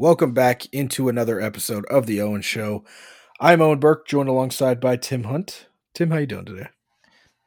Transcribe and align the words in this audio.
Welcome 0.00 0.32
back 0.32 0.64
into 0.72 1.10
another 1.10 1.42
episode 1.42 1.84
of 1.90 2.06
the 2.06 2.22
Owen 2.22 2.40
Show. 2.40 2.86
I'm 3.38 3.60
Owen 3.60 3.80
Burke, 3.80 4.08
joined 4.08 4.30
alongside 4.30 4.80
by 4.80 4.96
Tim 4.96 5.24
Hunt. 5.24 5.66
Tim, 5.92 6.10
how 6.10 6.16
you 6.16 6.26
doing 6.26 6.46
today? 6.46 6.68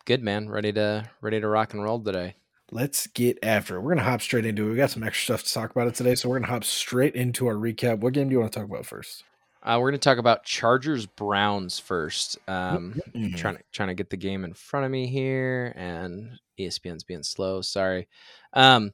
Good 0.05 0.21
man, 0.21 0.47
ready 0.47 0.71
to 0.73 1.09
ready 1.19 1.41
to 1.41 1.47
rock 1.47 1.73
and 1.73 1.81
roll 1.83 1.99
today. 1.99 2.35
Let's 2.71 3.07
get 3.07 3.39
after 3.41 3.77
it. 3.77 3.81
We're 3.81 3.95
gonna 3.95 4.07
hop 4.07 4.21
straight 4.21 4.45
into 4.45 4.67
it. 4.67 4.69
We 4.69 4.75
got 4.75 4.91
some 4.91 5.01
extra 5.01 5.35
stuff 5.35 5.47
to 5.47 5.51
talk 5.51 5.71
about 5.71 5.87
it 5.87 5.95
today, 5.95 6.13
so 6.13 6.29
we're 6.29 6.37
gonna 6.37 6.51
hop 6.51 6.63
straight 6.63 7.15
into 7.15 7.47
our 7.47 7.55
recap. 7.55 7.97
What 8.01 8.13
game 8.13 8.29
do 8.29 8.33
you 8.33 8.39
want 8.39 8.53
to 8.53 8.59
talk 8.59 8.69
about 8.69 8.85
first? 8.85 9.23
Uh, 9.63 9.77
we're 9.79 9.89
going 9.89 9.99
to 9.99 10.09
talk 10.09 10.19
about 10.19 10.43
Chargers 10.43 11.07
Browns 11.07 11.79
first. 11.79 12.37
Um, 12.47 12.99
Mhm. 13.15 13.35
Trying 13.35 13.55
to 13.55 13.63
trying 13.71 13.87
to 13.87 13.95
get 13.95 14.11
the 14.11 14.17
game 14.17 14.43
in 14.43 14.53
front 14.53 14.85
of 14.85 14.91
me 14.91 15.07
here, 15.07 15.73
and 15.75 16.37
ESPN's 16.59 17.03
being 17.03 17.23
slow. 17.23 17.61
Sorry. 17.61 18.07
Um, 18.51 18.91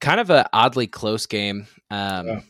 kind 0.00 0.18
of 0.20 0.30
a 0.30 0.48
oddly 0.54 0.86
close 0.86 1.26
game. 1.26 1.66
Um. 1.90 2.44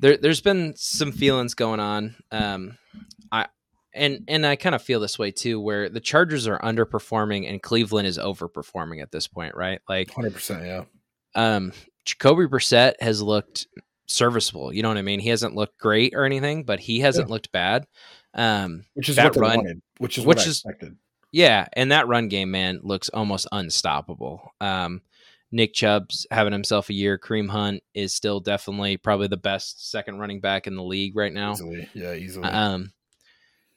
There 0.00 0.16
there's 0.16 0.40
been 0.40 0.74
some 0.76 1.12
feelings 1.12 1.54
going 1.54 1.80
on. 1.80 2.16
Um, 2.32 2.76
I 3.30 3.46
and 3.94 4.24
and 4.28 4.44
I 4.46 4.56
kind 4.56 4.74
of 4.74 4.82
feel 4.82 5.00
this 5.00 5.18
way 5.18 5.30
too, 5.30 5.60
where 5.60 5.88
the 5.88 6.00
Chargers 6.00 6.46
are 6.48 6.58
underperforming 6.58 7.48
and 7.48 7.62
Cleveland 7.62 8.06
is 8.08 8.18
overperforming 8.18 9.02
at 9.02 9.12
this 9.12 9.28
point, 9.28 9.54
right? 9.54 9.80
Like 9.88 10.10
Hundred 10.12 10.34
percent, 10.34 10.64
yeah. 10.64 10.84
um 11.34 11.72
Jacoby 12.04 12.46
Brissett 12.46 12.94
has 13.00 13.22
looked 13.22 13.66
serviceable. 14.06 14.72
You 14.72 14.82
know 14.82 14.88
what 14.88 14.96
I 14.98 15.02
mean? 15.02 15.20
He 15.20 15.28
hasn't 15.28 15.54
looked 15.54 15.78
great 15.78 16.14
or 16.14 16.24
anything, 16.24 16.64
but 16.64 16.80
he 16.80 17.00
hasn't 17.00 17.30
looked 17.30 17.52
bad. 17.52 17.86
Um, 18.34 18.84
Which 18.94 19.08
is 19.08 19.16
That 19.16 19.34
what 19.36 19.40
run- 19.40 19.56
wanted. 19.58 19.82
Which 19.98 20.18
is 20.18 20.24
which 20.24 20.36
what 20.38 20.46
I 20.46 20.48
is- 20.50 20.56
expected. 20.58 20.96
yeah, 21.30 21.66
and 21.74 21.92
that 21.92 22.08
run 22.08 22.28
game, 22.28 22.50
man, 22.50 22.80
looks 22.82 23.08
almost 23.10 23.46
unstoppable. 23.52 24.50
Um, 24.60 25.02
Nick 25.52 25.74
Chubb's 25.74 26.26
having 26.30 26.52
himself 26.52 26.90
a 26.90 26.94
year. 26.94 27.18
Kareem 27.18 27.50
Hunt 27.50 27.82
is 27.94 28.14
still 28.14 28.40
definitely 28.40 28.96
probably 28.96 29.26
the 29.26 29.36
best 29.36 29.90
second 29.90 30.18
running 30.18 30.40
back 30.40 30.66
in 30.66 30.76
the 30.76 30.82
league 30.82 31.16
right 31.16 31.32
now. 31.32 31.52
Easily, 31.52 31.88
yeah, 31.94 32.14
easily. 32.14 32.48
Um, 32.48 32.92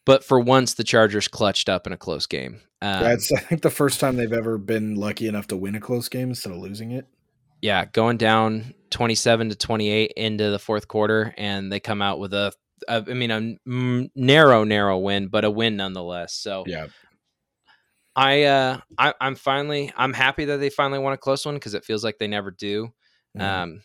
but 0.06 0.24
for 0.24 0.40
once, 0.40 0.74
the 0.74 0.84
Chargers 0.84 1.28
clutched 1.28 1.70
up 1.70 1.88
in 1.88 1.94
a 1.94 1.98
close 1.98 2.26
game. 2.26 2.60
Um, 2.82 3.04
That's 3.04 3.32
I 3.32 3.40
think 3.40 3.62
the 3.62 3.70
first 3.70 4.00
time 4.00 4.18
they've 4.18 4.34
ever 4.34 4.58
been 4.58 4.96
lucky 4.96 5.28
enough 5.28 5.48
to 5.48 5.58
win 5.58 5.76
a 5.76 5.80
close 5.80 6.10
game 6.10 6.30
instead 6.30 6.52
of 6.52 6.60
losing 6.60 6.92
it. 6.92 7.08
yeah, 7.62 7.86
going 7.86 8.18
down 8.18 8.74
27 8.92 9.50
to 9.50 9.56
28 9.56 10.12
into 10.18 10.52
the 10.52 10.60
fourth 10.60 10.88
quarter, 10.88 11.34
and 11.38 11.72
they 11.72 11.80
come 11.80 12.02
out 12.02 12.20
with 12.20 12.34
a, 12.34 12.54
a 12.90 13.06
I 13.08 13.14
mean, 13.14 13.32
a 13.32 14.10
narrow, 14.16 14.66
narrow 14.66 15.00
win, 15.00 15.28
but 15.30 15.46
a 15.46 15.50
win 15.50 15.78
nonetheless. 15.78 16.34
So 16.34 16.66
Yeah. 16.68 16.88
I, 18.16 18.44
uh, 18.44 18.80
I, 18.98 19.14
I'm 19.20 19.36
finally, 19.36 19.92
I'm 19.96 20.14
happy 20.14 20.46
that 20.46 20.58
they 20.58 20.70
finally 20.70 21.00
won 21.00 21.14
a 21.14 21.18
close 21.18 21.46
one 21.46 21.56
because 21.56 21.74
it 21.74 21.86
feels 21.86 22.04
like 22.04 22.20
they 22.20 22.28
never 22.28 22.52
do. 22.52 22.94
Mhm. 23.38 23.42
Um, 23.42 23.82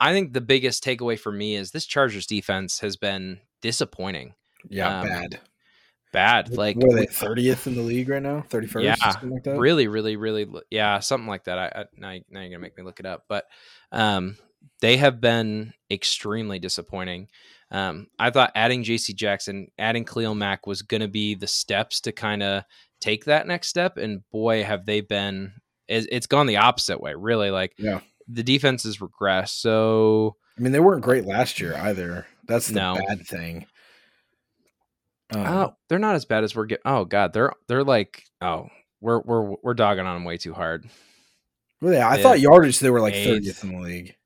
I 0.00 0.12
think 0.12 0.32
the 0.32 0.40
biggest 0.40 0.84
takeaway 0.84 1.18
for 1.18 1.32
me 1.32 1.56
is 1.56 1.70
this 1.70 1.86
Chargers 1.86 2.26
defense 2.26 2.80
has 2.80 2.96
been 2.96 3.40
disappointing, 3.62 4.34
yeah, 4.68 5.00
um, 5.00 5.08
bad. 5.08 5.40
bad. 6.12 6.56
Like 6.56 6.76
what 6.76 6.92
are 6.92 6.96
they 6.96 7.06
thirtieth 7.06 7.66
in 7.66 7.74
the 7.74 7.82
league 7.82 8.08
right 8.08 8.22
now? 8.22 8.42
Thirty 8.48 8.66
first, 8.66 8.84
Yeah, 8.84 8.94
something 8.96 9.30
like 9.30 9.44
that. 9.44 9.58
really, 9.58 9.88
really, 9.88 10.16
really, 10.16 10.46
yeah, 10.70 10.98
something 11.00 11.28
like 11.28 11.44
that. 11.44 11.58
I, 11.58 11.66
I 11.74 11.84
now, 11.96 12.10
you- 12.12 12.24
now 12.28 12.40
you're 12.40 12.50
gonna 12.50 12.58
make 12.60 12.76
me 12.76 12.84
look 12.84 13.00
it 13.00 13.06
up, 13.06 13.24
but 13.28 13.44
um, 13.92 14.36
they 14.80 14.96
have 14.96 15.20
been 15.20 15.72
extremely 15.90 16.58
disappointing. 16.58 17.28
Um, 17.70 18.08
I 18.18 18.30
thought 18.30 18.52
adding 18.54 18.82
J.C. 18.84 19.14
Jackson, 19.14 19.68
adding 19.78 20.04
Khalil 20.04 20.34
Mack 20.34 20.66
was 20.66 20.82
gonna 20.82 21.08
be 21.08 21.34
the 21.34 21.46
steps 21.46 22.00
to 22.02 22.12
kind 22.12 22.42
of 22.42 22.64
take 23.00 23.24
that 23.26 23.46
next 23.46 23.68
step, 23.68 23.96
and 23.96 24.22
boy, 24.30 24.64
have 24.64 24.86
they 24.86 25.00
been. 25.00 25.52
It's, 25.86 26.26
gone 26.26 26.46
the 26.46 26.56
opposite 26.56 27.00
way, 27.00 27.14
really. 27.14 27.50
Like 27.50 27.74
Yeah. 27.78 28.00
the 28.26 28.42
defense 28.42 28.84
has 28.84 28.98
regressed. 28.98 29.60
So 29.60 30.36
I 30.56 30.62
mean, 30.62 30.72
they 30.72 30.80
weren't 30.80 31.02
great 31.02 31.24
last 31.26 31.60
year 31.60 31.74
either. 31.76 32.26
That's 32.46 32.68
the 32.68 32.74
No. 32.74 32.94
bad 33.06 33.26
thing. 33.26 33.66
Um, 35.34 35.46
oh, 35.46 35.76
they're 35.88 35.98
not 35.98 36.14
as 36.16 36.24
bad 36.24 36.44
as 36.44 36.54
we're 36.54 36.66
getting. 36.66 36.82
Oh 36.84 37.04
God, 37.04 37.32
they're 37.32 37.52
they're 37.66 37.84
like 37.84 38.24
oh 38.40 38.68
we're 39.00 39.20
we're 39.20 39.56
we're 39.62 39.74
dogging 39.74 40.06
on 40.06 40.16
them 40.16 40.24
way 40.24 40.36
too 40.38 40.54
hard. 40.54 40.88
well, 41.80 41.92
yeah, 41.94 42.08
I 42.08 42.22
thought 42.22 42.40
yardage 42.40 42.78
they 42.78 42.90
were 42.90 43.00
like 43.00 43.14
thirtieth 43.14 43.64
in 43.64 43.72
the 43.72 43.80
league. 43.80 44.16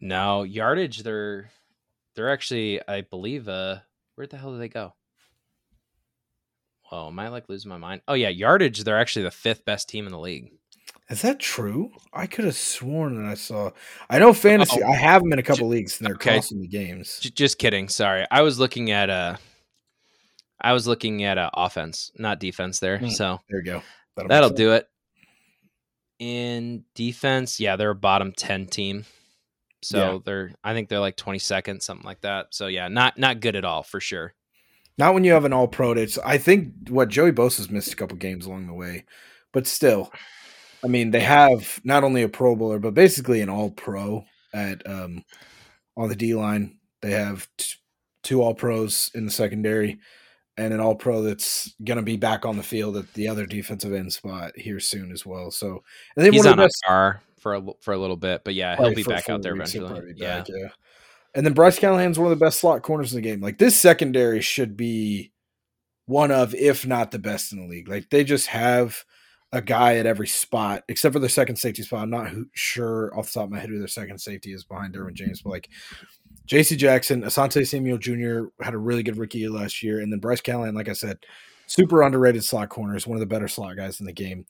No, 0.00 0.42
yardage 0.42 1.02
they're 1.02 1.50
they're 2.14 2.30
actually 2.32 2.80
I 2.88 3.02
believe 3.02 3.48
uh 3.48 3.78
where 4.14 4.26
the 4.26 4.36
hell 4.38 4.52
did 4.52 4.60
they 4.60 4.68
go? 4.68 4.94
Oh, 6.92 7.08
am 7.08 7.18
I 7.18 7.28
like 7.28 7.48
losing 7.48 7.68
my 7.68 7.78
mind? 7.78 8.02
Oh 8.06 8.14
yeah, 8.14 8.28
yardage 8.28 8.84
they're 8.84 8.98
actually 8.98 9.24
the 9.24 9.30
fifth 9.30 9.64
best 9.64 9.88
team 9.88 10.06
in 10.06 10.12
the 10.12 10.18
league. 10.18 10.52
Is 11.08 11.22
that 11.22 11.38
true? 11.38 11.92
I 12.12 12.26
could 12.26 12.44
have 12.44 12.56
sworn 12.56 13.16
that 13.22 13.28
I 13.30 13.34
saw. 13.34 13.70
I 14.10 14.18
know 14.18 14.32
fantasy. 14.32 14.82
Oh. 14.82 14.88
I 14.90 14.94
have 14.96 15.22
them 15.22 15.32
in 15.32 15.38
a 15.38 15.42
couple 15.42 15.68
leagues, 15.68 15.98
and 15.98 16.06
they're 16.06 16.14
Okay. 16.16 16.36
costing 16.36 16.60
me 16.60 16.66
games. 16.66 17.20
Just 17.20 17.58
kidding. 17.58 17.88
Sorry, 17.88 18.26
I 18.30 18.42
was 18.42 18.58
looking 18.58 18.90
at 18.90 19.08
uh 19.10 19.36
I 20.60 20.72
was 20.72 20.86
looking 20.86 21.22
at 21.22 21.38
uh, 21.38 21.50
offense, 21.54 22.10
not 22.18 22.40
defense 22.40 22.80
there. 22.80 22.98
Hmm. 22.98 23.08
So 23.08 23.38
There 23.48 23.60
you 23.60 23.64
go. 23.64 23.82
That'll, 24.16 24.28
that'll 24.28 24.50
do 24.50 24.72
it. 24.72 24.88
In 26.18 26.84
defense, 26.94 27.60
yeah, 27.60 27.76
they're 27.76 27.90
a 27.90 27.94
bottom 27.94 28.32
ten 28.32 28.66
team. 28.66 29.04
So 29.82 29.98
Yeah. 30.14 30.18
they're 30.24 30.52
I 30.64 30.72
think 30.72 30.88
they're 30.88 30.98
like 31.00 31.16
twenty 31.16 31.38
second, 31.38 31.82
something 31.82 32.06
like 32.06 32.22
that. 32.22 32.48
So 32.54 32.66
yeah, 32.68 32.88
not 32.88 33.18
not 33.18 33.40
good 33.40 33.54
at 33.54 33.64
all 33.64 33.82
for 33.82 34.00
sure. 34.00 34.34
Not 34.98 35.14
when 35.14 35.24
you 35.24 35.32
have 35.32 35.44
an 35.44 35.52
all 35.52 35.68
pro. 35.68 35.92
It's 35.92 36.18
I 36.18 36.38
think 36.38 36.88
what 36.88 37.08
Joey 37.08 37.32
Bosa's 37.32 37.70
missed 37.70 37.92
a 37.92 37.96
couple 37.96 38.16
games 38.16 38.46
along 38.46 38.66
the 38.66 38.72
way, 38.74 39.04
but 39.52 39.66
still, 39.66 40.10
I 40.84 40.88
mean 40.88 41.10
they 41.10 41.20
have 41.20 41.80
not 41.84 42.04
only 42.04 42.22
a 42.22 42.28
Pro 42.28 42.56
Bowler 42.56 42.78
but 42.78 42.94
basically 42.94 43.40
an 43.40 43.50
all 43.50 43.70
pro 43.70 44.24
at 44.54 44.86
um 44.88 45.22
on 45.96 46.08
the 46.08 46.16
D 46.16 46.34
line. 46.34 46.78
They 47.02 47.10
have 47.12 47.48
t- 47.58 47.74
two 48.22 48.42
all 48.42 48.54
pros 48.54 49.10
in 49.14 49.26
the 49.26 49.30
secondary 49.30 49.98
and 50.56 50.72
an 50.72 50.80
all 50.80 50.94
pro 50.94 51.22
that's 51.22 51.74
going 51.84 51.98
to 51.98 52.02
be 52.02 52.16
back 52.16 52.46
on 52.46 52.56
the 52.56 52.62
field 52.62 52.96
at 52.96 53.12
the 53.14 53.28
other 53.28 53.46
defensive 53.46 53.92
end 53.92 54.12
spot 54.12 54.52
here 54.56 54.80
soon 54.80 55.12
as 55.12 55.24
well. 55.26 55.50
So 55.50 55.82
and 56.16 56.24
then 56.24 56.32
He's 56.32 56.46
on 56.46 56.56
best 56.56 56.82
car 56.86 57.20
for 57.38 57.56
a, 57.56 57.62
for 57.80 57.92
a 57.92 57.98
little 57.98 58.16
bit, 58.16 58.42
but 58.44 58.54
yeah, 58.54 58.76
he'll 58.76 58.94
be 58.94 59.02
back 59.02 59.28
out 59.28 59.42
there 59.42 59.54
eventually. 59.54 59.86
probably 59.86 60.14
be 60.14 60.20
Yeah. 60.20 60.38
back, 60.38 60.48
yeah. 60.48 60.68
And 61.36 61.44
then 61.44 61.52
Bryce 61.52 61.78
Callahan's 61.78 62.18
one 62.18 62.32
of 62.32 62.36
the 62.38 62.44
best 62.44 62.58
slot 62.58 62.82
corners 62.82 63.12
in 63.12 63.16
the 63.16 63.28
game. 63.28 63.42
Like 63.42 63.58
this 63.58 63.78
secondary 63.78 64.40
should 64.40 64.74
be 64.74 65.32
one 66.06 66.30
of, 66.30 66.54
if 66.54 66.86
not 66.86 67.10
the 67.10 67.18
best 67.18 67.52
in 67.52 67.60
the 67.60 67.68
league. 67.68 67.88
Like 67.88 68.08
they 68.08 68.24
just 68.24 68.46
have 68.46 69.04
a 69.52 69.60
guy 69.60 69.96
at 69.96 70.06
every 70.06 70.28
spot, 70.28 70.82
except 70.88 71.12
for 71.12 71.18
their 71.18 71.28
second 71.28 71.56
safety 71.56 71.82
spot. 71.82 72.02
I'm 72.02 72.10
not 72.10 72.32
sure 72.54 73.16
off 73.16 73.26
the 73.26 73.32
top 73.32 73.44
of 73.44 73.50
my 73.50 73.58
head 73.58 73.68
who 73.68 73.78
their 73.78 73.86
second 73.86 74.18
safety 74.18 74.54
is 74.54 74.64
behind 74.64 74.94
Derwin 74.94 75.12
James, 75.12 75.42
but 75.42 75.50
like 75.50 75.68
J.C. 76.46 76.74
Jackson, 76.74 77.22
Asante 77.22 77.66
Samuel 77.66 77.98
Jr. 77.98 78.46
had 78.64 78.72
a 78.72 78.78
really 78.78 79.02
good 79.02 79.18
rookie 79.18 79.38
year 79.38 79.50
last 79.50 79.82
year, 79.82 80.00
and 80.00 80.10
then 80.10 80.20
Bryce 80.20 80.40
Callahan, 80.40 80.74
like 80.74 80.88
I 80.88 80.94
said, 80.94 81.18
super 81.66 82.02
underrated 82.02 82.44
slot 82.44 82.70
corner, 82.70 82.96
is 82.96 83.06
one 83.06 83.16
of 83.16 83.20
the 83.20 83.26
better 83.26 83.48
slot 83.48 83.76
guys 83.76 84.00
in 84.00 84.06
the 84.06 84.12
game. 84.12 84.46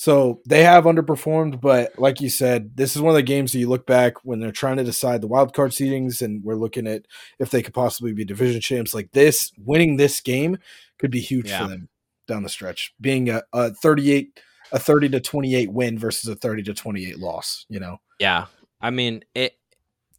So 0.00 0.40
they 0.46 0.62
have 0.62 0.84
underperformed, 0.84 1.60
but 1.60 1.98
like 1.98 2.20
you 2.20 2.30
said, 2.30 2.76
this 2.76 2.94
is 2.94 3.02
one 3.02 3.10
of 3.10 3.16
the 3.16 3.22
games 3.24 3.50
that 3.50 3.58
you 3.58 3.68
look 3.68 3.84
back 3.84 4.24
when 4.24 4.38
they're 4.38 4.52
trying 4.52 4.76
to 4.76 4.84
decide 4.84 5.20
the 5.20 5.26
wild 5.26 5.52
card 5.54 5.72
seedings, 5.72 6.22
and 6.22 6.40
we're 6.44 6.54
looking 6.54 6.86
at 6.86 7.06
if 7.40 7.50
they 7.50 7.62
could 7.64 7.74
possibly 7.74 8.12
be 8.12 8.24
division 8.24 8.60
champs. 8.60 8.94
Like 8.94 9.10
this, 9.10 9.50
winning 9.58 9.96
this 9.96 10.20
game 10.20 10.58
could 11.00 11.10
be 11.10 11.18
huge 11.18 11.48
Yeah. 11.48 11.62
for 11.64 11.70
them 11.70 11.88
down 12.28 12.44
the 12.44 12.48
stretch. 12.48 12.94
Being 13.00 13.28
a, 13.28 13.42
a 13.52 13.74
thirty-eight, 13.74 14.38
a 14.70 14.78
thirty 14.78 15.08
to 15.08 15.18
twenty-eight 15.18 15.72
win 15.72 15.98
versus 15.98 16.30
a 16.30 16.36
thirty 16.36 16.62
to 16.62 16.74
twenty-eight 16.74 17.18
loss. 17.18 17.66
You 17.68 17.80
know, 17.80 17.96
Yeah. 18.20 18.46
I 18.80 18.90
mean, 18.90 19.24
it 19.34 19.54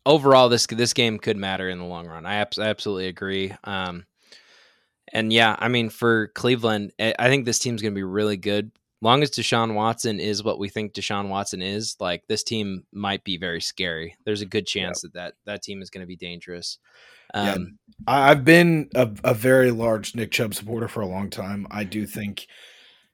overall 0.06 0.50
this 0.50 0.68
this 0.68 0.91
game 0.91 1.19
could 1.19 1.38
matter 1.38 1.69
in 1.69 1.79
the 1.79 1.85
long 1.85 2.06
run. 2.06 2.25
I, 2.25 2.35
abs- 2.35 2.59
I 2.59 2.66
absolutely 2.68 3.07
agree. 3.07 3.53
Um 3.63 4.06
and 5.13 5.31
yeah, 5.31 5.56
I 5.57 5.69
mean 5.69 5.89
for 5.89 6.28
Cleveland, 6.35 6.91
I 7.00 7.16
I 7.18 7.29
think 7.29 7.45
this 7.45 7.59
team's 7.59 7.81
going 7.81 7.94
to 7.94 7.97
be 7.97 8.03
really 8.03 8.35
good. 8.35 8.72
Long 9.01 9.23
as 9.23 9.31
Deshaun 9.31 9.75
Watson 9.75 10.19
is 10.19 10.43
what 10.43 10.59
we 10.59 10.67
think 10.67 10.93
Deshaun 10.93 11.29
Watson 11.29 11.61
is, 11.61 11.95
like 11.99 12.23
this 12.27 12.43
team 12.43 12.83
might 12.91 13.23
be 13.23 13.37
very 13.37 13.61
scary. 13.61 14.15
There's 14.25 14.41
a 14.41 14.45
good 14.45 14.68
chance 14.68 15.01
that 15.01 15.13
that, 15.13 15.33
that 15.45 15.63
team 15.63 15.81
is 15.81 15.89
going 15.89 16.01
to 16.03 16.07
be 16.07 16.18
dangerous. 16.18 16.79
Um, 17.33 17.77
I- 18.07 18.31
I've 18.31 18.44
been 18.44 18.89
a, 18.95 19.09
a 19.24 19.33
very 19.33 19.71
large 19.71 20.15
Nick 20.15 20.31
Chubb 20.31 20.53
supporter 20.53 20.88
for 20.89 21.01
a 21.01 21.07
long 21.07 21.29
time. 21.29 21.65
I 21.71 21.85
do 21.85 22.06
think 22.06 22.47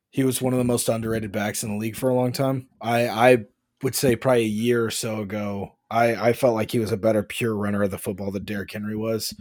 he 0.09 0.23
was 0.23 0.41
one 0.41 0.53
of 0.53 0.57
the 0.57 0.63
most 0.63 0.89
underrated 0.89 1.31
backs 1.31 1.63
in 1.63 1.69
the 1.69 1.77
league 1.77 1.97
for 1.97 2.09
a 2.09 2.15
long 2.15 2.31
time. 2.31 2.67
I, 2.81 3.07
I 3.07 3.37
would 3.83 3.93
say 3.93 4.15
probably 4.15 4.43
a 4.43 4.47
year 4.47 4.83
or 4.85 4.89
so 4.91 5.21
ago, 5.21 5.75
I, 5.91 6.15
I 6.29 6.33
felt 6.33 6.55
like 6.55 6.71
he 6.71 6.79
was 6.79 6.91
a 6.91 6.97
better 6.97 7.21
pure 7.21 7.55
runner 7.55 7.83
of 7.83 7.91
the 7.91 7.97
football 7.99 8.31
than 8.31 8.43
Derrick 8.45 8.71
Henry 8.71 8.95
was. 8.95 9.35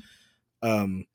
Um, 0.63 1.07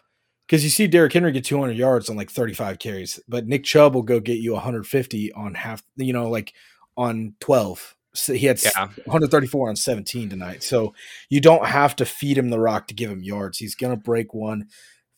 because 0.50 0.63
you 0.63 0.72
see 0.72 0.88
Derrick 0.88 1.13
Henry 1.13 1.31
get 1.31 1.44
200 1.46 1.78
yards 1.78 2.10
on 2.10 2.16
like 2.16 2.31
35 2.31 2.80
carries, 2.80 3.19
but 3.28 3.46
Nick 3.46 3.63
Chubb 3.63 3.94
will 3.94 4.01
go 4.01 4.19
get 4.19 4.40
you 4.40 4.54
150 4.54 5.31
on 5.34 5.54
half, 5.54 5.84
you 5.96 6.12
know, 6.12 6.28
like 6.28 6.54
on 6.98 7.36
12. 7.40 7.96
So 8.16 8.34
he 8.34 8.48
had 8.48 8.60
yeah. 8.63 8.88
134 9.06 9.69
on 9.69 9.75
17 9.75 10.28
tonight. 10.28 10.63
So 10.63 10.96
you 11.30 11.40
don't 11.40 11.68
have 11.68 11.96
to 11.98 12.06
feed 12.06 12.36
him 12.36 12.50
the 12.50 12.60
rock 12.60 12.88
to 12.88 12.96
give 12.96 13.12
him 13.12 13.22
yards. 13.22 13.60
He's 13.60 13.75
going 13.75 13.96
to 13.96 14.04
break 14.04 14.34
one. 14.34 14.69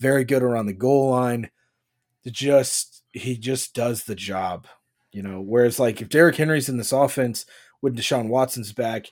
Very 0.02 0.26
good 0.26 0.44
around 0.44 0.66
the 0.66 0.74
goal 0.74 1.12
line. 1.12 1.50
Just 2.28 3.04
he 3.14 3.38
just 3.38 3.74
does 3.74 4.04
the 4.04 4.16
job, 4.16 4.68
you 5.14 5.24
know. 5.24 5.40
Whereas 5.40 5.80
like 5.80 6.02
if 6.02 6.10
Derrick 6.10 6.36
Henry's 6.36 6.68
in 6.68 6.76
this 6.76 6.92
offense 6.92 7.46
with 7.82 7.96
Deshaun 7.98 8.28
Watson's 8.28 8.74
back, 8.74 9.08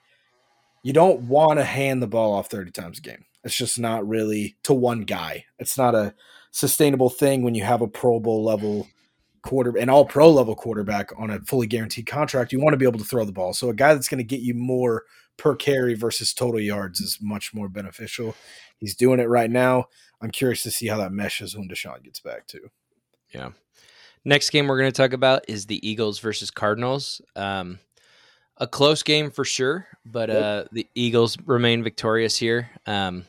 you 0.83 0.92
don't 0.92 1.22
want 1.22 1.60
to 1.60 1.63
hand 1.63 2.04
the 2.04 2.07
ball 2.07 2.33
off 2.33 2.50
30 2.50 2.72
times 2.72 2.98
a 2.98 3.01
game. 3.01 3.24
It's 3.44 3.56
just 3.56 3.80
not 3.80 4.07
really 4.07 4.57
to 4.63 4.74
one 4.74 5.01
guy. 5.01 5.45
It's 5.57 5.77
not 5.77 5.95
a 5.95 6.13
sustainable 6.51 7.09
thing 7.09 7.44
when 7.44 7.56
you 7.56 7.63
have 7.63 7.81
a 7.81 7.88
Pro 7.88 8.19
Bowl 8.19 8.44
level 8.44 8.88
quarter 9.41 9.77
an 9.77 9.89
all 9.89 10.06
pro 10.06 10.30
level 10.30 10.56
quarterback 10.56 11.12
on 11.18 11.30
a 11.30 11.39
fully 11.41 11.68
guaranteed 11.68 12.06
contract. 12.06 12.51
You 12.51 12.59
want 12.59 12.74
to 12.74 12.77
be 12.77 12.86
able 12.86 13.00
to 13.00 13.06
throw 13.06 13.25
the 13.25 13.31
ball. 13.31 13.53
So 13.53 13.69
a 13.69 13.74
guy 13.74 13.94
that's 13.94 14.09
going 14.09 14.19
to 14.19 14.24
get 14.24 14.41
you 14.41 14.53
more 14.53 15.03
per 15.38 15.56
carry 15.56 15.95
versus 15.95 16.33
total 16.33 16.59
yards 16.59 17.00
is 17.00 17.19
much 17.21 17.53
more 17.53 17.69
beneficial. 17.69 18.36
He's 18.77 18.95
doing 18.95 19.19
it 19.19 19.30
right 19.30 19.50
now. 19.50 19.86
I'm 20.21 20.31
curious 20.31 20.63
to 20.63 20.71
see 20.71 20.88
how 20.88 20.97
that 20.97 21.12
meshes 21.12 21.56
when 21.56 21.69
Deshaun 21.69 22.03
gets 22.03 22.19
back 22.19 22.47
too. 22.47 22.69
Yeah. 23.33 23.51
Next 24.25 24.50
game 24.50 24.68
we're 24.68 24.80
going 24.80 24.91
to 24.91 25.01
talk 25.01 25.13
about 25.13 25.45
is 25.47 25.65
the 25.65 25.88
Eagles 25.88 26.19
versus 26.19 26.51
Cardinals. 26.51 27.21
Um, 27.38 27.80
a 28.59 28.67
close 28.67 29.03
game 29.03 29.31
for 29.31 29.45
sure, 29.45 29.88
but 30.06 30.29
uh, 30.29 30.65
the 30.71 30.88
Eagles 30.95 31.38
remain 31.45 31.83
victorious 31.83 32.38
here. 32.38 32.69
Um, 32.85 33.25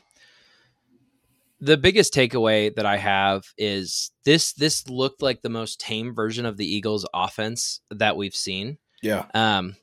the 1.61 1.77
biggest 1.77 2.13
takeaway 2.13 2.73
that 2.75 2.85
I 2.85 2.97
have 2.97 3.45
is 3.57 4.11
this 4.25 4.53
this 4.53 4.89
looked 4.89 5.21
like 5.21 5.41
the 5.41 5.49
most 5.49 5.79
tame 5.79 6.13
version 6.15 6.45
of 6.45 6.57
the 6.57 6.65
Eagles 6.65 7.05
offense 7.13 7.81
that 7.91 8.17
we've 8.17 8.35
seen. 8.35 8.79
Yeah. 9.01 9.25
Um 9.33 9.75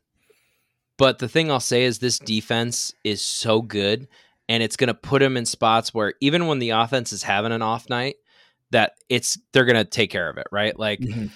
but 0.97 1.21
the 1.21 1.29
thing 1.29 1.51
I'll 1.51 1.61
say 1.61 1.85
is 1.85 2.01
this 2.01 2.19
defense 2.19 2.93
is 3.05 3.23
so 3.23 3.63
good 3.63 4.09
and 4.49 4.63
it's 4.63 4.77
going 4.77 4.89
to 4.89 4.95
put 4.95 5.21
them 5.21 5.37
in 5.37 5.47
spots 5.47 5.95
where 5.95 6.15
even 6.21 6.49
when 6.49 6.59
the 6.59 6.71
offense 6.71 7.13
is 7.13 7.23
having 7.23 7.53
an 7.53 7.63
off 7.63 7.89
night 7.89 8.17
that 8.73 8.95
it's 9.09 9.39
they're 9.53 9.65
going 9.65 9.77
to 9.77 9.85
take 9.85 10.11
care 10.11 10.29
of 10.29 10.39
it, 10.39 10.49
right? 10.51 10.77
Like 10.77 10.99
mm-hmm. 10.99 11.27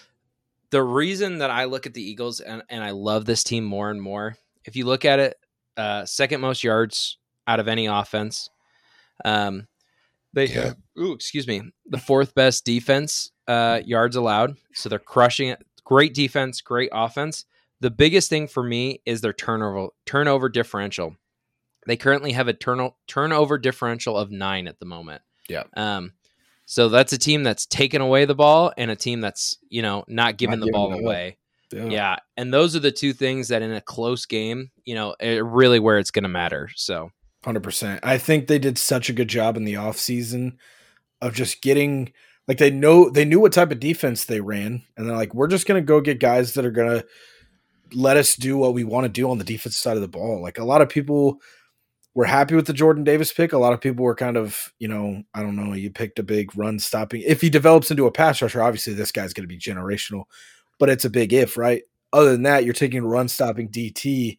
The 0.73 0.83
reason 0.83 1.39
that 1.39 1.51
I 1.51 1.65
look 1.65 1.87
at 1.87 1.93
the 1.95 2.03
Eagles 2.03 2.41
and, 2.41 2.63
and 2.71 2.83
I 2.83 2.91
love 2.91 3.27
this 3.27 3.45
team 3.45 3.63
more 3.63 3.91
and 3.91 4.01
more, 4.01 4.37
if 4.65 4.75
you 4.75 4.87
look 4.87 5.05
at 5.05 5.21
it, 5.21 5.37
uh, 5.77 6.07
second 6.07 6.41
most 6.41 6.65
yards 6.65 7.19
out 7.47 7.61
of 7.61 7.69
any 7.69 7.87
offense. 7.87 8.49
Um, 9.25 9.69
they 10.33 10.47
yeah. 10.47 10.73
ooh, 10.99 11.13
excuse 11.13 11.47
me, 11.47 11.63
the 11.87 11.99
fourth 11.99 12.35
best 12.35 12.65
defense 12.65 13.33
uh, 13.47 13.81
yards 13.85 14.17
allowed. 14.17 14.57
So 14.73 14.89
they're 14.89 14.99
crushing 14.99 15.49
it. 15.49 15.63
Great 15.85 16.15
defense, 16.15 16.63
great 16.63 16.89
offense. 16.91 17.45
The 17.81 17.91
biggest 17.91 18.31
thing 18.31 18.49
for 18.49 18.63
me 18.63 19.03
is 19.05 19.21
their 19.21 19.35
turnover 19.35 19.89
turnover 20.07 20.49
differential. 20.49 21.17
They 21.87 21.97
currently 21.99 22.33
have 22.33 22.49
a 22.49 22.55
turn- 22.55 22.93
turnover 23.07 23.59
differential 23.59 24.17
of 24.17 24.31
nine 24.31 24.67
at 24.69 24.79
the 24.79 24.87
moment. 24.87 25.21
Yeah. 25.51 25.65
Um, 25.77 26.13
so 26.64 26.88
that's 26.88 27.12
a 27.12 27.19
team 27.19 27.43
that's 27.43 27.67
taken 27.67 28.00
away 28.00 28.25
the 28.25 28.35
ball 28.35 28.73
and 28.76 28.91
a 28.91 28.97
team 28.97 29.20
that's 29.20 29.56
you 29.69 29.82
know 29.82 30.05
not 30.09 30.37
giving 30.37 30.61
not 30.61 30.67
the 30.67 30.73
ball 30.73 30.93
away. 30.93 31.38
Yeah. 31.73 31.87
yeah. 31.87 32.17
and 32.37 32.53
those 32.53 32.76
are 32.76 32.81
the 32.81 32.93
two 32.93 33.14
things 33.14 33.49
that 33.49 33.62
in 33.62 33.73
a 33.73 33.81
close 33.81 34.26
game, 34.26 34.70
you 34.85 34.94
know, 34.94 35.14
eh, 35.20 35.41
really 35.43 35.81
where 35.81 35.99
it's 35.99 36.11
going 36.11 36.25
to 36.25 36.29
matter. 36.29 36.69
So 36.76 37.11
Hundred 37.44 37.64
percent. 37.64 38.00
I 38.05 38.19
think 38.19 38.47
they 38.47 38.61
did 38.61 38.79
such 38.79 39.11
a 39.11 39.12
good 39.12 39.26
job 39.26 39.56
in 39.56 39.64
the 39.64 39.76
off 39.76 39.99
season 39.99 40.59
of 41.20 41.35
just 41.35 41.61
getting 41.61 42.12
like 42.47 42.59
they 42.59 42.70
know 42.70 43.11
they 43.11 43.25
knew 43.25 43.41
what 43.41 43.53
type 43.53 43.73
of 43.73 43.81
defense 43.81 44.25
they 44.25 44.41
ran, 44.41 44.85
and 44.97 45.08
they're 45.08 45.17
like, 45.17 45.35
we're 45.35 45.49
just 45.49 45.67
gonna 45.67 45.81
go 45.81 46.00
get 46.00 46.20
guys 46.20 46.55
that 46.55 46.65
are 46.65 46.70
gonna 46.70 47.03
let 47.93 48.17
us 48.17 48.37
do 48.37 48.56
what 48.56 48.75
we 48.75 48.85
want 48.85 49.05
to 49.05 49.08
do 49.08 49.29
on 49.29 49.38
the 49.38 49.44
defensive 49.44 49.81
side 49.81 49.97
of 49.97 50.03
the 50.03 50.08
ball. 50.08 50.41
Like 50.41 50.58
a 50.58 50.65
lot 50.65 50.82
of 50.82 50.88
people 50.88 51.41
were 52.14 52.25
happy 52.25 52.55
with 52.55 52.67
the 52.67 52.73
Jordan 52.73 53.05
Davis 53.05 53.32
pick. 53.32 53.53
A 53.53 53.59
lot 53.59 53.73
of 53.73 53.81
people 53.81 54.05
were 54.05 54.14
kind 54.14 54.37
of, 54.37 54.73
you 54.79 54.88
know, 54.88 55.23
I 55.35 55.43
don't 55.43 55.56
know, 55.56 55.73
you 55.73 55.91
picked 55.91 56.19
a 56.19 56.23
big 56.23 56.56
run 56.56 56.79
stopping. 56.79 57.23
If 57.25 57.41
he 57.41 57.49
develops 57.49 57.91
into 57.91 58.06
a 58.06 58.12
pass 58.12 58.43
rusher, 58.43 58.62
obviously 58.62 58.93
this 58.93 59.12
guy's 59.12 59.32
going 59.32 59.49
to 59.49 59.55
be 59.55 59.59
generational, 59.59 60.25
but 60.79 60.88
it's 60.88 61.05
a 61.05 61.11
big 61.11 61.32
if, 61.32 61.56
right? 61.56 61.82
Other 62.12 62.32
than 62.32 62.43
that, 62.43 62.64
you're 62.64 62.75
taking 62.75 63.03
run 63.03 63.29
stopping 63.29 63.70
DT 63.70 64.37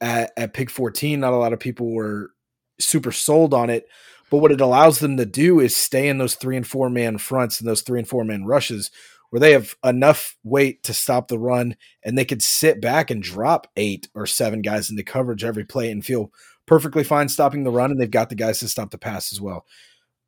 at, 0.00 0.30
at 0.36 0.54
pick 0.54 0.70
14, 0.70 1.18
not 1.18 1.32
a 1.32 1.36
lot 1.36 1.52
of 1.52 1.58
people 1.58 1.92
were 1.92 2.30
super 2.78 3.12
sold 3.12 3.54
on 3.54 3.70
it. 3.70 3.86
But 4.30 4.38
what 4.38 4.52
it 4.52 4.60
allows 4.60 5.00
them 5.00 5.16
to 5.16 5.26
do 5.26 5.58
is 5.58 5.74
stay 5.74 6.08
in 6.08 6.18
those 6.18 6.36
three 6.36 6.56
and 6.56 6.66
four 6.66 6.88
man 6.88 7.18
fronts 7.18 7.58
and 7.58 7.68
those 7.68 7.82
three 7.82 7.98
and 7.98 8.08
four 8.08 8.24
man 8.24 8.44
rushes 8.44 8.92
where 9.30 9.40
they 9.40 9.52
have 9.52 9.74
enough 9.84 10.36
weight 10.44 10.82
to 10.84 10.94
stop 10.94 11.28
the 11.28 11.38
run 11.38 11.76
and 12.04 12.16
they 12.16 12.24
could 12.24 12.42
sit 12.42 12.80
back 12.80 13.10
and 13.10 13.22
drop 13.22 13.66
eight 13.76 14.08
or 14.14 14.26
seven 14.26 14.62
guys 14.62 14.90
into 14.90 15.02
coverage 15.02 15.44
every 15.44 15.64
play 15.64 15.90
and 15.90 16.04
feel 16.04 16.32
perfectly 16.70 17.02
fine 17.02 17.28
stopping 17.28 17.64
the 17.64 17.70
run. 17.70 17.90
And 17.90 18.00
they've 18.00 18.08
got 18.08 18.28
the 18.28 18.36
guys 18.36 18.60
to 18.60 18.68
stop 18.68 18.92
the 18.92 18.96
pass 18.96 19.32
as 19.32 19.40
well. 19.40 19.66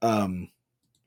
Um, 0.02 0.48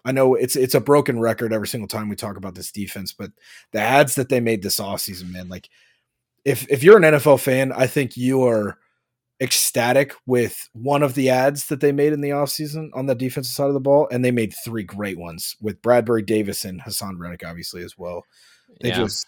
I 0.05 0.13
know 0.13 0.33
it's 0.33 0.55
it's 0.55 0.75
a 0.75 0.79
broken 0.79 1.19
record 1.19 1.51
every 1.51 1.67
single 1.67 1.89
time 1.89 2.07
we 2.07 2.15
talk 2.15 2.37
about 2.37 2.55
this 2.55 2.71
defense, 2.71 3.11
but 3.11 3.31
the 3.71 3.81
ads 3.81 4.15
that 4.15 4.29
they 4.29 4.39
made 4.39 4.63
this 4.63 4.79
offseason, 4.79 5.33
man, 5.33 5.49
like 5.49 5.67
if 6.45 6.65
if 6.71 6.83
you're 6.83 6.95
an 6.95 7.03
NFL 7.03 7.41
fan, 7.41 7.73
I 7.73 7.85
think 7.85 8.15
you 8.15 8.45
are 8.45 8.77
ecstatic 9.41 10.13
with 10.25 10.69
one 10.71 11.03
of 11.03 11.15
the 11.15 11.29
ads 11.29 11.67
that 11.67 11.81
they 11.81 11.91
made 11.91 12.13
in 12.13 12.21
the 12.21 12.29
offseason 12.29 12.91
on 12.93 13.07
the 13.07 13.15
defensive 13.15 13.53
side 13.53 13.67
of 13.67 13.73
the 13.73 13.81
ball, 13.81 14.07
and 14.09 14.23
they 14.23 14.31
made 14.31 14.53
three 14.63 14.83
great 14.83 15.17
ones 15.17 15.57
with 15.59 15.81
Bradberry 15.81 16.25
Davis 16.25 16.63
and 16.63 16.81
Haason 16.81 17.17
Reddick, 17.17 17.43
obviously, 17.45 17.83
as 17.83 17.97
well. 17.97 18.23
They 18.79 18.89
yeah. 18.89 18.99
just 18.99 19.27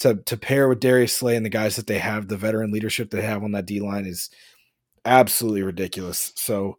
to 0.00 0.16
to 0.16 0.36
pair 0.36 0.68
with 0.68 0.80
Darius 0.80 1.14
Slay 1.14 1.36
and 1.36 1.46
the 1.46 1.50
guys 1.50 1.76
that 1.76 1.86
they 1.86 1.98
have, 1.98 2.26
the 2.26 2.36
veteran 2.36 2.72
leadership 2.72 3.10
they 3.10 3.22
have 3.22 3.44
on 3.44 3.52
that 3.52 3.66
D 3.66 3.78
line 3.80 4.06
is 4.06 4.30
absolutely 5.06 5.62
ridiculous. 5.62 6.32
So 6.36 6.78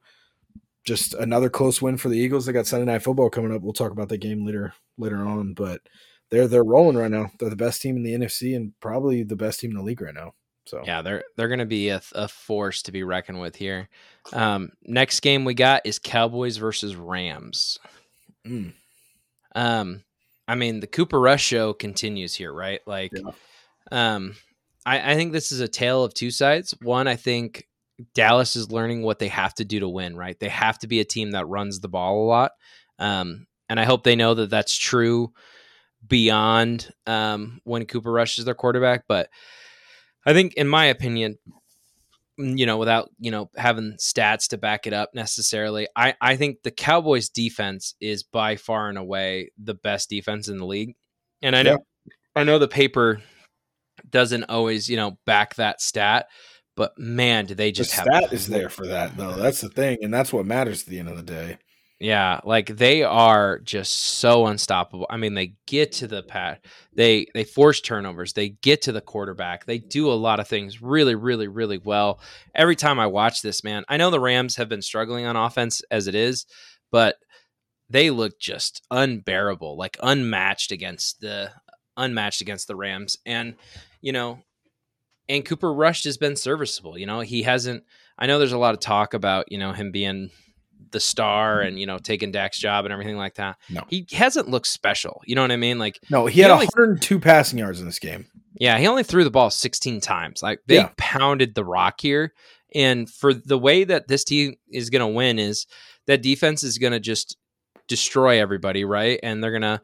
just 0.85 1.13
another 1.15 1.50
close 1.50 1.81
win 1.81 1.97
for 1.97 2.09
the 2.09 2.18
Eagles. 2.18 2.45
They 2.45 2.53
got 2.53 2.68
Sunday 2.68 2.85
night 2.85 3.03
football 3.03 3.29
coming 3.29 3.53
up. 3.53 3.62
We'll 3.62 3.74
talk 3.74 3.91
about 3.91 4.09
that 4.09 4.19
game 4.19 4.45
later 4.45 4.74
later 4.97 5.18
on, 5.18 5.53
but 5.53 5.81
they're 6.29 6.47
they're 6.47 6.63
rolling 6.63 6.97
right 6.97 7.12
now. 7.12 7.31
They're 7.39 7.50
the 7.50 7.56
best 7.56 7.81
team 7.81 7.97
in 7.97 8.03
the 8.03 8.13
NFC 8.13 8.56
and 8.56 8.74
probably 8.79 9.24
the 9.24 9.35
best 9.35 9.59
team 9.59 9.71
in 9.71 9.77
the 9.77 9.83
league 9.83 10.01
right 10.01 10.13
now. 10.13 10.33
So 10.65 10.83
yeah, 10.85 11.01
they're 11.01 11.24
they're 11.35 11.47
going 11.47 11.59
to 11.59 11.65
be 11.65 11.89
a, 11.89 12.01
a, 12.13 12.27
force 12.27 12.81
to 12.83 12.91
be 12.91 13.03
reckoned 13.03 13.39
with 13.39 13.56
here. 13.56 13.89
Um, 14.33 14.71
next 14.83 15.21
game 15.21 15.45
we 15.45 15.53
got 15.53 15.85
is 15.85 16.00
Cowboys 16.00 16.57
versus 16.57 16.95
Rams. 16.95 17.79
Mm. 18.45 18.74
Um, 19.56 20.03
I 20.47 20.56
mean 20.56 20.79
the 20.79 20.88
Cooper 20.88 21.19
Rush 21.19 21.44
show 21.44 21.74
continues 21.74 22.33
here, 22.33 22.53
right? 22.53 22.81
Like, 22.85 23.12
yeah. 23.13 23.31
um, 23.91 24.35
I, 24.85 25.13
I 25.13 25.15
think 25.15 25.31
this 25.31 25.51
is 25.51 25.59
a 25.59 25.68
tale 25.68 26.03
of 26.03 26.13
two 26.13 26.31
sides. 26.31 26.74
One, 26.81 27.07
I 27.07 27.15
think 27.15 27.67
Dallas 28.14 28.56
is 28.56 28.72
learning 28.72 29.04
what 29.04 29.20
they 29.20 29.28
have 29.28 29.54
to 29.56 29.66
do 29.66 29.80
to 29.80 29.90
win. 29.90 30.16
Right, 30.16 30.40
they 30.40 30.50
have 30.50 30.80
to 30.80 30.88
be 30.88 31.00
a 31.00 31.06
team 31.06 31.32
that 31.32 31.48
runs 31.48 31.80
the 31.80 31.90
ball 31.90 32.24
a 32.24 32.28
lot. 32.28 32.52
Um, 33.00 33.48
and 33.70 33.80
I 33.80 33.86
hope 33.86 34.04
they 34.04 34.16
know 34.16 34.34
that 34.34 34.50
that's 34.50 34.76
true 34.76 35.34
beyond 36.06 36.92
um, 37.06 37.60
when 37.64 37.86
Cooper 37.86 38.12
Rush 38.12 38.40
is 38.40 38.46
their 38.46 38.56
quarterback, 38.56 39.04
but 39.08 39.30
I 40.26 40.34
think, 40.34 40.56
in 40.56 40.68
my 40.68 40.86
opinion, 40.86 41.38
you 42.38 42.66
know, 42.66 42.78
without 42.78 43.10
you 43.20 43.32
know 43.32 43.50
having 43.56 43.94
stats 43.94 44.50
to 44.50 44.58
back 44.58 44.86
it 44.86 44.94
up 44.94 45.12
necessarily, 45.13 45.88
I 45.96 46.16
I 46.22 46.36
think 46.36 46.63
the 46.63 46.72
Cowboys' 46.72 47.30
defense 47.30 47.96
is 48.00 48.24
by 48.24 48.58
far 48.58 48.89
and 48.89 48.98
away 48.98 49.51
the 49.58 49.74
best 49.74 50.10
defense 50.10 50.48
in 50.48 50.58
the 50.58 50.66
league, 50.66 50.96
and 51.42 51.56
I 51.56 51.63
know 51.63 51.72
yeah. 52.06 52.13
I 52.36 52.44
know 52.44 52.60
the 52.60 52.68
paper 52.68 53.22
doesn't 54.10 54.44
always 54.46 54.89
you 54.89 54.98
know 54.98 55.18
back 55.25 55.56
that 55.56 55.82
stat, 55.82 56.27
but 56.77 56.98
man, 56.98 57.48
do 57.48 57.55
they 57.55 57.72
just 57.72 57.89
the 57.89 57.98
have 57.98 58.05
stat 58.05 58.34
is 58.34 58.48
there 58.48 58.69
for 58.69 58.86
that 58.88 59.17
though. 59.17 59.36
That's 59.36 59.60
the 59.60 59.69
thing, 59.69 59.98
and 60.01 60.13
that's 60.13 60.31
what 60.31 60.46
matters 60.46 60.84
at 60.84 60.88
the 60.88 61.00
end 61.00 61.10
of 61.10 61.17
the 61.17 61.24
day. 61.24 61.57
Yeah, 62.00 62.41
like 62.43 62.67
they 62.67 63.01
are 63.01 63.57
just 63.60 63.96
so 63.96 64.46
unstoppable. 64.46 65.07
I 65.10 65.17
mean, 65.17 65.34
they 65.34 65.55
get 65.65 65.93
to 65.93 66.07
the 66.07 66.22
pad, 66.22 66.60
they 66.93 67.25
they 67.34 67.43
force 67.43 67.81
turnovers, 67.81 68.34
they 68.34 68.50
get 68.50 68.84
to 68.84 68.91
the 68.91 69.01
quarterback, 69.01 69.65
they 69.65 69.79
do 69.79 70.12
a 70.12 70.13
lot 70.13 70.39
of 70.39 70.48
things 70.48 70.79
really, 70.79 71.15
really, 71.15 71.48
really 71.48 71.79
well. 71.79 72.22
Every 72.53 72.75
time 72.75 73.00
I 73.00 73.07
watch 73.07 73.41
this, 73.41 73.63
man, 73.63 73.84
I 73.89 73.98
know 73.98 74.12
the 74.12 74.19
Rams 74.19 74.57
have 74.57 74.69
been 74.69 74.84
struggling 74.84 75.25
on 75.25 75.36
offense 75.36 75.81
as 75.89 76.05
it 76.05 76.13
is, 76.13 76.46
but 76.91 77.15
they 77.89 78.12
look 78.12 78.39
just 78.39 78.86
unbearable, 78.91 79.75
like 79.75 79.98
unmatched 80.03 80.72
against 80.72 81.22
the 81.22 81.51
unmatched 81.98 82.41
against 82.41 82.67
the 82.67 82.75
Rams. 82.75 83.17
And 83.25 83.55
you 84.01 84.12
know, 84.12 84.43
and 85.29 85.46
Cooper 85.46 85.74
Rush 85.74 86.03
has 86.03 86.17
been 86.17 86.36
serviceable. 86.36 86.98
You 86.98 87.05
know, 87.05 87.22
he 87.22 87.43
hasn't. 87.43 87.84
I 88.17 88.25
know 88.25 88.39
there's 88.39 88.51
a 88.51 88.57
lot 88.57 88.74
of 88.74 88.79
talk 88.79 89.13
about 89.13 89.51
you 89.51 89.57
know 89.57 89.74
him 89.74 89.91
being 89.91 90.29
the 90.91 91.00
star 91.00 91.57
mm-hmm. 91.57 91.67
and 91.67 91.79
you 91.79 91.86
know 91.86 91.98
taking 91.98 92.31
Dak's 92.31 92.60
job 92.60 92.86
and 92.86 92.91
everything 92.91 93.17
like 93.17 93.36
that. 93.36 93.57
No, 93.69 93.81
he 93.88 94.05
hasn't 94.12 94.50
looked 94.50 94.67
special. 94.67 95.22
You 95.25 95.36
know 95.36 95.41
what 95.41 95.51
I 95.51 95.57
mean? 95.57 95.79
Like 95.79 96.00
no, 96.10 96.25
he, 96.25 96.36
he 96.36 96.41
had 96.41 96.51
only, 96.51 96.65
102 96.65 97.19
passing 97.19 97.60
yards 97.60 97.79
in 97.79 97.86
this 97.86 98.00
game. 98.00 98.27
Yeah, 98.60 98.77
he 98.77 98.88
only 98.88 99.03
threw 99.03 99.24
the 99.24 99.31
ball 99.31 99.50
16 99.50 100.01
times. 100.01 100.41
Like 100.41 100.62
they 100.67 100.75
yeah. 100.75 100.89
pounded 100.98 101.55
the 101.55 101.65
rock 101.65 102.01
here, 102.01 102.34
and 102.74 103.10
for 103.10 103.34
the 103.34 103.57
way 103.57 103.84
that 103.84 104.07
this 104.07 104.24
team 104.24 104.55
is 104.72 104.89
going 104.89 105.01
to 105.01 105.07
win 105.07 105.39
is 105.39 105.67
that 106.07 106.22
defense 106.22 106.63
is 106.63 106.77
going 106.77 106.93
to 106.93 107.00
just 107.00 107.38
destroy 107.88 108.41
everybody, 108.41 108.86
right? 108.86 109.19
And 109.24 109.43
they're 109.43 109.51
going 109.51 109.62
to 109.62 109.81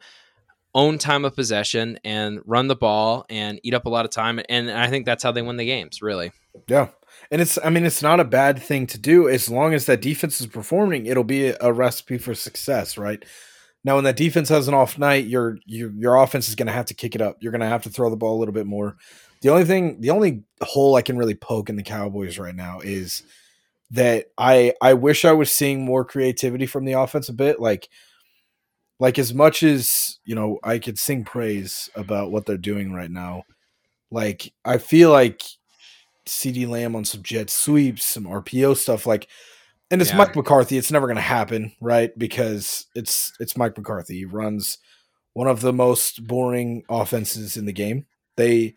own 0.74 0.98
time 0.98 1.24
of 1.24 1.34
possession 1.36 1.98
and 2.04 2.40
run 2.44 2.68
the 2.68 2.76
ball 2.76 3.24
and 3.30 3.60
eat 3.62 3.74
up 3.74 3.86
a 3.86 3.88
lot 3.88 4.04
of 4.04 4.10
time. 4.10 4.40
And 4.48 4.70
I 4.70 4.88
think 4.88 5.06
that's 5.06 5.22
how 5.22 5.32
they 5.32 5.42
win 5.42 5.56
the 5.56 5.64
games, 5.64 6.02
really. 6.02 6.32
Yeah. 6.68 6.88
And 7.30 7.40
it's, 7.40 7.58
I 7.64 7.70
mean, 7.70 7.84
it's 7.84 8.02
not 8.02 8.20
a 8.20 8.24
bad 8.24 8.60
thing 8.60 8.86
to 8.88 8.98
do 8.98 9.28
as 9.28 9.48
long 9.48 9.72
as 9.72 9.86
that 9.86 10.02
defense 10.02 10.40
is 10.40 10.46
performing. 10.46 11.06
It'll 11.06 11.24
be 11.24 11.54
a, 11.60 11.72
recipe 11.72 12.18
for 12.18 12.34
success, 12.34 12.98
right? 12.98 13.24
Now, 13.84 13.96
when 13.96 14.04
that 14.04 14.16
defense 14.16 14.48
has 14.48 14.66
an 14.66 14.74
off 14.74 14.98
night, 14.98 15.26
your 15.26 15.58
your 15.66 15.90
your 15.90 16.16
offense 16.16 16.48
is 16.48 16.54
going 16.54 16.68
to 16.68 16.72
have 16.72 16.86
to 16.86 16.94
kick 16.94 17.14
it 17.14 17.20
up. 17.20 17.36
You're 17.40 17.52
going 17.52 17.60
to 17.60 17.66
have 17.66 17.82
to 17.82 17.90
throw 17.90 18.08
the 18.08 18.16
ball 18.16 18.36
a 18.36 18.40
little 18.40 18.54
bit 18.54 18.66
more. 18.66 18.96
The 19.42 19.50
only 19.50 19.66
thing, 19.66 20.00
the 20.00 20.08
only 20.08 20.44
hole 20.62 20.94
I 20.94 21.02
can 21.02 21.18
really 21.18 21.34
poke 21.34 21.68
in 21.68 21.76
the 21.76 21.82
Cowboys 21.82 22.38
right 22.38 22.54
now 22.54 22.80
is 22.80 23.24
that 23.90 24.26
I 24.38 24.72
I 24.80 24.94
wish 24.94 25.26
I 25.26 25.32
was 25.32 25.52
seeing 25.52 25.84
more 25.84 26.04
creativity 26.04 26.64
from 26.64 26.86
the 26.86 26.94
offense 26.94 27.28
a 27.28 27.34
bit. 27.34 27.60
Like 27.60 27.90
like 29.04 29.18
as 29.18 29.34
much 29.34 29.62
as 29.62 30.18
you 30.24 30.34
know, 30.34 30.58
I 30.64 30.78
could 30.78 30.98
sing 30.98 31.24
praise 31.24 31.90
about 31.94 32.30
what 32.30 32.46
they're 32.46 32.56
doing 32.56 32.94
right 32.94 33.10
now. 33.10 33.42
Like 34.10 34.50
I 34.64 34.78
feel 34.78 35.10
like 35.10 35.42
CeeDee 36.24 36.66
Lamb 36.66 36.96
on 36.96 37.04
some 37.04 37.22
jet 37.22 37.50
sweeps, 37.50 38.02
some 38.02 38.24
RPO 38.24 38.78
stuff, 38.78 39.06
like 39.06 39.28
and 39.90 40.00
it's 40.00 40.10
yeah. 40.10 40.16
Mike 40.16 40.34
McCarthy. 40.34 40.78
It's 40.78 40.90
never 40.90 41.06
going 41.06 41.16
to 41.16 41.20
happen, 41.20 41.72
right? 41.82 42.18
Because 42.18 42.86
it's 42.94 43.34
it's 43.40 43.58
Mike 43.58 43.76
McCarthy. 43.76 44.20
He 44.20 44.24
runs 44.24 44.78
one 45.34 45.48
of 45.48 45.60
the 45.60 45.74
most 45.74 46.26
boring 46.26 46.82
offenses 46.88 47.58
in 47.58 47.66
the 47.66 47.74
game. 47.74 48.06
They 48.38 48.74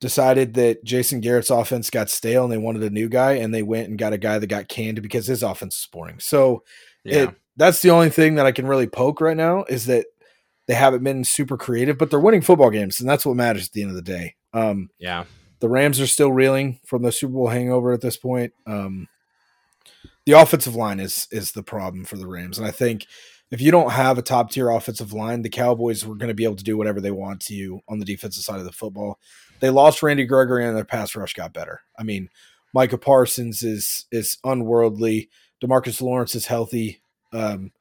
decided 0.00 0.54
that 0.54 0.82
Jason 0.82 1.20
Garrett's 1.20 1.50
offense 1.50 1.90
got 1.90 2.08
stale 2.08 2.44
and 2.44 2.50
they 2.50 2.56
wanted 2.56 2.84
a 2.84 2.88
new 2.88 3.10
guy, 3.10 3.32
and 3.32 3.52
they 3.52 3.62
went 3.62 3.90
and 3.90 3.98
got 3.98 4.14
a 4.14 4.18
guy 4.18 4.38
that 4.38 4.46
got 4.46 4.68
canned 4.68 5.02
because 5.02 5.26
his 5.26 5.42
offense 5.42 5.76
is 5.76 5.88
boring. 5.92 6.20
So 6.20 6.62
yeah. 7.04 7.24
it 7.24 7.34
that's 7.58 7.82
the 7.82 7.90
only 7.90 8.08
thing 8.08 8.36
that 8.36 8.46
I 8.46 8.52
can 8.52 8.66
really 8.66 8.86
poke 8.86 9.20
right 9.20 9.36
now 9.36 9.64
is 9.64 9.86
that 9.86 10.06
they 10.68 10.74
haven't 10.74 11.02
been 11.02 11.24
super 11.24 11.56
creative, 11.56 11.98
but 11.98 12.08
they're 12.08 12.20
winning 12.20 12.40
football 12.40 12.70
games, 12.70 13.00
and 13.00 13.08
that's 13.08 13.26
what 13.26 13.36
matters 13.36 13.66
at 13.66 13.72
the 13.72 13.82
end 13.82 13.90
of 13.90 13.96
the 13.96 14.02
day. 14.02 14.36
Um, 14.54 14.90
yeah, 14.98 15.24
the 15.58 15.68
Rams 15.68 16.00
are 16.00 16.06
still 16.06 16.30
reeling 16.30 16.78
from 16.86 17.02
the 17.02 17.12
Super 17.12 17.32
Bowl 17.32 17.48
hangover 17.48 17.92
at 17.92 18.00
this 18.00 18.16
point. 18.16 18.52
Um, 18.66 19.08
the 20.24 20.32
offensive 20.32 20.76
line 20.76 21.00
is 21.00 21.26
is 21.32 21.52
the 21.52 21.64
problem 21.64 22.04
for 22.04 22.16
the 22.16 22.28
Rams, 22.28 22.58
and 22.58 22.66
I 22.66 22.70
think 22.70 23.06
if 23.50 23.60
you 23.60 23.72
don't 23.72 23.92
have 23.92 24.18
a 24.18 24.22
top 24.22 24.50
tier 24.50 24.70
offensive 24.70 25.12
line, 25.12 25.42
the 25.42 25.48
Cowboys 25.48 26.04
were 26.06 26.14
going 26.14 26.28
to 26.28 26.34
be 26.34 26.44
able 26.44 26.56
to 26.56 26.64
do 26.64 26.76
whatever 26.76 27.00
they 27.00 27.10
want 27.10 27.40
to 27.42 27.54
you 27.54 27.80
on 27.88 27.98
the 27.98 28.04
defensive 28.04 28.44
side 28.44 28.58
of 28.58 28.66
the 28.66 28.72
football. 28.72 29.18
They 29.60 29.70
lost 29.70 30.02
Randy 30.02 30.26
Gregory, 30.26 30.64
and 30.64 30.76
their 30.76 30.84
pass 30.84 31.16
rush 31.16 31.34
got 31.34 31.52
better. 31.52 31.80
I 31.98 32.04
mean, 32.04 32.28
Micah 32.72 32.98
Parsons 32.98 33.64
is 33.64 34.06
is 34.12 34.38
unworldly. 34.44 35.28
Demarcus 35.62 36.00
Lawrence 36.00 36.34
is 36.34 36.46
healthy 36.46 37.00
um, 37.32 37.72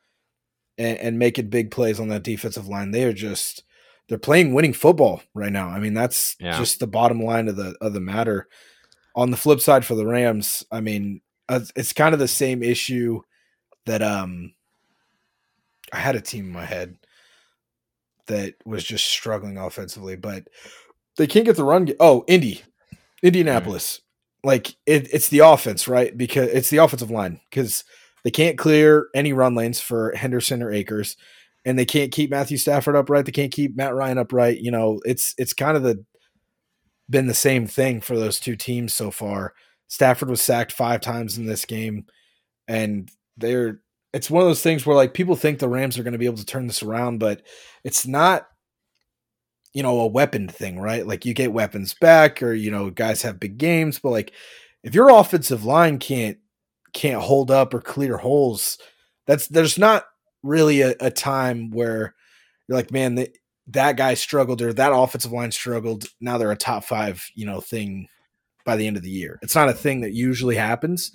and, 0.77 0.97
and 0.97 1.19
making 1.19 1.49
big 1.49 1.71
plays 1.71 1.99
on 1.99 2.09
that 2.09 2.23
defensive 2.23 2.67
line. 2.67 2.91
They 2.91 3.03
are 3.03 3.13
just 3.13 3.63
they're 4.07 4.17
playing 4.17 4.53
winning 4.53 4.73
football 4.73 5.21
right 5.33 5.51
now. 5.51 5.67
I 5.67 5.79
mean, 5.79 5.93
that's 5.93 6.35
yeah. 6.39 6.57
just 6.57 6.79
the 6.79 6.87
bottom 6.87 7.21
line 7.21 7.47
of 7.47 7.55
the 7.55 7.75
of 7.81 7.93
the 7.93 7.99
matter. 7.99 8.47
On 9.15 9.31
the 9.31 9.37
flip 9.37 9.59
side 9.59 9.83
for 9.83 9.95
the 9.95 10.05
Rams, 10.05 10.63
I 10.71 10.79
mean, 10.79 11.21
it's 11.49 11.93
kind 11.93 12.13
of 12.13 12.19
the 12.19 12.27
same 12.27 12.61
issue 12.61 13.21
that 13.85 14.01
um 14.01 14.53
I 15.91 15.97
had 15.97 16.15
a 16.15 16.21
team 16.21 16.45
in 16.45 16.51
my 16.51 16.65
head 16.65 16.97
that 18.27 18.55
was 18.65 18.83
just 18.83 19.05
struggling 19.05 19.57
offensively, 19.57 20.15
but 20.15 20.47
they 21.17 21.27
can't 21.27 21.45
get 21.45 21.55
the 21.55 21.63
run. 21.63 21.89
oh, 21.99 22.23
Indy, 22.27 22.61
Indianapolis. 23.23 24.01
Like 24.43 24.75
it, 24.85 25.13
it's 25.13 25.29
the 25.29 25.39
offense, 25.39 25.87
right? 25.87 26.15
Because 26.15 26.49
it's 26.49 26.69
the 26.69 26.77
offensive 26.77 27.11
line 27.11 27.41
because 27.49 27.83
they 28.23 28.31
can't 28.31 28.57
clear 28.57 29.07
any 29.15 29.33
run 29.33 29.55
lanes 29.55 29.79
for 29.79 30.13
Henderson 30.15 30.61
or 30.61 30.71
Akers, 30.71 31.17
and 31.65 31.77
they 31.77 31.85
can't 31.85 32.11
keep 32.11 32.29
Matthew 32.29 32.57
Stafford 32.57 32.95
upright. 32.95 33.25
They 33.25 33.31
can't 33.31 33.51
keep 33.51 33.75
Matt 33.75 33.95
Ryan 33.95 34.17
upright. 34.17 34.59
You 34.59 34.71
know, 34.71 34.99
it's 35.05 35.33
it's 35.37 35.53
kind 35.53 35.75
of 35.75 35.83
the 35.83 36.03
been 37.09 37.27
the 37.27 37.33
same 37.33 37.67
thing 37.67 38.01
for 38.01 38.17
those 38.17 38.39
two 38.39 38.55
teams 38.55 38.93
so 38.93 39.11
far. 39.11 39.53
Stafford 39.87 40.29
was 40.29 40.41
sacked 40.41 40.71
five 40.71 41.01
times 41.01 41.37
in 41.37 41.45
this 41.45 41.65
game, 41.65 42.05
and 42.67 43.09
they're 43.37 43.79
it's 44.13 44.29
one 44.29 44.41
of 44.41 44.49
those 44.49 44.63
things 44.63 44.85
where 44.85 44.95
like 44.95 45.13
people 45.13 45.35
think 45.35 45.59
the 45.59 45.69
Rams 45.69 45.97
are 45.97 46.03
going 46.03 46.13
to 46.13 46.17
be 46.17 46.25
able 46.25 46.37
to 46.37 46.45
turn 46.45 46.67
this 46.67 46.83
around, 46.83 47.19
but 47.19 47.41
it's 47.83 48.07
not 48.07 48.47
you 49.77 49.83
know 49.83 49.99
a 49.99 50.07
weapon 50.07 50.47
thing, 50.47 50.79
right? 50.79 51.05
Like 51.05 51.23
you 51.23 51.35
get 51.35 51.53
weapons 51.53 51.93
back, 51.93 52.41
or 52.41 52.51
you 52.51 52.71
know 52.71 52.89
guys 52.89 53.21
have 53.21 53.39
big 53.39 53.59
games, 53.59 53.99
but 53.99 54.09
like 54.09 54.33
if 54.81 54.95
your 54.95 55.11
offensive 55.11 55.65
line 55.65 55.99
can't 55.99 56.39
can't 56.93 57.21
hold 57.21 57.51
up 57.51 57.75
or 57.75 57.79
clear 57.79 58.17
holes. 58.17 58.79
That's 59.27 59.47
there's 59.47 59.77
not 59.77 60.05
really 60.41 60.81
a, 60.81 60.95
a 60.99 61.11
time 61.11 61.69
where 61.69 62.15
you're 62.67 62.75
like, 62.75 62.91
man, 62.91 63.13
the, 63.13 63.31
that 63.67 63.97
guy 63.97 64.15
struggled 64.15 64.63
or 64.63 64.73
that 64.73 64.93
offensive 64.95 65.31
line 65.31 65.51
struggled. 65.51 66.05
Now 66.19 66.39
they're 66.39 66.51
a 66.51 66.57
top 66.57 66.83
five, 66.83 67.23
you 67.35 67.45
know, 67.45 67.61
thing 67.61 68.07
by 68.65 68.77
the 68.77 68.87
end 68.87 68.97
of 68.97 69.03
the 69.03 69.11
year. 69.11 69.37
It's 69.43 69.55
not 69.55 69.69
a 69.69 69.73
thing 69.73 70.01
that 70.01 70.13
usually 70.13 70.55
happens. 70.55 71.11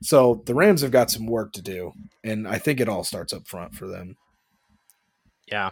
So 0.00 0.44
the 0.46 0.54
Rams 0.54 0.82
have 0.82 0.92
got 0.92 1.10
some 1.10 1.26
work 1.26 1.52
to 1.54 1.62
do, 1.62 1.92
and 2.22 2.46
I 2.46 2.58
think 2.58 2.78
it 2.78 2.88
all 2.88 3.02
starts 3.02 3.32
up 3.32 3.48
front 3.48 3.74
for 3.74 3.88
them. 3.88 4.16
Yeah, 5.50 5.70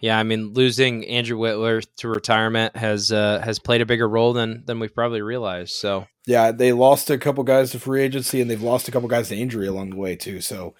yeah. 0.00 0.18
I 0.18 0.22
mean, 0.22 0.52
losing 0.52 1.06
Andrew 1.06 1.38
Whitler 1.38 1.86
to 1.98 2.08
retirement 2.08 2.76
has 2.76 3.12
uh, 3.12 3.40
has 3.44 3.58
played 3.58 3.80
a 3.80 3.86
bigger 3.86 4.08
role 4.08 4.32
than 4.32 4.64
than 4.66 4.80
we've 4.80 4.94
probably 4.94 5.22
realized. 5.22 5.74
So 5.74 6.06
yeah, 6.26 6.52
they 6.52 6.72
lost 6.72 7.10
a 7.10 7.18
couple 7.18 7.44
guys 7.44 7.70
to 7.72 7.80
free 7.80 8.02
agency 8.02 8.40
and 8.40 8.50
they've 8.50 8.62
lost 8.62 8.88
a 8.88 8.90
couple 8.90 9.08
guys 9.08 9.28
to 9.28 9.36
injury 9.36 9.66
along 9.66 9.90
the 9.90 9.96
way 9.96 10.16
too. 10.16 10.40
So 10.40 10.74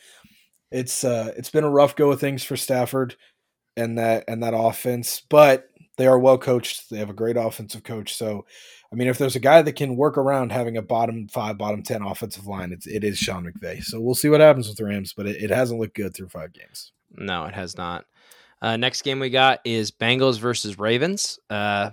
it's 0.70 1.04
uh 1.04 1.32
it's 1.36 1.50
been 1.50 1.64
a 1.64 1.70
rough 1.70 1.96
go 1.96 2.10
of 2.10 2.20
things 2.20 2.44
for 2.44 2.56
Stafford 2.56 3.16
and 3.76 3.98
that 3.98 4.24
and 4.28 4.42
that 4.42 4.54
offense, 4.54 5.22
but 5.28 5.70
they 5.96 6.06
are 6.06 6.18
well 6.18 6.38
coached. 6.38 6.90
They 6.90 6.98
have 6.98 7.10
a 7.10 7.14
great 7.14 7.36
offensive 7.36 7.82
coach. 7.82 8.14
So 8.14 8.44
I 8.92 8.96
mean, 8.96 9.08
if 9.08 9.18
there's 9.18 9.36
a 9.36 9.40
guy 9.40 9.62
that 9.62 9.76
can 9.76 9.96
work 9.96 10.16
around 10.16 10.52
having 10.52 10.76
a 10.76 10.82
bottom 10.82 11.28
five, 11.28 11.58
bottom 11.58 11.82
ten 11.82 12.02
offensive 12.02 12.46
line, 12.46 12.72
it's 12.72 12.86
it 12.86 13.04
is 13.04 13.18
Sean 13.18 13.44
McVay. 13.44 13.82
So 13.82 14.00
we'll 14.00 14.14
see 14.14 14.28
what 14.28 14.40
happens 14.40 14.68
with 14.68 14.78
the 14.78 14.84
Rams, 14.84 15.12
but 15.14 15.26
it, 15.26 15.42
it 15.42 15.50
hasn't 15.50 15.80
looked 15.80 15.96
good 15.96 16.14
through 16.14 16.28
five 16.28 16.52
games. 16.52 16.92
No, 17.10 17.44
it 17.44 17.54
has 17.54 17.76
not. 17.76 18.04
Uh, 18.60 18.76
next 18.76 19.02
game 19.02 19.20
we 19.20 19.30
got 19.30 19.60
is 19.64 19.90
Bengals 19.90 20.38
versus 20.38 20.78
Ravens. 20.78 21.38
Uh, 21.48 21.90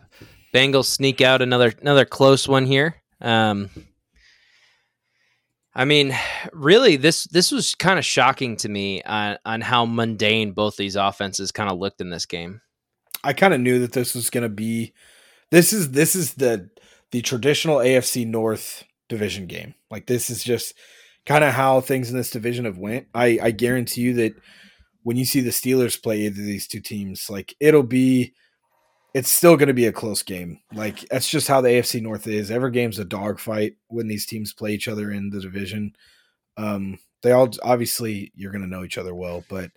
Bengals 0.53 0.85
sneak 0.85 1.21
out 1.21 1.41
another 1.41 1.73
another 1.81 2.05
close 2.05 2.47
one 2.47 2.65
here. 2.65 3.01
Um, 3.21 3.69
I 5.73 5.85
mean, 5.85 6.15
really, 6.53 6.95
this 6.95 7.25
this 7.25 7.51
was 7.51 7.75
kind 7.75 7.99
of 7.99 8.05
shocking 8.05 8.55
to 8.57 8.69
me 8.69 9.03
on 9.03 9.37
on 9.45 9.61
how 9.61 9.85
mundane 9.85 10.53
both 10.53 10.77
these 10.77 10.95
offenses 10.95 11.51
kind 11.51 11.69
of 11.69 11.77
looked 11.77 12.01
in 12.01 12.09
this 12.09 12.25
game. 12.25 12.61
I 13.23 13.33
kind 13.33 13.53
of 13.53 13.59
knew 13.59 13.79
that 13.79 13.91
this 13.91 14.15
was 14.15 14.29
going 14.29 14.43
to 14.43 14.49
be 14.49 14.93
this 15.51 15.73
is 15.73 15.91
this 15.91 16.15
is 16.15 16.35
the 16.35 16.69
the 17.11 17.21
traditional 17.21 17.77
AFC 17.77 18.25
North 18.25 18.83
division 19.09 19.47
game. 19.47 19.75
Like 19.91 20.07
this 20.07 20.29
is 20.29 20.43
just 20.43 20.73
kind 21.25 21.43
of 21.43 21.53
how 21.53 21.81
things 21.81 22.09
in 22.09 22.17
this 22.17 22.29
division 22.29 22.65
have 22.65 22.77
went. 22.77 23.07
I 23.13 23.39
I 23.41 23.51
guarantee 23.51 24.01
you 24.01 24.13
that 24.15 24.35
when 25.05 25.17
you 25.17 25.23
see 25.23 25.39
the 25.39 25.51
Steelers 25.51 26.01
play 26.01 26.21
either 26.21 26.41
of 26.41 26.47
these 26.47 26.67
two 26.67 26.79
teams, 26.79 27.29
like 27.29 27.55
it'll 27.59 27.83
be 27.83 28.33
it's 29.13 29.31
still 29.31 29.55
going 29.55 29.67
to 29.67 29.73
be 29.73 29.85
a 29.85 29.91
close 29.91 30.23
game. 30.23 30.59
Like 30.73 31.01
that's 31.09 31.29
just 31.29 31.47
how 31.47 31.61
the 31.61 31.69
AFC 31.69 32.01
North 32.01 32.25
is. 32.25 32.49
Every 32.49 32.71
game's 32.71 32.97
a 32.97 33.05
dogfight 33.05 33.75
when 33.87 34.07
these 34.07 34.25
teams 34.25 34.51
play 34.51 34.73
each 34.73 34.87
other 34.87 35.11
in 35.11 35.29
the 35.29 35.39
division. 35.39 35.95
Um, 36.57 36.97
they 37.21 37.33
all 37.33 37.51
obviously 37.61 38.31
you're 38.33 38.51
going 38.51 38.63
to 38.63 38.67
know 38.67 38.83
each 38.83 38.97
other 38.97 39.13
well, 39.13 39.43
but 39.47 39.69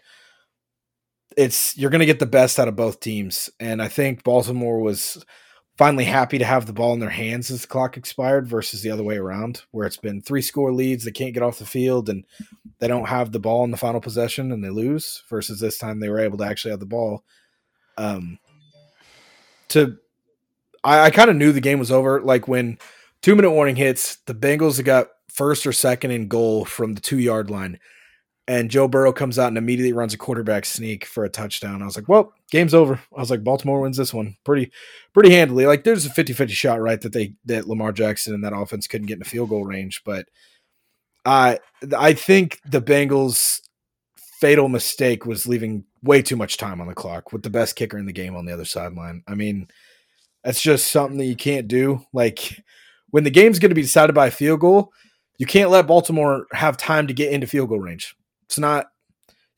it's 1.37 1.77
you're 1.77 1.91
going 1.91 2.01
to 2.01 2.07
get 2.07 2.21
the 2.21 2.27
best 2.27 2.59
out 2.59 2.69
of 2.69 2.75
both 2.75 2.99
teams. 2.99 3.51
And 3.61 3.83
I 3.83 3.89
think 3.89 4.25
Baltimore 4.25 4.81
was 4.81 5.23
finally 5.79 6.05
happy 6.05 6.39
to 6.39 6.45
have 6.45 6.67
the 6.67 6.73
ball 6.73 6.93
in 6.93 6.99
their 6.99 7.09
hands 7.09 7.51
as 7.53 7.63
the 7.63 7.69
clock 7.69 7.97
expired 7.97 8.49
versus 8.49 8.83
the 8.83 8.91
other 8.91 9.05
way 9.05 9.17
around, 9.17 9.63
where 9.71 9.87
it's 9.87 9.97
been 9.97 10.21
three 10.21 10.43
score 10.43 10.73
leads, 10.73 11.05
they 11.05 11.13
can't 11.13 11.33
get 11.33 11.43
off 11.43 11.61
the 11.61 11.65
field 11.65 12.09
and 12.09 12.25
they 12.81 12.89
don't 12.89 13.09
have 13.09 13.31
the 13.31 13.39
ball 13.39 13.63
in 13.65 13.71
the 13.71 13.77
final 13.77 14.01
possession 14.01 14.51
and 14.51 14.63
they 14.63 14.71
lose. 14.71 15.23
Versus 15.31 15.61
this 15.61 15.79
time 15.79 16.01
they 16.01 16.09
were 16.09 16.19
able 16.19 16.37
to 16.39 16.45
actually 16.45 16.73
have 16.73 16.81
the 16.81 16.87
ball. 16.87 17.23
Um, 17.97 18.39
to 19.69 19.97
I, 20.83 21.03
I 21.03 21.11
kind 21.11 21.31
of 21.31 21.37
knew 21.37 21.53
the 21.53 21.61
game 21.61 21.79
was 21.79 21.93
over. 21.93 22.21
Like 22.21 22.49
when 22.49 22.79
two 23.23 23.37
minute 23.37 23.53
warning 23.53 23.77
hits, 23.77 24.17
the 24.27 24.35
Bengals 24.35 24.83
got 24.85 25.09
first 25.29 25.65
or 25.65 25.73
second 25.73 26.11
in 26.11 26.27
goal 26.27 26.65
from 26.65 26.95
the 26.95 27.01
two 27.01 27.19
yard 27.19 27.51
line. 27.51 27.79
And 28.49 28.71
Joe 28.71 28.89
Burrow 28.89 29.13
comes 29.13 29.39
out 29.39 29.49
and 29.49 29.59
immediately 29.59 29.93
runs 29.93 30.15
a 30.15 30.19
quarterback 30.19 30.65
sneak 30.65 31.05
for 31.05 31.23
a 31.23 31.29
touchdown. 31.29 31.83
I 31.83 31.85
was 31.85 31.97
like, 31.97 32.09
well, 32.09 32.33
game's 32.51 32.73
over. 32.73 32.99
I 33.15 33.21
was 33.21 33.31
like, 33.31 33.45
Baltimore 33.45 33.83
wins 33.83 33.99
this 33.99 34.15
one 34.15 34.39
pretty 34.43 34.73
pretty 35.13 35.31
handily. 35.31 35.67
Like 35.67 35.85
there's 35.85 36.07
a 36.07 36.11
50-50 36.11 36.49
shot, 36.49 36.81
right, 36.81 36.99
that 37.03 37.13
they 37.13 37.35
that 37.45 37.69
Lamar 37.69 37.93
Jackson 37.93 38.33
and 38.33 38.43
that 38.43 38.57
offense 38.57 38.87
couldn't 38.87 39.07
get 39.07 39.15
in 39.15 39.19
the 39.19 39.27
field 39.27 39.51
goal 39.51 39.67
range. 39.67 40.03
But 40.03 40.31
I 41.27 41.59
I 41.97 42.15
think 42.15 42.61
the 42.65 42.81
Bengals 42.81 43.61
fatal 44.41 44.71
mistake 44.71 45.27
was 45.27 45.47
leaving 45.47 45.85
way 46.03 46.23
too 46.23 46.37
much 46.37 46.57
time 46.57 46.81
on 46.81 46.87
the 46.87 46.95
clock 46.95 47.35
with 47.35 47.43
the 47.43 47.51
best 47.51 47.77
kicker 47.77 47.99
in 47.99 48.07
the 48.07 48.13
game 48.13 48.35
on 48.35 48.47
the 48.47 48.55
other 48.55 48.65
sideline. 48.65 49.23
I 49.29 49.35
mean, 49.35 49.69
that's 50.43 50.63
just 50.63 50.91
something 50.91 51.19
that 51.19 51.27
you 51.27 51.37
can't 51.37 51.69
do. 51.69 52.03
Like 52.15 52.63
when 53.11 53.25
the 53.25 53.31
game's 53.31 53.59
going 53.59 53.71
to 53.71 53.75
be 53.75 53.83
decided 53.83 54.15
by 54.15 54.29
a 54.29 54.31
field 54.31 54.61
goal, 54.61 54.91
you 55.37 55.45
can't 55.45 55.71
let 55.71 55.87
Baltimore 55.87 56.47
have 56.53 56.79
time 56.79 57.09
to 57.09 57.15
get 57.15 57.31
into 57.31 57.47
field 57.47 57.69
goal 57.69 57.81
range. 57.81 58.15
It's 58.49 58.59
not 58.59 58.87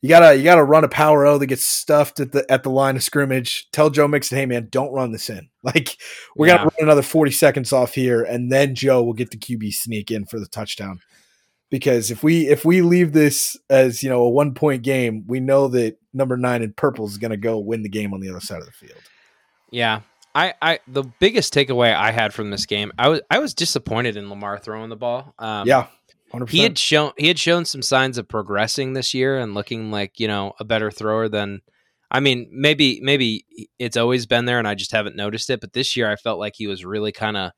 you 0.01 0.09
gotta 0.09 0.35
you 0.35 0.43
gotta 0.43 0.63
run 0.63 0.83
a 0.83 0.89
power 0.89 1.25
O 1.25 1.37
that 1.37 1.47
gets 1.47 1.63
stuffed 1.63 2.19
at 2.19 2.31
the 2.31 2.49
at 2.51 2.63
the 2.63 2.69
line 2.69 2.95
of 2.95 3.03
scrimmage. 3.03 3.69
Tell 3.71 3.89
Joe 3.89 4.07
Mixon, 4.07 4.37
hey 4.37 4.45
man, 4.45 4.67
don't 4.69 4.91
run 4.91 5.11
this 5.11 5.29
in. 5.29 5.49
Like 5.63 5.95
we're 6.35 6.47
yeah. 6.47 6.57
gonna 6.57 6.71
run 6.79 6.87
another 6.87 7.03
40 7.03 7.29
seconds 7.29 7.71
off 7.71 7.93
here, 7.93 8.23
and 8.23 8.51
then 8.51 8.73
Joe 8.73 9.03
will 9.03 9.13
get 9.13 9.29
the 9.29 9.37
QB 9.37 9.71
sneak 9.75 10.09
in 10.09 10.25
for 10.25 10.39
the 10.39 10.47
touchdown 10.47 11.01
because 11.69 12.09
if 12.09 12.23
we 12.23 12.47
if 12.47 12.65
we 12.65 12.81
leave 12.81 13.13
this 13.13 13.55
as 13.69 14.01
you 14.01 14.09
know 14.09 14.23
a 14.23 14.29
one 14.29 14.55
point 14.55 14.81
game, 14.81 15.23
we 15.27 15.39
know 15.39 15.67
that 15.67 15.97
number 16.13 16.35
nine 16.35 16.63
in 16.63 16.73
purple 16.73 17.05
is 17.05 17.19
to 17.19 17.37
go 17.37 17.59
win 17.59 17.83
the 17.83 17.89
game 17.89 18.11
on 18.11 18.21
the 18.21 18.29
other 18.29 18.39
side 18.39 18.59
of 18.59 18.65
the 18.65 18.71
field. 18.71 18.99
Yeah, 19.69 20.01
I, 20.33 20.53
I 20.61 20.79
the 20.87 21.03
biggest 21.19 21.53
takeaway 21.53 21.93
I 21.93 22.11
had 22.11 22.33
from 22.33 22.49
this 22.49 22.65
game, 22.65 22.91
I 22.97 23.09
was 23.09 23.21
I 23.29 23.39
was 23.39 23.53
disappointed 23.53 24.17
in 24.17 24.29
Lamar 24.29 24.59
throwing 24.59 24.89
the 24.89 24.95
ball. 24.95 25.33
Um, 25.39 25.67
yeah, 25.67 25.87
100%. 26.33 26.49
he 26.49 26.59
had 26.59 26.77
shown 26.77 27.11
he 27.17 27.27
had 27.27 27.39
shown 27.39 27.65
some 27.65 27.81
signs 27.81 28.17
of 28.17 28.27
progressing 28.27 28.93
this 28.93 29.13
year 29.13 29.37
and 29.39 29.53
looking 29.53 29.91
like 29.91 30.19
you 30.19 30.27
know 30.27 30.53
a 30.59 30.63
better 30.65 30.91
thrower 30.91 31.27
than. 31.29 31.61
I 32.13 32.19
mean, 32.19 32.49
maybe 32.51 32.99
maybe 33.01 33.45
it's 33.79 33.95
always 33.95 34.25
been 34.25 34.43
there 34.45 34.59
and 34.59 34.67
I 34.67 34.75
just 34.75 34.91
haven't 34.91 35.15
noticed 35.15 35.49
it. 35.49 35.61
But 35.61 35.71
this 35.71 35.95
year, 35.95 36.11
I 36.11 36.17
felt 36.17 36.39
like 36.39 36.53
he 36.57 36.67
was 36.67 36.83
really 36.83 37.13
kind 37.13 37.37
of 37.37 37.51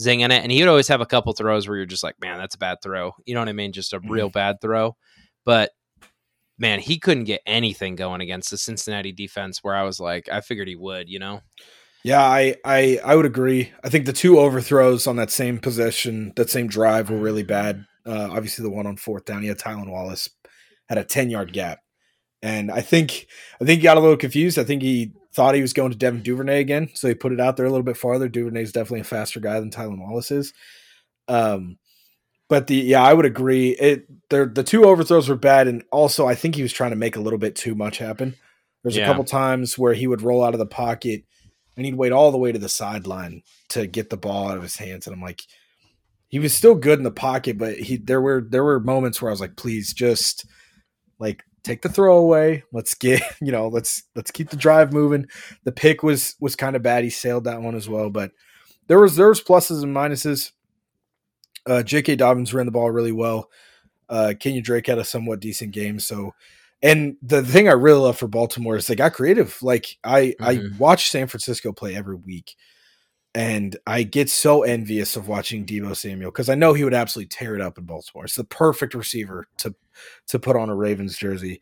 zinging 0.00 0.24
it, 0.32 0.42
and 0.42 0.50
he 0.50 0.60
would 0.60 0.68
always 0.68 0.88
have 0.88 1.00
a 1.00 1.06
couple 1.06 1.32
throws 1.34 1.68
where 1.68 1.76
you're 1.76 1.86
just 1.86 2.02
like, 2.02 2.16
man, 2.20 2.36
that's 2.38 2.56
a 2.56 2.58
bad 2.58 2.78
throw. 2.82 3.12
You 3.26 3.34
know 3.34 3.40
what 3.40 3.48
I 3.48 3.52
mean? 3.52 3.72
Just 3.72 3.92
a 3.92 4.00
Mhm. 4.00 4.10
real 4.10 4.28
bad 4.28 4.56
throw. 4.60 4.96
But 5.44 5.70
man, 6.58 6.80
he 6.80 6.98
couldn't 6.98 7.24
get 7.24 7.42
anything 7.46 7.94
going 7.94 8.20
against 8.20 8.50
the 8.50 8.58
Cincinnati 8.58 9.12
defense. 9.12 9.60
Where 9.62 9.74
I 9.76 9.84
was 9.84 10.00
like, 10.00 10.28
I 10.28 10.40
figured 10.40 10.66
he 10.68 10.74
would. 10.76 11.08
You 11.08 11.20
know? 11.20 11.40
Yeah, 12.02 12.22
I, 12.22 12.56
I 12.64 12.98
I 13.04 13.14
would 13.14 13.26
agree. 13.26 13.70
I 13.84 13.88
think 13.88 14.06
the 14.06 14.12
two 14.12 14.36
overthrows 14.40 15.06
on 15.06 15.14
that 15.16 15.30
same 15.30 15.58
possession, 15.60 16.32
that 16.34 16.50
same 16.50 16.66
drive, 16.66 17.08
were 17.08 17.18
really 17.18 17.44
bad. 17.44 17.84
Uh, 18.06 18.28
obviously, 18.30 18.62
the 18.62 18.70
one 18.70 18.86
on 18.86 18.96
fourth 18.96 19.24
down, 19.24 19.42
he 19.42 19.48
had 19.48 19.58
Tylan 19.58 19.90
Wallace 19.90 20.28
had 20.88 20.98
a 20.98 21.04
ten 21.04 21.30
yard 21.30 21.52
gap, 21.52 21.80
and 22.42 22.70
I 22.70 22.80
think 22.80 23.26
I 23.60 23.64
think 23.64 23.80
he 23.80 23.84
got 23.84 23.96
a 23.96 24.00
little 24.00 24.16
confused. 24.16 24.58
I 24.58 24.64
think 24.64 24.82
he 24.82 25.12
thought 25.34 25.54
he 25.54 25.62
was 25.62 25.72
going 25.72 25.92
to 25.92 25.96
Devin 25.98 26.22
Duvernay 26.22 26.60
again, 26.60 26.90
so 26.94 27.08
he 27.08 27.14
put 27.14 27.32
it 27.32 27.40
out 27.40 27.56
there 27.56 27.66
a 27.66 27.70
little 27.70 27.84
bit 27.84 27.96
farther. 27.96 28.28
Duvernay 28.28 28.62
is 28.62 28.72
definitely 28.72 29.00
a 29.00 29.04
faster 29.04 29.40
guy 29.40 29.58
than 29.60 29.70
Tylan 29.70 30.00
Wallace 30.00 30.30
is. 30.30 30.52
Um, 31.28 31.78
but 32.48 32.66
the 32.66 32.74
yeah, 32.76 33.02
I 33.02 33.14
would 33.14 33.24
agree. 33.24 33.70
It 33.70 34.06
the 34.28 34.46
the 34.46 34.62
two 34.64 34.84
overthrows 34.84 35.28
were 35.28 35.36
bad, 35.36 35.68
and 35.68 35.84
also 35.90 36.26
I 36.26 36.34
think 36.34 36.54
he 36.54 36.62
was 36.62 36.72
trying 36.72 36.90
to 36.90 36.96
make 36.96 37.16
a 37.16 37.20
little 37.20 37.38
bit 37.38 37.56
too 37.56 37.74
much 37.74 37.98
happen. 37.98 38.34
There's 38.82 38.96
Yeah. 38.96 39.04
a 39.04 39.06
couple 39.06 39.24
times 39.24 39.78
where 39.78 39.94
he 39.94 40.06
would 40.06 40.22
roll 40.22 40.44
out 40.44 40.54
of 40.54 40.58
the 40.58 40.66
pocket 40.66 41.22
and 41.76 41.86
he'd 41.86 41.94
wait 41.94 42.12
all 42.12 42.32
the 42.32 42.38
way 42.38 42.52
to 42.52 42.58
the 42.58 42.68
sideline 42.68 43.42
to 43.70 43.86
get 43.86 44.10
the 44.10 44.16
ball 44.16 44.48
out 44.48 44.56
of 44.56 44.62
his 44.62 44.76
hands. 44.76 45.06
And 45.06 45.14
I'm 45.14 45.22
like, 45.22 45.42
he 46.32 46.38
was 46.38 46.54
still 46.54 46.74
good 46.74 46.98
in 46.98 47.04
the 47.04 47.10
pocket, 47.10 47.58
but 47.58 47.76
he 47.76 47.98
there 47.98 48.22
were 48.22 48.40
there 48.40 48.64
were 48.64 48.80
moments 48.80 49.20
where 49.20 49.30
I 49.30 49.34
was 49.34 49.40
like, 49.40 49.54
please 49.54 49.92
just 49.92 50.46
like 51.18 51.44
take 51.62 51.82
the 51.82 51.90
throw 51.90 52.16
away. 52.16 52.64
Let's 52.72 52.94
get 52.94 53.22
you 53.42 53.52
know 53.52 53.68
let's 53.68 54.04
let's 54.16 54.30
keep 54.30 54.48
the 54.48 54.56
drive 54.56 54.94
moving. 54.94 55.26
The 55.64 55.72
pick 55.72 56.02
was 56.02 56.34
was 56.40 56.56
kind 56.56 56.74
of 56.74 56.82
bad. 56.82 57.04
He 57.04 57.10
sailed 57.10 57.44
that 57.44 57.60
one 57.60 57.74
as 57.76 57.86
well, 57.86 58.08
but 58.08 58.32
there 58.86 58.98
was 58.98 59.14
there 59.14 59.28
was 59.28 59.42
pluses 59.42 59.82
and 59.82 59.94
minuses. 59.94 60.52
Uh, 61.66 61.82
J.K. 61.82 62.16
Dobbins 62.16 62.52
ran 62.54 62.64
the 62.66 62.72
ball 62.72 62.90
really 62.90 63.12
well. 63.12 63.50
Uh, 64.08 64.32
Kenyan 64.34 64.64
Drake 64.64 64.86
had 64.86 64.98
a 64.98 65.04
somewhat 65.04 65.38
decent 65.40 65.70
game. 65.72 66.00
So, 66.00 66.34
and 66.82 67.16
the 67.22 67.42
thing 67.42 67.68
I 67.68 67.72
really 67.72 68.00
love 68.00 68.18
for 68.18 68.26
Baltimore 68.26 68.76
is 68.76 68.86
they 68.86 68.96
got 68.96 69.12
creative. 69.12 69.62
Like 69.62 69.98
I 70.02 70.34
I 70.40 70.56
Mhm. 70.56 70.78
watch 70.78 71.10
San 71.10 71.26
Francisco 71.28 71.72
play 71.72 71.94
every 71.94 72.16
week, 72.16 72.56
and 73.34 73.76
I 73.86 74.02
get 74.02 74.28
so 74.28 74.62
envious 74.62 75.16
of 75.16 75.28
watching 75.28 75.64
Deebo 75.64 75.96
Samuel 75.96 76.30
because 76.30 76.48
I 76.48 76.54
know 76.54 76.74
he 76.74 76.84
would 76.84 76.94
absolutely 76.94 77.28
tear 77.28 77.54
it 77.54 77.60
up 77.60 77.78
in 77.78 77.84
Baltimore. 77.84 78.24
It's 78.24 78.36
the 78.36 78.44
perfect 78.44 78.94
receiver 78.94 79.46
to 79.58 79.74
to 80.28 80.38
put 80.38 80.56
on 80.56 80.68
a 80.68 80.74
Ravens 80.74 81.16
jersey. 81.16 81.60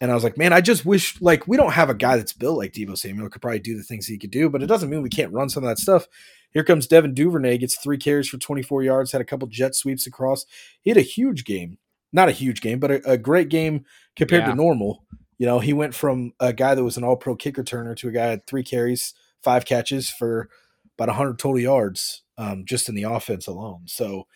And 0.00 0.10
I 0.10 0.14
was 0.14 0.24
like, 0.24 0.36
man, 0.36 0.52
I 0.52 0.60
just 0.60 0.84
wish 0.84 1.20
like 1.20 1.46
we 1.46 1.56
don't 1.56 1.72
have 1.72 1.88
a 1.88 1.94
guy 1.94 2.16
that's 2.16 2.32
built 2.32 2.58
like 2.58 2.72
Deebo 2.72 2.98
Samuel 2.98 3.28
could 3.30 3.40
probably 3.42 3.60
do 3.60 3.76
the 3.76 3.82
things 3.84 4.06
he 4.06 4.18
could 4.18 4.30
do, 4.32 4.50
but 4.50 4.62
it 4.62 4.66
doesn't 4.66 4.90
mean 4.90 5.02
we 5.02 5.08
can't 5.08 5.32
run 5.32 5.48
some 5.48 5.62
of 5.64 5.68
that 5.68 5.78
stuff. 5.78 6.06
Here 6.50 6.64
comes 6.64 6.86
Devin 6.86 7.14
Duvernay, 7.14 7.58
gets 7.58 7.76
three 7.78 7.96
carries 7.98 8.28
for 8.28 8.38
24 8.38 8.82
yards, 8.82 9.12
had 9.12 9.20
a 9.20 9.24
couple 9.24 9.48
jet 9.48 9.74
sweeps 9.74 10.06
across. 10.06 10.46
He 10.82 10.90
had 10.90 10.96
a 10.96 11.00
huge 11.02 11.44
game. 11.44 11.78
Not 12.12 12.28
a 12.28 12.32
huge 12.32 12.60
game, 12.60 12.78
but 12.78 12.90
a, 12.92 13.10
a 13.12 13.18
great 13.18 13.48
game 13.48 13.84
compared 14.14 14.42
Yeah. 14.44 14.50
to 14.50 14.54
normal. 14.54 15.04
You 15.38 15.46
know, 15.46 15.58
he 15.58 15.72
went 15.72 15.94
from 15.94 16.32
a 16.38 16.52
guy 16.52 16.74
that 16.76 16.84
was 16.84 16.96
an 16.96 17.02
all 17.02 17.16
pro 17.16 17.34
kick 17.34 17.56
returner 17.56 17.96
to 17.96 18.08
a 18.08 18.12
guy 18.12 18.26
had 18.26 18.46
three 18.46 18.62
carries, 18.62 19.14
five 19.42 19.64
catches 19.64 20.10
for 20.10 20.48
about 20.98 21.08
100 21.08 21.38
total 21.38 21.60
yards 21.60 22.22
um, 22.38 22.64
just 22.66 22.88
in 22.88 22.94
the 22.94 23.04
offense 23.04 23.46
alone. 23.46 23.82
So 23.86 24.26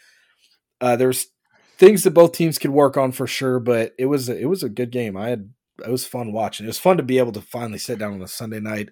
uh, 0.80 0.96
there's 0.96 1.26
things 1.78 2.04
that 2.04 2.12
both 2.12 2.32
teams 2.32 2.58
could 2.58 2.70
work 2.70 2.96
on 2.96 3.12
for 3.12 3.26
sure, 3.26 3.60
but 3.60 3.92
it 3.98 4.06
was 4.06 4.28
a, 4.28 4.38
it 4.38 4.46
was 4.46 4.62
a 4.62 4.68
good 4.68 4.90
game. 4.90 5.16
I 5.16 5.28
had 5.28 5.50
it 5.84 5.90
was 5.90 6.04
fun 6.04 6.32
watching. 6.32 6.66
It 6.66 6.68
was 6.68 6.78
fun 6.78 6.96
to 6.96 7.04
be 7.04 7.18
able 7.18 7.32
to 7.32 7.40
finally 7.40 7.78
sit 7.78 8.00
down 8.00 8.14
on 8.14 8.22
a 8.22 8.28
Sunday 8.28 8.58
night, 8.58 8.88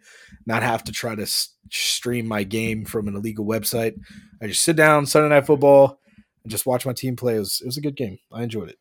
not 0.47 0.63
have 0.63 0.85
to 0.85 0.93
try 0.93 1.17
to 1.17 1.27
stream 1.71 2.29
my 2.29 2.45
game 2.45 2.85
from 2.85 3.09
an 3.09 3.17
illegal 3.17 3.45
website. 3.45 3.95
I 4.41 4.47
just 4.47 4.63
sit 4.63 4.77
down 4.77 5.07
Sunday 5.07 5.35
night 5.35 5.47
football 5.47 5.99
and 6.45 6.51
just 6.51 6.67
watch 6.67 6.87
my 6.87 6.93
team 6.93 7.17
play. 7.17 7.37
It 7.37 7.41
was 7.41 7.61
it 7.61 7.67
was 7.67 7.77
a 7.77 7.81
good 7.81 7.97
game. 7.97 8.19
I 8.33 8.43
enjoyed 8.43 8.69
it. 8.69 8.79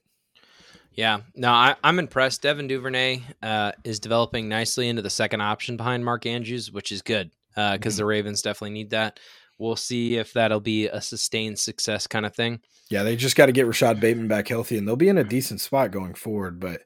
Yeah, 0.93 1.21
no, 1.35 1.51
I, 1.51 1.75
I'm 1.83 1.99
impressed. 1.99 2.41
Devin 2.41 2.67
Duvernay 2.67 3.21
uh, 3.43 3.73
is 3.83 3.99
developing 3.99 4.47
nicely 4.47 4.87
into 4.87 5.01
the 5.01 5.09
second 5.09 5.41
option 5.41 5.75
behind 5.75 6.05
Mark 6.05 6.25
Andrews, 6.25 6.71
which 6.71 6.91
is 6.91 7.01
good 7.01 7.31
because 7.55 7.95
Mhm. 7.95 7.97
the 7.97 8.05
Ravens 8.05 8.41
definitely 8.41 8.71
need 8.73 8.89
that. 8.91 9.19
We'll 9.57 9.75
see 9.77 10.17
if 10.17 10.33
that'll 10.33 10.59
be 10.59 10.87
a 10.87 10.99
sustained 11.01 11.57
success 11.59 12.07
kind 12.07 12.25
of 12.25 12.35
thing. 12.35 12.59
Yeah, 12.89 13.03
they 13.03 13.15
just 13.15 13.35
got 13.37 13.45
to 13.47 13.51
get 13.53 13.65
Rashod 13.67 13.99
Bateman 14.01 14.27
back 14.27 14.47
healthy, 14.49 14.77
and 14.77 14.87
they'll 14.87 14.95
be 14.97 15.07
in 15.09 15.17
a 15.17 15.23
decent 15.23 15.61
spot 15.61 15.91
going 15.91 16.13
forward. 16.13 16.59
But 16.59 16.81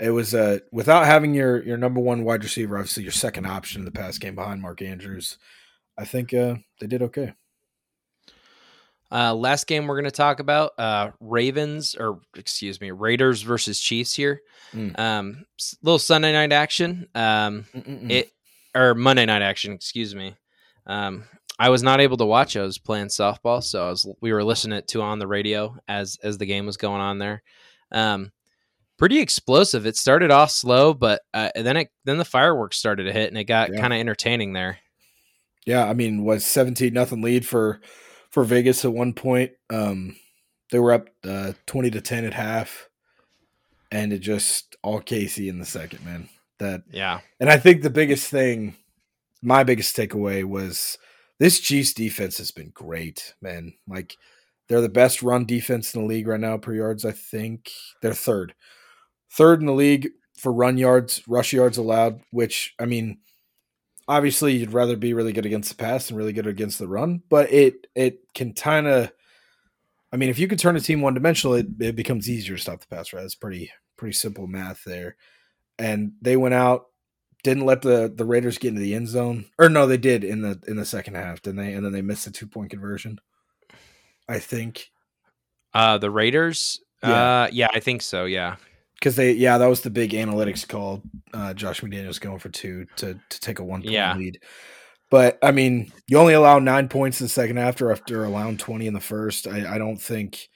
it 0.00 0.10
was 0.10 0.34
uh, 0.34 0.58
without 0.72 1.06
having 1.06 1.34
your 1.34 1.62
your 1.62 1.76
number 1.76 2.00
one 2.00 2.24
wide 2.24 2.42
receiver, 2.42 2.76
obviously 2.76 3.04
your 3.04 3.12
second 3.12 3.46
option 3.46 3.80
in 3.82 3.84
the 3.84 3.90
pass 3.92 4.18
game 4.18 4.34
behind 4.34 4.60
Mark 4.60 4.82
Andrews. 4.82 5.38
I 5.96 6.04
think 6.04 6.34
uh, 6.34 6.56
they 6.80 6.86
did 6.88 7.02
okay. 7.02 7.34
Uh, 9.12 9.34
last 9.34 9.66
game 9.66 9.86
we're 9.88 9.96
going 9.96 10.04
to 10.04 10.10
talk 10.12 10.38
about 10.38 10.72
uh, 10.78 11.10
Ravens 11.20 11.96
or 11.98 12.20
excuse 12.36 12.80
me 12.80 12.92
Raiders 12.92 13.42
versus 13.42 13.80
Chiefs 13.80 14.14
here. 14.14 14.40
Mm. 14.72 14.98
Um, 14.98 15.44
little 15.82 15.98
Sunday 15.98 16.32
night 16.32 16.52
action. 16.52 17.08
Um, 17.14 17.66
Mm-mm-mm. 17.74 18.10
it 18.10 18.32
or 18.74 18.94
Monday 18.94 19.26
night 19.26 19.42
action. 19.42 19.72
Excuse 19.72 20.14
me. 20.14 20.34
Um, 20.86 21.24
I 21.58 21.68
was 21.70 21.82
not 21.82 22.00
able 22.00 22.16
to 22.18 22.24
watch. 22.24 22.56
I 22.56 22.62
was 22.62 22.78
playing 22.78 23.06
softball, 23.08 23.62
so 23.62 23.86
I 23.86 23.90
was 23.90 24.08
we 24.20 24.32
were 24.32 24.44
listening 24.44 24.82
to 24.88 25.02
on 25.02 25.18
the 25.18 25.26
radio 25.26 25.76
as 25.88 26.18
as 26.22 26.38
the 26.38 26.46
game 26.46 26.66
was 26.66 26.76
going 26.76 27.00
on 27.00 27.18
there. 27.18 27.42
Um, 27.92 28.32
pretty 28.96 29.18
explosive. 29.20 29.86
It 29.86 29.96
started 29.96 30.30
off 30.30 30.50
slow, 30.50 30.94
but 30.94 31.20
uh, 31.34 31.50
then 31.54 31.76
it 31.76 31.90
then 32.04 32.16
the 32.18 32.24
fireworks 32.24 32.78
started 32.78 33.04
to 33.04 33.12
hit, 33.12 33.28
and 33.28 33.36
it 33.38 33.44
got 33.44 33.72
Yeah. 33.72 33.80
kind 33.80 33.92
of 33.92 33.98
entertaining 33.98 34.52
there. 34.54 34.78
Yeah, 35.66 35.84
I 35.86 35.92
mean, 35.92 36.24
was 36.24 36.46
seventeen 36.46 36.94
nothing 36.94 37.20
lead 37.20 37.46
for 37.46 37.80
for 38.30 38.42
Vegas 38.44 38.84
at 38.86 38.92
one 38.92 39.12
point. 39.12 39.52
Um, 39.68 40.16
they 40.70 40.78
were 40.78 40.92
up 40.92 41.08
uh, 41.28 41.52
twenty 41.66 41.90
to 41.90 42.00
ten 42.00 42.24
at 42.24 42.32
half, 42.32 42.88
and 43.92 44.12
it 44.14 44.20
just 44.20 44.76
all 44.82 45.00
KC 45.02 45.48
in 45.48 45.58
the 45.58 45.66
second. 45.66 46.04
Man, 46.06 46.28
that 46.60 46.82
Yeah, 46.90 47.20
and 47.40 47.50
I 47.50 47.58
think 47.58 47.82
the 47.82 47.90
biggest 47.90 48.30
thing, 48.30 48.76
my 49.42 49.64
biggest 49.64 49.96
takeaway 49.96 50.44
was 50.44 50.96
this 51.40 51.58
Chiefs 51.58 51.94
defense 51.94 52.38
has 52.38 52.50
been 52.50 52.70
great, 52.70 53.34
man. 53.40 53.74
Like 53.88 54.16
they're 54.68 54.80
the 54.80 54.88
best 54.88 55.22
run 55.22 55.46
defense 55.46 55.94
in 55.94 56.02
the 56.02 56.06
league 56.06 56.28
right 56.28 56.38
now 56.38 56.56
per 56.58 56.74
yards. 56.74 57.04
I 57.04 57.12
think 57.12 57.70
they're 58.02 58.14
third, 58.14 58.54
third 59.32 59.60
in 59.60 59.66
the 59.66 59.72
league 59.72 60.10
for 60.36 60.52
run 60.52 60.78
yards, 60.78 61.22
rush 61.26 61.52
yards 61.52 61.78
allowed. 61.78 62.20
Which 62.30 62.74
I 62.78 62.84
mean, 62.84 63.18
obviously 64.06 64.56
you'd 64.56 64.72
rather 64.72 64.96
be 64.96 65.14
really 65.14 65.32
good 65.32 65.46
against 65.46 65.70
the 65.70 65.76
pass 65.76 66.08
and 66.08 66.18
really 66.18 66.32
good 66.32 66.46
against 66.46 66.78
the 66.78 66.88
run, 66.88 67.22
but 67.28 67.50
it 67.52 67.86
it 67.94 68.20
can 68.34 68.52
kind 68.52 68.86
of. 68.86 69.10
I 70.12 70.16
mean, 70.16 70.28
if 70.28 70.38
you 70.40 70.48
could 70.48 70.58
turn 70.58 70.76
a 70.76 70.80
team 70.80 71.00
one 71.00 71.14
dimensional, 71.14 71.54
it, 71.54 71.68
it 71.78 71.94
becomes 71.94 72.28
easier 72.28 72.56
to 72.56 72.62
stop 72.62 72.80
the 72.80 72.86
pass. 72.94 73.12
Right? 73.12 73.24
It's 73.24 73.34
pretty 73.34 73.72
pretty 73.96 74.12
simple 74.14 74.46
math 74.46 74.84
there. 74.84 75.16
And 75.80 76.12
they 76.20 76.36
went 76.36 76.54
out, 76.54 76.86
didn't 77.42 77.64
let 77.64 77.82
the 77.82 78.12
the 78.14 78.24
Raiders 78.26 78.58
get 78.58 78.68
into 78.68 78.82
the 78.82 78.94
end 78.94 79.08
zone, 79.08 79.46
or 79.58 79.68
no, 79.68 79.86
they 79.86 79.96
did 79.96 80.24
in 80.24 80.42
the 80.42 80.60
in 80.68 80.76
the 80.76 80.84
second 80.84 81.14
half, 81.14 81.40
didn't 81.42 81.64
they? 81.64 81.72
And 81.72 81.84
then 81.84 81.92
they 81.92 82.02
missed 82.02 82.26
the 82.26 82.30
two 82.30 82.46
point 82.46 82.70
conversion. 82.70 83.18
I 84.28 84.38
think 84.38 84.90
uh, 85.74 85.98
the 85.98 86.10
Raiders. 86.10 86.80
Yeah. 87.02 87.42
Uh, 87.42 87.48
yeah, 87.50 87.68
I 87.72 87.80
think 87.80 88.02
so. 88.02 88.26
Yeah, 88.26 88.56
because 88.94 89.16
they 89.16 89.32
yeah 89.32 89.56
that 89.58 89.66
was 89.68 89.80
the 89.80 89.90
big 89.90 90.10
analytics 90.10 90.68
call. 90.68 91.02
Uh, 91.32 91.54
Josh 91.54 91.80
McDaniels 91.80 92.20
going 92.20 92.38
for 92.38 92.50
two 92.50 92.86
to 92.96 93.18
to 93.30 93.40
take 93.40 93.58
a 93.58 93.64
one 93.64 93.80
point 93.80 93.92
Yeah. 93.92 94.14
lead. 94.16 94.38
But 95.10 95.38
I 95.42 95.50
mean, 95.50 95.92
you 96.06 96.18
only 96.18 96.34
allow 96.34 96.58
nine 96.58 96.88
points 96.88 97.20
in 97.20 97.24
the 97.24 97.30
second 97.30 97.58
after 97.58 97.90
after 97.90 98.22
allowing 98.24 98.58
twenty 98.58 98.86
in 98.86 98.94
the 98.94 99.00
first. 99.00 99.48
I, 99.48 99.74
I 99.74 99.78
don't 99.78 100.00
think 100.00 100.48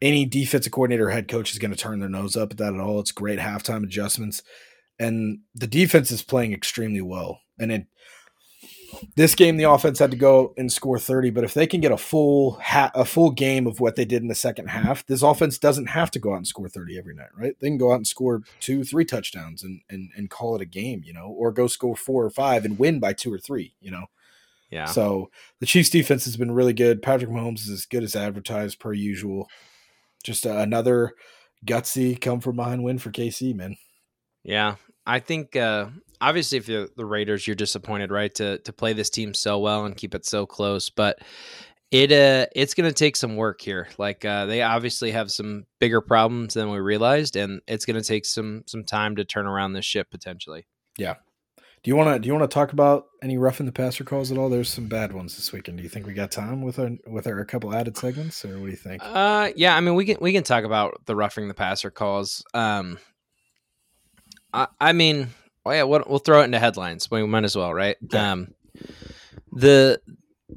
any 0.00 0.24
defensive 0.24 0.72
coordinator 0.72 1.10
head 1.10 1.26
coach 1.28 1.50
is 1.52 1.58
going 1.58 1.72
to 1.72 1.76
turn 1.76 1.98
their 1.98 2.08
nose 2.08 2.36
up 2.36 2.52
at 2.52 2.58
that 2.58 2.72
at 2.74 2.80
all. 2.80 3.00
It's 3.00 3.10
great 3.12 3.40
halftime 3.40 3.82
adjustments, 3.82 4.42
and 4.98 5.40
the 5.54 5.66
defense 5.66 6.10
is 6.10 6.22
playing 6.22 6.52
extremely 6.52 7.00
well. 7.00 7.40
And 7.58 7.72
it 7.72 7.86
this 9.16 9.34
game, 9.34 9.56
the 9.56 9.70
offense 9.70 9.98
had 9.98 10.10
to 10.10 10.16
go 10.16 10.54
and 10.56 10.72
score 10.72 10.98
thirty. 10.98 11.30
But 11.30 11.44
if 11.44 11.54
they 11.54 11.66
can 11.66 11.80
get 11.80 11.92
a 11.92 11.98
full 11.98 12.52
ha- 12.60 12.90
a 12.94 13.04
full 13.04 13.30
game 13.30 13.66
of 13.66 13.80
what 13.80 13.96
they 13.96 14.04
did 14.04 14.22
in 14.22 14.28
the 14.28 14.34
second 14.34 14.68
half, 14.68 15.04
this 15.06 15.22
offense 15.22 15.58
doesn't 15.58 15.86
have 15.86 16.10
to 16.12 16.18
go 16.18 16.32
out 16.32 16.38
and 16.38 16.46
score 16.46 16.68
thirty 16.68 16.98
every 16.98 17.14
night, 17.14 17.28
right? 17.36 17.54
They 17.60 17.68
can 17.68 17.78
go 17.78 17.92
out 17.92 17.96
and 17.96 18.06
score 18.06 18.42
two, 18.60 18.84
three 18.84 19.04
touchdowns 19.04 19.62
and 19.62 19.82
and 19.90 20.10
and 20.16 20.30
call 20.30 20.56
it 20.56 20.62
a 20.62 20.66
game, 20.66 21.02
you 21.04 21.12
know, 21.12 21.28
or 21.28 21.52
go 21.52 21.66
score 21.66 21.96
four 21.96 22.24
or 22.24 22.30
five 22.30 22.64
and 22.64 22.78
win 22.78 22.98
by 22.98 23.12
two 23.12 23.32
or 23.32 23.38
three, 23.38 23.74
you 23.80 23.90
know. 23.90 24.06
yeah. 24.70 24.86
So 24.86 25.30
the 25.60 25.66
Chiefs 25.66 25.90
defense 25.90 26.24
has 26.24 26.36
been 26.36 26.52
really 26.52 26.72
good. 26.74 27.02
Patrick 27.02 27.30
Mahomes 27.30 27.60
is 27.60 27.70
as 27.70 27.86
good 27.86 28.02
as 28.02 28.16
advertised 28.16 28.80
per 28.80 28.92
usual. 28.92 29.48
Just 30.24 30.46
uh, 30.46 30.56
another 30.56 31.12
gutsy 31.66 32.20
come 32.20 32.40
from 32.40 32.56
behind 32.56 32.82
win 32.82 32.98
for 32.98 33.10
KC, 33.10 33.54
man. 33.54 33.76
Yeah. 34.42 34.76
I 35.08 35.20
think 35.20 35.56
uh, 35.56 35.86
obviously 36.20 36.58
if 36.58 36.68
you're 36.68 36.88
the 36.96 37.06
Raiders, 37.06 37.46
you're 37.46 37.56
disappointed, 37.56 38.10
right? 38.10 38.32
To 38.36 38.58
to 38.58 38.72
play 38.72 38.92
this 38.92 39.10
team 39.10 39.34
so 39.34 39.58
well 39.58 39.84
and 39.86 39.96
keep 39.96 40.14
it 40.14 40.26
so 40.26 40.46
close, 40.46 40.90
but 40.90 41.18
it 41.90 42.12
uh 42.12 42.46
it's 42.54 42.74
gonna 42.74 42.92
take 42.92 43.16
some 43.16 43.36
work 43.36 43.60
here. 43.60 43.88
Like 43.98 44.24
uh, 44.24 44.46
they 44.46 44.62
obviously 44.62 45.10
have 45.12 45.30
some 45.30 45.64
bigger 45.80 46.00
problems 46.02 46.54
than 46.54 46.70
we 46.70 46.78
realized, 46.78 47.36
and 47.36 47.62
it's 47.66 47.86
gonna 47.86 48.02
take 48.02 48.26
some 48.26 48.64
some 48.66 48.84
time 48.84 49.16
to 49.16 49.24
turn 49.24 49.46
around 49.46 49.72
this 49.72 49.86
ship 49.86 50.10
potentially. 50.10 50.66
Yeah. 50.98 51.14
Do 51.84 51.90
you 51.90 51.96
want 51.96 52.14
to 52.14 52.18
do 52.18 52.26
you 52.26 52.34
want 52.34 52.50
to 52.50 52.52
talk 52.52 52.72
about 52.72 53.06
any 53.22 53.38
roughing 53.38 53.64
the 53.64 53.72
passer 53.72 54.02
calls 54.02 54.32
at 54.32 54.36
all? 54.36 54.48
There's 54.48 54.68
some 54.68 54.88
bad 54.88 55.12
ones 55.12 55.36
this 55.36 55.52
weekend. 55.52 55.76
Do 55.76 55.84
you 55.84 55.88
think 55.88 56.06
we 56.06 56.12
got 56.12 56.32
time 56.32 56.60
with 56.60 56.78
our 56.78 56.90
with 57.06 57.26
our 57.26 57.38
a 57.38 57.46
couple 57.46 57.72
added 57.72 57.96
segments, 57.96 58.44
or 58.44 58.58
what 58.58 58.64
do 58.64 58.70
you 58.70 58.76
think? 58.76 59.00
Uh, 59.02 59.50
yeah, 59.54 59.76
I 59.76 59.80
mean 59.80 59.94
we 59.94 60.04
can 60.04 60.18
we 60.20 60.32
can 60.32 60.42
talk 60.42 60.64
about 60.64 61.00
the 61.06 61.14
roughing 61.14 61.46
the 61.46 61.54
passer 61.54 61.90
calls. 61.92 62.42
Um, 62.52 62.98
I 64.58 64.66
I 64.80 64.92
mean, 64.92 65.28
well, 65.64 65.74
yeah, 65.74 65.82
we'll, 65.84 66.04
we'll 66.06 66.18
throw 66.18 66.40
it 66.40 66.44
into 66.44 66.58
headlines. 66.58 67.10
We 67.10 67.24
might 67.26 67.44
as 67.44 67.56
well, 67.56 67.72
right? 67.72 67.96
Um, 68.14 68.54
the 69.52 70.00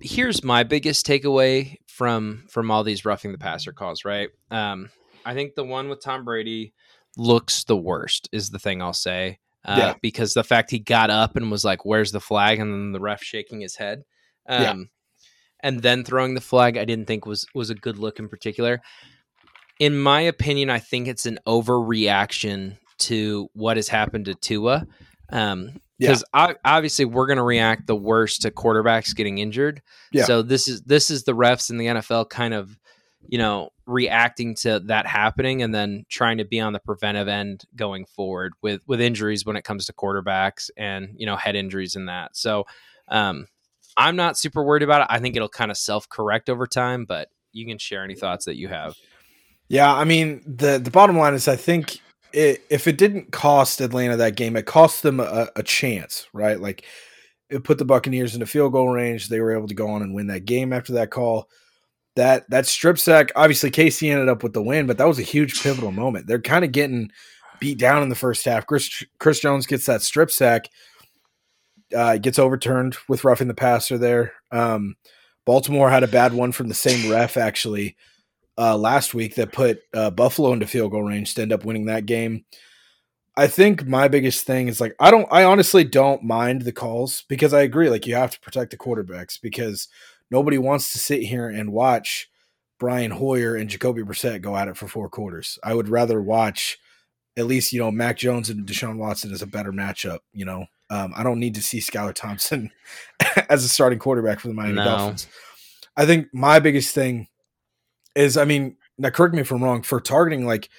here's 0.02 0.44
my 0.44 0.64
biggest 0.64 1.06
takeaway 1.06 1.78
from 1.88 2.46
from 2.50 2.72
all 2.72 2.84
these 2.84 3.06
roughing 3.06 3.32
the 3.32 3.38
passer 3.38 3.74
calls, 3.74 4.06
right? 4.06 4.30
Um, 4.50 4.90
I 5.26 5.34
think 5.34 5.56
the 5.56 5.64
one 5.64 5.90
with 5.90 6.02
Tom 6.02 6.26
Brady 6.26 6.74
looks 7.18 7.64
the 7.66 7.78
worst 7.78 8.30
is 8.32 8.50
the 8.50 8.60
thing 8.60 8.82
I'll 8.82 8.94
say. 8.94 9.40
Uh, 9.64 9.76
yeah. 9.78 9.94
because 10.02 10.34
the 10.34 10.44
fact 10.44 10.72
he 10.72 10.80
got 10.80 11.12
up 11.12 11.36
and 11.36 11.52
was 11.52 11.64
like, 11.64 11.86
"Where's 11.86 12.12
the 12.12 12.20
flag?" 12.20 12.60
and 12.60 12.74
then 12.74 12.92
the 12.94 13.00
ref 13.00 13.22
shaking 13.22 13.62
his 13.62 13.76
head, 13.76 14.04
um, 14.48 14.62
yeah. 14.62 14.76
and 15.60 15.82
then 15.84 16.04
throwing 16.04 16.34
the 16.34 16.42
flag, 16.42 16.78
I 16.78 16.86
didn't 16.86 17.06
think 17.06 17.28
was 17.28 17.46
was 17.54 17.70
a 17.70 17.76
good 17.76 18.00
look 18.00 18.18
in 18.18 18.28
particular. 18.28 18.82
In 19.78 20.00
my 20.00 20.22
opinion, 20.22 20.72
I 20.72 20.80
think 20.80 21.08
it's 21.08 21.28
an 21.28 21.38
overreaction 21.46 22.78
to 23.02 23.50
what 23.54 23.78
has 23.78 23.88
happened 23.88 24.26
to 24.26 24.36
Tua. 24.36 24.88
Um, 25.32 25.80
because 26.02 26.24
yeah. 26.34 26.54
obviously 26.66 27.06
we're 27.06 27.28
going 27.28 27.38
to 27.38 27.44
react 27.44 27.86
the 27.86 27.96
worst 27.96 28.42
to 28.42 28.50
quarterbacks 28.50 29.16
getting 29.16 29.38
injured. 29.38 29.84
Yeah. 30.12 30.24
So 30.24 30.42
this 30.42 30.68
is 30.68 30.82
this 30.82 31.12
is 31.12 31.26
the 31.26 31.34
refs 31.34 31.70
in 31.70 31.78
the 31.78 31.86
NFL 31.86 32.30
kind 32.30 32.56
of, 32.56 32.76
you 33.28 33.38
know, 33.38 33.70
reacting 33.86 34.56
to 34.56 34.80
that 34.86 35.06
happening 35.06 35.62
and 35.62 35.76
then 35.76 36.06
trying 36.10 36.40
to 36.40 36.46
be 36.46 36.60
on 36.60 36.74
the 36.74 36.80
preventive 36.80 37.28
end 37.28 37.66
going 37.76 38.06
forward 38.06 38.54
with 38.64 38.82
with 38.88 39.00
injuries 39.00 39.46
when 39.46 39.56
it 39.56 39.64
comes 39.64 39.86
to 39.86 39.94
quarterbacks 39.94 40.72
and 40.76 41.10
you 41.18 41.28
know 41.28 41.36
head 41.36 41.56
injuries 41.56 41.96
and 41.96 42.10
that. 42.10 42.36
So 42.36 42.66
um, 43.08 43.46
I'm 43.96 44.16
not 44.16 44.40
super 44.40 44.64
worried 44.64 44.84
about 44.84 45.02
it. 45.02 45.08
I 45.12 45.20
think 45.20 45.36
it'll 45.36 45.50
kind 45.50 45.70
of 45.70 45.78
self 45.78 46.10
correct 46.10 46.50
over 46.50 46.66
time, 46.66 47.06
but 47.06 47.30
you 47.52 47.68
can 47.68 47.78
share 47.78 48.04
any 48.04 48.16
thoughts 48.16 48.46
that 48.46 48.56
you 48.56 48.70
have. 48.70 48.96
Yeah, 49.68 49.94
I 49.94 50.06
mean 50.06 50.42
the 50.48 50.80
the 50.80 50.92
bottom 50.92 51.16
line 51.16 51.36
is 51.36 51.48
I 51.48 51.58
think 51.58 52.00
it, 52.34 52.63
if 52.70 52.88
it 52.88 52.98
didn't 52.98 53.32
cost 53.32 53.82
Atlanta 53.82 54.17
that 54.17 54.36
game, 54.36 54.56
it 54.56 54.65
cost 54.65 55.04
them 55.04 55.20
a, 55.20 55.48
a 55.56 55.63
chance, 55.63 56.28
right? 56.34 56.60
Like 56.60 56.86
it 57.50 57.63
put 57.63 57.78
the 57.78 57.86
Buccaneers 57.86 58.34
in 58.34 58.41
into 58.41 58.52
field 58.52 58.72
goal 58.72 58.89
range. 58.89 59.28
They 59.28 59.41
were 59.41 59.56
able 59.56 59.67
to 59.67 59.76
go 59.76 59.89
on 59.89 60.02
and 60.02 60.13
win 60.13 60.28
that 60.28 60.46
game 60.46 60.74
after 60.74 60.94
that 60.94 61.12
call. 61.12 61.50
That 62.15 62.50
that 62.50 62.65
strip 62.65 62.98
sack, 62.98 63.32
obviously 63.36 63.72
KC 63.72 64.12
ended 64.12 64.30
up 64.30 64.44
with 64.44 64.54
the 64.54 64.62
win, 64.62 64.88
but 64.88 64.98
that 64.98 65.08
was 65.08 65.20
a 65.20 65.24
huge 65.24 65.62
pivotal 65.62 65.91
moment. 65.91 66.28
They're 66.28 66.41
kind 66.41 66.65
of 66.65 66.72
getting 66.72 67.12
beat 67.60 67.78
down 67.78 68.04
in 68.04 68.10
the 68.10 68.15
first 68.15 68.44
half. 68.44 68.65
Chris, 68.65 69.04
Chris 69.20 69.39
Jones 69.39 69.65
gets 69.65 69.86
that 69.86 70.02
strip 70.02 70.32
sack, 70.32 70.67
uh, 71.96 72.17
gets 72.17 72.39
overturned 72.39 72.98
with 73.08 73.24
roughing 73.24 73.48
the 73.48 73.54
passer 73.54 73.98
there. 73.98 74.34
Um, 74.52 74.96
Baltimore 75.46 75.89
had 75.89 76.04
a 76.04 76.08
bad 76.08 76.34
one 76.34 76.52
from 76.52 76.67
the 76.67 76.74
same 76.74 77.10
ref 77.10 77.38
actually 77.38 77.96
uh, 78.62 78.78
last 78.78 79.15
week 79.15 79.34
that 79.36 79.52
put 79.52 79.82
uh, 79.91 80.12
Buffalo 80.12 80.54
into 80.54 80.67
field 80.67 80.91
goal 80.91 81.02
range 81.02 81.34
to 81.34 81.41
end 81.41 81.52
up 81.52 81.65
winning 81.65 81.86
that 81.86 82.06
game. 82.06 82.45
I 83.36 83.47
think 83.47 83.88
my 83.88 84.08
biggest 84.08 84.45
thing 84.45 84.67
is 84.67 84.80
like 84.80 84.95
I 85.00 85.10
don't 85.10 85.28
I 85.32 85.45
honestly 85.45 85.84
don't 85.84 86.24
mind 86.24 86.62
the 86.62 86.71
calls 86.71 87.24
because 87.28 87.56
I 87.56 87.62
agree 87.62 87.89
like 87.89 88.06
you 88.06 88.13
have 88.13 88.30
to 88.32 88.39
protect 88.39 88.69
the 88.69 88.78
quarterbacks 88.78 89.41
because 89.41 89.88
nobody 90.30 90.60
wants 90.60 90.91
to 90.91 91.00
sit 91.00 91.24
here 91.24 91.50
and 91.50 91.71
watch 91.71 92.30
Brian 92.78 93.10
Hoyer 93.10 93.56
and 93.56 93.67
Jacoby 93.67 94.04
Brissett 94.04 94.43
go 94.43 94.56
at 94.56 94.67
it 94.67 94.78
for 94.78 94.88
four 94.88 95.10
quarters. 95.10 95.58
I 95.63 95.74
would 95.74 95.89
rather 95.89 96.21
watch 96.21 96.78
at 97.38 97.47
least 97.47 97.74
you 97.74 97.80
know 97.80 97.89
Mac 97.89 98.17
Jones 98.17 98.52
and 98.52 98.67
Deshaun 98.67 98.97
Watson 98.97 99.32
is 99.32 99.41
a 99.41 99.47
better 99.47 99.71
matchup. 99.71 100.19
You 100.34 100.45
know, 100.45 100.65
um, 100.91 101.13
I 101.15 101.24
don't 101.24 101.39
need 101.39 101.56
to 101.56 101.63
see 101.63 101.80
Skylar 101.80 102.13
Thompson 102.13 102.69
as 103.50 103.63
a 103.63 103.69
starting 103.69 103.97
quarterback 103.97 104.39
for 104.39 104.50
the 104.50 104.54
Miami 104.54 104.76
no. 104.76 104.84
Dolphins. 104.84 105.28
I 105.97 106.06
think 106.06 106.28
my 106.32 106.60
biggest 106.60 106.93
thing 106.93 107.28
is 108.15 108.38
I 108.38 108.45
mean, 108.45 108.78
now 108.97 109.10
correct 109.10 109.34
me 109.34 109.41
if 109.41 109.52
I'm 109.52 109.63
wrong, 109.63 109.82
for 109.82 110.00
targeting, 110.00 110.45
like 110.45 110.69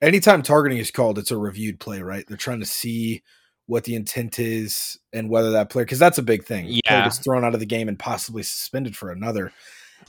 anytime 0.00 0.42
targeting 0.42 0.78
is 0.78 0.90
called, 0.90 1.18
it's 1.18 1.30
a 1.30 1.38
reviewed 1.38 1.80
play, 1.80 2.00
right? 2.02 2.24
They're 2.26 2.36
trying 2.36 2.60
to 2.60 2.66
see 2.66 3.22
what 3.66 3.84
the 3.84 3.94
intent 3.94 4.38
is 4.38 4.98
and 5.12 5.30
whether 5.30 5.52
that 5.52 5.70
player 5.70 5.84
because 5.84 5.98
that's 5.98 6.18
a 6.18 6.22
big 6.22 6.44
thing. 6.44 6.66
Yeah. 6.68 6.80
Player 6.86 7.02
gets 7.04 7.18
thrown 7.18 7.44
out 7.44 7.54
of 7.54 7.60
the 7.60 7.66
game 7.66 7.88
and 7.88 7.98
possibly 7.98 8.42
suspended 8.42 8.96
for 8.96 9.10
another. 9.10 9.52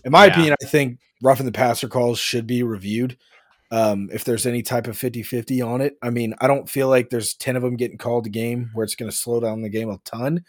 In 0.03 0.11
my 0.11 0.25
yeah. 0.25 0.31
opinion, 0.31 0.55
I 0.61 0.65
think 0.65 0.99
roughing 1.21 1.45
the 1.45 1.51
passer 1.51 1.88
calls 1.88 2.19
should 2.19 2.47
be 2.47 2.63
reviewed. 2.63 3.17
Um, 3.71 4.09
if 4.13 4.23
there's 4.23 4.45
any 4.45 4.61
type 4.61 4.85
of 4.88 4.95
50-50 4.95 5.65
on 5.67 5.81
it. 5.81 5.97
I 5.99 6.11
mean, 6.11 6.35
I 6.39 6.45
don't 6.45 6.69
feel 6.69 6.88
like 6.88 7.09
there's 7.09 7.33
10 7.33 7.55
of 7.55 7.63
them 7.63 7.75
getting 7.75 7.97
called 7.97 8.27
a 8.27 8.29
game 8.29 8.69
where 8.73 8.83
it's 8.83 8.95
going 8.95 9.09
to 9.09 9.15
slow 9.17 9.39
down 9.39 9.63
the 9.63 9.69
game 9.69 9.89
a 9.89 9.97
ton 10.05 10.45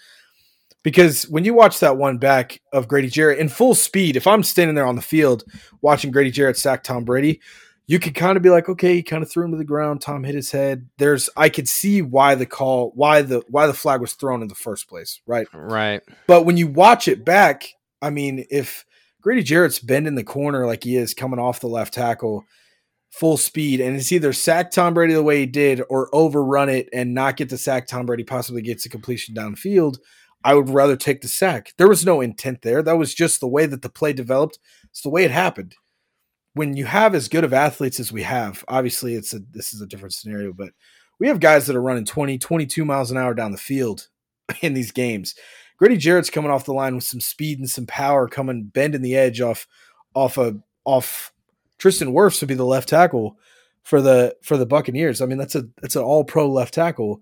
because 0.86 1.24
when 1.24 1.44
you 1.44 1.52
watch 1.52 1.80
that 1.80 1.96
one 1.96 2.16
back 2.16 2.60
of 2.72 2.86
Grady 2.86 3.08
Jarrett 3.08 3.40
in 3.40 3.48
full 3.48 3.74
speed, 3.74 4.14
if 4.14 4.24
I'm 4.24 4.44
standing 4.44 4.76
there 4.76 4.86
on 4.86 4.94
the 4.94 5.02
field 5.02 5.42
watching 5.82 6.12
Grady 6.12 6.30
Jarrett 6.30 6.56
sack 6.56 6.84
Tom 6.84 7.02
Brady, 7.04 7.40
you 7.88 7.98
could 7.98 8.14
kind 8.14 8.36
of 8.36 8.44
be 8.44 8.50
like, 8.50 8.68
okay, 8.68 8.94
he 8.94 9.02
kind 9.02 9.20
of 9.20 9.28
threw 9.28 9.44
him 9.44 9.50
to 9.50 9.56
the 9.56 9.64
ground. 9.64 10.00
Tom 10.00 10.22
hit 10.22 10.36
his 10.36 10.52
head. 10.52 10.88
There's, 10.98 11.28
I 11.36 11.48
could 11.48 11.66
see 11.66 12.02
why 12.02 12.36
the 12.36 12.46
call, 12.46 12.92
why 12.94 13.22
the 13.22 13.42
why 13.48 13.66
the 13.66 13.74
flag 13.74 14.00
was 14.00 14.12
thrown 14.12 14.42
in 14.42 14.46
the 14.46 14.54
first 14.54 14.88
place, 14.88 15.20
right? 15.26 15.48
Right. 15.52 16.02
But 16.28 16.42
when 16.42 16.56
you 16.56 16.68
watch 16.68 17.08
it 17.08 17.24
back, 17.24 17.66
I 18.00 18.10
mean, 18.10 18.46
if 18.48 18.84
Grady 19.20 19.42
Jarrett's 19.42 19.80
bend 19.80 20.06
in 20.06 20.14
the 20.14 20.22
corner 20.22 20.68
like 20.68 20.84
he 20.84 20.94
is 20.94 21.14
coming 21.14 21.40
off 21.40 21.58
the 21.58 21.66
left 21.66 21.94
tackle, 21.94 22.44
full 23.10 23.38
speed, 23.38 23.80
and 23.80 23.96
it's 23.96 24.12
either 24.12 24.32
sack 24.32 24.70
Tom 24.70 24.94
Brady 24.94 25.14
the 25.14 25.22
way 25.24 25.40
he 25.40 25.46
did 25.46 25.82
or 25.90 26.14
overrun 26.14 26.68
it 26.68 26.88
and 26.92 27.12
not 27.12 27.36
get 27.36 27.48
the 27.48 27.58
sack 27.58 27.88
Tom 27.88 28.06
Brady 28.06 28.22
possibly 28.22 28.62
gets 28.62 28.86
a 28.86 28.88
completion 28.88 29.34
downfield. 29.34 29.96
I 30.46 30.54
would 30.54 30.70
rather 30.70 30.94
take 30.94 31.22
the 31.22 31.28
sack. 31.28 31.72
There 31.76 31.88
was 31.88 32.06
no 32.06 32.20
intent 32.20 32.62
there. 32.62 32.80
That 32.80 32.98
was 32.98 33.12
just 33.12 33.40
the 33.40 33.48
way 33.48 33.66
that 33.66 33.82
the 33.82 33.88
play 33.88 34.12
developed. 34.12 34.60
It's 34.84 35.00
the 35.00 35.10
way 35.10 35.24
it 35.24 35.32
happened. 35.32 35.74
When 36.54 36.76
you 36.76 36.84
have 36.84 37.16
as 37.16 37.28
good 37.28 37.42
of 37.42 37.52
athletes 37.52 37.98
as 37.98 38.12
we 38.12 38.22
have, 38.22 38.64
obviously 38.68 39.16
it's 39.16 39.34
a 39.34 39.40
this 39.50 39.74
is 39.74 39.80
a 39.80 39.88
different 39.88 40.14
scenario, 40.14 40.52
but 40.52 40.70
we 41.18 41.26
have 41.26 41.40
guys 41.40 41.66
that 41.66 41.74
are 41.74 41.82
running 41.82 42.04
20, 42.04 42.38
22 42.38 42.84
miles 42.84 43.10
an 43.10 43.16
hour 43.16 43.34
down 43.34 43.50
the 43.50 43.58
field 43.58 44.06
in 44.62 44.72
these 44.72 44.92
games. 44.92 45.34
Grady 45.78 45.96
Jarrett's 45.96 46.30
coming 46.30 46.52
off 46.52 46.64
the 46.64 46.72
line 46.72 46.94
with 46.94 47.04
some 47.04 47.20
speed 47.20 47.58
and 47.58 47.68
some 47.68 47.86
power, 47.86 48.28
coming 48.28 48.70
bending 48.72 49.02
the 49.02 49.16
edge 49.16 49.40
off 49.40 49.66
off 50.14 50.38
a 50.38 50.56
off 50.84 51.32
Tristan 51.78 52.12
Wirfs 52.12 52.38
to 52.38 52.46
be 52.46 52.54
the 52.54 52.64
left 52.64 52.88
tackle 52.88 53.36
for 53.82 54.00
the 54.00 54.36
for 54.44 54.56
the 54.56 54.64
Buccaneers. 54.64 55.20
I 55.20 55.26
mean, 55.26 55.38
that's 55.38 55.56
a 55.56 55.64
that's 55.82 55.96
an 55.96 56.04
all 56.04 56.22
pro 56.22 56.48
left 56.48 56.72
tackle 56.72 57.20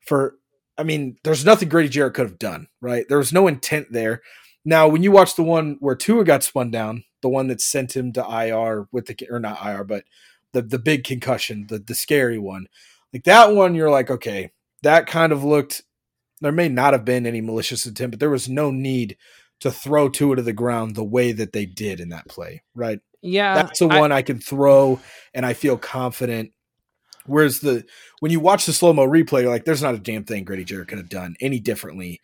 for 0.00 0.36
I 0.78 0.82
mean, 0.82 1.16
there's 1.24 1.44
nothing 1.44 1.68
Grady 1.68 1.88
Jarrett 1.88 2.14
could 2.14 2.26
have 2.26 2.38
done, 2.38 2.68
right? 2.80 3.06
There 3.08 3.18
was 3.18 3.32
no 3.32 3.46
intent 3.46 3.92
there. 3.92 4.22
Now, 4.64 4.88
when 4.88 5.02
you 5.02 5.12
watch 5.12 5.36
the 5.36 5.42
one 5.42 5.76
where 5.80 5.94
Tua 5.94 6.24
got 6.24 6.42
spun 6.42 6.70
down, 6.70 7.04
the 7.22 7.28
one 7.28 7.48
that 7.48 7.60
sent 7.60 7.96
him 7.96 8.12
to 8.12 8.20
IR 8.20 8.88
with 8.92 9.06
the 9.06 9.16
or 9.30 9.40
not 9.40 9.64
IR, 9.64 9.84
but 9.84 10.04
the 10.52 10.62
the 10.62 10.78
big 10.78 11.04
concussion, 11.04 11.66
the 11.68 11.78
the 11.78 11.94
scary 11.94 12.38
one, 12.38 12.66
like 13.12 13.24
that 13.24 13.54
one, 13.54 13.74
you're 13.74 13.90
like, 13.90 14.10
okay, 14.10 14.50
that 14.82 15.06
kind 15.06 15.32
of 15.32 15.44
looked. 15.44 15.82
There 16.40 16.52
may 16.52 16.68
not 16.68 16.92
have 16.92 17.04
been 17.04 17.26
any 17.26 17.40
malicious 17.40 17.86
intent, 17.86 18.10
but 18.10 18.20
there 18.20 18.28
was 18.28 18.48
no 18.48 18.70
need 18.70 19.16
to 19.60 19.70
throw 19.70 20.08
Tua 20.08 20.36
to 20.36 20.42
the 20.42 20.52
ground 20.52 20.94
the 20.94 21.04
way 21.04 21.32
that 21.32 21.52
they 21.52 21.64
did 21.64 21.98
in 21.98 22.10
that 22.10 22.28
play, 22.28 22.62
right? 22.74 23.00
Yeah, 23.22 23.54
that's 23.54 23.78
the 23.78 23.88
I, 23.88 24.00
one 24.00 24.12
I 24.12 24.22
can 24.22 24.38
throw, 24.38 25.00
and 25.32 25.46
I 25.46 25.54
feel 25.54 25.78
confident 25.78 26.52
Whereas 27.26 27.60
the 27.60 27.84
when 28.20 28.32
you 28.32 28.40
watch 28.40 28.66
the 28.66 28.72
slow 28.72 28.92
mo 28.92 29.06
replay, 29.06 29.42
you're 29.42 29.50
like, 29.50 29.64
there's 29.64 29.82
not 29.82 29.94
a 29.94 29.98
damn 29.98 30.24
thing 30.24 30.44
Grady 30.44 30.64
Jarrett 30.64 30.88
could 30.88 30.98
have 30.98 31.08
done 31.08 31.36
any 31.40 31.60
differently 31.60 32.20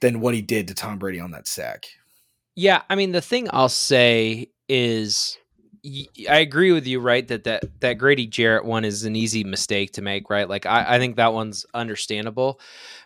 than 0.00 0.20
what 0.20 0.34
he 0.34 0.42
did 0.42 0.68
to 0.68 0.74
Tom 0.74 0.98
Brady 0.98 1.20
on 1.20 1.30
that 1.32 1.46
sack. 1.46 1.86
Yeah, 2.56 2.82
I 2.90 2.94
mean 2.94 3.12
the 3.12 3.20
thing 3.20 3.48
I'll 3.52 3.68
say 3.68 4.50
is 4.68 5.38
I 6.28 6.38
agree 6.38 6.72
with 6.72 6.86
you, 6.86 7.00
right? 7.00 7.26
That 7.28 7.44
that 7.44 7.64
that 7.80 7.94
Grady 7.94 8.26
Jarrett 8.26 8.64
one 8.64 8.84
is 8.84 9.04
an 9.04 9.16
easy 9.16 9.44
mistake 9.44 9.92
to 9.92 10.02
make, 10.02 10.28
right? 10.28 10.48
Like 10.48 10.66
I, 10.66 10.96
I 10.96 10.98
think 10.98 11.16
that 11.16 11.32
one's 11.32 11.64
understandable. 11.72 12.60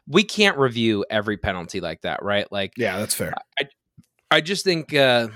We 0.07 0.25
can't 0.25 0.59
review 0.59 1.05
every 1.09 1.37
penalty 1.37 1.81
like 1.81 2.03
that, 2.03 2.23
right? 2.23 2.51
Like 2.51 2.73
yeah, 2.77 2.99
that's 2.99 3.15
fair. 3.15 3.35
I 3.61 3.69
I 4.31 4.41
just 4.41 4.65
think 4.65 4.93
uh, 4.93 5.29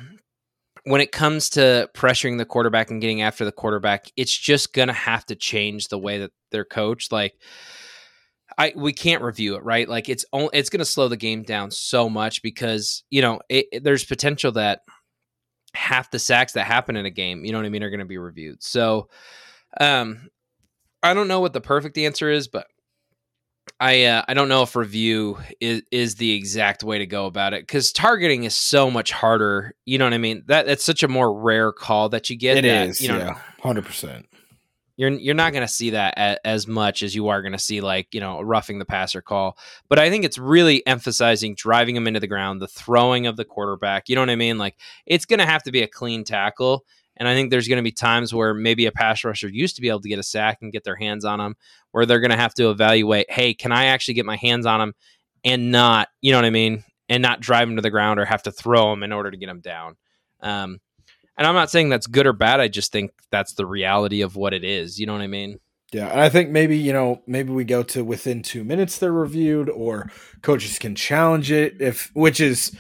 when 0.85 1.01
it 1.01 1.13
comes 1.13 1.51
to 1.51 1.89
pressuring 1.95 2.39
the 2.39 2.45
quarterback 2.45 2.91
and 2.91 3.01
getting 3.01 3.23
after 3.23 3.45
the 3.45 3.53
quarterback, 3.53 4.11
it's 4.17 4.37
just 4.37 4.73
going 4.73 4.89
to 4.89 4.95
have 4.95 5.25
to 5.27 5.35
change 5.35 5.89
the 5.89 5.99
way 5.99 6.19
that 6.19 6.33
they're 6.51 6.65
coached. 6.65 7.13
Like, 7.13 7.35
I 8.57 8.73
we 8.75 8.93
can't 8.93 9.23
review 9.23 9.57
it, 9.57 9.65
right? 9.65 9.89
Like, 9.89 10.09
it's 10.09 10.25
only 10.33 10.51
it's 10.53 10.71
going 10.71 10.79
to 10.79 10.85
slow 10.85 11.09
the 11.09 11.17
game 11.17 11.43
down 11.43 11.71
so 11.71 12.09
much 12.09 12.43
because 12.43 13.05
you 13.11 13.23
know 13.23 13.41
it, 13.49 13.67
it, 13.73 13.85
there's 13.85 14.05
potential 14.05 14.53
that 14.53 14.81
half 15.75 16.11
the 16.11 16.19
sacks 16.19 16.55
that 16.55 16.67
happen 16.67 16.97
in 16.97 17.07
a 17.07 17.11
game, 17.11 17.45
you 17.45 17.53
know 17.53 17.59
what 17.59 17.67
I 17.67 17.71
mean, 17.71 17.83
are 17.83 17.91
going 17.91 18.01
to 18.01 18.07
be 18.07 18.19
reviewed. 18.19 18.63
So, 18.63 19.09
um, 19.81 20.31
I 21.03 21.15
don't 21.15 21.29
know 21.29 21.41
what 21.41 21.53
the 21.53 21.61
perfect 21.61 21.99
answer 21.99 22.31
is, 22.31 22.49
but 22.49 22.67
I 23.81 24.05
uh, 24.05 24.23
I 24.27 24.35
don't 24.35 24.49
know 24.49 24.63
if 24.63 24.75
review 24.75 25.39
is 25.61 25.83
is 25.93 26.17
the 26.17 26.33
exact 26.33 26.83
way 26.83 26.99
to 26.99 27.07
go 27.07 27.27
about 27.27 27.55
it 27.55 27.63
because 27.63 27.93
targeting 27.93 28.45
is 28.45 28.55
so 28.55 28.91
much 28.91 29.13
harder. 29.13 29.75
You 29.85 29.99
know 29.99 30.05
what 30.05 30.15
I 30.15 30.19
mean? 30.19 30.43
That 30.47 30.67
that's 30.67 30.83
such 30.83 31.05
a 31.05 31.09
more 31.09 31.33
rare 31.33 31.73
call 31.73 32.09
that 32.09 32.29
you 32.29 32.37
get. 32.37 32.59
It 32.59 32.63
that, 32.63 32.89
is, 32.89 33.01
you 33.01 33.09
know, 33.09 33.19
yeah, 33.19 33.39
hundred 33.63 33.85
percent. 33.85 34.27
You're 34.97 35.11
you're 35.11 35.37
not 35.37 35.53
going 35.53 35.65
to 35.65 35.73
see 35.73 35.91
that 35.91 36.15
a, 36.19 36.45
as 36.45 36.67
much 36.67 37.05
as 37.05 37.15
you 37.15 37.29
are 37.29 37.41
going 37.41 37.53
to 37.53 37.59
see 37.59 37.81
like 37.81 38.13
you 38.13 38.21
know 38.21 38.41
roughing 38.41 38.81
the 38.81 38.85
passer 38.85 39.23
call. 39.23 39.57
But 39.89 40.01
I 40.01 40.11
think 40.11 40.25
it's 40.25 40.39
really 40.39 40.85
emphasizing 40.85 41.55
driving 41.55 41.95
them 41.95 42.09
into 42.09 42.19
the 42.19 42.27
ground, 42.27 42.61
the 42.61 42.67
throwing 42.67 43.29
of 43.29 43.37
the 43.37 43.45
quarterback. 43.45 44.09
You 44.09 44.17
know 44.17 44.23
what 44.23 44.31
I 44.31 44.37
mean? 44.37 44.59
Like 44.59 44.77
it's 45.07 45.25
going 45.25 45.39
to 45.39 45.47
have 45.47 45.63
to 45.63 45.71
be 45.71 45.83
a 45.83 45.89
clean 45.89 46.25
tackle. 46.25 46.85
And 47.19 47.29
I 47.29 47.35
think 47.35 47.51
there's 47.51 47.69
going 47.69 47.79
to 47.79 47.83
be 47.83 47.93
times 47.93 48.33
where 48.33 48.55
maybe 48.55 48.87
a 48.87 48.93
pass 48.93 49.25
rusher 49.25 49.49
used 49.49 49.77
to 49.77 49.83
be 49.83 49.89
able 49.89 50.01
to 50.01 50.09
get 50.09 50.19
a 50.19 50.23
sack 50.23 50.59
and 50.63 50.73
get 50.73 50.85
their 50.85 50.97
hands 50.97 51.25
on 51.25 51.41
him, 51.41 51.57
where 51.91 52.07
they're 52.07 52.21
going 52.21 52.31
to 52.31 52.37
have 52.37 52.55
to 52.55 52.71
evaluate, 52.71 53.31
hey, 53.31 53.55
can 53.55 53.73
I 53.73 53.87
actually 53.87 54.15
get 54.15 54.25
my 54.25 54.37
hands 54.37 54.67
on 54.67 54.81
him 54.81 54.95
and 55.45 55.71
not, 55.71 56.09
you 56.21 56.33
know 56.33 56.39
what 56.39 56.45
I 56.45 56.51
mean, 56.51 56.85
and 57.09 57.23
not 57.23 57.41
drive 57.41 57.69
him 57.69 57.77
to 57.77 57.83
the 57.83 57.91
ground 57.91 58.21
or 58.21 58.25
have 58.25 58.45
to 58.45 58.53
throw 58.53 58.93
him 58.93 59.03
in 59.03 59.13
order 59.13 59.31
to 59.31 59.37
get 59.37 59.49
him 59.49 59.61
down. 59.61 59.97
Um, 60.41 60.81
and 61.37 61.47
I'm 61.47 61.55
not 61.55 61.71
saying 61.71 61.89
that's 61.89 62.07
good 62.07 62.27
or 62.27 62.33
bad. 62.33 62.61
I 62.61 62.69
just 62.69 62.93
think 62.93 63.13
that's 63.31 63.55
the 63.55 63.67
reality 63.67 64.23
of 64.23 64.37
what 64.37 64.55
it 64.55 64.65
is. 64.65 64.99
You 64.99 65.07
know 65.07 65.13
what 65.13 65.23
I 65.23 65.29
mean? 65.29 65.59
Yeah, 65.93 66.09
and 66.09 66.21
I 66.21 66.29
think 66.29 66.51
maybe 66.51 66.77
you 66.77 66.93
know 66.93 67.23
maybe 67.27 67.51
we 67.51 67.65
go 67.65 67.83
to 67.85 68.05
within 68.05 68.43
two 68.43 68.63
minutes 68.63 68.99
they're 68.99 69.11
reviewed, 69.11 69.71
or 69.71 70.11
coaches 70.43 70.79
can 70.79 70.95
challenge 70.95 71.51
it 71.51 71.81
if 71.81 72.11
which 72.13 72.41
is 72.41 72.77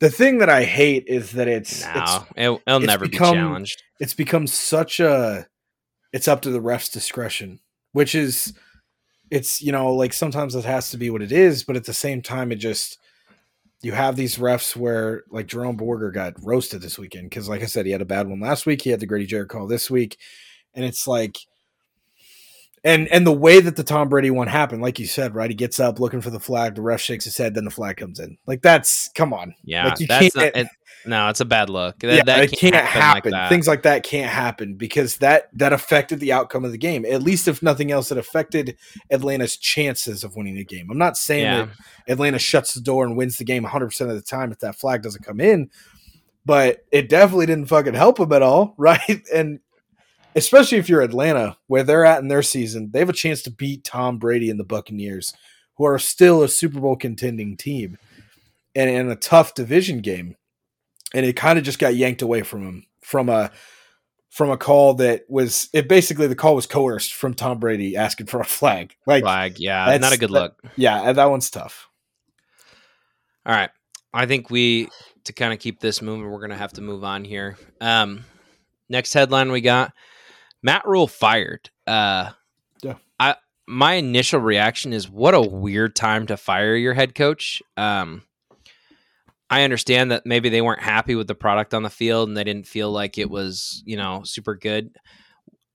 the 0.00 0.10
thing 0.10 0.38
that 0.38 0.50
I 0.50 0.64
hate 0.64 1.04
is 1.06 1.32
that 1.32 1.48
it's 1.48 1.82
no, 1.84 1.90
it's, 1.94 2.24
it, 2.36 2.48
will 2.48 2.60
it's 2.66 2.86
never 2.86 3.08
become- 3.08 3.34
be 3.34 3.38
challenged. 3.38 3.82
it's 4.00 4.14
become 4.14 4.46
such 4.46 5.00
a 5.00 5.46
it's 6.12 6.28
up 6.28 6.42
to 6.42 6.50
the 6.50 6.60
ref's 6.60 6.88
discretion, 6.88 7.60
which 7.92 8.14
is 8.14 8.54
it's 9.30 9.60
you 9.60 9.72
know 9.72 9.92
like 9.92 10.12
sometimes 10.12 10.54
it 10.54 10.64
has 10.64 10.90
to 10.90 10.96
be 10.96 11.10
what 11.10 11.22
it 11.22 11.32
is, 11.32 11.64
but 11.64 11.76
at 11.76 11.84
the 11.84 11.94
same 11.94 12.22
time 12.22 12.52
it 12.52 12.56
just 12.56 12.98
you 13.82 13.92
have 13.92 14.16
these 14.16 14.38
refs 14.38 14.74
where 14.74 15.24
like 15.30 15.46
Jerome 15.46 15.76
Boger 15.76 16.10
got 16.10 16.34
roasted 16.42 16.80
this 16.80 16.98
weekend 16.98 17.30
because 17.30 17.48
like 17.48 17.62
I 17.62 17.66
said 17.66 17.86
he 17.86 17.92
had 17.92 18.02
a 18.02 18.06
bad 18.06 18.28
one 18.28 18.40
last 18.40 18.66
week, 18.66 18.82
he 18.82 18.90
had 18.90 19.00
the 19.00 19.06
Grady 19.06 19.26
Jarrett 19.26 19.48
call 19.48 19.66
this 19.66 19.90
week, 19.90 20.18
and 20.74 20.84
it's 20.84 21.06
like 21.06 21.38
and 22.86 23.08
and 23.08 23.26
the 23.26 23.32
way 23.32 23.60
that 23.60 23.74
the 23.76 23.82
Tom 23.82 24.08
Brady 24.08 24.30
one 24.30 24.46
happened, 24.46 24.80
like 24.80 24.98
you 24.98 25.06
said, 25.06 25.34
right? 25.34 25.50
He 25.50 25.56
gets 25.56 25.80
up 25.80 25.98
looking 25.98 26.20
for 26.20 26.30
the 26.30 26.38
flag, 26.40 26.76
the 26.76 26.82
ref 26.82 27.00
shakes 27.00 27.24
his 27.24 27.36
head, 27.36 27.54
then 27.54 27.64
the 27.64 27.70
flag 27.70 27.96
comes 27.96 28.20
in. 28.20 28.38
Like 28.46 28.62
that's 28.62 29.10
come 29.14 29.32
on. 29.32 29.54
Yeah, 29.64 29.88
Like, 29.88 29.98
that's 29.98 30.34
not, 30.36 30.42
can't- 30.54 30.56
it, 30.56 30.66
no, 31.04 31.28
it's 31.28 31.40
a 31.40 31.44
bad 31.44 31.68
look. 31.68 31.98
That, 32.00 32.14
yeah, 32.16 32.22
that 32.24 32.44
it 32.52 32.58
can't 32.58 32.74
happen. 32.74 33.30
like 33.32 33.40
that. 33.42 33.48
Things 33.48 33.66
like 33.68 33.82
that 33.82 34.02
can't 34.02 34.30
happen 34.30 34.74
because 34.74 35.18
that 35.18 35.50
that 35.58 35.72
affected 35.72 36.20
the 36.20 36.32
outcome 36.32 36.64
of 36.64 36.72
the 36.72 36.78
game. 36.78 37.04
At 37.04 37.22
least, 37.22 37.48
if 37.48 37.62
nothing 37.62 37.90
else, 37.92 38.10
it 38.10 38.18
affected 38.18 38.76
Atlanta's 39.10 39.56
chances 39.56 40.24
of 40.24 40.36
winning 40.36 40.54
the 40.54 40.64
game. 40.64 40.88
I'm 40.90 40.98
not 40.98 41.16
saying 41.16 41.42
yeah, 41.44 41.66
that 42.06 42.12
Atlanta 42.12 42.38
shuts 42.38 42.74
the 42.74 42.80
door 42.80 43.04
and 43.04 43.16
wins 43.16 43.38
the 43.38 43.44
game 43.44 43.64
100 43.64 43.86
percent 43.86 44.10
of 44.10 44.16
the 44.16 44.22
time 44.22 44.52
if 44.52 44.58
that 44.60 44.76
flag 44.76 45.02
doesn't 45.02 45.24
come 45.24 45.40
in, 45.40 45.70
but 46.44 46.84
it 46.92 47.08
definitely 47.08 47.46
didn't 47.46 47.66
fucking 47.66 47.94
help 47.94 48.18
them 48.18 48.32
at 48.32 48.42
all, 48.42 48.74
right? 48.78 49.22
And 49.34 49.60
especially 50.36 50.78
if 50.78 50.88
you're 50.88 51.02
Atlanta, 51.02 51.56
where 51.66 51.82
they're 51.82 52.04
at 52.04 52.20
in 52.22 52.28
their 52.28 52.42
season, 52.42 52.90
they 52.92 53.00
have 53.00 53.08
a 53.08 53.12
chance 53.14 53.42
to 53.42 53.50
beat 53.50 53.82
Tom 53.82 54.18
Brady 54.18 54.50
and 54.50 54.60
the 54.60 54.64
Buccaneers, 54.64 55.34
who 55.76 55.84
are 55.86 55.98
still 55.98 56.42
a 56.44 56.48
Super 56.48 56.78
Bowl 56.78 56.94
contending 56.96 57.56
team, 57.56 57.98
and 58.74 58.88
in 58.88 59.10
a 59.10 59.16
tough 59.16 59.54
division 59.54 59.98
game 60.00 60.36
and 61.14 61.24
it 61.24 61.34
kind 61.34 61.56
of 61.58 61.64
just 61.64 61.78
got 61.78 61.94
yanked 61.94 62.20
away 62.20 62.42
from 62.42 62.62
him 62.62 62.84
from 63.00 63.28
a 63.28 63.50
from 64.28 64.50
a 64.50 64.56
call 64.56 64.92
that 64.94 65.22
was 65.28 65.70
it 65.72 65.88
basically 65.88 66.26
the 66.26 66.34
call 66.34 66.54
was 66.56 66.66
coerced 66.66 67.14
from 67.14 67.32
Tom 67.32 67.58
Brady 67.58 67.96
asking 67.96 68.26
for 68.26 68.40
a 68.40 68.44
flag. 68.44 68.94
Like 69.06 69.22
flag. 69.22 69.58
Yeah, 69.58 69.84
that's- 69.86 70.00
not 70.00 70.12
a 70.12 70.18
good 70.18 70.30
that- 70.30 70.32
look. 70.32 70.62
yeah, 70.76 71.12
that 71.12 71.30
one's 71.30 71.48
tough. 71.48 71.88
All 73.46 73.54
right. 73.54 73.70
I 74.12 74.26
think 74.26 74.50
we 74.50 74.88
to 75.24 75.32
kind 75.32 75.52
of 75.52 75.58
keep 75.58 75.80
this 75.80 76.02
moving, 76.02 76.28
we're 76.30 76.40
gonna 76.40 76.56
have 76.56 76.72
to 76.74 76.82
move 76.82 77.04
on 77.04 77.24
here. 77.24 77.56
Um 77.80 78.24
next 78.88 79.12
headline 79.14 79.50
we 79.52 79.60
got 79.60 79.92
Matt 80.66 80.84
Rhule 80.86 81.06
fired. 81.06 81.70
Uh 81.86 82.30
Yeah. 82.82 82.94
I 83.20 83.36
my 83.68 83.94
initial 83.94 84.40
reaction 84.40 84.92
is 84.92 85.08
what 85.08 85.34
a 85.34 85.40
weird 85.40 85.94
time 85.96 86.26
to 86.26 86.36
fire 86.36 86.74
your 86.74 86.92
head 86.94 87.14
coach. 87.14 87.62
Um 87.76 88.22
I 89.48 89.62
understand 89.62 90.10
that 90.10 90.26
maybe 90.26 90.48
they 90.48 90.60
weren't 90.60 90.82
happy 90.82 91.14
with 91.14 91.28
the 91.28 91.34
product 91.36 91.72
on 91.72 91.84
the 91.84 91.90
field 91.90 92.28
and 92.28 92.36
they 92.36 92.42
didn't 92.42 92.66
feel 92.66 92.90
like 92.90 93.16
it 93.16 93.30
was, 93.30 93.80
you 93.86 93.96
know, 93.96 94.22
super 94.24 94.56
good. 94.56 94.90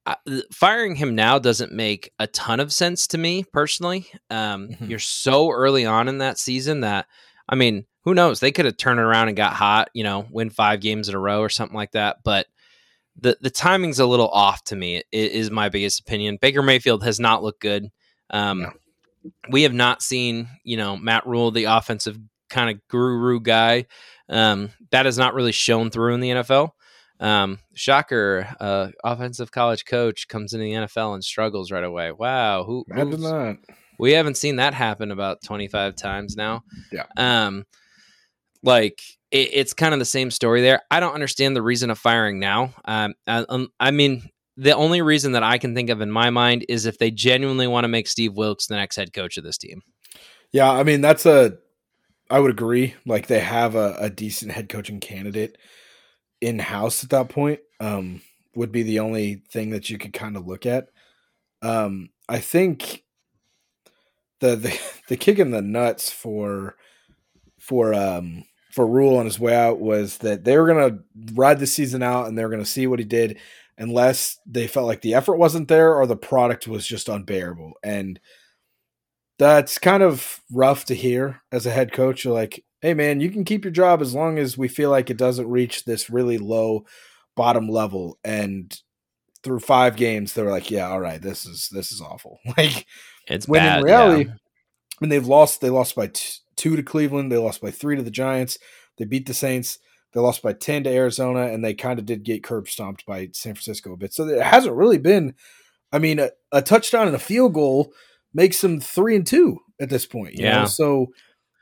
Uh, 0.05 0.15
firing 0.51 0.95
him 0.95 1.15
now 1.15 1.39
doesn't 1.39 1.71
make 1.71 2.11
a 2.19 2.27
ton 2.27 2.59
of 2.59 2.73
sense 2.73 3.07
to 3.07 3.17
me 3.17 3.45
personally. 3.53 4.07
Um, 4.29 4.67
Mhm. 4.69 4.89
You're 4.89 4.99
so 4.99 5.51
early 5.51 5.85
on 5.85 6.09
in 6.09 6.17
that 6.17 6.37
season 6.37 6.81
that 6.81 7.07
I 7.47 7.55
mean, 7.55 7.85
who 8.03 8.13
knows? 8.13 8.39
They 8.39 8.51
could 8.51 8.65
have 8.65 8.77
turned 8.77 8.99
around 8.99 9.27
and 9.29 9.37
got 9.37 9.53
hot, 9.53 9.89
you 9.93 10.03
know, 10.03 10.27
win 10.31 10.49
five 10.49 10.81
games 10.81 11.07
in 11.07 11.15
a 11.15 11.19
row 11.19 11.39
or 11.39 11.49
something 11.49 11.75
like 11.75 11.91
that. 11.91 12.17
But 12.25 12.47
the 13.21 13.37
the 13.41 13.49
timing's 13.49 13.99
a 13.99 14.05
little 14.05 14.29
off 14.29 14.63
to 14.65 14.75
me. 14.75 14.97
i- 14.97 15.01
Is 15.11 15.49
my 15.51 15.69
biggest 15.69 15.99
opinion. 16.01 16.37
Baker 16.41 16.61
Mayfield 16.61 17.03
has 17.03 17.19
not 17.19 17.43
looked 17.43 17.61
good. 17.61 17.89
Um, 18.29 18.61
No. 18.61 18.71
We 19.51 19.61
have 19.63 19.73
not 19.73 20.01
seen, 20.01 20.47
you 20.63 20.77
know, 20.77 20.97
Matt 20.97 21.27
Rhule, 21.27 21.51
the 21.51 21.65
offensive 21.65 22.17
kind 22.49 22.71
of 22.75 22.81
guru 22.87 23.39
guy. 23.39 23.85
Um, 24.27 24.71
that 24.89 25.05
has 25.05 25.15
not 25.17 25.35
really 25.35 25.51
shown 25.51 25.91
through 25.91 26.15
in 26.15 26.21
the 26.21 26.31
NFL. 26.31 26.71
Um, 27.19 27.59
shocker, 27.75 28.47
uh, 28.59 28.87
offensive 29.03 29.51
college 29.51 29.85
coach 29.85 30.27
comes 30.27 30.53
into 30.53 30.63
the 30.63 30.71
NFL 30.73 31.13
and 31.13 31.23
struggles 31.23 31.71
right 31.71 31.83
away. 31.83 32.11
Wow, 32.11 32.63
who? 32.63 32.83
Imagine 32.89 33.11
who's- 33.11 33.21
that. 33.31 33.57
we 33.99 34.13
haven't 34.13 34.37
seen 34.37 34.55
that 34.55 34.73
happen 34.73 35.11
about 35.11 35.43
25 35.43 35.95
times 35.95 36.35
now. 36.35 36.63
Yeah. 36.91 37.05
Um, 37.15 37.65
like 38.63 39.01
it, 39.31 39.49
it's 39.53 39.73
kind 39.73 39.93
of 39.93 39.99
the 39.99 40.05
same 40.05 40.31
story 40.31 40.61
there. 40.61 40.81
I 40.91 40.99
don't 40.99 41.13
understand 41.13 41.55
the 41.55 41.61
reason 41.61 41.89
of 41.89 41.97
firing 41.97 42.39
now. 42.39 42.73
Um, 42.85 43.15
I, 43.27 43.45
um, 43.49 43.69
I 43.79 43.91
mean, 43.91 44.29
the 44.57 44.75
only 44.75 45.01
reason 45.01 45.31
that 45.31 45.43
I 45.43 45.57
can 45.57 45.73
think 45.73 45.89
of 45.89 46.01
in 46.01 46.11
my 46.11 46.29
mind 46.29 46.65
is 46.69 46.85
if 46.85 46.97
they 46.97 47.11
genuinely 47.11 47.67
want 47.67 47.85
to 47.85 47.89
make 47.89 48.07
Steve 48.07 48.33
Wilks 48.33 48.67
the 48.67 48.75
next 48.75 48.95
head 48.95 49.13
coach 49.13 49.37
of 49.37 49.43
this 49.43 49.57
team. 49.57 49.81
Yeah, 50.51 50.69
I 50.69 50.83
mean 50.83 51.01
that's 51.01 51.25
a 51.25 51.57
I 52.29 52.39
would 52.39 52.51
agree. 52.51 52.95
Like 53.05 53.27
they 53.27 53.39
have 53.39 53.75
a, 53.75 53.95
a 53.99 54.09
decent 54.09 54.51
head 54.51 54.69
coaching 54.69 54.99
candidate 54.99 55.57
in 56.41 56.59
house 56.59 57.03
at 57.03 57.09
that 57.11 57.29
point. 57.29 57.59
Um, 57.79 58.21
would 58.55 58.71
be 58.71 58.83
the 58.83 58.99
only 58.99 59.43
thing 59.49 59.69
that 59.69 59.89
you 59.89 59.97
could 59.97 60.13
kind 60.13 60.35
of 60.35 60.45
look 60.45 60.65
at. 60.65 60.89
Um, 61.61 62.09
I 62.27 62.39
think 62.39 63.03
the 64.39 64.55
the 64.55 64.79
the 65.07 65.17
kick 65.17 65.39
in 65.39 65.51
the 65.51 65.61
nuts 65.61 66.11
for 66.11 66.75
for 67.59 67.93
um 67.93 68.43
for 68.71 68.87
Rhule 68.87 69.17
on 69.17 69.25
his 69.25 69.39
way 69.39 69.55
out 69.55 69.79
was 69.79 70.17
that 70.19 70.43
they 70.43 70.57
were 70.57 70.67
gonna 70.67 70.99
ride 71.33 71.59
the 71.59 71.67
season 71.67 72.01
out 72.03 72.27
and 72.27 72.37
they 72.37 72.43
were 72.43 72.49
gonna 72.51 72.65
see 72.65 72.87
what 72.87 72.99
he 72.99 73.05
did 73.05 73.37
unless 73.77 74.39
they 74.45 74.67
felt 74.67 74.87
like 74.87 75.01
the 75.01 75.13
effort 75.13 75.37
wasn't 75.37 75.67
there 75.67 75.95
or 75.95 76.05
the 76.05 76.15
product 76.15 76.67
was 76.67 76.85
just 76.85 77.09
unbearable. 77.09 77.73
And 77.83 78.19
that's 79.39 79.77
kind 79.79 80.03
of 80.03 80.39
rough 80.51 80.85
to 80.85 80.93
hear 80.93 81.41
as 81.51 81.65
a 81.65 81.71
head 81.71 81.91
coach. 81.91 82.23
You're 82.23 82.33
like, 82.33 82.63
hey 82.81 82.93
man, 82.93 83.19
you 83.21 83.29
can 83.31 83.43
keep 83.43 83.63
your 83.63 83.71
job 83.71 84.01
as 84.01 84.13
long 84.13 84.37
as 84.37 84.57
we 84.57 84.67
feel 84.67 84.89
like 84.91 85.09
it 85.09 85.17
doesn't 85.17 85.49
reach 85.49 85.83
this 85.83 86.09
really 86.09 86.37
low 86.37 86.85
bottom 87.35 87.67
level. 87.67 88.19
And 88.23 88.75
through 89.43 89.59
five 89.61 89.95
games, 89.95 90.33
they 90.33 90.43
were 90.43 90.51
like, 90.51 90.69
yeah, 90.69 90.87
all 90.89 90.99
right, 90.99 91.21
this 91.21 91.45
is 91.45 91.69
this 91.71 91.91
is 91.91 92.01
awful. 92.01 92.39
Like 92.57 92.85
It's 93.27 93.47
when 93.47 93.61
bad. 93.61 93.79
in 93.79 93.83
reality, 93.85 94.25
yeah. 94.25 94.35
when 94.99 95.09
they've 95.09 95.25
lost, 95.25 95.61
they 95.61 95.69
lost 95.71 95.95
by 95.95 96.07
t- 96.07 96.33
two 96.55 96.75
to 96.75 96.83
Cleveland, 96.83 97.31
they 97.31 97.37
lost 97.37 97.61
by 97.61 97.71
three 97.71 97.95
to 97.95 98.03
the 98.03 98.11
Giants, 98.11 98.57
they 98.97 99.05
beat 99.05 99.25
the 99.25 99.33
Saints, 99.33 99.79
they 100.13 100.19
lost 100.19 100.41
by 100.41 100.53
ten 100.53 100.83
to 100.83 100.89
Arizona, 100.89 101.47
and 101.47 101.63
they 101.63 101.73
kind 101.73 101.99
of 101.99 102.05
did 102.05 102.23
get 102.23 102.43
curb 102.43 102.67
stomped 102.67 103.05
by 103.05 103.29
San 103.33 103.53
Francisco 103.53 103.93
a 103.93 103.97
bit. 103.97 104.13
So 104.13 104.27
it 104.27 104.41
hasn't 104.41 104.75
really 104.75 104.97
been. 104.97 105.35
I 105.91 105.99
mean, 105.99 106.19
a, 106.19 106.31
a 106.51 106.61
touchdown 106.61 107.07
and 107.07 107.15
a 107.15 107.19
field 107.19 107.53
goal 107.53 107.93
makes 108.33 108.61
them 108.61 108.79
three 108.79 109.15
and 109.15 109.27
two 109.27 109.59
at 109.79 109.89
this 109.89 110.05
point. 110.05 110.35
You 110.35 110.45
Yeah. 110.45 110.61
Know? 110.61 110.65
So 110.65 111.07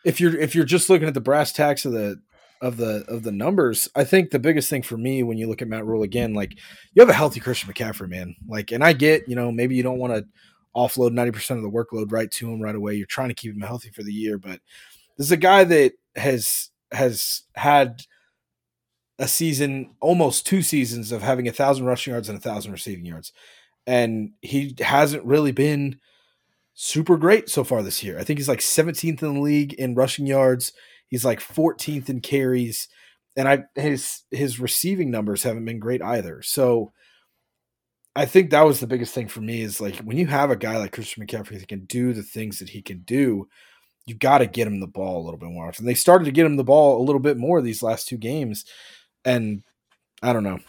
if 0.05 0.19
you're 0.19 0.37
if 0.37 0.55
you're 0.55 0.65
just 0.65 0.89
looking 0.89 1.07
at 1.07 1.13
the 1.13 1.21
brass 1.21 1.51
tacks 1.51 1.85
of 1.85 1.93
the 1.93 2.19
of 2.61 2.77
the 2.77 3.05
of 3.07 3.23
the 3.23 3.31
numbers, 3.31 3.89
I 3.95 4.03
think 4.03 4.31
the 4.31 4.39
biggest 4.39 4.69
thing 4.69 4.81
for 4.81 4.97
me 4.97 5.23
when 5.23 5.37
you 5.37 5.47
look 5.47 5.61
at 5.61 5.67
Matt 5.67 5.85
Rhule 5.85 6.03
again, 6.03 6.33
like 6.33 6.53
you 6.93 7.01
have 7.01 7.09
a 7.09 7.13
healthy 7.13 7.39
Christian 7.39 7.71
McCaffrey, 7.71 8.09
man. 8.09 8.35
Like, 8.47 8.71
and 8.71 8.83
I 8.83 8.93
get, 8.93 9.27
you 9.27 9.35
know, 9.35 9.51
maybe 9.51 9.75
you 9.75 9.83
don't 9.83 9.99
want 9.99 10.13
to 10.13 10.25
offload 10.75 11.11
90% 11.11 11.57
of 11.57 11.61
the 11.61 11.69
workload 11.69 12.11
right 12.11 12.29
to 12.31 12.51
him 12.51 12.61
right 12.61 12.75
away. 12.75 12.95
You're 12.95 13.07
trying 13.07 13.29
to 13.29 13.35
keep 13.35 13.53
him 13.53 13.61
healthy 13.61 13.89
for 13.89 14.03
the 14.03 14.13
year, 14.13 14.37
but 14.37 14.59
this 15.17 15.27
is 15.27 15.31
a 15.31 15.37
guy 15.37 15.63
that 15.65 15.93
has 16.15 16.69
has 16.91 17.43
had 17.55 18.03
a 19.19 19.27
season, 19.27 19.95
almost 19.99 20.47
two 20.47 20.61
seasons 20.61 21.11
of 21.11 21.21
having 21.21 21.47
a 21.47 21.51
thousand 21.51 21.85
rushing 21.85 22.11
yards 22.11 22.29
and 22.29 22.37
a 22.37 22.41
thousand 22.41 22.71
receiving 22.71 23.05
yards. 23.05 23.33
And 23.85 24.31
he 24.41 24.75
hasn't 24.79 25.25
really 25.25 25.51
been 25.51 25.99
super 26.73 27.17
great 27.17 27.49
so 27.49 27.65
far 27.65 27.83
this 27.83 28.03
year. 28.03 28.17
I 28.17 28.23
think 28.23 28.39
he's 28.39 28.47
like 28.47 28.59
17th 28.59 29.21
in 29.21 29.33
the 29.33 29.41
league 29.41 29.73
in 29.73 29.95
rushing 29.95 30.25
yards. 30.25 30.71
He's 31.07 31.25
like 31.25 31.41
14th 31.41 32.09
in 32.09 32.21
carries. 32.21 32.87
And 33.35 33.47
I 33.47 33.63
his 33.75 34.23
his 34.31 34.59
receiving 34.59 35.11
numbers 35.11 35.43
haven't 35.43 35.65
been 35.65 35.79
great 35.79 36.01
either. 36.01 36.41
So 36.41 36.93
I 38.19 38.25
think 38.25 38.49
that 38.49 38.65
was 38.65 38.81
the 38.81 38.87
biggest 38.87 39.13
thing 39.13 39.29
for 39.29 39.39
me 39.39 39.61
is 39.61 39.79
like 39.79 39.95
when 39.99 40.17
you 40.17 40.27
have 40.27 40.51
a 40.51 40.57
guy 40.57 40.75
like 40.75 40.91
Christian 40.91 41.25
McCaffrey 41.25 41.57
that 41.57 41.69
can 41.69 41.85
do 41.85 42.11
the 42.11 42.21
things 42.21 42.59
that 42.59 42.67
he 42.67 42.81
can 42.81 42.99
do, 43.03 43.47
you 44.05 44.13
got 44.13 44.39
to 44.39 44.45
get 44.45 44.67
him 44.67 44.81
the 44.81 44.87
ball 44.87 45.21
a 45.21 45.23
little 45.23 45.39
bit 45.39 45.47
more 45.47 45.71
And 45.77 45.87
They 45.87 45.93
started 45.93 46.25
to 46.25 46.31
get 46.31 46.45
him 46.45 46.57
the 46.57 46.65
ball 46.65 47.01
a 47.01 47.05
little 47.05 47.21
bit 47.21 47.37
more 47.37 47.61
these 47.61 47.81
last 47.81 48.09
two 48.09 48.17
games, 48.17 48.65
and 49.23 49.63
I 50.21 50.33
don't 50.33 50.43
know. 50.43 50.59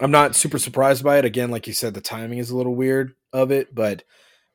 I'm 0.00 0.10
not 0.10 0.34
super 0.34 0.58
surprised 0.58 1.04
by 1.04 1.18
it. 1.18 1.26
Again, 1.26 1.50
like 1.50 1.66
you 1.66 1.74
said, 1.74 1.92
the 1.92 2.00
timing 2.00 2.38
is 2.38 2.48
a 2.48 2.56
little 2.56 2.74
weird 2.74 3.12
of 3.34 3.50
it, 3.50 3.74
but 3.74 4.02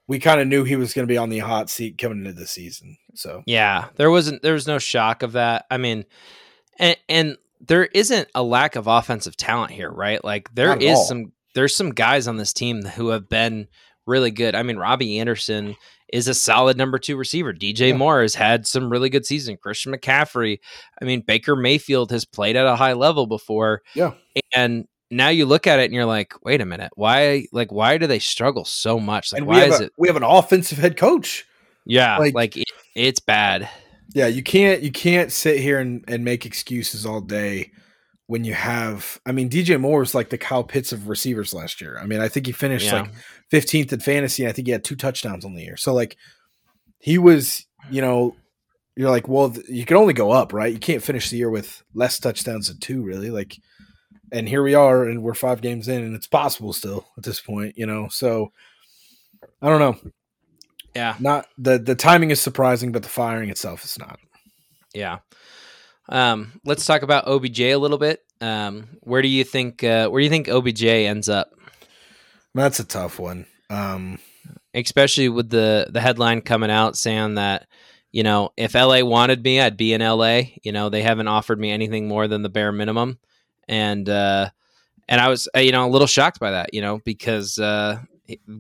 we 0.08 0.18
kind 0.18 0.42
of 0.42 0.48
knew 0.48 0.64
he 0.64 0.78
was 0.78 0.96
going 0.96 1.08
to 1.08 1.14
be 1.14 1.18
on 1.18 1.30
the 1.30 1.38
hot 1.38 1.70
seat 1.70 2.00
coming 2.00 2.26
into 2.26 2.34
the 2.34 2.48
season. 2.48 2.98
So 3.14 3.44
yeah, 3.46 3.90
there 3.98 4.10
wasn't 4.10 4.42
there 4.42 4.54
was 4.54 4.66
no 4.66 4.80
shock 4.80 5.22
of 5.22 5.34
that. 5.34 5.68
I 5.70 5.78
mean, 5.78 6.06
and 6.80 6.98
and 7.08 7.38
there 7.62 7.86
isn't 7.86 8.30
a 8.34 8.42
lack 8.42 8.76
of 8.76 8.88
offensive 8.88 9.38
talent 9.38 9.74
here, 9.74 9.92
right? 9.92 10.24
Like 10.26 10.52
there 10.56 10.76
is 10.76 10.98
all. 10.98 11.06
some 11.06 11.34
there's 11.56 11.76
some 11.76 11.92
guys 11.92 12.28
on 12.28 12.38
this 12.38 12.54
team 12.54 12.84
who 12.84 13.10
have 13.10 13.30
been 13.30 13.68
really 14.06 14.32
good. 14.32 14.56
I 14.56 14.64
mean, 14.64 14.78
Robbie 14.78 15.20
Anderson 15.20 15.76
is 16.12 16.28
a 16.28 16.34
solid 16.34 16.78
number 16.78 16.98
two 16.98 17.16
receiver. 17.16 17.54
DJ 17.54 17.90
yeah. 17.90 17.96
Moore 17.96 18.22
has 18.22 18.36
had 18.36 18.68
some 18.68 18.90
really 18.90 19.10
good 19.10 19.26
season. 19.26 19.58
Christian 19.58 19.94
McCaffrey. 19.94 20.60
I 21.02 21.06
mean, 21.06 21.22
Baker 21.22 21.56
Mayfield 21.56 22.12
has 22.12 22.26
played 22.26 22.56
at 22.56 22.66
a 22.66 22.76
high 22.76 22.94
level 22.94 23.28
before. 23.28 23.84
Yeah. 23.94 24.14
And 24.56 24.88
now 25.12 25.30
you 25.30 25.46
look 25.46 25.68
at 25.68 25.80
it 25.80 25.86
and 25.86 25.94
you're 25.94 26.06
like, 26.06 26.34
wait 26.44 26.62
a 26.62 26.66
minute, 26.66 26.92
why 26.96 27.46
like 27.52 27.72
why 27.72 27.98
do 27.98 28.08
they 28.08 28.20
struggle 28.20 28.66
so 28.66 29.00
much? 29.00 29.32
Like 29.32 29.40
and 29.42 29.48
why 29.48 29.66
is 29.66 29.80
a, 29.80 29.86
it 29.86 29.94
we 29.98 30.08
have 30.08 30.18
an 30.18 30.24
offensive 30.24 30.78
head 30.78 30.98
coach? 30.98 31.46
Yeah, 31.86 32.18
like, 32.18 32.36
like 32.36 32.58
it, 32.58 32.68
it's 32.96 33.20
bad. 33.20 33.70
Yeah, 34.14 34.28
you 34.28 34.44
can't 34.44 34.82
you 34.82 34.92
can't 34.92 35.32
sit 35.32 35.60
here 35.60 35.80
and, 35.80 36.04
and 36.08 36.24
make 36.24 36.46
excuses 36.46 37.06
all 37.06 37.22
day 37.22 37.72
when 38.30 38.44
you 38.44 38.54
have 38.54 39.20
I 39.26 39.32
mean 39.32 39.50
DJ 39.50 39.82
Moore 39.82 40.02
was 40.02 40.14
like 40.14 40.30
the 40.30 40.38
Kyle 40.38 40.64
Pitts 40.64 40.92
of 40.92 41.10
receivers 41.10 41.52
last 41.52 41.82
year. 41.82 41.98
I 42.00 42.06
mean, 42.06 42.22
I 42.22 42.28
think 42.28 42.46
he 42.46 42.52
finished 42.52 42.86
yeah. 42.86 43.02
like 43.02 43.12
15th 43.52 43.92
in 43.92 44.00
fantasy 44.00 44.44
and 44.44 44.50
I 44.50 44.54
think 44.54 44.68
he 44.68 44.72
had 44.72 44.84
two 44.84 44.96
touchdowns 44.96 45.46
on 45.46 45.56
the 45.56 45.64
year. 45.64 45.78
So 45.78 45.96
like 45.96 46.16
he 47.00 47.18
was, 47.18 47.66
you 47.90 48.04
know, 48.04 48.36
you're 48.96 49.10
like, 49.10 49.28
well, 49.28 49.56
you 49.68 49.84
can 49.84 49.98
only 49.98 50.14
go 50.14 50.30
up, 50.30 50.54
right? 50.54 50.72
You 50.72 50.78
can't 50.78 51.02
finish 51.02 51.32
the 51.32 51.38
year 51.38 51.50
with 51.50 51.82
less 51.96 52.20
touchdowns 52.20 52.68
than 52.68 52.78
two, 52.80 53.02
really. 53.02 53.32
Like 53.32 53.58
and 54.32 54.48
here 54.48 54.62
we 54.62 54.76
are 54.76 55.06
and 55.06 55.24
we're 55.24 55.34
five 55.34 55.62
games 55.62 55.88
in 55.88 56.04
and 56.04 56.16
it's 56.16 56.28
possible 56.28 56.74
still 56.74 57.08
at 57.18 57.24
this 57.24 57.42
point 57.42 57.78
you 57.78 57.86
know 57.86 58.08
so 58.10 58.52
i 59.62 59.68
don't 59.68 59.80
know 59.80 60.12
yeah 60.96 61.16
not 61.20 61.48
the 61.58 61.80
the 61.80 61.96
timing 61.96 62.30
is 62.30 62.40
surprising 62.40 62.92
but 62.92 63.04
the 63.04 63.10
firing 63.10 63.50
itself 63.50 63.84
is 63.84 63.98
not 63.98 64.20
yeah 64.94 65.20
um 66.10 66.60
let's 66.66 66.86
talk 66.86 67.02
about 67.02 67.28
obj 67.28 67.60
a 67.60 67.76
little 67.78 67.98
bit. 67.98 68.24
Um 68.42 68.98
where 69.02 69.22
do 69.22 69.28
you 69.28 69.44
think 69.44 69.84
uh 69.84 70.10
where 70.10 70.20
do 70.20 70.24
you 70.24 70.30
think 70.30 70.48
obj 70.48 70.84
ends 70.84 71.30
up? 71.30 71.52
That's 72.54 72.80
a 72.80 72.86
tough 72.86 73.20
one. 73.20 73.46
Um 73.70 74.20
especially 74.74 75.30
with 75.30 75.50
the 75.50 75.88
the 75.90 76.02
headline 76.02 76.42
coming 76.42 76.72
out 76.72 76.98
saying 76.98 77.36
that 77.36 77.68
you 78.12 78.24
know 78.24 78.52
if 78.58 78.74
la 78.76 79.04
wanted 79.04 79.44
me 79.44 79.60
i'd 79.60 79.78
be 79.78 79.94
in 79.94 80.02
la 80.02 80.42
you 80.64 80.72
know 80.72 80.90
they 80.90 81.02
haven't 81.02 81.28
offered 81.28 81.60
me 81.60 81.72
anything 81.72 82.08
more 82.08 82.28
than 82.28 82.42
the 82.42 82.50
bare 82.50 82.72
minimum. 82.72 83.18
And 83.68 84.10
uh, 84.10 84.50
and 85.08 85.22
I 85.22 85.28
was 85.28 85.48
uh, 85.56 85.60
you 85.60 85.72
know 85.72 85.86
a 85.88 85.90
little 85.90 86.08
shocked 86.08 86.40
by 86.40 86.52
that, 86.52 86.74
you 86.74 86.82
know, 86.82 87.00
because 87.06 87.60
uh, 87.60 88.00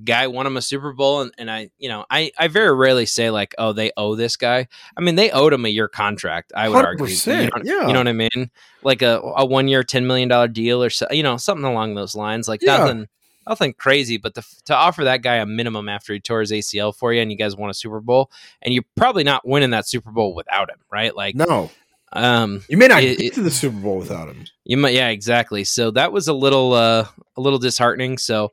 guy 0.03 0.27
won 0.27 0.45
him 0.45 0.57
a 0.57 0.61
Super 0.61 0.93
Bowl, 0.93 1.21
and, 1.21 1.31
and 1.37 1.49
I 1.49 1.69
you 1.77 1.89
know 1.89 2.05
I 2.09 2.31
I 2.37 2.47
very 2.47 2.73
rarely 2.75 3.05
say 3.05 3.29
like 3.29 3.55
oh 3.57 3.73
they 3.73 3.91
owe 3.97 4.15
this 4.15 4.35
guy. 4.35 4.67
I 4.97 5.01
mean 5.01 5.15
they 5.15 5.31
owed 5.31 5.53
him 5.53 5.65
a 5.65 5.69
year 5.69 5.87
contract. 5.87 6.53
I 6.55 6.69
would 6.69 6.85
argue, 6.85 7.05
you 7.05 7.33
know, 7.33 7.49
yeah, 7.63 7.87
you 7.87 7.93
know 7.93 7.99
what 7.99 8.07
I 8.07 8.13
mean, 8.13 8.51
like 8.83 9.01
a 9.01 9.19
a 9.19 9.45
one 9.45 9.67
year 9.67 9.83
ten 9.83 10.07
million 10.07 10.29
dollar 10.29 10.47
deal 10.47 10.83
or 10.83 10.89
so, 10.89 11.07
you 11.11 11.23
know 11.23 11.37
something 11.37 11.65
along 11.65 11.95
those 11.95 12.15
lines, 12.15 12.47
like 12.47 12.61
yeah. 12.61 12.77
nothing. 12.77 13.07
Nothing 13.47 13.73
crazy, 13.73 14.17
but 14.17 14.35
the, 14.35 14.45
to 14.65 14.75
offer 14.75 15.05
that 15.05 15.23
guy 15.23 15.37
a 15.37 15.45
minimum 15.45 15.89
after 15.89 16.13
he 16.13 16.19
tore 16.19 16.41
his 16.41 16.51
ACL 16.51 16.95
for 16.95 17.11
you, 17.11 17.19
and 17.19 17.31
you 17.31 17.37
guys 17.37 17.55
won 17.55 17.71
a 17.71 17.73
Super 17.73 17.99
Bowl, 17.99 18.29
and 18.61 18.75
you're 18.75 18.83
probably 18.95 19.23
not 19.23 19.47
winning 19.47 19.71
that 19.71 19.87
Super 19.87 20.11
Bowl 20.11 20.35
without 20.35 20.69
him, 20.69 20.77
right? 20.91 21.15
Like, 21.15 21.33
no, 21.33 21.71
um, 22.11 22.63
you 22.69 22.77
may 22.77 22.87
not 22.87 23.03
it, 23.03 23.17
get 23.17 23.33
to 23.35 23.41
the 23.41 23.51
Super 23.51 23.77
Bowl 23.77 23.97
without 23.97 24.29
him. 24.29 24.45
You 24.65 24.77
might, 24.77 24.93
yeah, 24.93 25.09
exactly. 25.09 25.63
So 25.63 25.91
that 25.91 26.11
was 26.11 26.27
a 26.27 26.33
little, 26.33 26.73
uh, 26.73 27.07
a 27.37 27.41
little 27.41 27.59
disheartening. 27.59 28.17
So, 28.17 28.51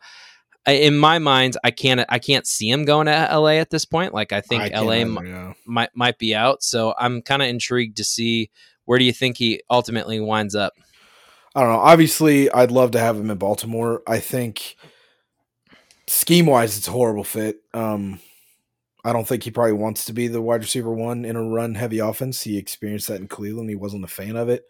in 0.67 0.99
my 0.99 1.19
mind, 1.19 1.57
I 1.63 1.71
can't, 1.71 2.05
I 2.09 2.19
can't 2.19 2.47
see 2.47 2.71
him 2.71 2.85
going 2.85 3.07
to 3.07 3.29
LA 3.33 3.59
at 3.59 3.71
this 3.71 3.85
point. 3.85 4.13
Like, 4.13 4.33
I 4.33 4.41
think 4.41 4.75
I 4.75 4.81
LA 4.81 4.93
either, 4.93 5.27
yeah. 5.27 5.53
might 5.65 5.91
might 5.95 6.19
be 6.19 6.35
out. 6.35 6.63
So, 6.63 6.95
I'm 6.99 7.23
kind 7.23 7.43
of 7.43 7.49
intrigued 7.49 7.97
to 7.99 8.05
see 8.05 8.51
where 8.87 8.99
do 8.99 9.05
you 9.05 9.13
think 9.13 9.37
he 9.37 9.63
ultimately 9.71 10.19
winds 10.19 10.55
up. 10.55 10.73
I 11.55 11.61
don't 11.61 11.73
know. 11.73 11.79
Obviously, 11.79 12.51
I'd 12.51 12.71
love 12.71 12.93
to 12.93 12.99
have 12.99 13.17
him 13.17 13.31
in 13.31 13.39
Baltimore. 13.39 14.03
I 14.07 14.21
think 14.21 14.77
scheme 16.07 16.47
wise, 16.47 16.79
it's 16.79 16.89
a 16.89 16.93
horrible 16.93 17.25
fit. 17.25 17.63
Um, 17.75 18.21
I 19.05 19.13
don't 19.13 19.27
think 19.27 19.43
he 19.43 19.51
probably 19.51 19.73
wants 19.73 20.05
to 20.07 20.13
be 20.13 20.29
the 20.29 20.43
wide 20.43 20.63
receiver 20.63 20.93
one 20.93 21.25
in 21.25 21.37
a 21.37 21.43
run 21.43 21.75
heavy 21.75 21.99
offense. 21.99 22.43
He 22.43 22.57
experienced 22.57 23.09
that 23.09 23.21
in 23.21 23.29
Cleveland. 23.29 23.69
He 23.69 23.77
wasn't 23.77 24.05
a 24.05 24.09
fan 24.09 24.37
of 24.37 24.49
it. 24.49 24.65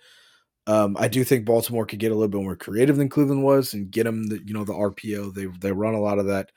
Um, 0.66 0.96
I 0.98 1.08
do 1.08 1.22
think 1.22 1.44
Baltimore 1.44 1.86
could 1.86 2.00
get 2.00 2.10
a 2.10 2.14
little 2.14 2.28
bit 2.28 2.42
more 2.42 2.56
creative 2.56 2.96
than 2.96 3.08
Cleveland 3.08 3.44
was 3.44 3.72
and 3.72 3.90
get 3.90 4.06
him 4.06 4.26
the 4.26 4.42
you 4.44 4.52
know 4.52 4.64
the 4.64 4.72
RPO. 4.72 5.34
They 5.34 5.46
they 5.46 5.72
run 5.72 5.94
a 5.94 6.00
lot 6.00 6.18
of 6.18 6.26
that 6.26 6.50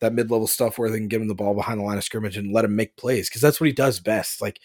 that 0.00 0.12
mid 0.12 0.30
level 0.30 0.46
stuff 0.46 0.78
where 0.78 0.90
they 0.90 0.98
can 0.98 1.08
get 1.08 1.20
him 1.20 1.28
the 1.28 1.34
ball 1.34 1.54
behind 1.54 1.80
the 1.80 1.84
line 1.84 1.98
of 1.98 2.04
scrimmage 2.04 2.36
and 2.36 2.52
let 2.52 2.64
him 2.64 2.76
make 2.76 2.96
plays 2.96 3.28
because 3.28 3.40
that's 3.40 3.60
what 3.60 3.68
he 3.68 3.72
does 3.72 4.00
best. 4.00 4.42
Like 4.42 4.60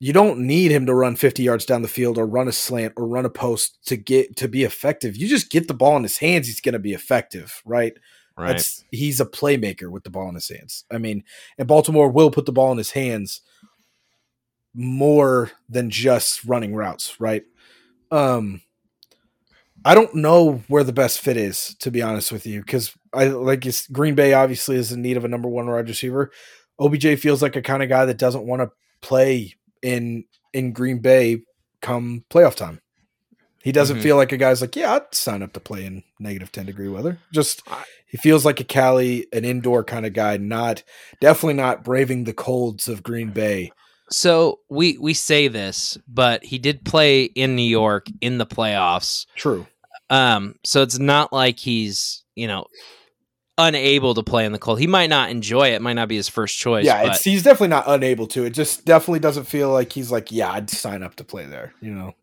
you 0.00 0.12
don't 0.12 0.40
need 0.40 0.70
him 0.70 0.86
to 0.86 0.94
run 0.94 1.16
50 1.16 1.42
yards 1.42 1.64
down 1.64 1.82
the 1.82 1.88
field 1.88 2.18
or 2.18 2.26
run 2.26 2.48
a 2.48 2.52
slant 2.52 2.94
or 2.96 3.06
run 3.06 3.24
a 3.24 3.30
post 3.30 3.78
to 3.86 3.96
get 3.96 4.36
to 4.36 4.48
be 4.48 4.64
effective. 4.64 5.16
You 5.16 5.28
just 5.28 5.50
get 5.50 5.68
the 5.68 5.74
ball 5.74 5.96
in 5.96 6.04
his 6.04 6.18
hands, 6.18 6.46
he's 6.46 6.60
going 6.60 6.74
to 6.74 6.78
be 6.78 6.92
effective, 6.92 7.62
right? 7.64 7.94
Right. 8.36 8.48
That's, 8.48 8.84
he's 8.92 9.18
a 9.18 9.26
playmaker 9.26 9.90
with 9.90 10.04
the 10.04 10.10
ball 10.10 10.28
in 10.28 10.36
his 10.36 10.48
hands. 10.48 10.84
I 10.92 10.98
mean, 10.98 11.24
and 11.58 11.66
Baltimore 11.66 12.08
will 12.08 12.30
put 12.30 12.46
the 12.46 12.52
ball 12.52 12.70
in 12.70 12.78
his 12.78 12.92
hands 12.92 13.40
more 14.74 15.50
than 15.68 15.90
just 15.90 16.44
running 16.44 16.76
routes, 16.76 17.20
right? 17.20 17.42
Um, 18.10 18.62
I 19.84 19.94
don't 19.94 20.14
know 20.14 20.62
where 20.68 20.84
the 20.84 20.92
best 20.92 21.20
fit 21.20 21.36
is, 21.36 21.74
to 21.80 21.90
be 21.90 22.02
honest 22.02 22.32
with 22.32 22.46
you, 22.46 22.60
because 22.60 22.92
I 23.12 23.26
like 23.26 23.64
Green 23.92 24.14
Bay 24.14 24.34
obviously 24.34 24.76
is 24.76 24.92
in 24.92 25.02
need 25.02 25.16
of 25.16 25.24
a 25.24 25.28
number 25.28 25.48
one 25.48 25.66
wide 25.66 25.88
receiver. 25.88 26.30
OBJ 26.78 27.18
feels 27.18 27.42
like 27.42 27.56
a 27.56 27.62
kind 27.62 27.82
of 27.82 27.88
guy 27.88 28.04
that 28.04 28.18
doesn't 28.18 28.46
want 28.46 28.62
to 28.62 28.70
play 29.00 29.54
in 29.82 30.24
in 30.52 30.72
Green 30.72 30.98
Bay 30.98 31.42
come 31.80 32.24
playoff 32.30 32.54
time. 32.54 32.80
He 33.62 33.72
doesn't 33.72 33.96
mm-hmm. 33.96 34.02
feel 34.02 34.16
like 34.16 34.32
a 34.32 34.36
guy's 34.36 34.60
like, 34.60 34.76
yeah, 34.76 34.94
I'd 34.94 35.14
sign 35.14 35.42
up 35.42 35.52
to 35.52 35.60
play 35.60 35.84
in 35.84 36.02
negative 36.20 36.52
10 36.52 36.66
degree 36.66 36.88
weather. 36.88 37.18
Just 37.32 37.62
he 38.06 38.16
feels 38.16 38.44
like 38.44 38.60
a 38.60 38.64
Cali, 38.64 39.26
an 39.32 39.44
indoor 39.44 39.84
kind 39.84 40.06
of 40.06 40.12
guy, 40.12 40.36
not 40.36 40.82
definitely 41.20 41.54
not 41.54 41.84
braving 41.84 42.24
the 42.24 42.32
colds 42.32 42.88
of 42.88 43.02
Green 43.02 43.30
Bay. 43.30 43.72
So 44.10 44.60
we 44.68 44.98
we 44.98 45.14
say 45.14 45.48
this, 45.48 45.98
but 46.08 46.44
he 46.44 46.58
did 46.58 46.84
play 46.84 47.24
in 47.24 47.56
New 47.56 47.62
York 47.62 48.06
in 48.20 48.38
the 48.38 48.46
playoffs. 48.46 49.26
True. 49.36 49.66
Um, 50.10 50.54
so 50.64 50.82
it's 50.82 50.98
not 50.98 51.32
like 51.32 51.58
he's, 51.58 52.24
you 52.34 52.46
know, 52.46 52.66
unable 53.58 54.14
to 54.14 54.22
play 54.22 54.46
in 54.46 54.52
the 54.52 54.58
cold. 54.58 54.78
He 54.78 54.86
might 54.86 55.10
not 55.10 55.30
enjoy 55.30 55.68
it, 55.74 55.82
might 55.82 55.94
not 55.94 56.08
be 56.08 56.16
his 56.16 56.28
first 56.28 56.56
choice. 56.58 56.86
Yeah, 56.86 57.14
he's 57.16 57.42
definitely 57.42 57.68
not 57.68 57.84
unable 57.86 58.26
to. 58.28 58.44
It 58.44 58.50
just 58.50 58.86
definitely 58.86 59.20
doesn't 59.20 59.44
feel 59.44 59.70
like 59.70 59.92
he's 59.92 60.10
like, 60.10 60.32
yeah, 60.32 60.50
I'd 60.52 60.70
sign 60.70 61.02
up 61.02 61.16
to 61.16 61.24
play 61.24 61.44
there, 61.44 61.74
you 61.80 61.92
know. 61.92 62.14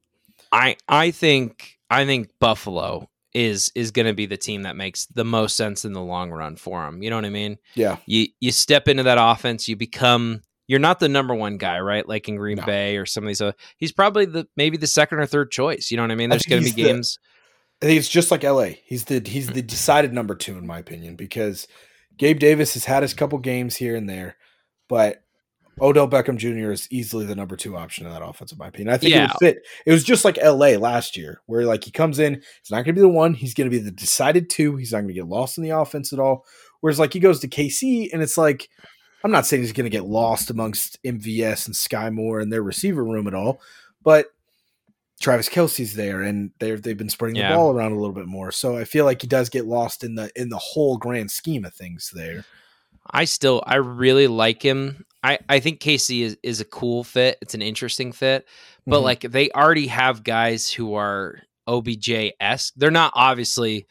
I 0.52 0.78
I 0.88 1.12
think 1.12 1.78
I 1.90 2.06
think 2.06 2.32
Buffalo 2.40 3.10
is 3.34 3.72
is 3.76 3.92
going 3.92 4.08
to 4.08 4.14
be 4.14 4.26
the 4.26 4.38
team 4.38 4.64
that 4.64 4.78
makes 4.78 5.06
the 5.08 5.26
most 5.26 5.58
sense 5.58 5.84
in 5.84 5.92
the 5.92 6.02
long 6.02 6.32
run 6.32 6.56
for 6.56 6.88
him. 6.88 7.04
You 7.04 7.10
know 7.10 7.18
what 7.18 7.26
I 7.26 7.30
mean? 7.30 7.58
Yeah. 7.76 7.98
You 8.06 8.28
you 8.40 8.52
step 8.52 8.88
into 8.88 9.04
that 9.04 9.18
offense, 9.20 9.68
you 9.68 9.76
become 9.76 10.42
you're 10.68 10.80
not 10.80 11.00
the 11.00 11.10
number 11.10 11.34
one 11.34 11.58
guy, 11.58 11.80
right? 11.80 12.08
Like 12.08 12.28
in 12.28 12.36
Green 12.38 12.58
no. 12.58 12.66
Bay 12.66 12.98
or 12.98 13.06
some 13.06 13.24
of 13.24 13.28
these. 13.28 13.42
Other, 13.42 13.56
he's 13.78 13.92
probably 13.92 14.26
the 14.26 14.48
maybe 14.56 14.78
the 14.78 14.88
second 14.88 15.20
or 15.20 15.26
third 15.26 15.52
choice. 15.52 15.92
You 15.92 15.98
know 15.98 16.04
what 16.04 16.12
I 16.12 16.16
mean? 16.16 16.30
There's 16.30 16.46
going 16.46 16.64
to 16.64 16.74
be 16.74 16.84
games. 16.84 17.20
The, 17.82 17.86
I 17.86 17.90
think 17.90 18.00
it's 18.00 18.10
just 18.10 18.32
like 18.32 18.44
LA. 18.44 18.70
He's 18.86 19.06
the 19.06 19.22
he's 19.26 19.48
the 19.48 19.62
mm. 19.62 19.68
decided 19.68 20.14
number 20.14 20.36
two 20.36 20.58
in 20.58 20.66
my 20.66 20.80
opinion 20.80 21.16
because 21.16 21.68
Gabe 22.18 22.40
Davis 22.40 22.74
has 22.74 22.86
had 22.86 23.04
his 23.04 23.14
couple 23.14 23.38
games 23.40 23.76
here 23.76 23.96
and 23.96 24.10
there, 24.10 24.38
but 24.88 25.22
Odell 25.82 26.08
Beckham 26.08 26.38
Jr. 26.38 26.72
is 26.72 26.88
easily 26.90 27.26
the 27.26 27.36
number 27.36 27.58
two 27.58 27.76
option 27.76 28.06
in 28.06 28.14
that 28.14 28.24
offense, 28.24 28.52
in 28.52 28.58
my 28.58 28.68
opinion. 28.68 28.94
I 28.94 28.98
think 28.98 29.14
yeah. 29.14 29.26
it 29.26 29.32
would 29.34 29.40
fit. 29.40 29.68
It 29.86 29.92
was 29.92 30.06
just 30.06 30.24
like 30.24 30.38
LA 30.42 30.78
last 30.78 31.18
year, 31.18 31.42
where 31.48 31.66
like 31.66 31.84
he 31.84 31.92
comes 31.92 32.18
in, 32.18 32.36
he's 32.36 32.72
not 32.72 32.78
going 32.78 32.86
to 32.86 32.94
be 32.94 33.02
the 33.02 33.10
one. 33.10 33.34
He's 33.34 33.54
going 33.54 33.70
to 33.70 33.78
be 33.78 33.84
the 33.84 33.92
decided 33.92 34.50
two. 34.50 34.78
He's 34.78 34.94
not 34.94 35.00
going 35.00 35.10
to 35.10 35.14
get 35.14 35.28
lost 35.28 35.58
in 35.58 35.64
the 35.64 35.72
offense 35.72 36.14
at 36.14 36.20
all. 36.20 36.46
Whereas 36.80 37.00
like 37.00 37.12
he 37.12 37.20
goes 37.20 37.42
to 37.42 37.50
KC, 37.50 38.10
and 38.14 38.22
it's 38.22 38.38
like 38.38 38.70
I'm 39.26 39.32
not 39.32 39.48
saying 39.48 39.64
he's 39.64 39.74
going 39.74 39.90
to 39.90 39.98
get 39.98 40.06
lost 40.06 40.52
amongst 40.52 41.02
MVS 41.02 41.66
and 41.66 41.74
Skyy 41.74 42.14
Moore 42.14 42.40
and 42.40 42.54
their 42.54 42.62
receiver 42.62 43.04
room 43.04 43.26
at 43.26 43.34
all, 43.34 43.60
but 44.04 44.28
Travis 45.20 45.50
Kelce's 45.50 45.96
there, 45.96 46.22
and 46.22 46.52
they've 46.60 46.80
they've 46.80 46.96
been 46.96 47.10
spreading 47.10 47.36
yeah. 47.36 47.50
the 47.50 47.56
ball 47.56 47.74
around 47.74 47.94
a 47.94 47.96
little 47.96 48.14
bit 48.14 48.28
more. 48.28 48.52
So 48.52 48.78
I 48.78 48.84
feel 48.84 49.04
like 49.04 49.22
he 49.24 49.28
does 49.28 49.50
get 49.50 49.66
lost 49.66 50.04
in 50.04 50.14
the 50.14 50.30
in 50.36 50.50
the 50.50 50.60
whole 50.60 50.98
grand 50.98 51.32
scheme 51.32 51.66
of 51.66 51.74
things 51.74 52.12
there. 52.14 52.46
I 53.10 53.26
still 53.26 53.64
I 53.66 53.78
really 53.78 54.28
like 54.28 54.62
him. 54.62 55.08
I, 55.24 55.40
I 55.50 55.60
think 55.60 55.80
KC 55.80 56.22
is, 56.22 56.38
is 56.44 56.62
a 56.62 56.66
cool 56.66 57.04
fit. 57.04 57.40
It's 57.42 57.56
an 57.56 57.64
interesting 57.64 58.12
fit. 58.12 58.46
But 58.86 58.98
mm-hmm. 58.98 59.06
like 59.06 59.22
they 59.22 59.50
already 59.50 59.88
have 59.88 60.24
guys 60.24 60.72
who 60.72 60.94
are 60.94 61.40
OBJ 61.68 62.34
esque. 62.40 62.76
They're 62.76 62.92
not 62.92 63.12
obviously 63.16 63.88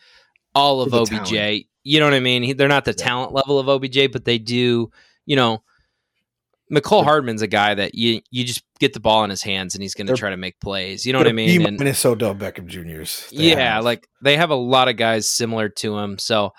all 0.55 0.81
of 0.81 0.95
OBJ. 0.95 1.31
talent. 1.31 1.67
You 1.83 1.99
know 1.99 2.07
what 2.07 2.15
I 2.15 2.21
mean? 2.21 2.57
They're 2.57 2.69
not 2.69 2.85
the 2.85 2.95
Yeah. 2.97 3.05
talent 3.05 3.33
level 3.33 3.59
of 3.59 3.69
OBJ, 3.69 4.13
but 4.13 4.25
they 4.25 4.39
do. 4.39 4.93
You 5.27 5.37
know, 5.37 5.63
Mecole 6.73 7.05
Hardman's 7.05 7.43
a 7.43 7.47
guy 7.47 7.75
that 7.75 7.95
you 7.95 8.21
you 8.31 8.45
just 8.45 8.63
get 8.81 8.93
the 8.93 9.01
ball 9.01 9.25
in 9.25 9.31
his 9.31 9.43
hands 9.43 9.75
and 9.75 9.83
he's 9.83 9.95
going 9.95 10.07
to 10.07 10.17
try 10.17 10.31
to 10.31 10.37
make 10.37 10.61
plays. 10.61 11.05
You 11.05 11.13
know 11.13 11.19
what 11.19 11.29
I 11.29 11.33
mean? 11.33 11.67
And 11.67 11.79
minus 11.79 12.05
Odell 12.05 12.35
Beckham 12.35 12.67
Juniors. 12.67 13.29
Yeah, 13.31 13.75
have. 13.75 13.85
like 13.85 14.09
they 14.23 14.37
have 14.37 14.51
a 14.51 14.57
lot 14.57 14.89
of 14.89 14.97
guys 14.97 15.29
similar 15.29 15.69
to 15.69 15.99
him. 15.99 16.19
So 16.19 16.53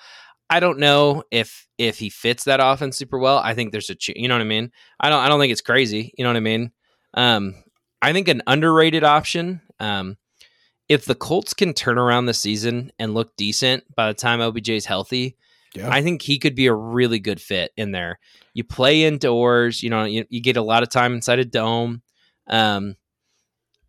I 0.49 0.59
don't 0.59 0.79
know 0.79 1.23
if 1.31 1.67
if 1.77 1.97
he 1.97 2.09
fits 2.09 2.43
that 2.45 2.59
offense 2.61 2.97
super 2.97 3.17
well. 3.17 3.39
I 3.39 3.55
think 3.55 3.71
there's 3.71 3.89
a 3.89 3.95
ch- 3.95 4.15
you 4.15 4.27
know 4.27 4.35
what 4.35 4.41
I 4.41 4.45
mean. 4.45 4.71
I 4.99 5.09
don't 5.09 5.19
I 5.19 5.27
don't 5.27 5.39
think 5.39 5.51
it's 5.51 5.61
crazy. 5.61 6.13
You 6.17 6.23
know 6.23 6.29
what 6.29 6.37
I 6.37 6.41
mean. 6.41 6.71
Um, 7.15 7.55
I 8.01 8.13
think 8.13 8.27
an 8.27 8.43
underrated 8.45 9.03
option. 9.03 9.61
Um, 9.79 10.17
if 10.87 11.05
the 11.05 11.15
Colts 11.15 11.53
can 11.53 11.73
turn 11.73 11.97
around 11.97 12.27
the 12.27 12.33
season 12.33 12.91
and 12.99 13.15
look 13.15 13.35
decent 13.35 13.83
by 13.95 14.07
the 14.07 14.13
time 14.13 14.39
OBJ's 14.39 14.85
healthy, 14.85 15.35
yeah. 15.75 15.89
I 15.91 16.01
think 16.01 16.21
he 16.21 16.39
could 16.39 16.55
be 16.55 16.67
a 16.67 16.73
really 16.73 17.19
good 17.19 17.41
fit 17.41 17.71
in 17.77 17.91
there. 17.91 18.19
You 18.53 18.63
play 18.63 19.03
indoors, 19.03 19.83
you 19.83 19.89
know, 19.89 20.03
you, 20.05 20.25
you 20.29 20.41
get 20.41 20.57
a 20.57 20.61
lot 20.61 20.83
of 20.83 20.89
time 20.89 21.13
inside 21.13 21.39
a 21.39 21.45
dome. 21.45 22.01
Um, 22.47 22.95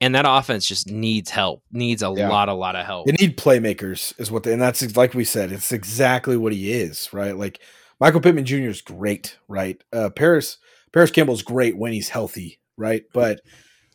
and 0.00 0.14
that 0.14 0.26
offense 0.28 0.66
just 0.66 0.90
needs 0.90 1.30
help, 1.30 1.62
needs 1.72 2.02
a 2.02 2.12
Yeah. 2.14 2.28
lot, 2.28 2.48
a 2.48 2.54
lot 2.54 2.76
of 2.76 2.84
help. 2.84 3.06
They 3.06 3.12
need 3.12 3.38
playmakers, 3.38 4.18
is 4.20 4.30
what 4.30 4.42
they, 4.42 4.52
and 4.52 4.60
that's 4.60 4.96
like 4.96 5.14
we 5.14 5.24
said, 5.24 5.52
it's 5.52 5.72
exactly 5.72 6.36
what 6.36 6.52
he 6.52 6.72
is, 6.72 7.12
right? 7.12 7.36
Like 7.36 7.60
Michael 7.98 8.20
Pittman 8.20 8.44
Jr. 8.44 8.68
is 8.68 8.82
great, 8.82 9.38
right? 9.48 9.82
Uh, 9.92 10.10
Paris 10.10 10.58
Paris 10.92 11.10
Campbell's 11.10 11.42
great 11.42 11.76
when 11.76 11.92
he's 11.92 12.10
healthy, 12.10 12.58
right? 12.76 13.04
But 13.14 13.40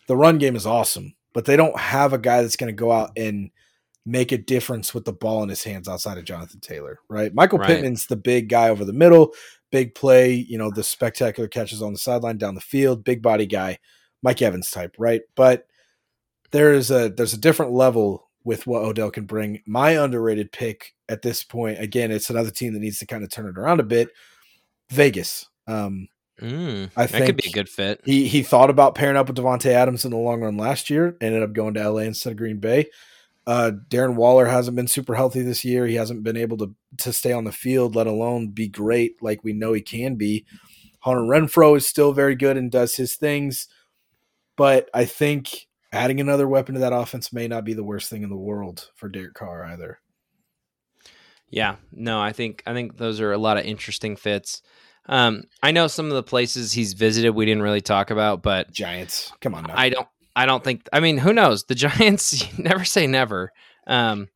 the 0.08 0.18
run 0.18 0.38
game 0.40 0.56
is 0.56 0.66
awesome, 0.66 1.14
but 1.34 1.46
they 1.46 1.56
don't 1.56 1.78
have 1.78 2.14
a 2.14 2.18
guy 2.18 2.42
that's 2.42 2.56
going 2.56 2.74
to 2.74 2.80
go 2.80 2.92
out 2.92 3.12
and 3.16 3.52
make 4.06 4.32
a 4.32 4.38
difference 4.38 4.94
with 4.94 5.06
the 5.06 5.14
ball 5.14 5.44
in 5.44 5.50
his 5.50 5.64
hands 5.64 5.88
outside 5.88 6.18
of 6.18 6.26
Jonathan 6.26 6.60
Taylor, 6.60 7.00
right? 7.08 7.34
Michael 7.34 7.60
Right. 7.60 7.68
Pittman's 7.70 8.08
the 8.08 8.16
big 8.16 8.50
guy 8.50 8.70
over 8.70 8.84
the 8.84 8.94
middle, 8.94 9.34
big 9.72 9.94
play, 9.94 10.34
you 10.34 10.58
know, 10.58 10.72
the 10.72 10.84
spectacular 10.84 11.48
catches 11.48 11.82
on 11.82 11.94
the 11.94 12.00
sideline 12.00 12.38
down 12.38 12.56
the 12.56 12.62
field, 12.62 13.04
big 13.04 13.22
body 13.22 13.46
guy, 13.46 13.78
Mike 14.24 14.42
Evans 14.42 14.72
type, 14.72 14.96
right? 14.98 15.22
But 15.36 15.68
there's 16.52 16.92
a 16.92 17.10
there's 17.10 17.34
a 17.34 17.40
different 17.40 17.74
level 17.74 18.30
with 18.44 18.66
what 18.66 18.84
Odell 18.84 19.12
can 19.12 19.26
bring. 19.26 19.62
My 19.66 19.92
underrated 19.92 20.52
pick 20.52 20.96
at 21.08 21.22
this 21.22 21.44
point, 21.44 21.80
again, 21.80 22.12
it's 22.12 22.30
another 22.30 22.52
team 22.52 22.74
that 22.74 22.80
needs 22.80 23.00
to 23.00 23.06
kind 23.06 23.24
of 23.24 23.30
turn 23.30 23.48
it 23.48 23.58
around 23.58 23.80
a 23.80 23.84
bit. 23.84 24.10
Vegas. 24.90 25.48
Um, 25.68 26.10
Mm, 26.42 26.90
I 26.96 27.06
think 27.06 27.20
that 27.20 27.26
could 27.28 27.38
be 27.38 27.50
a 27.50 27.54
good 27.54 27.70
fit. 27.70 28.02
he 28.04 28.28
he 28.28 28.42
thought 28.42 28.72
about 28.72 28.96
pairing 28.96 29.16
up 29.16 29.28
with 29.28 29.38
Davante 29.38 29.68
Adams 29.68 30.06
in 30.06 30.12
the 30.12 30.18
long 30.18 30.42
run 30.42 30.58
last 30.58 30.90
year. 30.90 31.16
Ended 31.22 31.44
up 31.44 31.54
going 31.54 31.76
to 31.76 31.88
LA 31.88 32.00
instead 32.00 32.32
of 32.32 32.38
Green 32.38 32.58
Bay. 32.58 32.88
Uh, 33.48 33.72
Darren 33.90 34.16
Waller 34.16 34.46
hasn't 34.46 34.76
been 34.76 34.88
super 34.88 35.16
healthy 35.16 35.42
this 35.42 35.66
year. 35.66 35.88
He 35.88 35.96
hasn't 35.96 36.24
been 36.24 36.38
able 36.38 36.58
to 36.58 36.76
to 36.98 37.14
stay 37.14 37.32
on 37.32 37.44
the 37.44 37.52
field, 37.52 37.96
let 37.96 38.08
alone 38.08 38.50
be 38.50 38.68
great 38.68 39.22
like 39.22 39.44
we 39.44 39.54
know 39.54 39.74
he 39.74 39.82
can 39.82 40.16
be. 40.16 40.46
Hunter 41.00 41.22
Renfrow 41.22 41.78
is 41.78 41.88
still 41.88 42.14
very 42.14 42.36
good 42.36 42.58
and 42.58 42.70
does 42.70 42.96
his 42.96 43.16
things, 43.16 43.68
but 44.56 44.90
I 44.94 45.06
think 45.06 45.68
adding 45.92 46.22
another 46.22 46.48
weapon 46.48 46.76
to 46.76 46.82
that 46.82 46.94
offense 46.94 47.34
may 47.34 47.48
not 47.48 47.66
be 47.66 47.74
the 47.74 47.84
worst 47.84 48.10
thing 48.10 48.24
in 48.24 48.30
the 48.30 48.36
world 48.36 48.90
for 48.96 49.10
Derek 49.10 49.34
Carr 49.34 49.66
either. 49.66 50.00
Yeah, 51.50 51.76
no, 51.92 52.22
I 52.22 52.32
think 52.32 52.64
I 52.66 52.74
think 52.74 52.98
those 52.98 53.20
are 53.20 53.32
a 53.32 53.38
lot 53.38 53.58
of 53.58 53.66
interesting 53.66 54.16
fits. 54.16 54.62
Um, 55.08 55.44
I 55.64 55.72
know 55.72 55.88
some 55.88 56.06
of 56.06 56.14
the 56.14 56.24
places 56.24 56.72
he's 56.72 56.94
visited 56.94 57.32
we 57.32 57.46
didn't 57.46 57.64
really 57.64 57.82
talk 57.82 58.12
about, 58.12 58.44
but 58.44 58.72
Giants, 58.72 59.34
come 59.42 59.56
on 59.56 59.64
now. 59.64 59.74
I 59.76 59.90
don't 59.90 60.08
I 60.36 60.46
don't 60.46 60.64
think 60.64 60.88
I 60.94 61.00
mean 61.00 61.18
who 61.18 61.34
knows 61.34 61.66
the 61.66 61.76
Giants 61.76 62.46
never 62.58 62.86
say 62.86 63.08
never. 63.08 63.52
Um, 63.88 64.30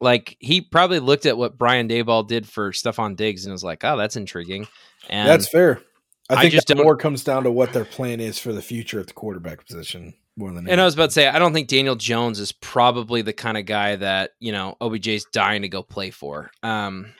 like 0.00 0.36
he 0.40 0.60
probably 0.60 1.00
looked 1.00 1.26
at 1.26 1.38
what 1.38 1.58
Brian 1.58 1.88
Daboll 1.88 2.26
did 2.26 2.48
for 2.48 2.72
Stefon 2.72 3.16
Diggs 3.16 3.46
and 3.46 3.52
was 3.52 3.64
like, 3.64 3.84
oh, 3.84 3.96
that's 3.96 4.16
intriguing. 4.16 4.66
And 5.08 5.28
That's 5.28 5.48
fair. 5.48 5.80
I 6.28 6.34
I 6.34 6.40
think 6.42 6.52
just 6.52 6.68
that 6.68 6.76
more 6.76 6.96
comes 6.96 7.22
down 7.22 7.44
to 7.44 7.50
what 7.50 7.72
their 7.72 7.84
plan 7.84 8.20
is 8.20 8.38
for 8.38 8.52
the 8.52 8.62
future 8.62 8.98
at 8.98 9.06
the 9.06 9.12
quarterback 9.12 9.66
position 9.66 10.14
more 10.36 10.52
than 10.52 10.68
And 10.68 10.80
I 10.80 10.84
was 10.84 10.94
about 10.94 11.06
to 11.06 11.12
say, 11.12 11.28
I 11.28 11.38
don't 11.38 11.52
think 11.52 11.68
Daniel 11.68 11.96
Jones 11.96 12.40
is 12.40 12.52
probably 12.52 13.22
the 13.22 13.32
kind 13.32 13.58
of 13.58 13.66
guy 13.66 13.96
that 13.96 14.30
you 14.40 14.52
know 14.52 14.76
OBJ's 14.80 15.26
dying 15.32 15.62
to 15.62 15.68
go 15.68 15.82
play 15.82 16.10
for. 16.10 16.50
Um, 16.62 17.12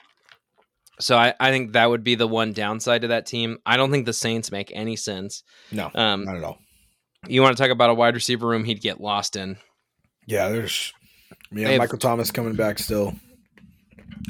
so 0.99 1.17
I, 1.17 1.33
I 1.39 1.51
think 1.51 1.73
that 1.73 1.89
would 1.89 2.03
be 2.03 2.15
the 2.15 2.27
one 2.27 2.53
downside 2.53 3.01
to 3.01 3.09
that 3.09 3.25
team. 3.25 3.57
I 3.65 3.77
don't 3.77 3.91
think 3.91 4.05
the 4.05 4.13
Saints 4.13 4.51
make 4.51 4.71
any 4.73 4.95
sense. 4.95 5.43
no, 5.71 5.91
Um, 5.93 6.23
not 6.23 6.37
at 6.37 6.43
all. 6.43 6.59
You 7.27 7.41
want 7.41 7.55
to 7.55 7.61
talk 7.61 7.71
about 7.71 7.89
a 7.89 7.93
wide 7.93 8.15
receiver 8.15 8.47
room 8.47 8.63
he'd 8.63 8.81
get 8.81 9.01
lost 9.01 9.35
in? 9.35 9.57
Yeah, 10.25 10.49
there's 10.49 10.93
yeah, 11.51 11.69
have- 11.69 11.79
Michael 11.79 11.97
Thomas 11.99 12.31
coming 12.31 12.55
back 12.55 12.79
still. 12.79 13.13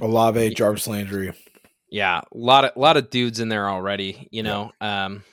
Olave, 0.02 0.54
Jarvis 0.56 0.88
Landry. 0.88 1.34
Yeah, 1.90 2.20
a 2.20 2.38
lot 2.38 2.66
of 2.66 2.72
a 2.76 2.80
lot 2.80 2.98
of 2.98 3.10
dudes 3.10 3.40
in 3.40 3.48
there 3.50 3.70
already. 3.70 4.28
You 4.32 4.44
know, 4.44 4.72
um, 4.82 5.24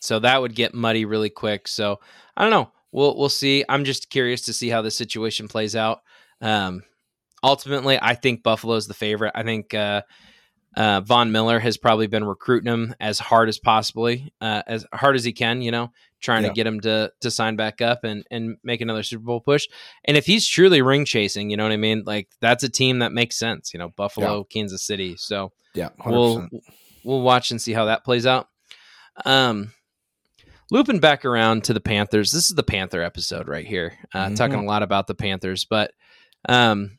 so 0.00 0.18
that 0.18 0.40
would 0.40 0.54
get 0.54 0.74
muddy 0.74 1.04
really 1.04 1.30
quick. 1.30 1.68
So 1.68 2.00
I 2.36 2.42
don't 2.42 2.50
know. 2.50 2.72
We'll 2.90 3.16
we'll 3.16 3.28
see. 3.28 3.64
I'm 3.68 3.84
just 3.84 4.10
curious 4.10 4.42
to 4.42 4.52
see 4.52 4.68
how 4.68 4.82
the 4.82 4.90
situation 4.90 5.46
plays 5.46 5.76
out. 5.76 6.00
Um, 6.40 6.82
ultimately, 7.42 7.98
I 8.00 8.14
think 8.14 8.42
Buffalo's 8.42 8.88
the 8.88 8.94
favorite. 8.94 9.32
I 9.34 9.44
think 9.44 9.72
uh, 9.74 10.02
uh, 10.76 11.00
Von 11.00 11.32
Miller 11.32 11.58
has 11.58 11.76
probably 11.76 12.06
been 12.06 12.24
recruiting 12.24 12.72
him 12.72 12.94
as 13.00 13.18
hard 13.18 13.48
as 13.48 13.58
possibly, 13.58 14.32
uh, 14.40 14.62
as 14.66 14.86
hard 14.92 15.16
as 15.16 15.24
he 15.24 15.32
can. 15.32 15.62
You 15.62 15.70
know, 15.70 15.92
trying 16.20 16.42
Yeah. 16.42 16.48
to 16.50 16.54
get 16.54 16.66
him 16.66 16.80
to 16.80 17.12
to 17.20 17.30
sign 17.30 17.56
back 17.56 17.80
up 17.80 18.04
and 18.04 18.24
and 18.30 18.56
make 18.62 18.80
another 18.80 19.02
Super 19.02 19.24
Bowl 19.24 19.40
push. 19.40 19.66
And 20.04 20.16
if 20.16 20.26
he's 20.26 20.46
truly 20.46 20.82
ring 20.82 21.04
chasing, 21.04 21.50
you 21.50 21.56
know 21.56 21.64
what 21.64 21.72
I 21.72 21.76
mean. 21.76 22.04
Like 22.06 22.28
that's 22.40 22.62
a 22.64 22.68
team 22.68 23.00
that 23.00 23.12
makes 23.12 23.38
sense. 23.38 23.72
You 23.74 23.78
know, 23.78 23.88
Buffalo, 23.88 24.44
Kansas 24.44 24.82
City. 24.82 25.16
So 25.16 25.52
Yeah, 25.74 25.88
100%. 25.98 26.10
we'll 26.10 26.48
we'll 27.04 27.22
watch 27.22 27.50
and 27.50 27.60
see 27.60 27.72
how 27.72 27.86
that 27.86 28.04
plays 28.04 28.26
out. 28.26 28.48
Um, 29.24 29.72
looping 30.70 31.00
back 31.00 31.24
around 31.24 31.64
to 31.64 31.72
the 31.72 31.80
Panthers. 31.80 32.30
This 32.30 32.48
is 32.48 32.54
the 32.54 32.62
Panther 32.62 33.02
episode 33.02 33.48
right 33.48 33.66
here. 33.66 33.98
Uh, 34.14 34.26
Mhm. 34.26 34.36
Talking 34.36 34.56
a 34.60 34.64
lot 34.64 34.82
about 34.82 35.06
the 35.08 35.14
Panthers, 35.14 35.64
but 35.64 35.92
um, 36.48 36.98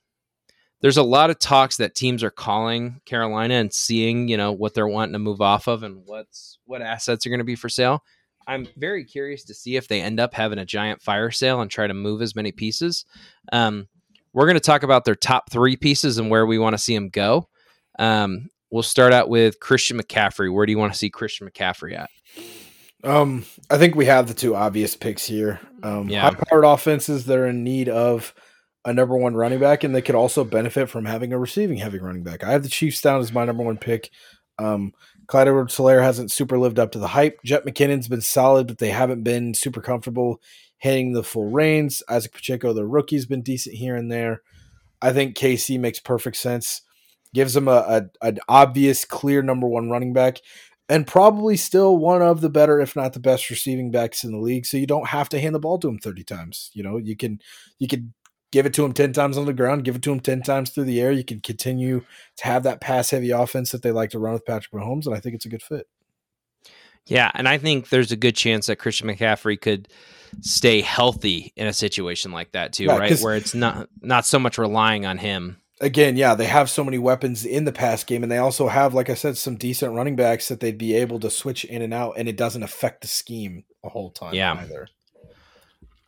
there's 0.82 0.98
a 0.98 1.04
lot 1.04 1.30
of 1.30 1.40
talks 1.40 1.78
that 1.78 1.96
teams 1.96 2.24
are 2.24 2.32
calling 2.32 3.02
Carolina 3.06 3.56
and 3.56 3.74
seeing, 3.74 4.28
you 4.28 4.38
know, 4.38 4.52
what 4.52 4.74
they're 4.74 4.88
wanting 4.88 5.14
to 5.14 5.20
move 5.20 5.42
off 5.42 5.68
of 5.68 5.84
and 5.84 6.04
what's 6.06 6.58
what 6.66 6.82
assets 6.82 7.26
are 7.26 7.30
going 7.30 7.40
to 7.40 7.46
be 7.46 7.56
for 7.56 7.70
sale. 7.70 8.04
I'm 8.48 8.68
very 8.76 9.06
curious 9.06 9.44
to 9.46 9.54
see 9.54 9.76
if 9.76 9.88
they 9.88 10.02
end 10.02 10.20
up 10.20 10.34
having 10.34 10.58
a 10.58 10.66
giant 10.66 11.02
fire 11.02 11.30
sale 11.32 11.62
and 11.62 11.70
try 11.70 11.86
to 11.88 11.94
move 11.94 12.22
as 12.22 12.36
many 12.36 12.52
pieces. 12.52 13.06
Um, 13.54 13.88
we're 14.34 14.46
going 14.46 14.56
to 14.56 14.60
talk 14.60 14.84
about 14.84 15.06
their 15.06 15.16
top 15.16 15.52
three 15.52 15.76
pieces 15.76 16.18
and 16.18 16.30
where 16.30 16.46
we 16.46 16.58
want 16.58 16.74
to 16.74 16.78
see 16.78 16.96
them 16.96 17.10
go. 17.10 17.48
Um, 18.00 18.50
we'll 18.72 18.82
start 18.82 19.14
out 19.14 19.30
with 19.30 19.60
Christian 19.60 20.00
McCaffrey. 20.00 20.52
Where 20.52 20.66
do 20.66 20.72
you 20.72 20.80
want 20.80 20.92
to 20.92 20.98
see 20.98 21.10
Christian 21.10 21.48
McCaffrey 21.48 21.98
at? 21.98 22.10
Um, 23.04 23.46
I 23.70 23.78
think 23.78 23.96
we 23.96 24.06
have 24.06 24.28
the 24.28 24.34
two 24.34 24.56
obvious 24.56 24.96
picks 24.96 25.26
here. 25.26 25.60
Um, 25.84 26.08
Yeah. 26.08 26.22
high-powered 26.22 26.66
offenses 26.66 27.26
that 27.26 27.38
are 27.38 27.48
in 27.48 27.64
need 27.64 27.90
of 27.90 28.34
a 28.86 28.94
number 28.94 29.16
one 29.16 29.36
running 29.36 29.60
back, 29.60 29.84
and 29.84 29.94
they 29.94 30.02
could 30.02 30.16
also 30.16 30.44
benefit 30.44 30.90
from 30.90 31.06
having 31.06 31.34
a 31.34 31.40
receiving 31.40 31.78
heavy 31.78 32.00
running 32.00 32.24
back. 32.24 32.44
I 32.44 32.52
have 32.52 32.64
the 32.64 32.70
Chiefs 32.70 33.02
down 33.02 33.20
as 33.22 33.32
my 33.32 33.46
number 33.46 33.64
one 33.64 33.78
pick. 33.78 34.10
Um, 34.58 34.94
Clyde 35.28 35.48
Edwards-Helaire 35.48 36.04
hasn't 36.04 36.32
super 36.32 36.58
lived 36.58 36.80
up 36.80 36.92
to 36.92 37.00
the 37.00 37.10
hype. 37.10 37.40
Jet 37.44 37.66
McKinnon's 37.66 38.08
been 38.08 38.22
solid, 38.22 38.68
but 38.68 38.80
they 38.80 38.90
haven't 38.90 39.24
been 39.24 39.54
super 39.54 39.82
comfortable 39.82 40.42
handing 40.80 41.14
the 41.14 41.24
full 41.24 41.50
reins. 41.50 42.02
Isiah 42.12 42.30
Pacheco, 42.30 42.74
the 42.74 42.86
rookie's 42.86 43.26
been 43.26 43.42
decent 43.42 43.76
here 43.76 43.96
and 43.96 44.12
there. 44.12 44.42
I 45.02 45.14
think 45.14 45.38
KC 45.38 45.80
makes 45.80 46.00
perfect 46.00 46.38
sense. 46.38 46.82
Gives 47.34 47.54
them 47.54 47.70
a, 47.70 47.72
a 47.72 48.28
an 48.28 48.40
obvious, 48.50 49.06
clear 49.06 49.42
number 49.42 49.66
one 49.66 49.90
running 49.90 50.12
back 50.12 50.40
and 50.92 51.08
probably 51.08 51.56
still 51.56 51.98
one 51.98 52.22
of 52.22 52.42
the 52.42 52.50
better, 52.50 52.82
if 52.82 52.98
not 52.98 53.14
the 53.14 53.20
best, 53.22 53.50
receiving 53.50 53.92
backs 53.92 54.26
in 54.26 54.34
the 54.34 54.38
league. 54.38 54.66
So 54.66 54.76
you 54.76 54.86
don't 54.86 55.08
have 55.08 55.30
to 55.30 55.40
hand 55.40 55.56
the 55.56 55.60
ball 55.60 55.80
to 55.80 55.88
him 55.88 55.98
thirty 56.00 56.26
times. 56.26 56.70
You 56.74 56.84
know, 56.84 56.98
you 56.98 57.16
can 57.16 57.40
you 57.80 57.88
can 57.88 58.14
give 58.52 58.66
it 58.66 58.74
to 58.76 58.86
him 58.86 58.94
ten 58.94 59.14
times 59.14 59.38
on 59.38 59.46
the 59.46 59.54
ground, 59.54 59.84
give 59.86 59.96
it 59.96 60.02
to 60.04 60.12
him 60.12 60.20
ten 60.20 60.42
times 60.42 60.70
through 60.70 60.86
the 60.86 61.02
air. 61.02 61.12
You 61.12 61.24
can 61.24 61.40
continue 61.42 62.04
to 62.38 62.44
have 62.46 62.64
that 62.64 62.82
pass 62.82 63.10
heavy 63.10 63.32
offense 63.32 63.72
that 63.72 63.82
they 63.82 63.92
like 63.92 64.10
to 64.12 64.20
run 64.20 64.34
with 64.34 64.46
Patrick 64.46 64.72
Mahomes, 64.74 65.06
and 65.06 65.16
I 65.16 65.20
think 65.20 65.36
it's 65.36 65.46
a 65.46 65.50
good 65.50 65.64
fit. 65.64 65.88
Yeah, 67.08 67.32
and 67.34 67.48
I 67.48 67.58
think 67.58 67.90
there's 67.90 68.12
a 68.12 68.16
good 68.16 68.36
chance 68.36 68.68
that 68.68 68.76
Christian 68.78 69.08
McCaffrey 69.08 69.60
could 69.60 69.88
stay 70.42 70.82
healthy 70.82 71.52
in 71.56 71.68
a 71.68 71.74
situation 71.74 72.32
like 72.32 72.52
that 72.52 72.74
too, 72.74 72.86
Yeah, 72.86 72.98
right? 72.98 73.20
Where 73.20 73.36
it's 73.36 73.56
not 73.56 73.90
not 74.02 74.26
so 74.26 74.40
much 74.40 74.58
relying 74.58 75.06
on 75.06 75.18
him. 75.18 75.58
Again, 75.80 76.16
yeah, 76.16 76.36
they 76.36 76.46
have 76.46 76.70
so 76.70 76.84
many 76.84 77.00
weapons 77.00 77.44
in 77.44 77.66
the 77.66 77.72
pass 77.72 78.04
game, 78.04 78.22
and 78.22 78.32
they 78.32 78.38
also 78.38 78.68
have, 78.68 78.94
like 78.94 79.10
I 79.10 79.16
said, 79.16 79.36
some 79.36 79.56
decent 79.56 79.96
running 79.96 80.16
backs 80.16 80.48
that 80.50 80.60
they'd 80.60 80.78
be 80.78 80.94
able 80.94 81.20
to 81.22 81.32
switch 81.32 81.66
in 81.66 81.82
and 81.82 81.92
out, 81.92 82.14
and 82.18 82.30
it 82.30 82.38
doesn't 82.38 82.62
affect 82.62 83.02
the 83.02 83.08
scheme 83.08 83.64
a 83.84 83.90
whole 83.90 84.12
ton 84.12 84.36
Yeah. 84.36 84.54
either. 84.62 84.90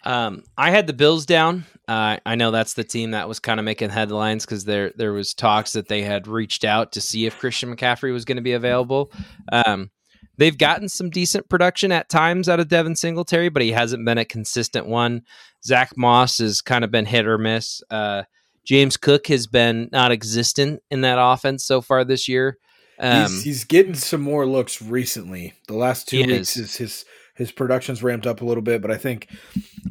Um, 0.03 0.43
I 0.57 0.71
had 0.71 0.87
the 0.87 0.93
Bills 0.93 1.25
down. 1.25 1.65
Uh, 1.87 2.17
I 2.25 2.35
know 2.35 2.51
that's 2.51 2.73
the 2.73 2.83
team 2.83 3.11
that 3.11 3.27
was 3.27 3.39
kind 3.39 3.59
of 3.59 3.65
making 3.65 3.89
headlines 3.89 4.45
because 4.45 4.65
there 4.65 4.91
there 4.95 5.13
was 5.13 5.33
talks 5.33 5.73
that 5.73 5.87
they 5.87 6.01
had 6.01 6.27
reached 6.27 6.63
out 6.63 6.93
to 6.93 7.01
see 7.01 7.25
if 7.25 7.39
Christian 7.39 7.75
McCaffrey 7.75 8.13
was 8.13 8.25
going 8.25 8.37
to 8.37 8.41
be 8.41 8.53
available. 8.53 9.11
Um, 9.51 9.91
they've 10.37 10.57
gotten 10.57 10.89
some 10.89 11.09
decent 11.09 11.49
production 11.49 11.91
at 11.91 12.09
times 12.09 12.47
out 12.47 12.59
of 12.59 12.67
Devin 12.67 12.95
Singletary, 12.95 13.49
but 13.49 13.61
he 13.61 13.71
hasn't 13.71 14.05
been 14.05 14.17
a 14.17 14.25
consistent 14.25 14.87
one. 14.87 15.23
Zach 15.63 15.91
Moss 15.97 16.37
has 16.39 16.61
kind 16.61 16.83
of 16.83 16.91
been 16.91 17.05
hit 17.05 17.27
or 17.27 17.37
miss. 17.37 17.81
Uh, 17.89 18.23
James 18.65 18.95
Cook 18.97 19.27
has 19.27 19.47
been 19.47 19.89
not 19.91 20.11
existent 20.11 20.81
in 20.89 21.01
that 21.01 21.17
offense 21.19 21.65
so 21.65 21.81
far 21.81 22.05
this 22.05 22.27
year. 22.27 22.57
Um, 22.99 23.23
he's, 23.23 23.43
he's 23.43 23.63
getting 23.65 23.95
some 23.95 24.21
more 24.21 24.45
looks 24.45 24.81
recently. 24.81 25.53
The 25.67 25.73
last 25.73 26.07
two 26.07 26.19
weeks 26.19 26.55
is. 26.55 26.57
is 26.57 26.75
his 26.77 27.05
his 27.35 27.51
production's 27.51 28.03
ramped 28.03 28.27
up 28.27 28.41
a 28.41 28.45
little 28.45 28.63
bit, 28.63 28.81
but 28.81 28.91
I 28.91 28.97
think 28.97 29.27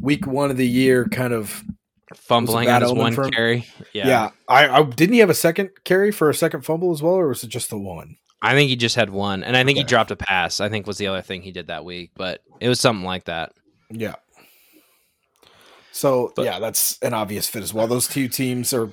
week 0.01 0.27
one 0.27 0.51
of 0.51 0.57
the 0.57 0.67
year 0.67 1.07
kind 1.09 1.33
of 1.33 1.65
fumbling 2.15 2.69
on 2.69 2.83
his 2.83 2.93
one 2.93 3.15
carry. 3.33 3.67
yeah. 3.93 4.07
Yeah. 4.07 4.31
I, 4.49 4.69
I 4.69 4.83
didn't 4.83 5.15
he 5.15 5.21
have 5.21 5.31
a 5.31 5.35
second 5.35 5.71
carry 5.85 6.13
for 6.13 6.29
a 6.31 6.35
second 6.35 6.63
fumble 6.63 6.93
as 6.93 7.03
well, 7.03 7.15
or 7.15 7.29
was 7.29 7.43
it 7.43 7.49
just 7.49 7.71
the 7.71 7.79
one? 7.79 8.17
I 8.45 8.55
think 8.55 8.69
he 8.71 8.77
just 8.77 8.97
had 8.97 9.11
one, 9.11 9.45
and 9.45 9.57
I 9.57 9.63
think 9.65 9.79
he 9.79 9.85
dropped 9.85 10.11
a 10.11 10.17
pass. 10.17 10.61
I 10.61 10.69
think 10.69 10.87
was 10.87 10.99
the 10.99 11.07
other 11.07 11.23
thing 11.23 11.43
he 11.43 11.53
did 11.53 11.69
that 11.69 11.85
week, 11.85 12.11
but 12.17 12.43
it 12.61 12.69
was 12.69 12.81
something 12.81 13.05
like 13.05 13.25
that. 13.27 13.53
Yeah. 13.91 14.17
So 15.93 16.33
But- 16.35 16.45
yeah, 16.45 16.59
that's 16.59 16.99
an 17.03 17.15
obvious 17.15 17.49
fit 17.49 17.63
as 17.63 17.73
well. 17.75 17.87
Those 17.87 18.09
two 18.09 18.29
teams 18.29 18.73
are 18.73 18.91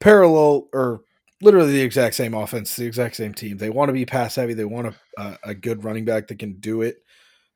parallel 0.00 0.68
or 0.72 1.00
literally 1.40 1.72
the 1.72 1.80
exact 1.82 2.14
same 2.14 2.34
offense, 2.34 2.76
the 2.76 2.86
exact 2.86 3.16
same 3.16 3.34
team. 3.34 3.56
They 3.58 3.70
want 3.70 3.88
to 3.88 3.92
be 3.92 4.04
pass 4.04 4.36
heavy. 4.36 4.54
They 4.54 4.64
want 4.64 4.88
a, 4.88 4.94
a, 5.22 5.38
a 5.50 5.54
good 5.54 5.84
running 5.84 6.04
back 6.04 6.28
that 6.28 6.38
can 6.38 6.54
do 6.60 6.82
it 6.82 6.98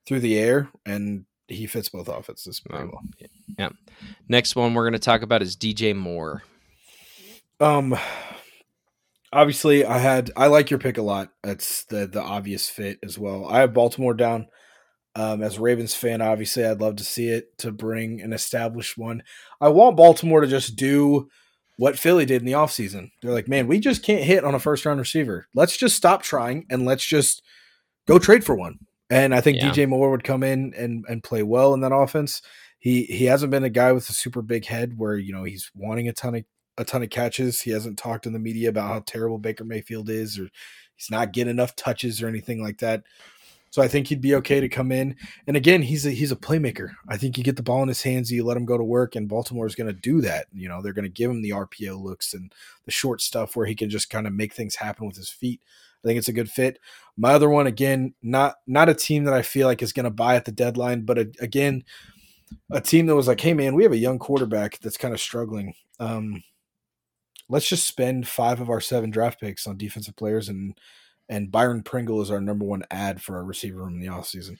through 0.06 0.20
the 0.20 0.38
air, 0.38 0.68
and 0.86 1.24
he 1.48 1.66
fits 1.66 1.88
both 1.88 2.08
offenses 2.08 2.60
pretty 2.60 2.84
Um, 2.84 2.92
well. 3.58 3.70
Next 4.28 4.56
one 4.56 4.74
we're 4.74 4.84
going 4.84 4.92
to 4.94 4.98
talk 4.98 5.22
about 5.22 5.42
is 5.42 5.56
DJ 5.56 5.94
Moore. 5.94 6.42
Um, 7.60 7.96
obviously, 9.32 9.84
I 9.84 9.98
had 9.98 10.30
I 10.36 10.46
like 10.48 10.70
your 10.70 10.78
pick 10.78 10.98
a 10.98 11.02
lot. 11.02 11.30
That's 11.42 11.84
the 11.84 12.06
the 12.06 12.22
obvious 12.22 12.68
fit 12.68 12.98
as 13.02 13.18
well. 13.18 13.46
I 13.46 13.60
have 13.60 13.74
Baltimore 13.74 14.14
down. 14.14 14.48
Um, 15.14 15.42
as 15.42 15.58
a 15.58 15.60
Ravens 15.60 15.94
fan, 15.94 16.22
obviously, 16.22 16.64
I'd 16.64 16.80
love 16.80 16.96
to 16.96 17.04
see 17.04 17.28
it 17.28 17.58
to 17.58 17.70
bring 17.70 18.22
an 18.22 18.32
established 18.32 18.96
one. 18.96 19.22
I 19.60 19.68
want 19.68 19.94
Baltimore 19.96 20.40
to 20.40 20.46
just 20.46 20.74
do 20.74 21.28
what 21.76 21.98
Philly 21.98 22.24
did 22.24 22.40
in 22.40 22.46
the 22.46 22.52
offseason. 22.52 23.10
They're 23.20 23.32
like, 23.32 23.46
man, 23.46 23.66
we 23.66 23.78
just 23.78 24.02
can't 24.02 24.24
hit 24.24 24.42
on 24.42 24.54
a 24.54 24.58
first 24.58 24.86
round 24.86 24.98
receiver. 24.98 25.48
Let's 25.54 25.76
just 25.76 25.96
stop 25.96 26.22
trying 26.22 26.64
and 26.70 26.86
let's 26.86 27.04
just 27.04 27.42
go 28.08 28.18
trade 28.18 28.42
for 28.42 28.54
one. 28.54 28.78
And 29.12 29.34
I 29.34 29.40
think 29.40 29.58
Yeah. 29.58 29.70
DJ 29.70 29.86
Moore 29.88 30.10
would 30.10 30.24
come 30.24 30.42
in 30.42 30.72
and 30.74 31.04
and 31.08 31.22
play 31.22 31.42
well 31.42 31.74
in 31.74 31.80
that 31.80 31.92
offense. 31.94 32.40
He 32.78 33.04
he 33.04 33.26
hasn't 33.26 33.50
been 33.50 33.64
a 33.64 33.70
guy 33.70 33.92
with 33.92 34.08
a 34.08 34.12
super 34.12 34.42
big 34.42 34.66
head 34.66 34.98
where 34.98 35.16
you 35.16 35.32
know 35.32 35.44
he's 35.44 35.70
wanting 35.74 36.08
a 36.08 36.12
ton 36.12 36.34
of 36.34 36.44
a 36.78 36.84
ton 36.84 37.02
of 37.02 37.10
catches. 37.10 37.60
He 37.60 37.70
hasn't 37.70 37.98
talked 37.98 38.26
in 38.26 38.32
the 38.32 38.38
media 38.38 38.70
about 38.70 38.88
how 38.88 39.00
terrible 39.00 39.38
Baker 39.38 39.64
Mayfield 39.64 40.08
is, 40.08 40.38
or 40.38 40.48
he's 40.96 41.10
not 41.10 41.32
getting 41.32 41.50
enough 41.50 41.76
touches 41.76 42.22
or 42.22 42.28
anything 42.28 42.62
like 42.62 42.78
that. 42.78 43.02
So 43.70 43.80
I 43.80 43.88
think 43.88 44.08
he'd 44.08 44.20
be 44.20 44.34
okay 44.36 44.60
to 44.60 44.68
come 44.68 44.92
in. 44.92 45.16
And 45.46 45.56
again, 45.56 45.82
he's 45.82 46.04
a 46.06 46.10
he's 46.10 46.32
a 46.32 46.36
playmaker. 46.36 46.90
I 47.08 47.16
think 47.16 47.36
you 47.38 47.44
get 47.44 47.56
the 47.56 47.62
ball 47.62 47.82
in 47.82 47.88
his 47.88 48.02
hands, 48.02 48.30
you 48.30 48.44
let 48.44 48.56
him 48.56 48.66
go 48.66 48.76
to 48.78 48.84
work, 48.84 49.14
and 49.14 49.28
Baltimore's 49.28 49.74
going 49.74 49.86
to 49.86 49.92
do 49.92 50.20
that. 50.22 50.46
You 50.54 50.68
know, 50.68 50.82
they're 50.82 50.92
going 50.92 51.04
to 51.04 51.10
give 51.10 51.30
him 51.30 51.42
the 51.42 51.50
RPO 51.50 52.02
looks 52.02 52.34
and 52.34 52.52
the 52.84 52.90
short 52.90 53.20
stuff 53.20 53.56
where 53.56 53.66
he 53.66 53.74
can 53.74 53.90
just 53.90 54.10
kind 54.10 54.26
of 54.26 54.32
make 54.32 54.52
things 54.54 54.76
happen 54.76 55.06
with 55.06 55.16
his 55.16 55.30
feet. 55.30 55.60
I 56.02 56.08
think 56.08 56.18
it's 56.18 56.28
a 56.28 56.32
good 56.32 56.50
fit. 56.50 56.78
My 57.16 57.32
other 57.32 57.48
one, 57.48 57.66
again, 57.66 58.14
not 58.22 58.56
not 58.66 58.88
a 58.88 58.94
team 58.94 59.24
that 59.24 59.34
I 59.34 59.42
feel 59.42 59.66
like 59.66 59.82
is 59.82 59.92
going 59.92 60.04
to 60.04 60.10
buy 60.10 60.36
at 60.36 60.44
the 60.44 60.52
deadline, 60.52 61.02
but 61.02 61.18
a, 61.18 61.30
again, 61.40 61.84
a 62.70 62.80
team 62.80 63.06
that 63.06 63.16
was 63.16 63.28
like, 63.28 63.40
hey 63.40 63.54
man, 63.54 63.74
we 63.74 63.82
have 63.82 63.92
a 63.92 63.98
young 63.98 64.18
quarterback 64.18 64.78
that's 64.80 64.96
kind 64.96 65.14
of 65.14 65.20
struggling. 65.20 65.74
Um, 66.00 66.42
let's 67.48 67.68
just 67.68 67.86
spend 67.86 68.26
five 68.26 68.60
of 68.60 68.70
our 68.70 68.80
seven 68.80 69.10
draft 69.10 69.40
picks 69.40 69.66
on 69.66 69.76
defensive 69.76 70.16
players 70.16 70.48
and 70.48 70.78
and 71.28 71.50
Byron 71.50 71.82
Pringle 71.82 72.20
is 72.20 72.30
our 72.30 72.40
number 72.40 72.64
one 72.64 72.82
ad 72.90 73.22
for 73.22 73.36
our 73.36 73.44
receiver 73.44 73.78
room 73.78 73.94
in 73.94 74.00
the 74.00 74.08
offseason. 74.08 74.58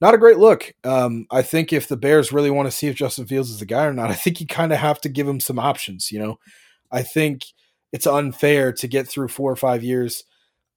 Not 0.00 0.14
a 0.14 0.18
great 0.18 0.38
look. 0.38 0.72
Um, 0.84 1.26
I 1.30 1.42
think 1.42 1.72
if 1.72 1.88
the 1.88 1.96
Bears 1.96 2.32
really 2.32 2.50
want 2.50 2.66
to 2.66 2.76
see 2.76 2.88
if 2.88 2.96
Justin 2.96 3.26
Fields 3.26 3.50
is 3.50 3.60
the 3.60 3.66
guy 3.66 3.86
or 3.86 3.92
not, 3.92 4.10
I 4.10 4.14
think 4.14 4.40
you 4.40 4.46
kind 4.46 4.72
of 4.72 4.78
have 4.78 5.00
to 5.02 5.08
give 5.08 5.26
him 5.26 5.40
some 5.40 5.58
options. 5.58 6.12
You 6.12 6.18
know, 6.18 6.38
I 6.90 7.02
think 7.02 7.44
it's 7.92 8.06
unfair 8.06 8.72
to 8.72 8.88
get 8.88 9.08
through 9.08 9.28
four 9.28 9.50
or 9.50 9.56
five 9.56 9.82
years 9.82 10.24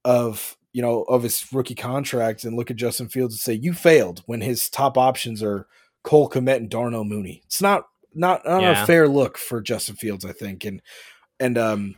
of 0.05 0.55
you 0.71 0.81
know 0.81 1.03
of 1.03 1.23
his 1.23 1.45
rookie 1.51 1.75
contract 1.75 2.45
and 2.45 2.55
look 2.55 2.71
at 2.71 2.77
Justin 2.77 3.09
Fields 3.09 3.33
and 3.35 3.39
say 3.39 3.53
you 3.53 3.73
failed 3.73 4.23
when 4.27 4.39
his 4.41 4.69
top 4.69 4.97
options 4.97 5.43
are 5.43 5.67
Cole 6.03 6.29
Kmet 6.29 6.57
and 6.57 6.69
Darnell 6.69 7.03
Mooney. 7.03 7.41
It's 7.45 7.61
not 7.61 7.83
not 8.13 8.45
not 8.45 8.61
Yeah. 8.61 8.83
a 8.83 8.85
fair 8.85 9.07
look 9.07 9.37
for 9.37 9.61
Justin 9.61 9.95
Fields, 9.95 10.23
I 10.23 10.31
think. 10.31 10.63
And 10.63 10.81
and 11.39 11.57
um 11.57 11.95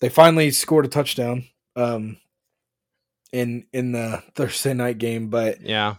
they 0.00 0.08
finally 0.08 0.50
scored 0.50 0.84
a 0.86 0.88
touchdown 0.88 1.44
um 1.76 2.16
in 3.32 3.66
in 3.72 3.92
the 3.92 4.22
Thursday 4.34 4.72
night 4.74 4.98
game, 4.98 5.28
but 5.28 5.60
Yeah. 5.60 5.96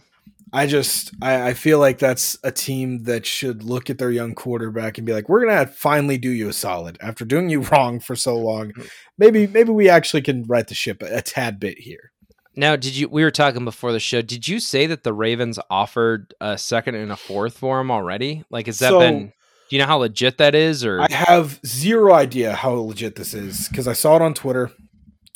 I 0.52 0.66
just 0.66 1.12
I, 1.20 1.48
I 1.48 1.54
feel 1.54 1.78
like 1.78 1.98
that's 1.98 2.38
a 2.42 2.50
team 2.50 3.04
that 3.04 3.26
should 3.26 3.62
look 3.62 3.90
at 3.90 3.98
their 3.98 4.10
young 4.10 4.34
quarterback 4.34 4.98
and 4.98 5.06
be 5.06 5.12
like, 5.12 5.28
we're 5.28 5.46
gonna 5.46 5.66
finally 5.66 6.18
do 6.18 6.30
you 6.30 6.48
a 6.48 6.52
solid 6.52 6.98
after 7.00 7.24
doing 7.24 7.48
you 7.48 7.60
wrong 7.72 8.00
for 8.00 8.16
so 8.16 8.36
long. 8.36 8.72
Mm. 8.72 8.88
Maybe 9.18 9.46
maybe 9.46 9.70
we 9.70 9.88
actually 9.88 10.22
can 10.22 10.44
right 10.44 10.66
the 10.66 10.74
ship 10.74 11.02
a, 11.02 11.18
a 11.18 11.22
tad 11.22 11.60
bit 11.60 11.78
here. 11.78 12.12
Now, 12.56 12.74
did 12.74 12.96
you? 12.96 13.08
We 13.08 13.22
were 13.22 13.30
talking 13.30 13.64
before 13.64 13.92
the 13.92 14.00
show. 14.00 14.20
Did 14.20 14.48
you 14.48 14.58
say 14.58 14.86
that 14.86 15.04
the 15.04 15.12
Ravens 15.12 15.60
offered 15.70 16.34
a 16.40 16.58
second 16.58 16.96
and 16.96 17.12
a 17.12 17.16
fourth 17.16 17.56
for 17.56 17.80
him 17.80 17.90
already? 17.90 18.44
Like, 18.50 18.66
has 18.66 18.80
that 18.80 18.90
So- 18.90 18.98
been? 18.98 19.32
Do 19.70 19.76
you 19.76 19.82
know 19.82 19.86
how 19.86 19.98
legit 19.98 20.38
that 20.38 20.54
is? 20.54 20.82
Or 20.82 21.02
I 21.02 21.12
have 21.12 21.60
zero 21.66 22.14
idea 22.14 22.54
how 22.54 22.72
legit 22.72 23.16
this 23.16 23.34
is 23.34 23.68
because 23.68 23.86
I 23.86 23.92
saw 23.92 24.16
it 24.16 24.22
on 24.22 24.32
Twitter. 24.32 24.70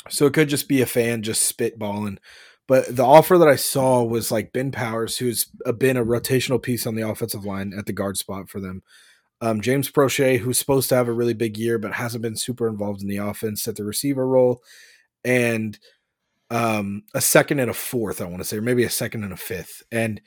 So 0.09 0.25
it 0.25 0.33
could 0.33 0.49
just 0.49 0.69
be 0.69 0.81
a 0.81 0.87
fan 0.87 1.23
just 1.23 1.55
spitballing. 1.55 2.17
But 2.69 2.95
the 2.95 3.05
offer 3.05 3.39
that 3.39 3.49
I 3.49 3.57
saw 3.57 4.03
was 4.03 4.31
like 4.31 4.53
Ben 4.53 4.71
Powers, 4.71 5.19
who's 5.19 5.47
been 5.79 5.97
a 5.97 6.05
rotational 6.05 6.63
piece 6.63 6.87
on 6.87 6.95
the 6.95 7.09
offensive 7.09 7.45
line 7.45 7.73
at 7.77 7.87
the 7.87 7.93
guard 7.93 8.17
spot 8.17 8.49
for 8.49 8.61
them. 8.61 8.83
Um, 9.41 9.61
James 9.61 9.91
Proche, 9.91 10.39
who's 10.39 10.59
supposed 10.59 10.89
to 10.91 10.95
have 10.95 11.09
a 11.09 11.13
really 11.13 11.35
big 11.35 11.59
year, 11.59 11.77
but 11.77 11.93
hasn't 11.93 12.23
been 12.23 12.37
super 12.37 12.69
involved 12.69 13.03
in 13.03 13.09
the 13.09 13.17
offense 13.17 13.67
at 13.67 13.75
the 13.75 13.85
receiver 13.85 14.27
role. 14.27 14.63
And 15.25 15.77
um, 16.51 17.03
a 17.15 17.21
second 17.21 17.59
and 17.59 17.71
a 17.71 17.75
fourth, 17.75 18.21
I 18.21 18.25
want 18.27 18.39
to 18.39 18.45
say, 18.45 18.59
or 18.59 18.63
maybe 18.63 18.85
a 18.85 18.91
second 18.91 19.25
and 19.25 19.33
a 19.33 19.37
fifth. 19.37 19.83
And 19.91 20.21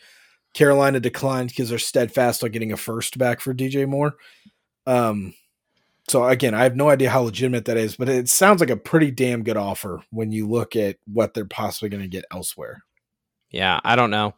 Carolina 0.53 0.99
declined 0.99 1.49
because 1.49 1.69
they're 1.69 1.79
steadfast 1.79 2.43
on 2.43 2.51
getting 2.51 2.73
a 2.73 2.77
first 2.77 3.17
back 3.17 3.39
for 3.39 3.53
DJ 3.53 3.88
Moore. 3.88 4.15
Um, 4.86 5.33
so 6.08 6.26
again, 6.26 6.53
I 6.53 6.64
have 6.64 6.76
no 6.76 6.89
idea 6.89 7.10
how 7.10 7.22
legitimate 7.22 7.66
that 7.66 7.78
is, 7.78 7.95
but 7.95 8.10
it 8.10 8.30
sounds 8.30 8.60
like 8.60 8.70
a 8.70 8.78
pretty 8.78 9.12
damn 9.12 9.43
good 9.43 9.58
offer 9.58 10.01
when 10.12 10.32
you 10.32 10.47
look 10.47 10.76
at 10.76 10.97
what 11.12 11.34
they're 11.34 11.45
possibly 11.45 11.89
going 11.89 12.03
to 12.03 12.10
get 12.10 12.26
elsewhere. 12.32 12.84
yeah, 13.49 13.80
I 13.84 13.95
don't 13.95 14.12
know 14.12 14.34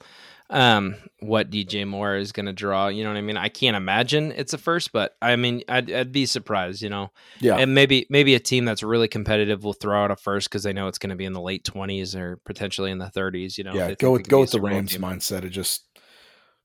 um, 0.50 0.96
what 1.20 1.50
DJ 1.50 1.86
Moore 1.86 2.16
is 2.16 2.32
going 2.32 2.46
to 2.46 2.54
draw. 2.54 2.88
You 2.88 3.04
know 3.04 3.10
what 3.10 3.18
I 3.18 3.22
mean? 3.22 3.36
I 3.36 3.50
can't 3.50 3.76
imagine 3.76 4.32
it's 4.32 4.54
a 4.54 4.58
first, 4.58 4.94
but 4.94 5.16
I 5.22 5.36
mean, 5.36 5.62
I'd, 5.68 5.92
I'd 5.92 6.12
be 6.14 6.26
surprised. 6.26 6.82
You 6.82 6.90
know, 6.90 7.12
Yeah. 7.42 7.58
and 7.58 7.76
maybe 7.76 8.08
maybe 8.10 8.34
a 8.34 8.40
team 8.40 8.64
that's 8.64 8.82
really 8.82 9.10
competitive 9.10 9.66
will 9.66 9.74
throw 9.74 10.06
out 10.06 10.12
a 10.12 10.16
first 10.16 10.50
because 10.50 10.64
they 10.64 10.72
know 10.72 10.88
it's 10.88 11.00
going 11.00 11.10
to 11.10 11.18
be 11.18 11.26
in 11.26 11.34
the 11.34 11.42
late 11.42 11.66
twenties 11.66 12.16
or 12.16 12.40
potentially 12.46 12.92
in 12.92 12.98
the 12.98 13.10
thirties. 13.10 13.58
You 13.58 13.66
know, 13.66 13.74
yeah, 13.74 13.94
go 13.96 14.12
with 14.12 14.30
go 14.30 14.40
with 14.40 14.52
the 14.52 14.62
Rams 14.62 14.94
team. 14.94 15.02
mindset. 15.02 15.44
It 15.44 15.50
just 15.50 15.84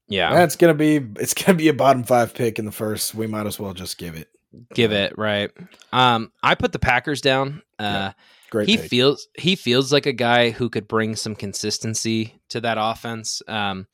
Yeah, 0.07 0.32
that's 0.32 0.55
gonna 0.55 0.74
be 0.74 1.00
it's 1.16 1.34
gonna 1.34 1.59
be 1.59 1.66
a 1.68 1.74
bottom 1.74 2.05
five 2.05 2.34
pick 2.34 2.61
in 2.61 2.66
the 2.66 2.72
first. 2.72 3.16
We 3.16 3.26
might 3.26 3.46
as 3.46 3.59
well 3.59 3.74
just 3.74 3.98
give 3.98 4.14
it. 4.14 4.28
Give 4.74 4.92
it 4.92 5.16
right. 5.18 5.50
Um, 5.92 6.32
I 6.42 6.55
put 6.55 6.72
the 6.72 6.78
Packers 6.78 7.20
down. 7.20 7.62
Uh, 7.78 7.82
Yeah, 7.82 8.12
Great. 8.50 8.68
he 8.68 8.76
pick. 8.76 8.88
feels 8.90 9.28
he 9.38 9.57
feels 9.57 9.92
like 9.92 10.07
a 10.07 10.12
guy 10.12 10.50
who 10.50 10.68
could 10.68 10.86
bring 10.88 11.16
some 11.16 11.34
consistency 11.34 12.40
to 12.50 12.61
that 12.61 12.76
offense. 12.80 13.42
Um, 13.48 13.86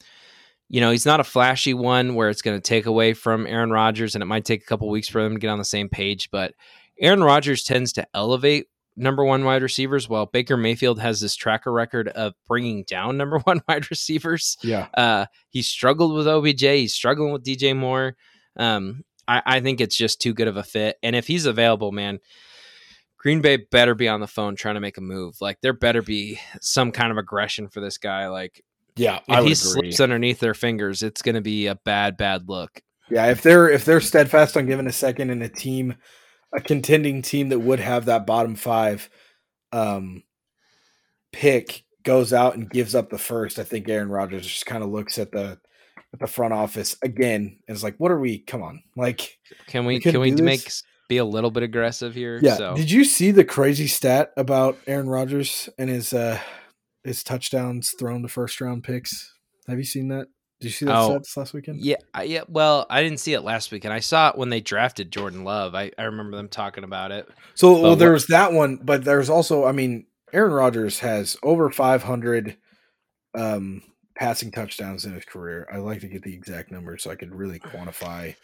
you 0.69 0.81
know, 0.81 0.91
he's 0.91 1.07
not 1.07 1.21
a 1.21 1.25
flashy 1.25 1.73
one 1.75 2.15
where 2.15 2.29
it's 2.29 2.43
going 2.43 2.57
to 2.57 2.61
take 2.69 2.87
away 2.87 3.15
from 3.15 3.47
Aaron 3.47 3.71
Rodgers, 3.71 4.15
and 4.15 4.23
it 4.23 4.27
might 4.27 4.45
take 4.45 4.63
a 4.63 4.67
couple 4.67 4.89
weeks 4.91 5.09
for 5.09 5.23
them 5.23 5.35
to 5.35 5.39
get 5.39 5.49
on 5.51 5.59
the 5.59 5.65
same 5.65 5.89
page. 5.89 6.31
But 6.31 6.55
Aaron 7.01 7.23
Rodgers 7.25 7.63
tends 7.65 7.93
to 7.95 8.07
elevate 8.13 8.67
number 8.97 9.25
one 9.25 9.45
wide 9.45 9.63
receivers, 9.63 10.09
while 10.09 10.27
Baker 10.27 10.57
Mayfield 10.57 10.99
has 11.01 11.21
this 11.21 11.37
tracker 11.37 11.73
record 11.73 12.09
of 12.09 12.35
bringing 12.49 12.83
down 12.85 13.17
number 13.17 13.39
one 13.45 13.63
wide 13.69 13.89
receivers. 13.91 14.59
yeah, 14.63 14.89
Uh, 14.95 15.27
he 15.51 15.63
struggled 15.63 16.13
with 16.15 16.27
OBJ. 16.27 16.63
He's 16.63 16.95
struggling 16.95 17.33
with 17.33 17.45
DJ 17.45 17.75
Moore. 17.77 18.17
Um, 18.57 19.05
I, 19.29 19.43
I 19.45 19.61
think 19.61 19.81
it's 19.81 19.97
just 19.97 20.20
too 20.20 20.35
good 20.35 20.49
of 20.49 20.57
a 20.57 20.64
fit. 20.64 20.97
And 21.03 21.14
if 21.14 21.26
he's 21.26 21.47
available, 21.47 21.93
man, 21.93 22.18
Green 23.18 23.41
Bay 23.41 23.59
better 23.59 23.95
be 23.95 24.09
on 24.09 24.20
the 24.20 24.26
phone 24.26 24.57
trying 24.57 24.76
to 24.76 24.81
make 24.81 24.97
a 24.97 25.03
move. 25.03 25.37
Like 25.41 25.61
there 25.61 25.72
better 25.72 26.03
be 26.03 26.41
some 26.61 26.91
kind 26.91 27.12
of 27.12 27.18
aggression 27.18 27.68
for 27.68 27.81
this 27.81 27.99
guy. 27.99 28.29
Like 28.29 28.64
yeah. 28.97 29.20
if 29.29 29.45
he 29.45 29.55
slips 29.55 30.01
underneath 30.01 30.41
their 30.41 30.55
fingers, 30.55 31.03
it's 31.03 31.22
going 31.22 31.35
to 31.35 31.41
be 31.41 31.66
a 31.66 31.74
bad, 31.74 32.16
bad 32.16 32.49
look. 32.49 32.81
Yeah, 33.11 33.26
if 33.26 33.43
they're 33.43 33.70
if 33.70 33.85
they're 33.85 34.01
steadfast 34.01 34.57
on 34.57 34.66
giving 34.66 34.87
a 34.87 34.93
second 34.93 35.31
and 35.31 35.43
a 35.43 35.49
team, 35.49 35.97
a 36.55 36.61
contending 36.61 37.22
team 37.22 37.49
that 37.51 37.59
would 37.59 37.81
have 37.81 38.05
that 38.05 38.26
bottom 38.26 38.55
five, 38.55 39.09
um, 39.72 40.22
pick 41.33 41.85
goes 42.03 42.33
out 42.33 42.55
and 42.55 42.70
gives 42.70 42.95
up 42.95 43.11
the 43.11 43.18
first, 43.18 43.59
I 43.59 43.64
think 43.64 43.89
Aaron 43.89 44.09
Rodgers 44.09 44.47
just 44.47 44.66
kind 44.66 44.83
of 44.83 44.91
looks 44.91 45.18
at 45.18 45.33
the 45.33 45.59
at 46.13 46.21
the 46.21 46.27
front 46.27 46.55
office 46.55 46.97
again 47.03 47.59
and 47.69 47.77
is 47.77 47.83
like, 47.85 47.97
"What 47.99 48.11
are 48.11 48.19
we? 48.21 48.39
Come 48.39 48.63
on, 48.63 48.83
like." 48.97 49.39
Can 49.67 49.85
we? 49.85 49.95
We 49.95 50.01
Can 50.01 50.21
we 50.21 50.31
make 50.33 50.69
be 51.09 51.19
a 51.19 51.25
little 51.25 51.51
bit 51.51 51.63
aggressive 51.63 52.15
here? 52.15 52.39
Yeah. 52.43 52.57
So 52.57 52.75
Did 52.77 52.91
you 52.91 53.05
see 53.05 53.31
the 53.31 53.45
crazy 53.45 53.87
stat 53.87 54.31
about 54.37 54.77
Aaron 54.87 55.09
Rodgers 55.09 55.69
and 55.79 55.89
his 55.91 56.13
uh 56.13 56.39
his 57.05 57.23
touchdowns 57.23 57.93
thrown 57.99 58.23
to 58.23 58.29
first 58.29 58.61
round 58.61 58.85
picks? 58.85 59.33
Have 59.67 59.79
you 59.79 59.85
seen 59.85 60.09
that? 60.09 60.27
Did 60.61 60.67
you 60.69 60.73
see 60.73 60.85
that 60.87 60.97
Oh, 60.97 61.21
last 61.37 61.55
weekend? 61.55 61.85
Yeah, 61.85 61.97
I- 62.13 62.25
yeah. 62.25 62.43
Well, 62.49 62.85
I 62.91 63.03
didn't 63.03 63.21
see 63.21 63.33
it 63.33 63.43
last 63.43 63.71
weekend. 63.71 63.95
I 63.95 64.01
saw 64.01 64.31
it 64.31 64.37
when 64.37 64.49
they 64.51 64.61
drafted 64.61 65.13
Jordan 65.13 65.45
Love. 65.45 65.75
I, 65.77 65.93
I 65.97 66.03
remember 66.05 66.37
them 66.37 66.49
talking 66.49 66.83
about 66.83 67.13
it. 67.13 67.29
So 67.55 67.75
well, 67.75 67.93
But 67.93 68.01
there 68.01 68.09
what- 68.09 68.15
was 68.15 68.27
that 68.27 68.53
one, 68.53 68.81
but 68.83 69.05
there's 69.05 69.31
also, 69.31 69.65
I 69.67 69.71
mean, 69.73 70.07
Aaron 70.33 70.53
Rodgers 70.53 70.99
has 70.99 71.37
over 71.45 71.71
500 71.71 72.57
um, 73.37 73.83
passing 74.19 74.51
touchdowns 74.51 75.05
in 75.05 75.14
his 75.14 75.25
career. 75.25 75.66
I 75.73 75.79
like 75.79 76.01
to 76.01 76.09
get 76.09 76.23
the 76.23 76.35
exact 76.35 76.71
number 76.73 76.99
so 76.99 77.11
I 77.11 77.14
could 77.16 77.35
really 77.35 77.59
quantify 77.61 78.35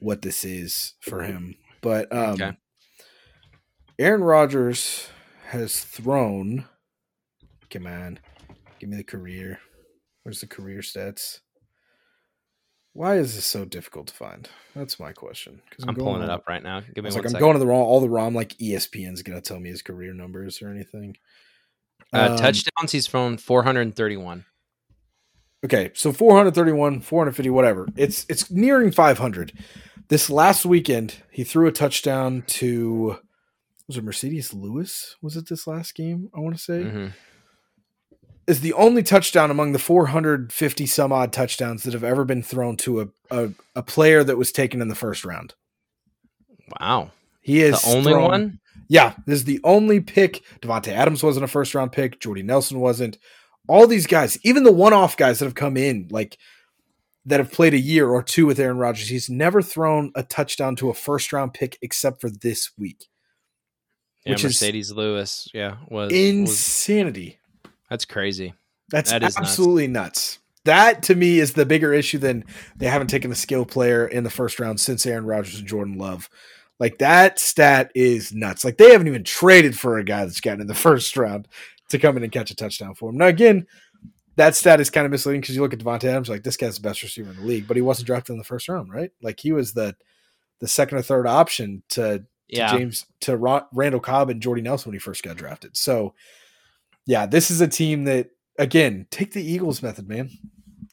what 0.00 0.22
this 0.22 0.44
is 0.44 0.94
for 1.00 1.22
him. 1.22 1.54
But 1.80 2.12
um, 2.12 2.34
Okay. 2.34 2.52
Aaron 3.98 4.24
Rodgers 4.24 5.08
has 5.48 5.84
thrown. 5.84 6.64
Come 7.70 7.86
on, 7.86 8.18
give 8.80 8.88
me 8.90 8.96
the 8.96 9.04
career. 9.04 9.60
Where's 10.22 10.40
the 10.40 10.46
career 10.46 10.80
stats? 10.80 11.40
Why 12.92 13.16
is 13.16 13.34
this 13.34 13.44
so 13.44 13.64
difficult 13.64 14.06
to 14.08 14.14
find? 14.14 14.48
That's 14.74 15.00
my 15.00 15.12
question. 15.12 15.60
I'm 15.80 15.94
going 15.94 16.06
pulling 16.06 16.22
it 16.22 16.30
up 16.30 16.46
right 16.48 16.62
now. 16.62 16.80
Give 16.94 17.04
I 17.04 17.08
me 17.08 17.14
like, 17.14 17.24
I'm 17.24 17.30
second. 17.30 17.40
going 17.40 17.52
to 17.54 17.58
the 17.58 17.66
wrong. 17.66 17.82
All 17.82 18.00
the 18.00 18.08
wrong. 18.08 18.34
Like 18.34 18.50
ESPN's 18.58 19.22
gonna 19.22 19.40
tell 19.40 19.58
me 19.60 19.70
his 19.70 19.82
career 19.82 20.12
numbers 20.14 20.62
or 20.62 20.68
anything. 20.70 21.16
uh, 22.12 22.28
Um, 22.32 22.36
touchdowns, 22.36 22.92
he's 22.92 23.06
thrown 23.08 23.36
431. 23.36 24.44
Okay, 25.64 25.90
so 25.94 26.12
431, 26.12 27.00
450, 27.00 27.50
whatever. 27.50 27.88
It's 27.96 28.26
it's 28.28 28.50
nearing 28.50 28.90
500. 28.92 29.52
This 30.08 30.28
last 30.28 30.66
weekend, 30.66 31.16
he 31.30 31.42
threw 31.44 31.66
a 31.66 31.72
touchdown 31.72 32.42
to 32.48 33.18
was 33.88 33.96
it 33.96 34.04
Marcedes 34.04 34.52
Lewis? 34.54 35.16
Was 35.22 35.36
it 35.36 35.48
this 35.48 35.66
last 35.66 35.94
game? 35.94 36.28
I 36.36 36.40
want 36.40 36.56
to 36.56 36.62
say 36.62 36.82
Mhm. 36.84 37.12
is 38.46 38.60
the 38.60 38.72
only 38.74 39.02
touchdown 39.02 39.50
among 39.50 39.72
the 39.72 39.78
450 39.78 40.86
some 40.86 41.12
odd 41.12 41.32
touchdowns 41.32 41.82
that 41.84 41.94
have 41.94 42.04
ever 42.04 42.24
been 42.26 42.42
thrown 42.42 42.76
to 42.78 43.00
a 43.02 43.08
a, 43.30 43.50
a 43.74 43.82
player 43.82 44.22
that 44.22 44.36
was 44.36 44.52
taken 44.52 44.82
in 44.82 44.88
the 44.88 44.94
first 44.94 45.24
round. 45.24 45.54
Wow. 46.78 47.12
He 47.40 47.62
is 47.62 47.80
The 47.82 47.88
only 47.96 48.12
thrown- 48.12 48.30
one? 48.30 48.60
Yeah, 48.88 49.14
this 49.26 49.36
is 49.36 49.44
the 49.44 49.60
only 49.64 50.00
pick. 50.00 50.42
Davante 50.60 50.88
Adams 50.88 51.22
wasn't 51.22 51.44
a 51.44 51.48
first 51.48 51.74
round 51.74 51.92
pick. 51.92 52.20
Jordy 52.20 52.42
Nelson 52.42 52.80
wasn't. 52.80 53.16
All 53.68 53.86
these 53.86 54.06
guys, 54.06 54.38
even 54.42 54.62
the 54.64 54.72
one 54.72 54.92
off 54.92 55.16
guys 55.16 55.38
that 55.38 55.46
have 55.46 55.54
come 55.54 55.76
in, 55.76 56.08
like 56.10 56.38
that 57.24 57.40
have 57.40 57.50
played 57.52 57.72
a 57.74 57.78
year 57.78 58.08
or 58.08 58.22
two 58.22 58.44
with 58.46 58.58
Aaron 58.60 58.76
Rodgers, 58.78 59.08
he's 59.08 59.30
never 59.30 59.62
thrown 59.62 60.12
a 60.14 60.22
touchdown 60.22 60.76
to 60.76 60.90
a 60.90 60.94
first 60.94 61.32
round 61.32 61.54
pick 61.54 61.78
except 61.80 62.20
for 62.20 62.28
this 62.30 62.70
week. 62.78 63.06
Yeah, 64.26 64.32
Which 64.32 64.44
is 64.44 64.58
Marcedes 64.60 64.94
Lewis. 64.94 65.48
Yeah, 65.54 65.76
was, 65.88 66.10
was 66.10 66.12
Insanity. 66.18 67.38
that's 67.90 68.04
crazy. 68.04 68.54
That's 68.90 69.10
That 69.10 69.22
is 69.22 69.36
nuts. 69.36 69.48
absolutely 69.48 69.86
nuts. 69.86 70.38
That 70.64 71.02
to 71.04 71.14
me 71.14 71.38
is 71.40 71.52
the 71.52 71.66
bigger 71.66 71.92
issue 71.92 72.18
than 72.18 72.44
they 72.76 72.86
haven't 72.86 73.08
taken 73.08 73.30
a 73.30 73.34
skill 73.34 73.64
player 73.66 74.06
in 74.06 74.24
the 74.24 74.30
first 74.30 74.58
round 74.60 74.80
since 74.80 75.04
Aaron 75.06 75.26
Rodgers 75.26 75.58
and 75.58 75.68
Jordan 75.68 75.98
Love. 75.98 76.28
Like 76.80 76.98
that 76.98 77.38
stat 77.38 77.92
is 77.94 78.32
nuts. 78.32 78.64
Like 78.64 78.78
they 78.78 78.90
haven't 78.92 79.06
even 79.08 79.24
traded 79.24 79.78
for 79.78 79.98
a 79.98 80.04
guy 80.04 80.24
that's 80.24 80.40
gotten 80.40 80.60
in 80.62 80.66
the 80.66 80.74
first 80.74 81.16
round 81.16 81.48
to 81.90 81.98
come 81.98 82.16
in 82.16 82.22
and 82.22 82.32
catch 82.32 82.50
a 82.50 82.56
touchdown 82.56 82.94
for 82.94 83.10
him. 83.10 83.16
Now 83.16 83.26
again, 83.26 83.66
that 84.36 84.54
stat 84.56 84.80
is 84.80 84.90
kind 84.90 85.04
of 85.04 85.12
misleading 85.12 85.40
because 85.40 85.54
you 85.54 85.62
look 85.62 85.72
at 85.72 85.78
Davante 85.78 86.04
Adams, 86.04 86.28
like 86.28 86.42
this 86.42 86.56
guy's 86.56 86.76
the 86.76 86.82
best 86.82 87.02
receiver 87.02 87.30
in 87.30 87.36
the 87.36 87.42
league, 87.42 87.68
but 87.68 87.76
he 87.76 87.82
wasn't 87.82 88.06
drafted 88.06 88.32
in 88.32 88.38
the 88.38 88.44
first 88.44 88.68
round, 88.68 88.92
right? 88.92 89.10
Like 89.22 89.40
he 89.40 89.52
was 89.52 89.72
the 89.72 89.94
the 90.60 90.68
second 90.68 90.98
or 90.98 91.02
third 91.02 91.26
option 91.26 91.82
to, 91.90 92.18
to 92.18 92.24
Yeah. 92.48 92.76
James 92.76 93.06
to 93.20 93.36
Ron, 93.36 93.64
Randall 93.72 94.00
Cobb 94.00 94.30
and 94.30 94.40
Jordy 94.42 94.62
Nelson 94.62 94.90
when 94.90 94.94
he 94.94 95.00
first 95.00 95.22
got 95.22 95.36
drafted. 95.36 95.76
So 95.76 96.14
yeah, 97.06 97.26
this 97.26 97.50
is 97.50 97.60
a 97.60 97.68
team 97.68 98.04
that 98.04 98.30
again, 98.58 99.06
take 99.10 99.32
the 99.32 99.44
Eagles 99.44 99.82
method, 99.82 100.08
man. 100.08 100.30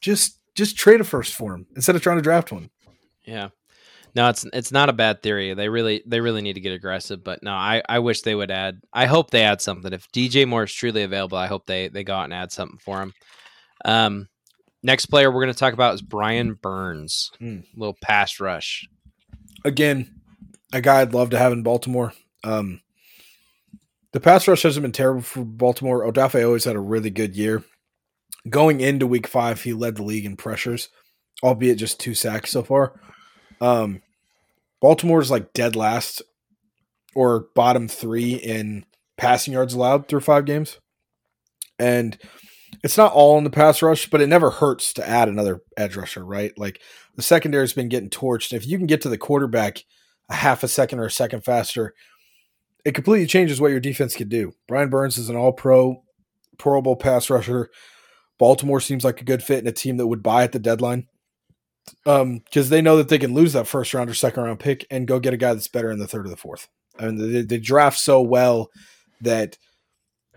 Just 0.00 0.38
just 0.54 0.76
trade 0.76 1.00
a 1.00 1.04
first 1.04 1.34
for 1.34 1.54
him 1.54 1.66
instead 1.74 1.96
of 1.96 2.02
trying 2.02 2.18
to 2.18 2.22
draft 2.22 2.52
one. 2.52 2.70
Yeah. 3.24 3.48
No, 4.14 4.28
it's 4.28 4.44
it's 4.52 4.72
not 4.72 4.88
a 4.90 4.92
bad 4.92 5.22
theory. 5.22 5.54
They 5.54 5.68
really 5.68 6.02
they 6.06 6.20
really 6.20 6.42
need 6.42 6.52
to 6.54 6.60
get 6.60 6.72
aggressive, 6.74 7.24
but 7.24 7.42
no, 7.42 7.52
I, 7.52 7.82
I 7.88 7.98
wish 8.00 8.20
they 8.22 8.34
would 8.34 8.50
add. 8.50 8.80
I 8.92 9.06
hope 9.06 9.30
they 9.30 9.42
add 9.42 9.60
something. 9.62 9.92
If 9.92 10.10
DJ 10.12 10.46
Moore 10.46 10.64
is 10.64 10.72
truly 10.72 11.02
available, 11.02 11.38
I 11.38 11.46
hope 11.46 11.64
they 11.66 11.88
they 11.88 12.04
go 12.04 12.14
out 12.14 12.24
and 12.24 12.34
add 12.34 12.52
something 12.52 12.78
for 12.78 13.00
him. 13.00 13.14
Um, 13.84 14.28
next 14.82 15.06
player 15.06 15.30
we're 15.30 15.42
going 15.42 15.52
to 15.54 15.58
talk 15.58 15.72
about 15.74 15.94
is 15.94 16.02
Brian 16.02 16.54
Burns, 16.54 17.30
Hmm. 17.38 17.60
little 17.74 17.96
pass 18.02 18.38
rush. 18.38 18.86
Again, 19.64 20.14
a 20.72 20.80
guy 20.82 21.00
I'd 21.00 21.14
love 21.14 21.30
to 21.30 21.38
have 21.38 21.52
in 21.52 21.62
Baltimore. 21.62 22.12
Um, 22.44 22.80
the 24.12 24.20
pass 24.20 24.46
rush 24.46 24.62
hasn't 24.62 24.82
been 24.82 24.92
terrible 24.92 25.22
for 25.22 25.44
Baltimore. 25.44 26.04
Odafe 26.10 26.44
always 26.44 26.64
had 26.64 26.76
a 26.76 26.80
really 26.80 27.10
good 27.10 27.34
year. 27.34 27.64
Going 28.48 28.80
into 28.80 29.06
week 29.06 29.26
five, 29.26 29.62
he 29.62 29.72
led 29.72 29.96
the 29.96 30.02
league 30.02 30.26
in 30.26 30.36
pressures, 30.36 30.88
albeit 31.42 31.78
just 31.78 31.98
two 32.00 32.14
sacks 32.14 32.50
so 32.50 32.62
far. 32.62 33.00
Um, 33.62 34.02
Baltimore's 34.80 35.30
like 35.30 35.52
dead 35.52 35.76
last 35.76 36.20
or 37.14 37.46
bottom 37.54 37.88
three 37.88 38.34
in 38.34 38.84
passing 39.16 39.54
yards 39.54 39.72
allowed 39.72 40.08
through 40.08 40.20
five 40.20 40.44
games. 40.44 40.78
And 41.78 42.18
it's 42.82 42.98
not 42.98 43.12
all 43.12 43.38
in 43.38 43.44
the 43.44 43.50
pass 43.50 43.80
rush, 43.80 44.10
but 44.10 44.20
it 44.20 44.28
never 44.28 44.50
hurts 44.50 44.92
to 44.94 45.08
add 45.08 45.28
another 45.28 45.62
edge 45.76 45.96
rusher, 45.96 46.24
right? 46.24 46.52
Like 46.58 46.80
the 47.14 47.22
secondary's 47.22 47.72
been 47.72 47.88
getting 47.88 48.10
torched. 48.10 48.52
If 48.52 48.66
you 48.66 48.78
can 48.78 48.86
get 48.86 49.00
to 49.02 49.08
the 49.08 49.18
quarterback 49.18 49.84
a 50.28 50.34
half 50.34 50.62
a 50.62 50.68
second 50.68 50.98
or 50.98 51.06
a 51.06 51.10
second 51.10 51.44
faster, 51.44 51.94
it 52.84 52.94
completely 52.94 53.26
changes 53.26 53.60
what 53.60 53.70
your 53.70 53.80
defense 53.80 54.16
could 54.16 54.28
do. 54.28 54.52
Brian 54.66 54.90
Burns 54.90 55.18
is 55.18 55.28
an 55.28 55.36
all 55.36 55.52
pro, 55.52 56.02
Pro 56.58 56.82
Bowl 56.82 56.96
pass 56.96 57.30
rusher. 57.30 57.70
Baltimore 58.38 58.80
seems 58.80 59.04
like 59.04 59.20
a 59.20 59.24
good 59.24 59.42
fit 59.42 59.60
in 59.60 59.68
a 59.68 59.72
team 59.72 59.98
that 59.98 60.08
would 60.08 60.22
buy 60.22 60.42
at 60.42 60.52
the 60.52 60.58
deadline. 60.58 61.06
Um, 62.06 62.38
because 62.38 62.68
they 62.68 62.80
know 62.80 62.96
that 62.96 63.08
they 63.08 63.18
can 63.18 63.34
lose 63.34 63.52
that 63.54 63.66
first 63.66 63.92
round 63.92 64.08
or 64.08 64.14
second 64.14 64.42
round 64.42 64.60
pick 64.60 64.86
and 64.90 65.06
go 65.06 65.18
get 65.18 65.34
a 65.34 65.36
guy 65.36 65.52
that's 65.52 65.68
better 65.68 65.90
in 65.90 65.98
the 65.98 66.06
third 66.06 66.26
or 66.26 66.30
the 66.30 66.36
fourth. 66.36 66.68
I 66.98 67.06
mean, 67.06 67.32
they, 67.32 67.42
they 67.42 67.58
draft 67.58 67.98
so 67.98 68.20
well 68.20 68.70
that 69.20 69.56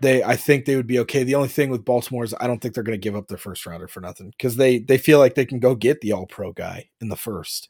they, 0.00 0.22
I 0.22 0.36
think 0.36 0.64
they 0.64 0.76
would 0.76 0.86
be 0.86 0.98
okay. 1.00 1.22
The 1.22 1.34
only 1.34 1.48
thing 1.48 1.70
with 1.70 1.84
Baltimore 1.84 2.24
is 2.24 2.34
I 2.38 2.46
don't 2.46 2.60
think 2.60 2.74
they're 2.74 2.82
going 2.82 2.98
to 2.98 3.02
give 3.02 3.16
up 3.16 3.28
their 3.28 3.38
first 3.38 3.64
rounder 3.66 3.88
for 3.88 4.00
nothing 4.00 4.30
because 4.30 4.56
they 4.56 4.78
they 4.78 4.98
feel 4.98 5.18
like 5.18 5.34
they 5.34 5.46
can 5.46 5.58
go 5.58 5.74
get 5.74 6.00
the 6.00 6.12
All 6.12 6.26
Pro 6.26 6.52
guy 6.52 6.90
in 7.00 7.08
the 7.08 7.16
first. 7.16 7.68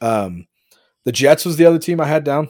Um, 0.00 0.46
the 1.04 1.12
Jets 1.12 1.44
was 1.44 1.56
the 1.56 1.66
other 1.66 1.78
team 1.78 2.00
I 2.00 2.06
had 2.06 2.24
down. 2.24 2.48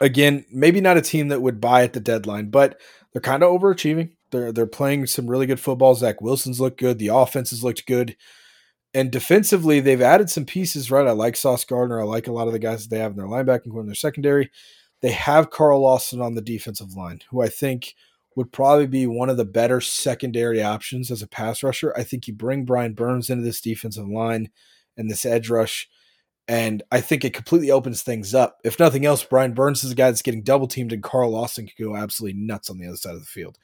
Again, 0.00 0.44
maybe 0.50 0.80
not 0.80 0.96
a 0.96 1.02
team 1.02 1.28
that 1.28 1.42
would 1.42 1.60
buy 1.60 1.82
at 1.82 1.92
the 1.92 2.00
deadline, 2.00 2.50
but 2.50 2.80
they're 3.12 3.20
kind 3.20 3.42
of 3.42 3.50
overachieving. 3.50 4.12
They're 4.30 4.52
they're 4.52 4.66
playing 4.66 5.06
some 5.06 5.28
really 5.28 5.46
good 5.46 5.60
football. 5.60 5.94
Zach 5.94 6.20
Wilson's 6.20 6.60
looked 6.60 6.78
good. 6.78 6.98
The 6.98 7.08
offense 7.08 7.50
has 7.50 7.64
looked 7.64 7.86
good. 7.86 8.16
And 8.94 9.10
defensively, 9.10 9.80
they've 9.80 10.02
added 10.02 10.28
some 10.28 10.44
pieces, 10.44 10.90
right? 10.90 11.06
I 11.06 11.12
like 11.12 11.36
Sauce 11.36 11.64
Gardner. 11.64 12.00
I 12.00 12.04
like 12.04 12.26
a 12.26 12.32
lot 12.32 12.46
of 12.46 12.52
the 12.52 12.58
guys 12.58 12.82
that 12.82 12.94
they 12.94 13.00
have 13.00 13.12
in 13.12 13.16
their 13.16 13.26
linebacking 13.26 13.70
core 13.70 13.80
in 13.80 13.86
their 13.86 13.94
secondary. 13.94 14.50
They 15.00 15.12
have 15.12 15.50
Carl 15.50 15.80
Lawson 15.80 16.20
on 16.20 16.34
the 16.34 16.42
defensive 16.42 16.94
line, 16.94 17.20
who 17.30 17.42
I 17.42 17.48
think 17.48 17.94
would 18.36 18.52
probably 18.52 18.86
be 18.86 19.06
one 19.06 19.28
of 19.28 19.36
the 19.36 19.44
better 19.44 19.80
secondary 19.80 20.62
options 20.62 21.10
as 21.10 21.22
a 21.22 21.26
pass 21.26 21.62
rusher. 21.62 21.92
I 21.96 22.02
think 22.02 22.26
you 22.26 22.34
bring 22.34 22.64
Brian 22.64 22.94
Burns 22.94 23.30
into 23.30 23.44
this 23.44 23.60
defensive 23.60 24.08
line 24.08 24.50
and 24.96 25.10
this 25.10 25.26
edge 25.26 25.50
rush, 25.50 25.88
and 26.46 26.82
I 26.90 27.00
think 27.00 27.24
it 27.24 27.34
completely 27.34 27.70
opens 27.70 28.02
things 28.02 28.34
up. 28.34 28.58
If 28.64 28.78
nothing 28.78 29.06
else, 29.06 29.24
Brian 29.24 29.54
Burns 29.54 29.84
is 29.84 29.92
a 29.92 29.94
guy 29.94 30.10
that's 30.10 30.22
getting 30.22 30.42
double 30.42 30.66
teamed, 30.66 30.92
and 30.92 31.02
Carl 31.02 31.30
Lawson 31.30 31.66
could 31.66 31.82
go 31.82 31.96
absolutely 31.96 32.40
nuts 32.40 32.70
on 32.70 32.78
the 32.78 32.86
other 32.86 32.96
side 32.96 33.14
of 33.14 33.20
the 33.20 33.26
field. 33.26 33.58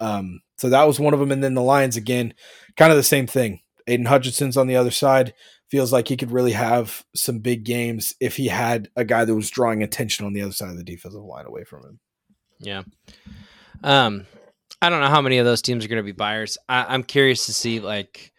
Um, 0.00 0.40
so 0.58 0.68
that 0.68 0.86
was 0.86 1.00
one 1.00 1.14
of 1.14 1.20
them. 1.20 1.32
And 1.32 1.42
then 1.42 1.54
the 1.54 1.62
Lions, 1.62 1.96
again, 1.96 2.34
kind 2.76 2.92
of 2.92 2.96
the 2.96 3.02
same 3.02 3.26
thing. 3.26 3.60
Aidan 3.86 4.06
Hutchinson's 4.06 4.56
on 4.56 4.66
the 4.66 4.76
other 4.76 4.90
side. 4.90 5.34
Feels 5.70 5.92
like 5.92 6.08
he 6.08 6.16
could 6.16 6.30
really 6.30 6.52
have 6.52 7.04
some 7.14 7.40
big 7.40 7.64
games 7.64 8.14
if 8.20 8.36
he 8.36 8.48
had 8.48 8.88
a 8.94 9.04
guy 9.04 9.24
that 9.24 9.34
was 9.34 9.50
drawing 9.50 9.82
attention 9.82 10.24
on 10.24 10.32
the 10.32 10.42
other 10.42 10.52
side 10.52 10.70
of 10.70 10.76
the 10.76 10.84
defensive 10.84 11.22
line 11.22 11.46
away 11.46 11.64
from 11.64 11.82
him. 11.82 12.00
Yeah. 12.60 12.82
Um, 13.82 14.26
I 14.80 14.88
don't 14.88 15.00
know 15.00 15.08
how 15.08 15.22
many 15.22 15.38
of 15.38 15.44
those 15.44 15.62
teams 15.62 15.84
are 15.84 15.88
going 15.88 16.02
to 16.02 16.04
be 16.04 16.12
buyers. 16.12 16.56
I, 16.68 16.84
I'm 16.88 17.02
curious 17.02 17.46
to 17.46 17.52
see 17.52 17.80
like 17.80 18.32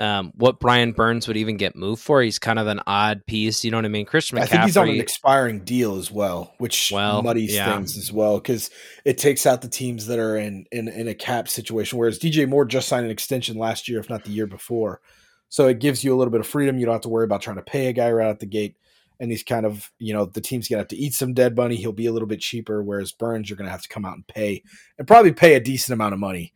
um, 0.00 0.32
what 0.34 0.58
Brian 0.60 0.92
Burns 0.92 1.28
would 1.28 1.36
even 1.36 1.58
get 1.58 1.76
moved 1.76 2.02
for. 2.02 2.22
He's 2.22 2.38
kind 2.38 2.58
of 2.58 2.66
an 2.66 2.80
odd 2.86 3.26
piece. 3.26 3.64
You 3.64 3.70
know 3.70 3.76
what 3.76 3.84
I 3.84 3.88
mean? 3.88 4.06
Christian 4.06 4.38
McCaffrey. 4.38 4.42
I 4.42 4.46
think 4.46 4.62
he's 4.62 4.76
on 4.78 4.88
an 4.88 4.98
expiring 4.98 5.60
deal 5.60 5.96
as 5.96 6.10
well, 6.10 6.54
which 6.56 6.90
Well, 6.90 7.22
muddies 7.22 7.54
yeah. 7.54 7.76
things 7.76 7.98
as 7.98 8.10
well 8.10 8.38
because 8.38 8.70
it 9.04 9.18
takes 9.18 9.44
out 9.44 9.60
the 9.60 9.68
teams 9.68 10.06
that 10.06 10.18
are 10.18 10.36
in, 10.36 10.66
in 10.72 10.88
in 10.88 11.06
a 11.06 11.14
cap 11.14 11.48
situation. 11.48 11.98
Whereas 11.98 12.18
DJ 12.18 12.48
Moore 12.48 12.64
just 12.64 12.88
signed 12.88 13.04
an 13.04 13.12
extension 13.12 13.58
last 13.58 13.88
year, 13.88 14.00
if 14.00 14.08
not 14.08 14.24
the 14.24 14.30
year 14.30 14.46
before, 14.46 15.02
so 15.50 15.68
it 15.68 15.80
gives 15.80 16.02
you 16.02 16.14
a 16.14 16.16
little 16.16 16.32
bit 16.32 16.40
of 16.40 16.46
freedom. 16.46 16.78
You 16.78 16.86
don't 16.86 16.94
have 16.94 17.02
to 17.02 17.10
worry 17.10 17.24
about 17.24 17.42
trying 17.42 17.56
to 17.56 17.62
pay 17.62 17.88
a 17.88 17.92
guy 17.92 18.10
right 18.10 18.28
out 18.28 18.40
the 18.40 18.46
gate. 18.46 18.76
And 19.18 19.30
he's 19.30 19.42
kind 19.42 19.66
of, 19.66 19.92
you 19.98 20.14
know, 20.14 20.24
the 20.24 20.40
team's 20.40 20.66
gonna 20.66 20.80
have 20.80 20.88
to 20.88 20.96
eat 20.96 21.12
some 21.12 21.34
dead 21.34 21.54
money. 21.54 21.76
He'll 21.76 21.92
be 21.92 22.06
a 22.06 22.12
little 22.12 22.28
bit 22.28 22.40
cheaper, 22.40 22.82
whereas 22.82 23.12
Burns, 23.12 23.50
you're 23.50 23.58
gonna 23.58 23.68
have 23.68 23.82
to 23.82 23.88
come 23.88 24.06
out 24.06 24.14
and 24.14 24.26
pay 24.26 24.62
and 24.96 25.06
probably 25.06 25.32
pay 25.32 25.56
a 25.56 25.60
decent 25.60 25.92
amount 25.92 26.14
of 26.14 26.20
money 26.20 26.54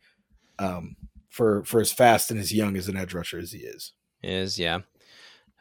um, 0.57 0.95
for 1.35 1.65
for 1.65 1.81
as 1.81 1.91
fast 1.91 2.31
and 2.31 2.39
as 2.39 2.53
young 2.53 2.77
as 2.77 2.87
an 2.87 2.95
edge 2.95 3.13
rusher 3.13 3.37
as 3.37 3.51
he 3.51 3.59
is. 3.59 3.91
is 4.23 4.57
yeah. 4.57 4.79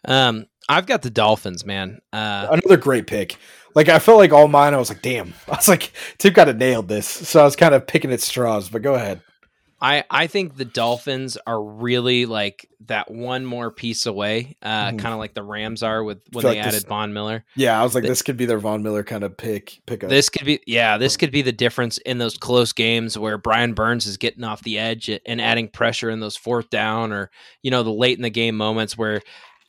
Um, 0.07 0.47
I've 0.69 0.87
got 0.87 1.03
the 1.03 1.11
Dolphins, 1.11 1.67
man. 1.67 1.99
Uh, 2.13 2.47
another 2.51 2.77
great 2.77 3.09
pick. 3.09 3.37
Like 3.75 3.89
I 3.89 3.99
felt 3.99 4.19
like 4.19 4.33
all 4.33 4.47
mine, 4.47 4.73
I 4.73 4.77
was 4.77 4.89
like, 4.89 5.03
damn. 5.03 5.35
I 5.49 5.57
was 5.57 5.69
like, 5.69 5.93
Tim 6.19 6.33
got 6.33 6.49
it 6.49 6.59
nailed 6.59 6.87
this. 6.87 7.09
So 7.09 7.41
I 7.41 7.45
was 7.45 7.57
kind 7.57 7.75
of 7.75 7.89
picking 7.89 8.13
at 8.13 8.21
straws, 8.21 8.69
but 8.69 8.83
go 8.83 8.95
ahead. 8.95 9.21
I 9.81 10.05
I 10.11 10.27
think 10.29 10.57
the 10.57 10.65
Dolphins 10.65 11.37
are 11.47 11.63
really 11.63 12.27
like 12.27 12.69
that 12.87 13.11
one 13.11 13.45
more 13.45 13.71
piece 13.71 14.07
away, 14.07 14.57
uh, 14.63 14.91
Mhm. 14.91 14.99
kind 14.99 15.13
of 15.15 15.19
like 15.19 15.35
the 15.35 15.43
Rams 15.43 15.83
are 15.83 16.03
with 16.05 16.19
when 16.33 16.43
they 16.43 16.49
like 16.57 16.65
this- 16.65 16.75
added 16.77 16.89
Von 16.89 17.13
Miller. 17.13 17.45
Yeah, 17.57 17.79
I 17.81 17.83
was 17.83 17.95
like, 17.95 18.03
The- 18.03 18.09
this 18.09 18.23
could 18.23 18.37
be 18.37 18.45
their 18.47 18.59
Von 18.59 18.83
Miller 18.83 19.03
kind 19.03 19.25
of 19.25 19.37
pick 19.37 19.81
pick 19.87 20.05
up. 20.05 20.11
This 20.11 20.29
could 20.29 20.45
be, 20.47 20.61
yeah, 20.67 20.97
this 20.99 21.17
could 21.17 21.31
be 21.33 21.43
the 21.43 21.53
difference 21.53 21.99
in 21.99 22.19
those 22.19 22.37
close 22.37 22.73
games 22.73 23.19
where 23.19 23.37
Brian 23.39 23.75
Burns 23.75 24.07
is 24.07 24.17
getting 24.17 24.45
off 24.45 24.63
the 24.63 24.79
edge 24.79 25.11
and 25.27 25.41
adding 25.41 25.69
pressure 25.69 26.11
in 26.11 26.21
those 26.21 26.37
fourth 26.37 26.71
down 26.71 27.13
or, 27.13 27.31
you 27.63 27.71
know, 27.71 27.83
the 27.83 27.93
late 27.93 28.17
in 28.19 28.23
the 28.23 28.31
game 28.31 28.57
moments 28.57 28.97
where 28.97 29.23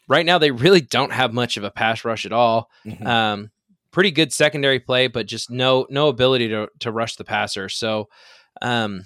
right 0.07 0.25
now 0.25 0.37
they 0.37 0.51
really 0.51 0.81
don't 0.81 1.13
have 1.13 1.33
much 1.33 1.57
of 1.57 1.63
a 1.63 1.71
pass 1.71 2.05
rush 2.05 2.25
at 2.25 2.31
all. 2.33 2.69
Mhm. 2.85 3.05
Um, 3.05 3.51
pretty 3.91 4.11
good 4.11 4.31
secondary 4.33 4.79
play, 4.79 5.07
but 5.07 5.25
just 5.25 5.49
no 5.49 5.87
no 5.89 6.09
ability 6.09 6.49
to 6.49 6.67
to 6.79 6.91
rush 6.91 7.15
the 7.15 7.23
passer. 7.23 7.69
So, 7.69 8.09
um, 8.61 9.03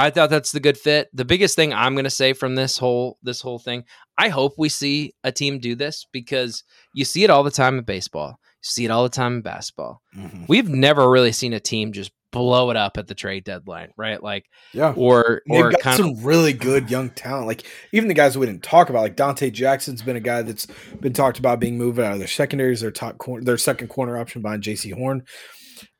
I 0.00 0.10
thought 0.10 0.30
that's 0.30 0.52
the 0.52 0.60
good 0.60 0.78
fit. 0.78 1.08
The 1.12 1.24
biggest 1.24 1.56
thing 1.56 1.72
I'm 1.72 1.94
going 1.94 2.04
to 2.04 2.10
say 2.10 2.32
from 2.32 2.54
this 2.54 2.78
whole 2.78 3.18
this 3.22 3.40
whole 3.40 3.58
thing, 3.58 3.84
I 4.16 4.28
hope 4.28 4.54
we 4.56 4.68
see 4.68 5.12
a 5.24 5.30
team 5.30 5.58
do 5.58 5.74
this 5.74 6.06
because 6.12 6.64
you 6.94 7.04
see 7.04 7.22
it 7.24 7.30
all 7.30 7.42
the 7.44 7.50
time 7.50 7.78
in 7.78 7.84
baseball. 7.84 8.30
You 8.30 8.68
see 8.68 8.84
it 8.86 8.90
all 8.90 9.02
the 9.02 9.08
time 9.10 9.34
in 9.36 9.42
basketball. 9.42 10.00
Mhm. 10.16 10.48
We've 10.48 10.68
never 10.68 11.10
really 11.10 11.32
seen 11.32 11.52
a 11.52 11.60
team 11.60 11.92
just 11.92 12.12
blow 12.32 12.70
it 12.70 12.76
up 12.76 12.96
at 12.96 13.08
the 13.08 13.14
trade 13.14 13.42
deadline, 13.44 13.90
right? 13.96 14.22
Like 14.22 14.44
Yeah. 14.72 14.92
or 14.96 15.42
They've 15.50 15.64
or 15.66 15.70
got 15.72 15.80
kind 15.80 15.96
some 15.96 16.14
really 16.24 16.52
good 16.52 16.88
young 16.90 17.10
talent. 17.10 17.46
Like 17.48 17.64
even 17.92 18.08
the 18.08 18.14
guys 18.14 18.38
we 18.38 18.46
didn't 18.46 18.62
talk 18.62 18.88
about, 18.88 19.02
like 19.02 19.16
Donte 19.16 19.52
Jackson's 19.52 20.00
been 20.00 20.16
a 20.16 20.20
guy 20.20 20.42
that's 20.42 20.66
been 21.00 21.12
talked 21.12 21.38
about 21.40 21.58
being 21.60 21.76
moved 21.76 21.98
out 21.98 22.12
of 22.12 22.18
their 22.20 22.28
secondaries, 22.28 22.80
their 22.82 22.90
top 22.92 23.18
corner, 23.18 23.44
their 23.44 23.58
second 23.58 23.88
corner 23.88 24.16
option 24.16 24.42
behind 24.42 24.62
Jaycee 24.62 24.94
Horn. 24.94 25.24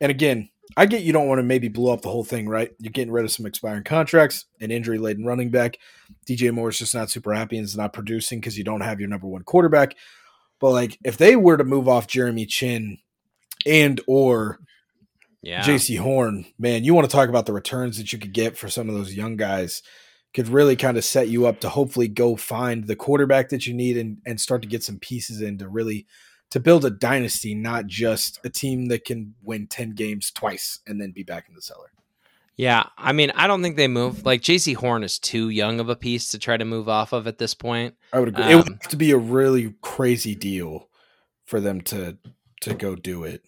And 0.00 0.10
again, 0.10 0.48
I 0.76 0.86
get 0.86 1.02
you 1.02 1.12
don't 1.12 1.28
want 1.28 1.38
to 1.38 1.44
maybe 1.44 1.68
blow 1.68 1.92
up 1.92 2.02
the 2.02 2.10
whole 2.10 2.24
thing, 2.24 2.48
right? 2.48 2.70
You're 2.78 2.92
getting 2.92 3.12
rid 3.12 3.24
of 3.24 3.30
some 3.30 3.46
expiring 3.46 3.84
contracts, 3.84 4.46
an 4.60 4.70
injury 4.70 4.98
laden 4.98 5.24
running 5.24 5.50
back. 5.50 5.78
DJ 6.28 6.52
Moore's 6.52 6.78
just 6.78 6.94
not 6.94 7.10
super 7.10 7.32
happy 7.32 7.56
and 7.56 7.64
is 7.64 7.76
not 7.76 7.92
producing 7.92 8.40
because 8.40 8.56
you 8.56 8.64
don't 8.64 8.82
have 8.82 9.00
your 9.00 9.08
number 9.08 9.26
one 9.26 9.42
quarterback. 9.42 9.96
But 10.60 10.70
like 10.70 10.98
if 11.04 11.16
they 11.16 11.36
were 11.36 11.56
to 11.56 11.64
move 11.64 11.88
off 11.88 12.06
Jeremy 12.06 12.46
Chinn 12.46 12.98
and 13.66 14.00
or 14.06 14.60
yeah. 15.42 15.62
Jaycee 15.62 15.98
Horn, 15.98 16.44
man, 16.58 16.84
you 16.84 16.94
want 16.94 17.08
to 17.08 17.14
talk 17.14 17.28
about 17.28 17.46
the 17.46 17.52
returns 17.52 17.96
that 17.96 18.12
you 18.12 18.18
could 18.18 18.34
get 18.34 18.56
for 18.56 18.68
some 18.68 18.88
of 18.88 18.94
those 18.94 19.14
young 19.14 19.36
guys. 19.36 19.82
Could 20.32 20.48
really 20.48 20.76
kind 20.76 20.96
of 20.96 21.04
set 21.04 21.26
you 21.26 21.46
up 21.46 21.60
to 21.60 21.68
hopefully 21.68 22.06
go 22.06 22.36
find 22.36 22.86
the 22.86 22.94
quarterback 22.94 23.48
that 23.48 23.66
you 23.66 23.74
need 23.74 23.96
and, 23.96 24.18
and 24.24 24.40
start 24.40 24.62
to 24.62 24.68
get 24.68 24.84
some 24.84 25.00
pieces 25.00 25.40
in 25.40 25.58
to 25.58 25.68
really 25.68 26.06
to 26.50 26.60
build 26.60 26.84
a 26.84 26.90
dynasty, 26.90 27.54
not 27.54 27.86
just 27.86 28.40
a 28.44 28.48
team 28.50 28.86
that 28.86 29.04
can 29.04 29.34
win 29.42 29.66
10 29.66 29.90
games 29.90 30.30
twice 30.30 30.80
and 30.86 31.00
then 31.00 31.12
be 31.12 31.22
back 31.22 31.48
in 31.48 31.54
the 31.54 31.62
cellar. 31.62 31.92
Yeah, 32.56 32.84
I 32.98 33.12
mean, 33.12 33.30
I 33.34 33.46
don't 33.46 33.62
think 33.62 33.76
they 33.76 33.88
move. 33.88 34.26
Like 34.26 34.42
Jaycee 34.42 34.74
Horn 34.76 35.02
is 35.02 35.18
too 35.18 35.48
young 35.48 35.80
of 35.80 35.88
a 35.88 35.96
piece 35.96 36.30
to 36.32 36.38
try 36.38 36.56
to 36.58 36.64
move 36.64 36.88
off 36.90 37.12
of 37.14 37.26
at 37.26 37.38
this 37.38 37.54
point. 37.54 37.94
I 38.12 38.18
would 38.20 38.28
agree. 38.28 38.44
it 38.44 38.56
would 38.56 38.66
Um, 38.68 38.72
have 38.82 38.90
to 38.90 38.96
be 38.96 39.12
a 39.12 39.16
really 39.16 39.74
crazy 39.80 40.34
deal 40.34 40.88
for 41.46 41.58
them 41.60 41.80
to 41.82 42.18
to 42.62 42.74
go 42.74 42.94
do 42.94 43.24
it. 43.24 43.42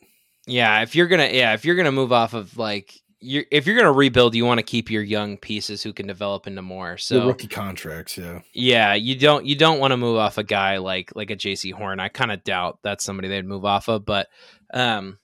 Yeah, 0.46 0.80
if 0.82 0.94
you're 0.96 1.08
gonna, 1.08 1.28
yeah, 1.30 1.52
if 1.52 1.66
you're 1.66 1.76
gonna 1.76 1.92
move 1.92 2.10
off 2.12 2.32
of 2.32 2.56
like, 2.56 2.94
you're 3.22 3.44
if 3.50 3.66
you're 3.66 3.76
gonna 3.76 3.92
rebuild, 3.92 4.34
you 4.34 4.44
want 4.44 4.58
to 4.58 4.64
keep 4.64 4.90
your 4.90 5.02
young 5.02 5.36
pieces 5.36 5.82
who 5.82 5.92
can 5.92 6.06
develop 6.06 6.46
into 6.46 6.62
more. 6.62 6.98
So 6.98 7.20
the 7.20 7.26
rookie 7.26 7.46
contracts, 7.46 8.18
yeah. 8.18 8.40
yeah, 8.52 8.94
you 8.94 9.14
don't 9.14 9.46
you 9.46 9.54
don't 9.54 9.78
want 9.78 9.92
to 9.92 9.96
move 9.96 10.16
off 10.16 10.38
a 10.38 10.44
guy 10.44 10.78
like 10.78 11.14
like 11.14 11.30
a 11.30 11.36
Jaycee 11.36 11.72
Horn. 11.72 12.00
I 12.00 12.08
kind 12.08 12.32
of 12.32 12.44
doubt 12.44 12.80
that's 12.82 13.04
somebody 13.04 13.28
they'd 13.28 13.46
move 13.46 13.64
off 13.64 13.88
of, 13.88 14.04
but 14.04 14.28
um, 14.74 15.18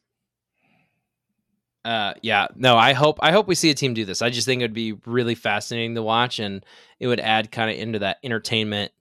uh, 1.84 2.14
yeah, 2.22 2.46
no, 2.54 2.76
I 2.76 2.92
hope 2.92 3.18
I 3.20 3.32
hope 3.32 3.48
we 3.48 3.54
see 3.54 3.70
a 3.70 3.74
team 3.74 3.94
do 3.94 4.04
this. 4.04 4.22
I 4.22 4.30
just 4.30 4.46
think 4.46 4.60
it 4.60 4.64
would 4.64 4.74
be 4.74 4.92
really 5.04 5.34
fascinating 5.34 5.94
to 5.96 6.02
watch, 6.02 6.38
and 6.38 6.64
it 7.00 7.06
would 7.06 7.20
add 7.20 7.50
kind 7.50 7.70
of 7.70 7.76
into 7.76 8.00
that 8.00 8.18
entertainment 8.22 8.92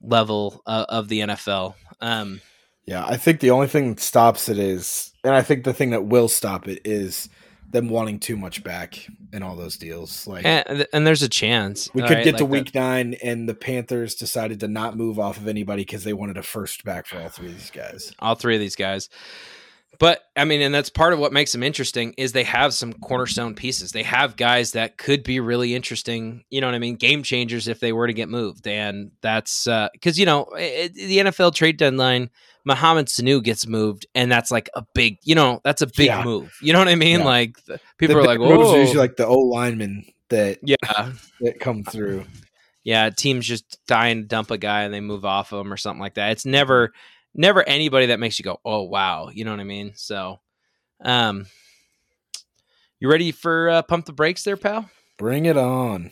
level 0.00 0.62
uh, 0.66 0.86
of 0.88 1.08
the 1.08 1.20
NFL. 1.20 1.74
Um, 2.00 2.40
Yeah, 2.86 3.04
I 3.04 3.16
think 3.16 3.40
the 3.40 3.50
only 3.50 3.66
thing 3.66 3.90
that 3.90 4.00
stops 4.00 4.48
it 4.48 4.58
is, 4.58 5.12
and 5.24 5.34
I 5.34 5.42
think 5.42 5.64
the 5.64 5.74
thing 5.74 5.90
that 5.90 6.04
will 6.04 6.28
stop 6.28 6.68
it 6.68 6.82
is 6.84 7.28
them 7.76 7.88
wanting 7.90 8.18
too 8.18 8.36
much 8.36 8.64
back 8.64 9.06
in 9.32 9.42
all 9.42 9.54
those 9.54 9.76
deals. 9.76 10.26
Like 10.26 10.44
and, 10.46 10.86
and 10.92 11.06
there's 11.06 11.22
a 11.22 11.28
chance 11.28 11.90
we 11.94 12.00
could 12.02 12.10
right? 12.12 12.24
get 12.24 12.36
to 12.38 12.44
Like 12.44 12.50
the- 12.50 12.58
week 12.70 12.74
nine, 12.74 13.14
and 13.22 13.46
the 13.48 13.54
Panthers 13.54 14.14
decided 14.14 14.60
to 14.60 14.68
not 14.68 14.96
move 14.96 15.18
off 15.18 15.36
of 15.36 15.46
anybody 15.46 15.82
because 15.82 16.02
they 16.04 16.12
wanted 16.14 16.38
a 16.38 16.42
first 16.42 16.84
back 16.84 17.06
for 17.06 17.18
all 17.20 17.28
three 17.28 17.48
of 17.48 17.54
these 17.54 17.70
guys. 17.70 18.12
all 18.18 18.34
three 18.34 18.54
of 18.54 18.60
these 18.60 18.76
guys. 18.76 19.08
But 19.98 20.20
I 20.36 20.44
mean, 20.44 20.60
and 20.60 20.74
that's 20.74 20.90
part 20.90 21.14
of 21.14 21.18
what 21.18 21.32
makes 21.32 21.52
them 21.52 21.62
interesting 21.62 22.12
is 22.18 22.32
they 22.32 22.44
have 22.44 22.74
some 22.74 22.92
cornerstone 22.92 23.54
pieces. 23.54 23.92
They 23.92 24.02
have 24.02 24.36
guys 24.36 24.72
that 24.72 24.98
could 24.98 25.22
be 25.24 25.40
really 25.40 25.74
interesting. 25.74 26.44
You 26.50 26.60
know 26.60 26.66
what 26.66 26.74
I 26.74 26.78
mean? 26.78 26.96
Game 26.96 27.22
changers 27.22 27.66
if 27.66 27.80
they 27.80 27.92
were 27.94 28.06
to 28.06 28.12
get 28.12 28.28
moved, 28.28 28.66
and 28.66 29.12
that's 29.22 29.66
uh, 29.66 29.88
because 29.94 30.18
you 30.18 30.26
know 30.26 30.48
it, 30.54 30.92
the 30.94 31.18
NFL 31.18 31.54
trade 31.54 31.76
deadline. 31.78 32.30
Mohamed 32.66 33.06
Sanu 33.06 33.40
gets 33.44 33.64
moved, 33.64 34.06
and 34.12 34.30
that's 34.30 34.50
like 34.50 34.68
a 34.74 34.84
big, 34.92 35.18
you 35.22 35.36
know, 35.36 35.60
that's 35.62 35.82
a 35.82 35.86
big 35.86 36.06
Yeah. 36.08 36.24
move. 36.24 36.52
You 36.60 36.72
know 36.72 36.80
what 36.80 36.88
I 36.88 36.96
mean? 36.96 37.20
Yeah. 37.20 37.24
Like 37.24 37.64
the- 37.64 37.78
people 37.96 38.16
The 38.16 38.22
are 38.22 38.24
like, 38.26 38.40
"Oh, 38.40 38.74
usually 38.76 38.98
like 38.98 39.14
the 39.14 39.24
O 39.24 39.38
linemen 39.38 40.04
that 40.30 40.58
yeah, 40.64 40.74
that 41.42 41.60
come 41.60 41.84
through. 41.84 42.24
yeah." 42.82 43.08
Teams 43.10 43.46
just 43.46 43.78
dying 43.86 44.22
to 44.22 44.26
dump 44.26 44.50
a 44.50 44.58
guy 44.58 44.82
and 44.82 44.92
they 44.92 45.00
move 45.00 45.24
off 45.24 45.52
of 45.52 45.64
him 45.64 45.72
or 45.72 45.76
something 45.76 46.00
like 46.00 46.14
that. 46.14 46.32
It's 46.32 46.44
never, 46.44 46.92
never 47.36 47.62
anybody 47.68 48.06
that 48.06 48.20
makes 48.20 48.38
you 48.38 48.44
go, 48.44 48.60
"Oh 48.64 48.82
wow," 48.82 49.28
you 49.32 49.44
know 49.44 49.52
what 49.52 49.60
I 49.60 49.64
mean? 49.64 49.92
So, 49.94 50.40
um, 51.04 51.46
you 52.98 53.10
ready 53.10 53.30
for 53.30 53.68
uh, 53.68 53.82
pump 53.82 54.06
the 54.06 54.12
brakes 54.12 54.42
there, 54.42 54.56
pal? 54.56 54.90
Bring 55.18 55.46
it 55.46 55.56
on. 55.56 56.10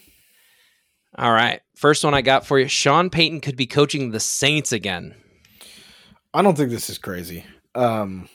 All 1.17 1.33
right, 1.33 1.61
first 1.75 2.05
one 2.05 2.15
I 2.15 2.23
got 2.23 2.47
for 2.47 2.59
you: 2.59 2.69
Sean 2.69 3.11
Payton 3.11 3.41
could 3.41 3.57
be 3.57 3.67
coaching 3.67 4.11
the 4.11 4.21
Saints 4.21 4.73
again. 4.73 5.15
I 6.33 6.43
don't 6.43 6.57
think 6.57 6.71
this 6.71 6.91
is 6.91 6.99
crazy. 6.99 7.45
Um, 7.75 8.29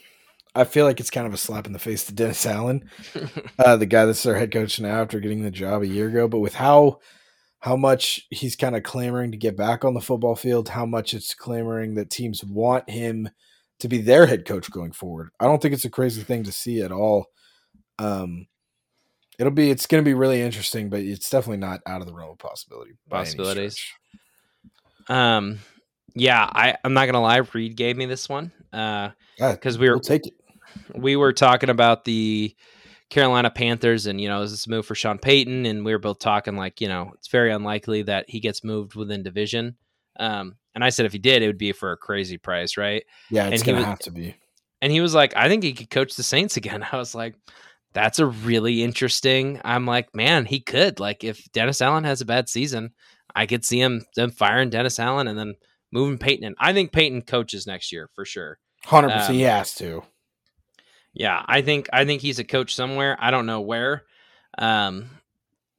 I 0.55 0.63
feel 0.63 0.85
like 0.85 0.99
it's 0.99 1.11
kind 1.11 1.27
of 1.27 1.33
a 1.33 1.37
slap 1.37 1.67
in 1.67 1.73
the 1.73 1.79
face 1.79 2.05
to 2.05 2.13
Dennis 2.13 2.45
Allen, 2.45 2.89
uh, 3.59 3.75
the 3.75 3.85
guy 3.85 4.05
that's 4.05 4.23
their 4.23 4.37
head 4.37 4.51
coach 4.51 4.79
now 4.79 5.01
after 5.01 5.19
getting 5.19 5.43
the 5.43 5.51
job 5.51 5.81
a 5.81 5.87
year 5.87 6.07
ago. 6.07 6.27
But 6.27 6.39
with 6.39 6.55
how 6.55 6.99
how 7.59 7.75
much 7.75 8.25
he's 8.29 8.55
kind 8.55 8.75
of 8.75 8.83
clamoring 8.83 9.31
to 9.31 9.37
get 9.37 9.57
back 9.57 9.83
on 9.83 9.93
the 9.93 10.01
football 10.01 10.35
field, 10.35 10.69
how 10.69 10.85
much 10.85 11.13
it's 11.13 11.33
clamoring 11.33 11.95
that 11.95 12.09
teams 12.09 12.43
want 12.43 12.89
him 12.89 13.29
to 13.79 13.87
be 13.87 13.99
their 13.99 14.25
head 14.25 14.45
coach 14.45 14.69
going 14.71 14.91
forward. 14.91 15.29
I 15.39 15.45
don't 15.45 15.61
think 15.61 15.73
it's 15.73 15.85
a 15.85 15.89
crazy 15.89 16.23
thing 16.23 16.43
to 16.43 16.51
see 16.51 16.81
at 16.81 16.91
all. 16.91 17.27
Um, 17.97 18.47
it'll 19.37 19.51
be 19.51 19.69
it's 19.71 19.85
going 19.85 20.03
to 20.03 20.09
be 20.09 20.13
really 20.13 20.41
interesting, 20.41 20.89
but 20.89 21.01
it's 21.01 21.29
definitely 21.29 21.57
not 21.57 21.81
out 21.85 22.01
of 22.01 22.07
the 22.07 22.13
realm 22.13 22.31
of 22.31 22.37
possibility. 22.37 22.91
Possibilities. 23.09 23.83
Um, 25.07 25.59
yeah, 26.13 26.49
I 26.51 26.75
I'm 26.83 26.93
not 26.93 27.05
gonna 27.05 27.21
lie. 27.21 27.41
Reed 27.53 27.75
gave 27.75 27.97
me 27.97 28.05
this 28.05 28.29
one 28.29 28.51
because 28.71 29.13
Yeah, 29.39 29.55
we 29.79 29.89
were 29.89 29.95
we'll 29.95 30.01
take 30.01 30.27
it. 30.27 30.33
we 30.95 31.15
were 31.15 31.33
talking 31.33 31.69
about 31.69 32.05
the 32.05 32.55
Carolina 33.09 33.49
Panthers 33.49 34.05
and 34.05 34.19
you 34.21 34.27
know 34.27 34.41
is 34.43 34.51
this 34.51 34.67
a 34.67 34.69
move 34.69 34.85
for 34.85 34.95
Sean 34.95 35.17
Payton 35.17 35.65
and 35.65 35.83
we 35.83 35.91
were 35.91 35.99
both 35.99 36.19
talking 36.19 36.55
like 36.55 36.79
you 36.81 36.87
know 36.87 37.11
it's 37.15 37.27
very 37.27 37.51
unlikely 37.51 38.03
that 38.03 38.29
he 38.29 38.39
gets 38.39 38.63
moved 38.63 38.95
within 38.95 39.23
division. 39.23 39.75
Um, 40.19 40.55
and 40.75 40.83
I 40.83 40.89
said 40.89 41.05
if 41.05 41.13
he 41.13 41.17
did, 41.19 41.41
it 41.41 41.47
would 41.47 41.57
be 41.57 41.71
for 41.71 41.91
a 41.91 41.97
crazy 41.97 42.37
price, 42.37 42.77
right? 42.77 43.03
Yeah, 43.31 43.47
it's 43.47 43.61
and 43.61 43.69
to 43.69 43.73
was- 43.75 43.85
have 43.85 43.99
to 43.99 44.11
be. 44.11 44.35
And 44.81 44.91
he 44.93 45.01
was 45.01 45.13
like, 45.13 45.35
I 45.35 45.49
think 45.49 45.63
he 45.63 45.73
could 45.73 45.89
coach 45.89 46.15
the 46.15 46.23
Saints 46.23 46.55
again. 46.55 46.85
I 46.91 46.95
was 46.97 47.13
like, 47.13 47.35
that's 47.93 48.19
a 48.19 48.25
really 48.27 48.81
interesting. 48.83 49.59
I'm 49.65 49.85
like, 49.85 50.15
man, 50.15 50.45
he 50.45 50.61
could. 50.61 50.99
Like, 51.01 51.23
if 51.25 51.51
Dennis 51.51 51.81
Allen 51.81 52.05
has 52.05 52.21
a 52.21 52.25
bad 52.25 52.47
season, 52.47 52.91
I 53.35 53.45
could 53.45 53.65
see 53.65 53.81
him 53.81 54.05
them 54.15 54.31
firing 54.31 54.69
Dennis 54.69 54.97
Allen 54.99 55.27
and 55.27 55.37
then 55.37 55.55
moving 55.91 56.17
Payton. 56.17 56.45
in. 56.45 56.55
I 56.59 56.71
think 56.71 56.91
Payton 56.93 57.23
coaches 57.23 57.67
next 57.67 57.91
year 57.91 58.09
for 58.15 58.23
sure. 58.23 58.57
Hundred 58.85 59.09
percent, 59.09 59.29
Um, 59.31 59.35
he 59.35 59.41
has 59.41 59.75
to. 59.75 60.03
Yeah, 61.13 61.43
I 61.45 61.61
think 61.61 61.89
I 61.91 62.05
think 62.05 62.21
he's 62.21 62.39
a 62.39 62.43
coach 62.43 62.75
somewhere. 62.75 63.17
I 63.19 63.31
don't 63.31 63.45
know 63.45 63.61
where. 63.61 64.03
Um, 64.57 65.09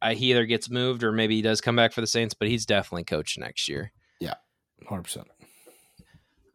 I, 0.03 0.15
he 0.15 0.31
either 0.31 0.47
gets 0.47 0.71
moved 0.71 1.05
or 1.05 1.13
maybe 1.13 1.37
he 1.37 1.43
does 1.43 1.61
come 1.61 1.77
back 1.77 1.93
for 1.93 2.01
the 2.01 2.07
Saints, 2.07 2.35
but 2.35 2.49
he's 2.49 2.67
definitely 2.67 3.05
coach 3.05 3.37
next 3.39 3.69
year. 3.69 3.93
Yeah, 4.19 4.35
Hundred 4.89 5.03
percent. 5.03 5.29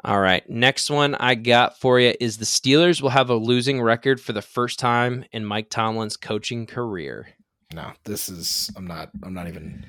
All 0.03 0.19
right. 0.19 0.47
Next 0.47 0.91
one 0.91 1.15
I 1.15 1.33
got 1.33 1.79
for 1.79 1.99
you 1.99 2.13
is 2.19 2.37
the 2.37 2.45
Steelers 2.45 3.01
will 3.01 3.09
have 3.09 3.31
a 3.31 3.35
losing 3.35 3.81
record 3.81 4.21
for 4.21 4.33
the 4.33 4.41
first 4.41 4.77
time 4.77 5.25
in 5.31 5.43
Mike 5.43 5.71
Tomlin's 5.71 6.15
coaching 6.15 6.67
career. 6.67 7.29
No, 7.73 7.91
this 8.03 8.29
is. 8.29 8.69
I'm 8.75 8.85
not. 8.85 9.09
I'm 9.23 9.33
not 9.33 9.47
even 9.47 9.83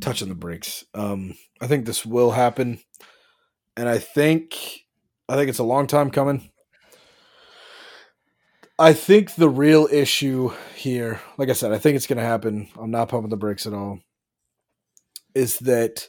touching 0.00 0.28
the 0.28 0.36
brakes. 0.36 0.84
Um, 0.94 1.34
I 1.60 1.66
think 1.66 1.86
this 1.86 2.06
will 2.06 2.30
happen, 2.30 2.78
and 3.76 3.88
I 3.88 3.98
think. 3.98 4.84
I 5.28 5.34
think 5.34 5.50
it's 5.50 5.58
a 5.58 5.64
long 5.64 5.86
time 5.86 6.10
coming. 6.10 6.50
I 8.78 8.92
think 8.92 9.34
the 9.34 9.48
real 9.48 9.88
issue 9.90 10.52
here, 10.74 11.20
like 11.36 11.48
I 11.48 11.52
said, 11.52 11.72
I 11.72 11.78
think 11.78 11.96
it's 11.96 12.06
going 12.06 12.18
to 12.18 12.22
happen. 12.24 12.68
I'm 12.78 12.90
not 12.90 13.08
pumping 13.08 13.30
the 13.30 13.36
brakes 13.36 13.66
at 13.66 13.72
all. 13.74 14.00
Is 15.34 15.58
that 15.60 16.08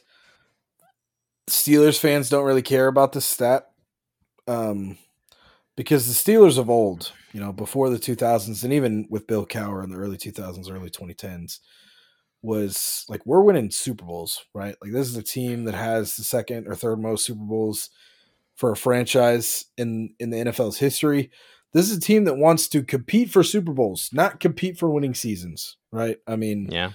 Steelers 1.48 1.98
fans 1.98 2.28
don't 2.28 2.44
really 2.44 2.62
care 2.62 2.86
about 2.86 3.12
this 3.12 3.26
stat, 3.26 3.66
um, 4.48 4.98
because 5.76 6.06
the 6.08 6.32
Steelers 6.32 6.58
of 6.58 6.70
old, 6.70 7.12
you 7.32 7.40
know, 7.40 7.52
before 7.52 7.90
the 7.90 7.98
2000s, 7.98 8.64
and 8.64 8.72
even 8.72 9.06
with 9.10 9.26
Bill 9.26 9.46
Cowher 9.46 9.84
in 9.84 9.90
the 9.90 9.98
early 9.98 10.18
2000s, 10.18 10.70
early 10.70 10.90
2010s, 10.90 11.60
was 12.42 13.04
like 13.08 13.26
we're 13.26 13.42
winning 13.42 13.70
Super 13.70 14.04
Bowls, 14.04 14.44
right? 14.54 14.76
Like 14.82 14.92
this 14.92 15.08
is 15.08 15.16
a 15.16 15.22
team 15.22 15.64
that 15.64 15.74
has 15.74 16.16
the 16.16 16.24
second 16.24 16.68
or 16.68 16.74
third 16.76 17.00
most 17.00 17.26
Super 17.26 17.44
Bowls 17.44 17.90
for 18.56 18.72
a 18.72 18.76
franchise 18.76 19.66
in 19.78 20.14
in 20.20 20.30
the 20.30 20.38
NFL's 20.38 20.78
history. 20.78 21.30
This 21.72 21.90
is 21.90 21.96
a 21.96 22.00
team 22.00 22.24
that 22.24 22.36
wants 22.36 22.68
to 22.68 22.82
compete 22.82 23.30
for 23.30 23.42
Super 23.42 23.72
Bowls, 23.72 24.10
not 24.12 24.40
compete 24.40 24.78
for 24.78 24.90
winning 24.90 25.14
seasons, 25.14 25.76
right? 25.92 26.18
I 26.26 26.36
mean, 26.36 26.68
Yeah. 26.70 26.92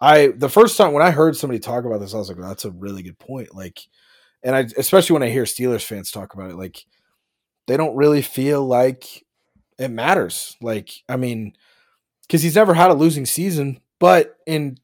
I 0.00 0.28
the 0.28 0.48
first 0.48 0.76
time 0.76 0.92
when 0.92 1.02
I 1.02 1.10
heard 1.10 1.36
somebody 1.36 1.60
talk 1.60 1.84
about 1.84 2.00
this, 2.00 2.14
I 2.14 2.18
was 2.18 2.28
like, 2.28 2.38
that's 2.38 2.64
a 2.64 2.70
really 2.70 3.02
good 3.02 3.18
point. 3.18 3.54
Like, 3.54 3.80
and 4.42 4.54
I 4.54 4.66
especially 4.76 5.14
when 5.14 5.22
I 5.22 5.30
hear 5.30 5.44
Steelers 5.44 5.84
fans 5.84 6.10
talk 6.10 6.34
about 6.34 6.50
it, 6.50 6.56
like 6.56 6.84
they 7.66 7.76
don't 7.76 7.96
really 7.96 8.22
feel 8.22 8.64
like 8.66 9.24
it 9.78 9.90
matters. 9.90 10.56
Like, 10.60 10.90
I 11.08 11.16
mean, 11.16 11.54
because 12.22 12.42
he's 12.42 12.56
never 12.56 12.74
had 12.74 12.90
a 12.90 12.94
losing 12.94 13.26
season, 13.26 13.80
but 13.98 14.36
in 14.46 14.78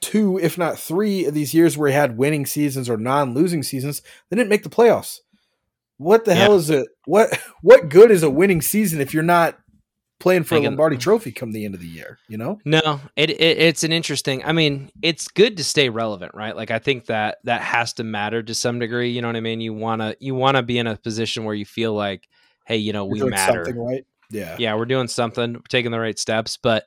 two, 0.00 0.38
if 0.38 0.58
not 0.58 0.78
three, 0.78 1.26
of 1.26 1.34
these 1.34 1.54
years 1.54 1.76
where 1.76 1.88
he 1.88 1.94
had 1.94 2.16
winning 2.16 2.46
seasons 2.46 2.88
or 2.88 2.96
non-losing 2.96 3.62
seasons, 3.62 4.02
they 4.28 4.36
didn't 4.36 4.50
make 4.50 4.62
the 4.62 4.68
playoffs. 4.68 5.20
What 5.98 6.24
the 6.24 6.32
Yeah. 6.32 6.38
hell 6.42 6.56
is 6.56 6.70
it? 6.70 6.86
What 7.06 7.38
what 7.62 7.88
good 7.88 8.10
is 8.10 8.22
a 8.22 8.30
winning 8.30 8.60
season 8.62 9.00
if 9.00 9.14
you're 9.14 9.22
not 9.22 9.58
playing 10.18 10.44
for 10.44 10.56
a 10.56 10.60
Lombardi 10.60 10.96
Trophy 10.96 11.30
come 11.30 11.52
the 11.52 11.64
end 11.64 11.74
of 11.74 11.80
the 11.80 11.86
year? 11.86 12.18
You 12.28 12.38
know? 12.38 12.58
No, 12.64 13.00
it, 13.16 13.30
it 13.30 13.40
it's 13.40 13.84
an 13.84 13.92
interesting. 13.92 14.44
I 14.44 14.52
mean, 14.52 14.90
it's 15.02 15.28
good 15.28 15.56
to 15.58 15.64
stay 15.64 15.88
relevant, 15.88 16.32
right? 16.34 16.54
Like 16.56 16.70
I 16.70 16.78
think 16.78 17.06
that 17.06 17.38
that 17.44 17.62
has 17.62 17.92
to 17.94 18.04
matter 18.04 18.42
to 18.42 18.54
some 18.54 18.78
degree. 18.78 19.10
You 19.10 19.22
know 19.22 19.28
what 19.28 19.36
I 19.36 19.40
mean? 19.40 19.60
You 19.60 19.72
wanna 19.74 20.14
you 20.20 20.34
wanna 20.34 20.62
be 20.62 20.78
in 20.78 20.86
a 20.86 20.96
position 20.96 21.44
where 21.44 21.54
you 21.54 21.64
feel 21.66 21.94
like, 21.94 22.28
hey, 22.66 22.76
you 22.76 22.92
know, 22.92 23.04
we 23.06 23.18
doing 23.18 23.30
matter. 23.30 23.64
something 23.64 23.82
right. 23.82 24.04
Yeah. 24.30 24.56
Yeah, 24.58 24.74
we're 24.74 24.86
doing 24.86 25.06
something, 25.08 25.54
we're 25.54 25.60
taking 25.68 25.92
the 25.92 26.00
right 26.00 26.18
steps. 26.18 26.58
But 26.60 26.84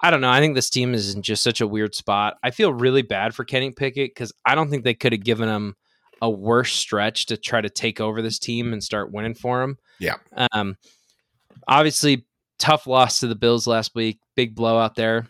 I 0.00 0.10
don't 0.10 0.20
know. 0.20 0.30
I 0.30 0.40
think 0.40 0.54
this 0.56 0.70
team 0.70 0.94
is 0.94 1.14
in 1.14 1.22
just 1.22 1.44
such 1.44 1.60
a 1.60 1.66
weird 1.66 1.94
spot. 1.94 2.36
I 2.42 2.50
feel 2.50 2.72
really 2.72 3.02
bad 3.02 3.34
for 3.34 3.44
Kenny 3.44 3.70
Pickett 3.70 4.10
because 4.10 4.32
I 4.44 4.54
don't 4.56 4.68
think 4.70 4.82
they 4.82 4.94
could 4.94 5.12
have 5.12 5.22
given 5.22 5.48
him 5.48 5.76
a 6.22 6.30
worse 6.30 6.72
stretch 6.72 7.26
to 7.26 7.36
try 7.36 7.60
to 7.60 7.68
take 7.68 8.00
over 8.00 8.22
this 8.22 8.38
team 8.38 8.72
and 8.72 8.82
start 8.82 9.12
winning 9.12 9.34
for 9.34 9.60
them. 9.60 9.76
Yeah. 9.98 10.14
Um, 10.52 10.76
obviously, 11.68 12.24
tough 12.58 12.86
loss 12.86 13.20
to 13.20 13.26
the 13.26 13.34
Bills 13.34 13.66
last 13.66 13.94
week. 13.94 14.20
Big 14.36 14.54
blowout 14.54 14.94
there. 14.94 15.26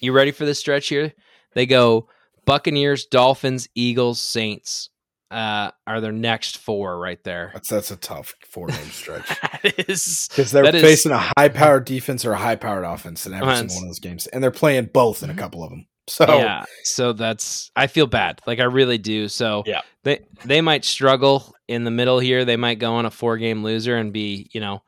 You 0.00 0.12
ready 0.12 0.30
for 0.30 0.44
this 0.44 0.58
stretch 0.60 0.88
here? 0.88 1.12
They 1.54 1.66
go 1.66 2.08
Buccaneers, 2.44 3.06
Dolphins, 3.06 3.66
Eagles, 3.74 4.20
Saints. 4.20 4.90
Uh, 5.30 5.70
are 5.86 6.00
their 6.00 6.12
next 6.12 6.58
four 6.58 6.98
right 6.98 7.18
there? 7.24 7.50
That's 7.54 7.70
that's 7.70 7.90
a 7.90 7.96
tough 7.96 8.34
four 8.46 8.68
game 8.68 8.90
stretch. 8.90 9.26
that 9.62 9.88
is 9.88 10.28
Because 10.30 10.52
they're 10.52 10.64
That 10.64 10.74
is- 10.76 10.82
facing 10.82 11.12
a 11.12 11.30
high 11.36 11.48
powered 11.48 11.86
defense 11.86 12.24
or 12.24 12.32
a 12.32 12.36
high 12.36 12.56
powered 12.56 12.84
offense 12.84 13.26
in 13.26 13.32
every 13.32 13.56
single 13.56 13.74
one 13.76 13.84
of 13.84 13.88
those 13.88 13.98
games. 14.00 14.26
And 14.28 14.44
they're 14.44 14.50
playing 14.50 14.90
both 14.92 15.22
in 15.22 15.30
a 15.30 15.34
couple 15.34 15.64
of 15.64 15.70
them. 15.70 15.86
So 16.06 16.26
yeah 16.26 16.64
so 16.82 17.12
that's 17.14 17.70
i 17.76 17.86
feel 17.86 18.06
bad 18.06 18.40
like 18.46 18.60
i 18.60 18.64
really 18.64 18.98
do 18.98 19.26
so 19.28 19.62
Yeah. 19.66 19.80
they 20.02 20.20
they 20.44 20.60
might 20.60 20.84
struggle 20.84 21.54
in 21.66 21.84
the 21.84 21.90
middle 21.90 22.18
here 22.18 22.44
they 22.44 22.56
might 22.58 22.78
go 22.78 22.94
on 22.96 23.06
a 23.06 23.10
four 23.10 23.38
game 23.38 23.62
loser 23.62 23.96
and 23.96 24.12
be 24.12 24.48
you 24.52 24.60
know 24.60 24.82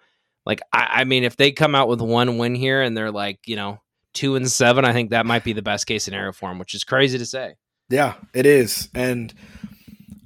like 0.44 0.60
I, 0.72 0.88
I 1.00 1.04
mean 1.04 1.24
if 1.24 1.36
they 1.36 1.52
come 1.52 1.74
out 1.74 1.88
with 1.88 2.02
one 2.02 2.36
win 2.36 2.54
here 2.54 2.82
and 2.82 2.94
they're 2.96 3.10
like 3.10 3.40
you 3.46 3.56
know 3.56 3.80
two 4.12 4.36
and 4.36 4.50
seven 4.50 4.84
i 4.84 4.92
think 4.92 5.10
that 5.10 5.24
might 5.26 5.42
be 5.44 5.54
the 5.54 5.62
best 5.62 5.86
case 5.86 6.04
scenario 6.04 6.32
for 6.32 6.50
them 6.50 6.58
which 6.58 6.74
is 6.74 6.84
crazy 6.84 7.16
to 7.18 7.26
say 7.26 7.54
Yeah, 7.88 8.14
it 8.34 8.44
is. 8.46 8.88
And 8.94 9.32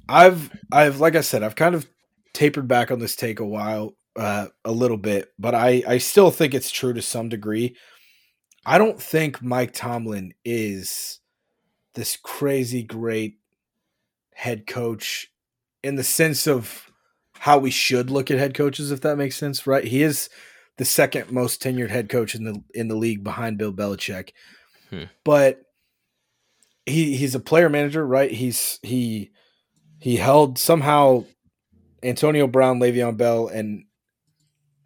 I've 0.09 0.51
I've 0.71 0.99
like 0.99 1.15
I 1.15 1.21
said, 1.21 1.43
I've 1.43 1.55
kind 1.55 1.75
of 1.75 1.87
tapered 2.33 2.67
back 2.67 2.91
on 2.91 2.99
this 2.99 3.15
take 3.15 3.39
a 3.39 3.45
while 3.45 3.93
uh 4.17 4.47
a 4.65 4.71
little 4.71 4.97
bit, 4.97 5.29
but 5.39 5.55
I 5.55 5.83
I 5.87 5.97
still 5.99 6.31
think 6.31 6.53
it's 6.53 6.71
true 6.71 6.93
to 6.93 7.01
some 7.01 7.29
degree. 7.29 7.75
I 8.65 8.77
don't 8.77 9.01
think 9.01 9.41
Mike 9.41 9.73
Tomlin 9.73 10.33
is 10.45 11.19
this 11.95 12.17
crazy 12.17 12.83
great 12.83 13.39
head 14.33 14.65
coach 14.67 15.31
in 15.83 15.95
the 15.95 16.03
sense 16.03 16.47
of 16.47 16.91
how 17.33 17.57
we 17.57 17.71
should 17.71 18.11
look 18.11 18.29
at 18.29 18.37
head 18.37 18.53
coaches 18.53 18.91
if 18.91 19.01
that 19.01 19.17
makes 19.17 19.35
sense, 19.35 19.65
right? 19.65 19.83
He 19.83 20.03
is 20.03 20.29
the 20.77 20.85
second 20.85 21.31
most 21.31 21.61
tenured 21.61 21.89
head 21.89 22.07
coach 22.07 22.35
in 22.35 22.43
the 22.43 22.63
in 22.73 22.87
the 22.87 22.95
league 22.95 23.23
behind 23.23 23.57
Bill 23.57 23.73
Belichick. 23.73 24.29
Hmm. 24.89 25.05
But 25.23 25.63
he 26.85 27.17
he's 27.17 27.35
a 27.35 27.39
player 27.39 27.69
manager, 27.69 28.05
right? 28.05 28.31
He's 28.31 28.79
he 28.83 29.31
he 29.99 30.17
held 30.17 30.59
somehow 30.59 31.25
Antonio 32.03 32.47
Brown, 32.47 32.79
Le'Veon 32.79 33.17
Bell, 33.17 33.47
and 33.47 33.85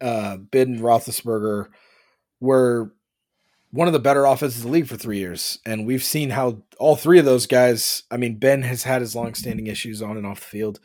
uh 0.00 0.38
Ben 0.38 0.80
Roethlisberger 0.80 1.68
were 2.40 2.92
one 3.76 3.88
of 3.88 3.92
the 3.92 4.00
better 4.00 4.24
offenses 4.24 4.64
in 4.64 4.70
the 4.70 4.72
league 4.72 4.86
for 4.86 4.96
three 4.96 5.18
years. 5.18 5.58
And 5.66 5.86
we've 5.86 6.02
seen 6.02 6.30
how 6.30 6.62
all 6.78 6.96
three 6.96 7.18
of 7.18 7.26
those 7.26 7.46
guys, 7.46 8.04
I 8.10 8.16
mean, 8.16 8.38
Ben 8.38 8.62
has 8.62 8.84
had 8.84 9.02
his 9.02 9.14
longstanding 9.14 9.66
issues 9.66 10.00
on 10.00 10.16
and 10.16 10.26
off 10.26 10.40
the 10.40 10.46
field. 10.46 10.80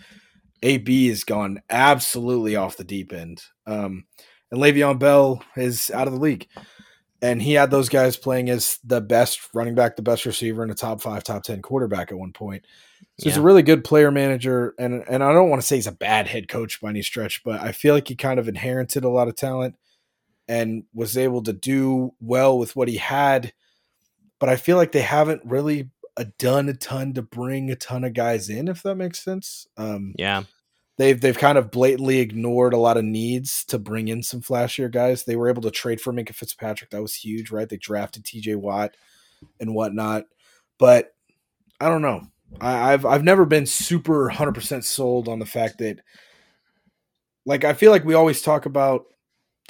AB 0.62 1.08
has 1.08 1.24
gone 1.24 1.62
absolutely 1.70 2.58
off 2.58 2.76
the 2.76 2.84
deep 2.84 3.14
end. 3.14 3.44
Um, 3.66 4.06
and 4.52 4.62
Le'Veon 4.62 5.00
Bell 5.00 5.42
is 5.56 5.89
out 5.92 6.08
of 6.08 6.14
the 6.14 6.20
league. 6.20 6.48
And 7.22 7.42
he 7.42 7.54
had 7.54 7.72
those 7.72 7.88
guys 7.88 8.18
playing 8.18 8.50
as 8.50 8.78
the 8.84 9.00
best 9.00 9.39
running 9.54 9.76
back, 9.76 9.96
the 9.96 10.02
best 10.02 10.26
receiver, 10.26 10.62
and 10.62 10.72
a 10.72 10.76
top 10.76 11.02
five, 11.02 11.24
top 11.24 11.44
10 11.44 11.62
quarterback 11.62 12.12
at 12.12 12.18
one 12.18 12.34
point. 12.34 12.66
So 13.20 13.30
he's 13.30 13.38
a 13.38 13.42
really 13.42 13.64
good 13.64 13.86
player 13.86 14.12
manager. 14.12 14.74
And, 14.78 15.04
and 15.08 15.24
I 15.24 15.32
don't 15.32 15.50
want 15.50 15.62
to 15.62 15.68
say 15.68 15.78
he's 15.78 15.88
a 15.88 15.94
bad 15.94 16.28
head 16.28 16.50
coach 16.50 16.82
by 16.82 16.89
any 16.89 17.04
stretch, 17.04 17.42
but 17.46 17.62
I 17.62 17.72
feel 17.72 17.94
like 17.94 18.10
he 18.10 18.16
kind 18.16 18.39
of 18.39 18.50
inherited 18.50 19.06
a 19.06 19.10
lot 19.10 19.30
of 19.30 19.36
talent 19.36 19.76
and 20.52 20.84
was 20.93 21.18
able 21.18 21.41
to 21.43 21.54
do 21.54 22.14
well 22.20 22.60
with 22.60 22.76
what 22.76 22.89
he 22.89 22.97
had. 22.97 23.54
But 24.39 24.49
I 24.49 24.58
feel 24.58 24.76
like 24.76 24.91
they 24.91 25.02
haven't 25.02 25.41
really 25.45 25.91
uh, 26.18 26.26
done 26.38 26.68
a 26.68 26.74
ton 26.74 27.14
to 27.14 27.22
bring 27.22 27.72
a 27.72 27.76
ton 27.76 28.04
of 28.04 28.14
guys 28.14 28.49
in, 28.49 28.68
if 28.68 28.84
that 28.84 28.95
makes 28.95 29.24
sense. 29.24 29.68
Um, 29.78 30.14
yeah 30.18 30.43
they've 30.97 31.20
they've 31.20 31.38
kind 31.38 31.58
of 31.58 31.72
blatantly 31.72 32.20
ignored 32.20 32.74
a 32.74 32.78
lot 32.78 32.97
of 32.97 33.04
needs 33.04 33.66
to 33.66 33.80
bring 33.80 34.08
in 34.08 34.22
some 34.22 34.41
flashier 34.41 34.91
guys. 34.91 35.24
They 35.24 35.36
were 35.36 35.49
able 35.49 35.62
to 35.64 35.72
trade 35.72 36.02
for 36.02 36.14
Minkah 36.14 36.36
Fitzpatrick. 36.36 36.91
That 36.91 37.02
was 37.02 37.16
huge, 37.16 37.49
right? 37.49 37.68
They 37.68 37.78
drafted 37.78 38.24
TJ 38.24 38.58
Watt 38.58 38.95
and 39.60 39.74
whatnot. 39.74 40.26
But 40.78 41.16
I 41.80 41.89
don't 41.89 42.02
know. 42.04 42.28
I, 42.60 42.93
I've 42.93 43.06
I've 43.06 43.24
never 43.24 43.45
been 43.45 43.66
super 43.66 44.30
hundred 44.30 44.54
percent 44.54 44.86
sold 44.86 45.28
on 45.28 45.39
the 45.39 45.45
fact 45.45 45.80
that 45.80 46.02
like 47.45 47.64
I 47.64 47.74
feel 47.74 47.91
like 47.91 48.06
we 48.06 48.14
always 48.14 48.41
talk 48.41 48.66
about 48.66 49.06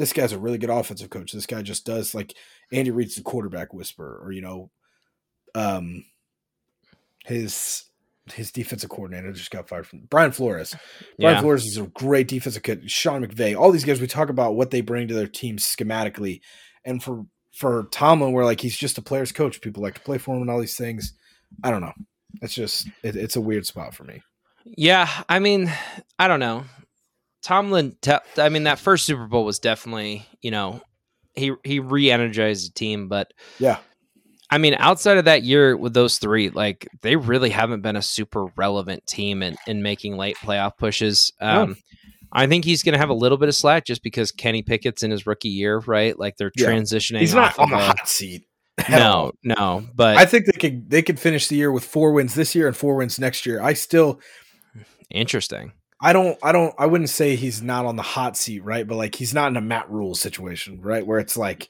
this 0.01 0.13
guy's 0.13 0.31
a 0.31 0.39
really 0.39 0.57
good 0.57 0.69
offensive 0.69 1.09
coach. 1.09 1.31
This 1.31 1.45
guy 1.45 1.61
just 1.61 1.85
does 1.85 2.13
like 2.15 2.35
Andy 2.71 2.91
Reid's 2.91 3.15
the 3.15 3.23
quarterback 3.23 3.73
whisperer, 3.73 4.21
or 4.23 4.31
you 4.31 4.41
know, 4.41 4.71
um 5.55 6.05
his 7.25 7.85
his 8.33 8.51
defensive 8.51 8.89
coordinator 8.89 9.31
just 9.33 9.51
got 9.51 9.67
fired 9.67 9.87
from 9.87 10.01
Brian 10.09 10.31
Flores. 10.31 10.75
Brian 11.19 11.35
yeah 11.35 11.41
Flores 11.41 11.65
is 11.65 11.77
a 11.77 11.87
great 11.87 12.27
defensive 12.27 12.63
coach. 12.63 12.89
Sean 12.89 13.25
McVay, 13.25 13.57
all 13.57 13.71
these 13.71 13.83
guys, 13.83 13.99
we 13.99 14.07
talk 14.07 14.29
about 14.29 14.55
what 14.55 14.71
they 14.71 14.81
bring 14.81 15.07
to 15.07 15.13
their 15.13 15.27
teams 15.27 15.65
schematically. 15.65 16.41
And 16.85 17.01
for 17.01 17.25
for 17.53 17.87
Tomlin, 17.91 18.31
we're 18.31 18.45
like, 18.45 18.61
he's 18.61 18.77
just 18.77 18.97
a 18.97 19.01
player's 19.01 19.31
coach. 19.31 19.61
People 19.61 19.83
like 19.83 19.95
to 19.95 20.01
play 20.01 20.17
for 20.17 20.35
him 20.35 20.41
and 20.41 20.49
all 20.49 20.59
these 20.59 20.77
things. 20.77 21.13
I 21.63 21.71
don't 21.71 21.81
know. 21.81 21.93
It's 22.41 22.53
just 22.53 22.87
it, 23.03 23.15
it's 23.15 23.35
a 23.35 23.41
weird 23.41 23.65
spot 23.65 23.93
for 23.93 24.03
me. 24.03 24.21
Yeah, 24.63 25.09
I 25.27 25.39
mean, 25.39 25.71
I 26.19 26.27
don't 26.27 26.39
know. 26.39 26.63
Tomlin, 27.43 27.95
I 28.37 28.49
mean, 28.49 28.63
that 28.63 28.79
first 28.79 29.05
Super 29.05 29.25
Bowl 29.27 29.45
was 29.45 29.59
definitely, 29.59 30.25
you 30.41 30.51
know, 30.51 30.81
he 31.35 31.53
he 31.63 31.79
re-energized 31.79 32.69
the 32.69 32.73
team, 32.73 33.07
but 33.07 33.31
Yeah. 33.59 33.77
I 34.53 34.57
mean, 34.57 34.75
outside 34.77 35.17
of 35.17 35.25
that 35.25 35.43
year 35.43 35.77
with 35.77 35.93
those 35.93 36.17
three, 36.17 36.49
like 36.49 36.85
they 37.01 37.15
really 37.15 37.49
haven't 37.51 37.81
been 37.81 37.95
a 37.95 38.01
super 38.01 38.47
relevant 38.57 39.07
team 39.07 39.41
in, 39.41 39.55
in 39.65 39.81
making 39.81 40.17
late 40.17 40.35
playoff 40.35 40.77
pushes. 40.77 41.31
Um, 41.39 41.77
I 42.33 42.47
think 42.47 42.65
he's 42.65 42.83
going 42.83 42.91
to 42.93 42.99
have 42.99 43.09
a 43.09 43.13
little 43.13 43.37
bit 43.37 43.47
of 43.47 43.55
slack 43.55 43.85
just 43.85 44.03
because 44.03 44.31
Kenny 44.33 44.61
Pickett's 44.61 45.03
in 45.03 45.11
his 45.11 45.25
rookie 45.25 45.47
year, 45.49 45.79
right? 45.79 46.17
Like 46.19 46.35
they're 46.35 46.51
Yeah. 46.57 46.67
transitioning. 46.67 47.19
He's 47.21 47.33
not 47.33 47.57
on 47.57 47.69
the 47.69 47.77
a- 47.77 47.79
hot 47.79 48.07
seat. 48.09 48.43
No, 48.89 49.31
no, 49.43 49.85
but 49.95 50.17
I 50.17 50.25
think 50.25 50.45
they 50.47 50.57
could 50.59 50.89
they 50.89 51.01
could 51.01 51.19
finish 51.19 51.47
the 51.47 51.55
year 51.55 51.71
with 51.71 51.83
four 51.85 52.11
wins 52.13 52.33
this 52.35 52.55
year 52.55 52.67
and 52.67 52.75
four 52.75 52.95
wins 52.95 53.19
next 53.19 53.45
year. 53.45 53.61
I 53.61 53.73
still 53.73 54.19
interesting. 55.09 55.73
I 56.01 56.13
don't 56.13 56.37
I 56.41 56.51
don't 56.51 56.73
I 56.77 56.87
wouldn't 56.87 57.09
say 57.11 57.35
he's 57.35 57.61
not 57.61 57.85
on 57.85 57.95
the 57.95 58.01
hot 58.01 58.35
seat, 58.35 58.63
right? 58.63 58.87
But 58.87 58.95
like 58.95 59.15
he's 59.15 59.33
not 59.33 59.49
in 59.49 59.57
a 59.57 59.61
Matt 59.61 59.89
Rhule 59.89 60.15
situation, 60.15 60.81
right? 60.81 61.05
Where 61.05 61.19
it's 61.19 61.37
like 61.37 61.69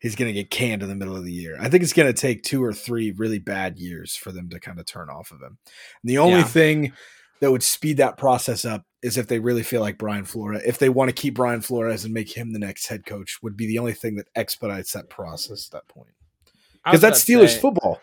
he's 0.00 0.16
gonna 0.16 0.32
get 0.32 0.50
canned 0.50 0.82
in 0.82 0.88
the 0.88 0.94
middle 0.96 1.16
of 1.16 1.24
the 1.24 1.32
year. 1.32 1.56
I 1.60 1.68
think 1.68 1.82
it's 1.84 1.92
gonna 1.92 2.12
take 2.12 2.42
two 2.42 2.62
or 2.62 2.72
three 2.72 3.12
really 3.12 3.38
bad 3.38 3.78
years 3.78 4.16
for 4.16 4.32
them 4.32 4.48
to 4.50 4.58
kind 4.60 4.80
of 4.80 4.86
turn 4.86 5.08
off 5.10 5.30
of 5.30 5.40
him. 5.40 5.58
And 6.02 6.10
the 6.10 6.18
only 6.18 6.38
Yeah. 6.40 6.44
thing 6.44 6.92
that 7.40 7.52
would 7.52 7.62
speed 7.62 7.98
that 7.98 8.16
process 8.18 8.64
up 8.64 8.84
is 9.00 9.16
if 9.16 9.28
they 9.28 9.38
really 9.38 9.62
feel 9.62 9.80
like 9.80 9.96
Brian 9.96 10.24
Flores, 10.24 10.60
if 10.66 10.78
they 10.78 10.88
want 10.88 11.08
to 11.08 11.12
keep 11.14 11.34
Brian 11.34 11.60
Flores 11.60 12.04
and 12.04 12.12
make 12.12 12.36
him 12.36 12.52
the 12.52 12.58
next 12.58 12.88
head 12.88 13.06
coach, 13.06 13.38
would 13.42 13.56
be 13.56 13.66
the 13.68 13.78
only 13.78 13.92
thing 13.92 14.16
that 14.16 14.26
expedites 14.34 14.92
that 14.92 15.08
process 15.08 15.68
at 15.68 15.72
that 15.72 15.88
point. 15.88 16.10
Because 16.84 17.00
that's 17.00 17.24
Steelers 17.24 17.50
say- 17.54 17.60
football. 17.60 18.00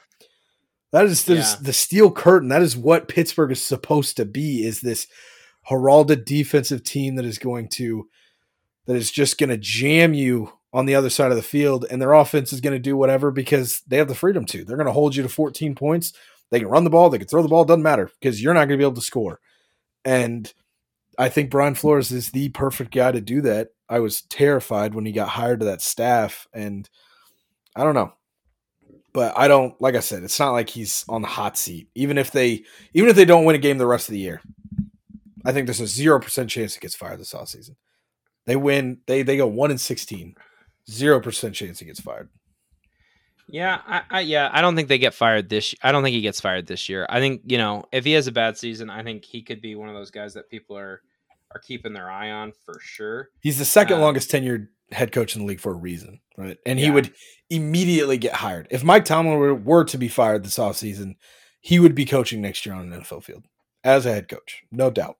That 0.94 1.06
is 1.06 1.26
the, 1.26 1.36
Yeah. 1.36 1.56
the 1.60 1.74
steel 1.74 2.12
curtain. 2.12 2.48
That 2.48 2.62
is 2.62 2.78
what 2.78 3.10
Pittsburgh 3.10 3.52
is 3.52 3.62
supposed 3.62 4.16
to 4.16 4.24
be. 4.26 4.66
Is 4.66 4.80
this 4.80 5.08
heralded 5.66 6.26
defensive 6.26 6.84
team 6.84 7.16
that 7.16 7.26
is 7.26 7.38
going 7.38 7.68
to 7.70 8.08
that 8.86 8.96
is 8.96 9.12
just 9.12 9.38
going 9.38 9.50
to 9.50 9.58
jam 9.58 10.14
you 10.14 10.52
on 10.72 10.86
the 10.86 10.96
other 10.96 11.10
side 11.10 11.32
of 11.32 11.38
the 11.38 11.44
field, 11.44 11.86
and 11.90 12.02
their 12.02 12.14
offense 12.14 12.52
is 12.54 12.62
going 12.62 12.76
to 12.76 12.80
do 12.80 12.98
whatever 12.98 13.32
because 13.32 13.82
they 13.88 13.98
have 13.98 14.08
the 14.08 14.16
freedom 14.16 14.46
to. 14.46 14.64
They're 14.64 14.78
going 14.78 14.88
to 14.88 14.94
hold 14.94 15.16
you 15.16 15.24
to 15.24 15.30
14 15.30 15.74
points. 15.74 16.14
They 16.52 16.60
can 16.60 16.68
run 16.68 16.84
the 16.84 16.90
ball, 16.90 17.10
they 17.10 17.18
can 17.18 17.28
throw 17.28 17.42
the 17.42 17.48
ball, 17.48 17.66
doesn't 17.66 17.82
matter 17.82 18.10
because 18.20 18.42
you're 18.42 18.54
not 18.54 18.68
going 18.68 18.78
to 18.78 18.78
be 18.78 18.84
able 18.84 18.94
to 18.96 19.02
score. 19.02 19.40
And 20.04 20.54
I 21.18 21.30
think 21.30 21.50
Brian 21.50 21.76
Flores 21.76 22.12
is 22.12 22.32
the 22.32 22.50
perfect 22.50 22.94
guy 22.94 23.12
to 23.12 23.22
do 23.22 23.42
that. 23.42 23.70
I 23.90 24.00
was 24.00 24.22
terrified 24.24 24.94
when 24.94 25.06
he 25.06 25.12
got 25.12 25.30
hired 25.30 25.60
to 25.60 25.66
that 25.66 25.82
staff, 25.82 26.48
and 26.54 26.90
I 27.76 27.84
don't 27.84 27.96
know. 27.96 28.14
But 29.14 29.38
I 29.38 29.48
don't 29.48 29.80
like 29.82 29.96
I 29.96 30.02
said, 30.02 30.24
it's 30.24 30.40
not 30.40 30.52
like 30.52 30.70
he's 30.70 31.06
on 31.08 31.22
the 31.22 31.28
hot 31.28 31.58
seat. 31.58 31.88
Even 31.96 32.18
if 32.18 32.32
they 32.32 32.64
even 32.94 33.10
if 33.10 33.16
they 33.16 33.26
don't 33.26 33.46
win 33.46 33.56
a 33.56 33.60
game 33.60 33.78
the 33.78 33.88
rest 33.88 34.10
of 34.10 34.14
the 34.14 34.20
year, 34.20 34.42
I 35.46 35.52
think 35.52 35.68
there's 35.68 35.82
a 35.82 35.88
zero 35.88 36.20
percent 36.20 36.50
chance 36.50 36.74
he 36.74 36.80
gets 36.80 36.96
fired 36.96 37.20
this 37.20 37.34
off 37.34 37.50
season. 37.50 37.76
They 38.46 38.56
win, 38.56 39.00
they 39.08 39.24
they 39.24 39.38
go 39.38 39.48
one 39.48 39.72
in 39.72 39.78
sixteen. 39.78 40.36
Zero 40.90 41.20
percent 41.20 41.56
chance 41.56 41.80
he 41.80 41.86
gets 41.86 42.00
fired. 42.00 42.30
Yeah, 43.48 43.80
I, 43.86 44.02
I, 44.10 44.20
yeah, 44.22 44.50
I 44.52 44.62
don't 44.62 44.76
think 44.76 44.88
they 44.88 44.98
get 44.98 45.14
fired 45.14 45.50
this. 45.50 45.76
I 45.84 45.92
don't 45.92 46.04
think 46.04 46.16
he 46.16 46.22
gets 46.22 46.42
fired 46.42 46.66
this 46.66 46.90
year. 46.90 47.06
I 47.10 47.20
think 47.20 47.42
you 47.46 47.58
know 47.58 47.86
if 47.92 48.06
he 48.06 48.14
has 48.14 48.28
a 48.28 48.32
bad 48.32 48.58
season, 48.58 48.90
I 48.90 49.04
think 49.04 49.24
he 49.24 49.42
could 49.42 49.62
be 49.62 49.76
one 49.76 49.90
of 49.90 49.96
those 49.96 50.12
guys 50.12 50.34
that 50.34 50.50
people 50.50 50.78
are 50.78 51.02
are 51.54 51.60
keeping 51.60 51.94
their 51.94 52.10
eye 52.10 52.32
on 52.32 52.52
for 52.66 52.80
sure. 52.82 53.30
He's 53.40 53.58
the 53.58 53.66
second 53.66 53.98
uh, 53.98 54.02
longest 54.02 54.32
tenured 54.32 54.68
head 54.92 55.12
coach 55.12 55.36
in 55.36 55.42
the 55.42 55.48
league 55.48 55.60
for 55.60 55.72
a 55.72 55.78
reason, 55.78 56.20
right? 56.38 56.58
And 56.66 56.80
he 56.80 56.86
yeah. 56.86 56.94
would 56.94 57.14
immediately 57.50 58.18
get 58.18 58.34
hired. 58.34 58.68
If 58.72 58.84
Mike 58.84 59.06
Tomlin 59.06 59.38
were, 59.38 59.56
were 59.56 59.84
to 59.86 59.98
be 59.98 60.08
fired 60.08 60.44
this 60.44 60.58
offseason, 60.58 61.16
he 61.60 61.80
would 61.80 61.96
be 61.96 62.06
coaching 62.06 62.42
next 62.42 62.66
year 62.66 62.76
on 62.76 62.92
an 62.92 63.02
NFL 63.02 63.24
field 63.24 63.46
as 63.84 64.06
a 64.06 64.14
head 64.14 64.28
coach, 64.28 64.64
no 64.72 64.90
doubt. 64.90 65.18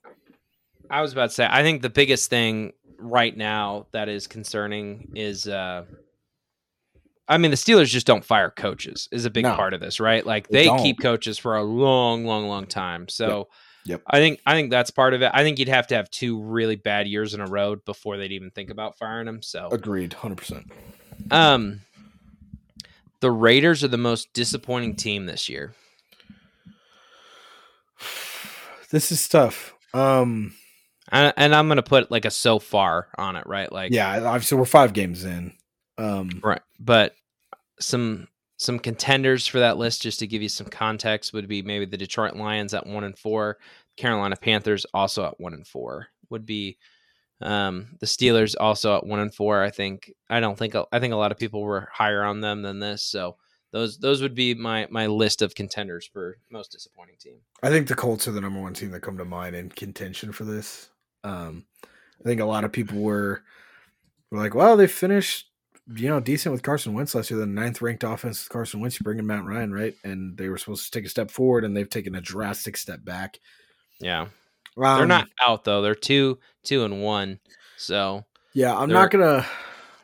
I 0.90 1.02
was 1.02 1.14
about 1.14 1.30
to 1.30 1.36
say, 1.36 1.48
I 1.50 1.64
think 1.64 1.82
the 1.82 1.90
biggest 1.90 2.30
thing 2.30 2.74
right 2.98 3.36
now 3.36 3.88
that 3.92 4.10
is 4.10 4.28
concerning 4.28 5.12
is 5.16 5.48
uh 5.48 5.86
I 7.28 7.40
mean, 7.40 7.50
the 7.50 7.58
Steelers 7.58 7.88
just 7.88 8.06
don't 8.06 8.24
fire 8.24 8.52
coaches 8.52 9.10
is 9.12 9.26
a 9.26 9.32
big 9.32 9.46
no, 9.46 9.56
part 9.56 9.74
of 9.74 9.82
this, 9.82 10.00
right? 10.00 10.24
Like 10.24 10.48
they, 10.48 10.68
they 10.68 10.78
keep 10.84 11.00
coaches 11.00 11.40
for 11.40 11.56
a 11.56 11.64
long, 11.64 12.26
long, 12.26 12.48
long 12.48 12.68
time. 12.68 13.08
So 13.08 13.28
yep. 13.28 13.48
Yep. 13.86 14.02
I 14.08 14.18
think 14.18 14.42
I 14.48 14.54
think 14.54 14.72
that's 14.72 14.90
part 14.90 15.14
of 15.14 15.22
it. 15.22 15.32
I 15.34 15.44
think 15.44 15.60
you'd 15.60 15.68
have 15.68 15.88
to 15.88 15.96
have 15.96 16.10
two 16.10 16.42
really 16.42 16.76
bad 16.76 17.08
years 17.08 17.36
in 17.36 17.40
a 17.40 17.46
row 17.46 17.76
before 17.76 18.18
they'd 18.18 18.32
even 18.32 18.50
think 18.50 18.72
about 18.72 18.98
firing 18.98 19.28
them. 19.28 19.44
So 19.44 19.70
agreed, 19.72 20.14
hundred 20.14 20.38
percent. 20.38 20.72
Um, 21.30 21.82
the 23.20 23.30
Raiders 23.30 23.84
are 23.84 23.88
the 23.88 23.98
most 23.98 24.34
disappointing 24.34 24.96
team 24.96 25.26
this 25.26 25.50
year. 25.50 25.74
This 28.92 29.12
is 29.12 29.28
tough. 29.28 29.74
Um, 29.96 30.54
and, 31.12 31.34
and 31.38 31.56
I'm 31.56 31.68
gonna 31.68 31.84
put 31.84 32.12
like 32.12 32.26
a 32.26 32.32
so 32.32 32.60
far 32.60 33.10
on 33.18 33.36
it, 33.36 33.46
right? 33.48 33.72
Like, 33.72 33.92
yeah, 33.94 34.24
obviously 34.26 34.58
we're 34.58 34.66
five 34.66 34.94
games 34.94 35.24
in. 35.24 35.54
Um, 35.98 36.42
right, 36.44 36.62
but 36.80 37.16
some 37.80 38.28
some 38.58 38.80
contenders 38.80 39.48
for 39.48 39.60
that 39.60 39.78
list, 39.78 40.02
just 40.02 40.20
to 40.20 40.28
give 40.28 40.42
you 40.42 40.50
some 40.50 40.68
context, 40.68 41.34
would 41.34 41.48
be 41.48 41.62
maybe 41.62 41.86
the 41.86 41.98
Detroit 41.98 42.36
Lions 42.36 42.74
at 42.74 42.88
one 42.88 43.04
and 43.04 43.18
four, 43.18 43.58
Carolina 43.98 44.36
Panthers 44.36 44.86
also 44.94 45.26
at 45.26 45.40
one 45.40 45.54
and 45.54 45.68
four. 45.68 46.08
Would 46.30 46.46
be 46.46 46.78
um, 47.42 47.98
the 48.00 48.06
Steelers 48.06 48.56
also 48.60 48.98
at 48.98 49.06
one 49.06 49.20
and 49.20 49.34
four. 49.34 49.62
I 49.62 49.70
think 49.70 50.12
I 50.30 50.40
don't 50.40 50.58
think 50.58 50.76
I 50.92 51.00
think 51.00 51.14
a 51.14 51.18
lot 51.18 51.32
of 51.32 51.38
people 51.38 51.62
were 51.62 51.90
higher 51.92 52.24
on 52.24 52.42
them 52.42 52.62
than 52.62 52.80
this. 52.80 53.04
So 53.04 53.38
those 53.72 53.98
those 53.98 54.22
would 54.22 54.36
be 54.36 54.54
my 54.54 54.88
my 54.90 55.08
list 55.08 55.42
of 55.42 55.56
contenders 55.56 56.08
for 56.08 56.38
most 56.50 56.72
disappointing 56.72 57.18
team. 57.20 57.40
I 57.62 57.70
think 57.70 57.88
the 57.88 57.96
Colts 57.96 58.28
are 58.28 58.32
the 58.32 58.42
number 58.42 58.62
one 58.62 58.74
team 58.74 58.92
that 58.92 59.02
come 59.02 59.18
to 59.18 59.26
mind 59.26 59.56
in 59.56 59.70
contention 59.70 60.32
for 60.32 60.46
this. 60.46 60.90
Um, 61.26 61.66
I 61.84 62.24
think 62.24 62.42
a 62.42 62.46
lot 62.46 62.64
of 62.64 62.72
people 62.72 63.00
were 63.00 63.44
were 64.32 64.40
like, 64.40 64.56
"Well, 64.56 64.78
they 64.78 64.88
finished 64.88 65.48
you 65.94 66.10
know, 66.10 66.20
decent 66.20 66.52
with 66.52 66.64
Carson 66.64 66.94
Wentz 66.94 67.14
last 67.14 67.30
year. 67.30 67.40
The 67.40 67.46
ninth 67.46 67.82
ranked 67.82 68.04
offense 68.04 68.44
with 68.44 68.50
Carson 68.50 68.80
Wentz. 68.80 69.00
You 69.00 69.04
bring 69.04 69.20
in 69.20 69.28
Matt 69.28 69.46
Ryan, 69.46 69.72
right? 69.72 69.94
And 70.04 70.38
they 70.38 70.50
were 70.50 70.58
supposed 70.58 70.86
to 70.86 70.92
take 70.92 71.06
a 71.06 71.10
step 71.10 71.30
forward, 71.30 71.64
and 71.64 71.78
they've 71.78 71.90
taken 71.90 72.16
a 72.16 72.22
drastic 72.22 72.76
step 72.76 73.06
back. 73.06 73.40
Yeah, 74.00 74.28
um, 74.78 74.98
they're 74.98 75.06
not 75.06 75.28
out 75.46 75.64
though. 75.64 75.82
They're 75.82 75.96
two, 75.96 76.40
two 76.64 76.84
and 76.84 77.04
one. 77.04 77.40
So 77.78 78.26
yeah, 78.54 78.76
I'm 78.76 78.90
not 78.90 79.12
gonna. 79.12 79.46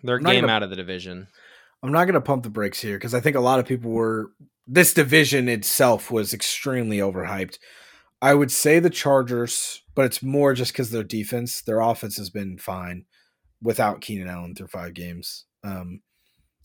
They're 0.03 0.17
I'm 0.17 0.23
game 0.23 0.41
gonna, 0.41 0.53
out 0.53 0.63
of 0.63 0.69
the 0.69 0.75
division. 0.75 1.27
I'm 1.81 1.91
not 1.91 2.05
gonna 2.05 2.21
pump 2.21 2.43
the 2.43 2.49
brakes 2.49 2.79
here 2.79 2.97
because 2.97 3.13
I 3.13 3.19
think 3.19 3.35
a 3.35 3.41
lot 3.41 3.59
of 3.59 3.65
people 3.65 3.91
were. 3.91 4.31
This 4.67 4.93
division 4.93 5.49
itself 5.49 6.11
was 6.11 6.33
extremely 6.33 6.99
overhyped. 6.99 7.57
I 8.21 8.35
would 8.35 8.51
say 8.51 8.79
the 8.79 8.91
Chargers, 8.91 9.80
but 9.95 10.05
it's 10.05 10.23
more 10.23 10.53
just 10.53 10.71
because 10.71 10.91
their 10.91 11.03
defense, 11.03 11.61
their 11.61 11.81
offense 11.81 12.17
has 12.17 12.29
been 12.29 12.57
fine 12.57 13.05
without 13.61 14.01
Keenan 14.01 14.27
Allen 14.27 14.55
through 14.55 14.67
five 14.67 14.93
games. 14.93 15.45
Um, 15.63 16.01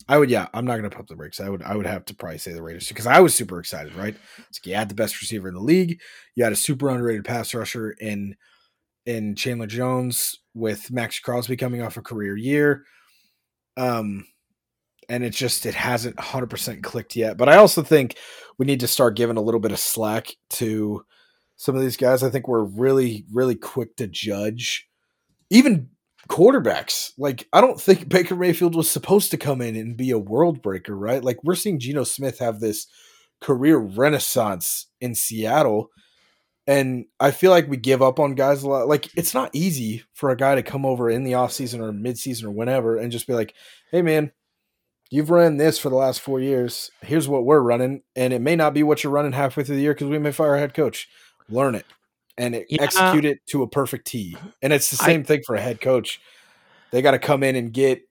I 0.07 0.17
would, 0.17 0.29
yeah, 0.29 0.47
I'm 0.53 0.65
not 0.65 0.77
going 0.77 0.89
to 0.89 0.95
pump 0.95 1.09
the 1.09 1.15
brakes. 1.15 1.39
I 1.39 1.49
would, 1.49 1.63
I 1.63 1.75
would 1.75 1.85
have 1.85 2.05
to 2.05 2.15
probably 2.15 2.37
say 2.37 2.53
the 2.53 2.61
Raiders 2.61 2.87
because 2.87 3.07
I 3.07 3.19
was 3.19 3.33
super 3.33 3.59
excited, 3.59 3.93
right? 3.95 4.15
It's 4.49 4.59
like 4.59 4.67
you 4.67 4.75
had 4.75 4.89
the 4.89 4.95
best 4.95 5.19
receiver 5.21 5.47
in 5.47 5.55
the 5.55 5.61
league, 5.61 5.99
you 6.35 6.43
had 6.43 6.53
a 6.53 6.57
super 6.57 6.89
underrated 6.89 7.25
pass 7.25 7.53
rusher 7.53 7.91
in 7.91 8.35
in 9.05 9.35
Chandler 9.35 9.67
Jones 9.67 10.35
with 10.53 10.91
Maxx 10.91 11.19
Crosby 11.19 11.55
coming 11.55 11.81
off 11.81 11.97
a 11.97 12.01
career 12.01 12.35
year. 12.35 12.83
Um, 13.77 14.25
and 15.09 15.23
it 15.23 15.29
just 15.29 15.65
it 15.65 15.75
hasn't 15.75 16.17
100% 16.17 16.83
clicked 16.83 17.15
yet. 17.15 17.37
But 17.37 17.49
I 17.49 17.55
also 17.55 17.81
think 17.81 18.17
we 18.57 18.65
need 18.65 18.81
to 18.81 18.87
start 18.87 19.15
giving 19.15 19.37
a 19.37 19.41
little 19.41 19.59
bit 19.61 19.71
of 19.71 19.79
slack 19.79 20.35
to 20.51 21.05
some 21.57 21.75
of 21.75 21.81
these 21.81 21.97
guys. 21.97 22.23
I 22.23 22.29
think 22.29 22.47
we're 22.47 22.63
really, 22.63 23.25
really 23.31 23.55
quick 23.55 23.95
to 23.97 24.07
judge 24.07 24.87
even 25.49 25.89
quarterbacks. 26.27 27.11
Like, 27.17 27.47
I 27.53 27.61
don't 27.61 27.79
think 27.79 28.09
Baker 28.09 28.35
Mayfield 28.35 28.75
was 28.75 28.89
supposed 28.89 29.31
to 29.31 29.37
come 29.37 29.61
in 29.61 29.75
and 29.75 29.97
be 29.97 30.11
a 30.11 30.19
world 30.19 30.61
breaker, 30.61 30.95
right? 30.95 31.23
Like, 31.23 31.43
we're 31.43 31.55
seeing 31.55 31.79
Geno 31.79 32.03
Smith 32.03 32.39
have 32.39 32.59
this 32.59 32.87
career 33.41 33.77
renaissance 33.77 34.87
in 34.99 35.15
Seattle. 35.15 35.89
And 36.65 37.05
I 37.19 37.31
feel 37.31 37.51
like 37.51 37.69
we 37.69 37.77
give 37.77 38.01
up 38.01 38.19
on 38.19 38.35
guys 38.35 38.63
a 38.63 38.69
lot. 38.69 38.87
Like, 38.87 39.09
it's 39.15 39.33
not 39.33 39.51
easy 39.53 40.03
for 40.13 40.29
a 40.29 40.37
guy 40.37 40.55
to 40.55 40.63
come 40.63 40.85
over 40.85 41.09
in 41.09 41.23
the 41.23 41.31
offseason 41.31 41.79
or 41.79 41.93
midseason 41.93 42.43
or 42.43 42.51
whenever 42.51 42.97
and 42.97 43.11
just 43.11 43.27
be 43.27 43.33
like, 43.33 43.53
hey, 43.91 44.01
man, 44.01 44.33
you've 45.09 45.29
run 45.29 45.55
this 45.55 45.79
for 45.79 45.89
the 45.89 45.95
last 45.95 46.19
four 46.19 46.41
years. 46.41 46.91
Here's 47.01 47.29
what 47.29 47.45
we're 47.45 47.61
running. 47.61 48.01
And 48.17 48.33
it 48.33 48.41
may 48.41 48.57
not 48.57 48.73
be 48.73 48.83
what 48.83 49.01
you're 49.01 49.13
running 49.13 49.31
halfway 49.31 49.63
through 49.63 49.77
the 49.77 49.81
year 49.81 49.93
because 49.93 50.09
we 50.09 50.19
may 50.19 50.33
fire 50.33 50.55
a 50.55 50.59
head 50.59 50.73
coach. 50.73 51.07
Learn 51.49 51.75
it 51.75 51.85
and 52.37 52.55
yeah. 52.69 52.81
execute 52.81 53.25
it 53.25 53.39
to 53.47 53.63
a 53.63 53.67
perfect 53.67 54.07
T. 54.07 54.37
And 54.61 54.71
it's 54.71 54.89
the 54.89 54.97
same 54.97 55.21
I, 55.21 55.23
thing 55.23 55.41
for 55.45 55.55
a 55.55 55.61
head 55.61 55.81
coach. 55.81 56.21
They 56.91 57.01
got 57.01 57.11
to 57.11 57.19
come 57.19 57.43
in 57.43 57.55
and 57.55 57.73
get 57.73 58.03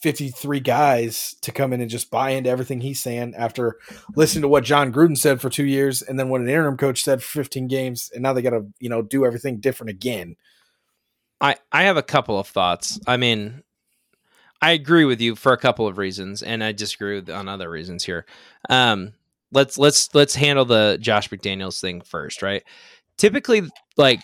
53 0.00 0.60
guys 0.60 1.36
to 1.42 1.50
come 1.50 1.72
in 1.72 1.80
and 1.80 1.90
just 1.90 2.10
buy 2.10 2.30
into 2.30 2.50
everything 2.50 2.80
he's 2.80 3.00
saying 3.00 3.34
after 3.36 3.78
listening 4.14 4.42
to 4.42 4.48
what 4.48 4.64
Jon 4.64 4.92
Gruden 4.92 5.18
said 5.18 5.40
for 5.40 5.50
two 5.50 5.64
years 5.64 6.02
and 6.02 6.18
then 6.18 6.28
what 6.28 6.40
an 6.40 6.48
interim 6.48 6.76
coach 6.76 7.02
said 7.02 7.22
for 7.22 7.42
15 7.42 7.66
games. 7.66 8.10
And 8.12 8.22
now 8.22 8.32
they 8.32 8.42
got 8.42 8.50
to, 8.50 8.66
you 8.78 8.88
know, 8.88 9.02
do 9.02 9.24
everything 9.24 9.58
different 9.58 9.90
again. 9.90 10.36
I, 11.40 11.56
I 11.72 11.84
have 11.84 11.96
a 11.96 12.02
couple 12.02 12.38
of 12.38 12.48
thoughts. 12.48 13.00
I 13.06 13.16
mean, 13.16 13.62
I 14.60 14.72
agree 14.72 15.04
with 15.04 15.20
you 15.20 15.36
for 15.36 15.52
a 15.52 15.58
couple 15.58 15.86
of 15.86 15.98
reasons, 15.98 16.42
and 16.42 16.64
I 16.64 16.72
disagree 16.72 17.22
on 17.32 17.48
other 17.48 17.70
reasons 17.70 18.04
here. 18.04 18.26
Um, 18.68 19.12
let's 19.52 19.78
let's 19.78 20.14
let's 20.14 20.34
handle 20.34 20.64
the 20.64 20.98
Josh 21.00 21.28
McDaniels 21.30 21.80
thing 21.80 22.00
first, 22.00 22.42
right? 22.42 22.62
typically 23.18 23.62
like 23.98 24.20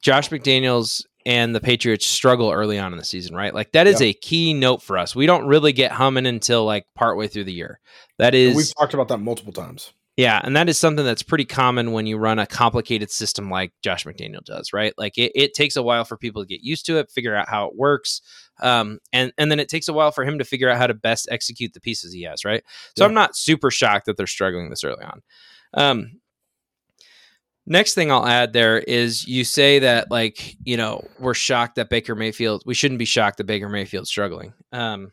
Josh 0.00 0.28
McDaniels 0.28 1.04
and 1.26 1.54
the 1.54 1.60
Patriots 1.60 2.06
struggle 2.06 2.52
early 2.52 2.78
on 2.78 2.92
in 2.92 2.98
the 2.98 3.04
season, 3.04 3.34
right? 3.34 3.52
Like 3.52 3.72
that 3.72 3.88
is 3.88 4.00
yep. 4.00 4.14
a 4.14 4.18
key 4.18 4.54
note 4.54 4.80
for 4.80 4.96
us. 4.96 5.16
We 5.16 5.26
don't 5.26 5.46
really 5.46 5.72
get 5.72 5.90
humming 5.90 6.26
until 6.26 6.64
like 6.64 6.86
partway 6.94 7.26
through 7.26 7.44
the 7.44 7.52
year. 7.52 7.80
That 8.18 8.34
is 8.34 8.50
and 8.50 8.56
we've 8.56 8.74
talked 8.78 8.94
about 8.94 9.08
that 9.08 9.18
multiple 9.18 9.52
times. 9.52 9.92
Yeah, 10.18 10.40
and 10.42 10.56
that 10.56 10.68
is 10.68 10.76
something 10.76 11.04
that's 11.04 11.22
pretty 11.22 11.44
common 11.44 11.92
when 11.92 12.06
you 12.06 12.18
run 12.18 12.40
a 12.40 12.46
complicated 12.46 13.08
system 13.08 13.48
like 13.50 13.72
Josh 13.82 14.04
McDaniel 14.04 14.44
does, 14.44 14.72
right? 14.72 14.92
Like 14.98 15.16
it, 15.16 15.30
it 15.36 15.54
takes 15.54 15.76
a 15.76 15.82
while 15.82 16.04
for 16.04 16.16
people 16.16 16.42
to 16.42 16.48
get 16.48 16.60
used 16.60 16.86
to 16.86 16.98
it, 16.98 17.08
figure 17.08 17.36
out 17.36 17.48
how 17.48 17.68
it 17.68 17.76
works, 17.76 18.20
um, 18.60 18.98
and 19.12 19.32
and 19.38 19.48
then 19.48 19.60
it 19.60 19.68
takes 19.68 19.86
a 19.86 19.92
while 19.92 20.10
for 20.10 20.24
him 20.24 20.40
to 20.40 20.44
figure 20.44 20.68
out 20.68 20.76
how 20.76 20.88
to 20.88 20.94
best 20.94 21.28
execute 21.30 21.72
the 21.72 21.80
pieces 21.80 22.12
he 22.12 22.24
has, 22.24 22.44
right? 22.44 22.64
So 22.96 23.04
yeah. 23.04 23.08
I'm 23.08 23.14
not 23.14 23.36
super 23.36 23.70
shocked 23.70 24.06
that 24.06 24.16
they're 24.16 24.26
struggling 24.26 24.70
this 24.70 24.82
early 24.82 25.04
on. 25.04 25.22
Um, 25.74 26.10
Next 27.70 27.92
thing 27.94 28.10
I'll 28.10 28.26
add 28.26 28.54
there 28.54 28.78
is 28.78 29.28
you 29.28 29.44
say 29.44 29.78
that 29.80 30.10
like 30.10 30.56
you 30.64 30.78
know 30.78 31.06
we're 31.20 31.34
shocked 31.34 31.76
that 31.76 31.90
Baker 31.90 32.14
Mayfield. 32.14 32.62
We 32.64 32.74
shouldn't 32.74 32.98
be 32.98 33.04
shocked 33.04 33.36
that 33.36 33.44
Baker 33.44 33.68
Mayfield's 33.68 34.08
struggling. 34.08 34.54
Um, 34.72 35.12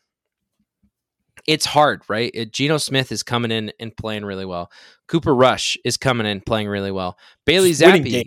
it's 1.47 1.65
hard, 1.65 2.03
right? 2.07 2.31
It, 2.33 2.51
Geno 2.51 2.77
Smith 2.77 3.11
is 3.11 3.23
coming 3.23 3.51
in 3.51 3.71
and 3.79 3.95
playing 3.95 4.25
really 4.25 4.45
well. 4.45 4.71
Cooper 5.07 5.33
Rush 5.33 5.77
is 5.85 5.97
coming 5.97 6.25
in 6.25 6.41
playing 6.41 6.67
really 6.67 6.91
well. 6.91 7.17
Bailey 7.45 7.71
Zappe, 7.71 8.23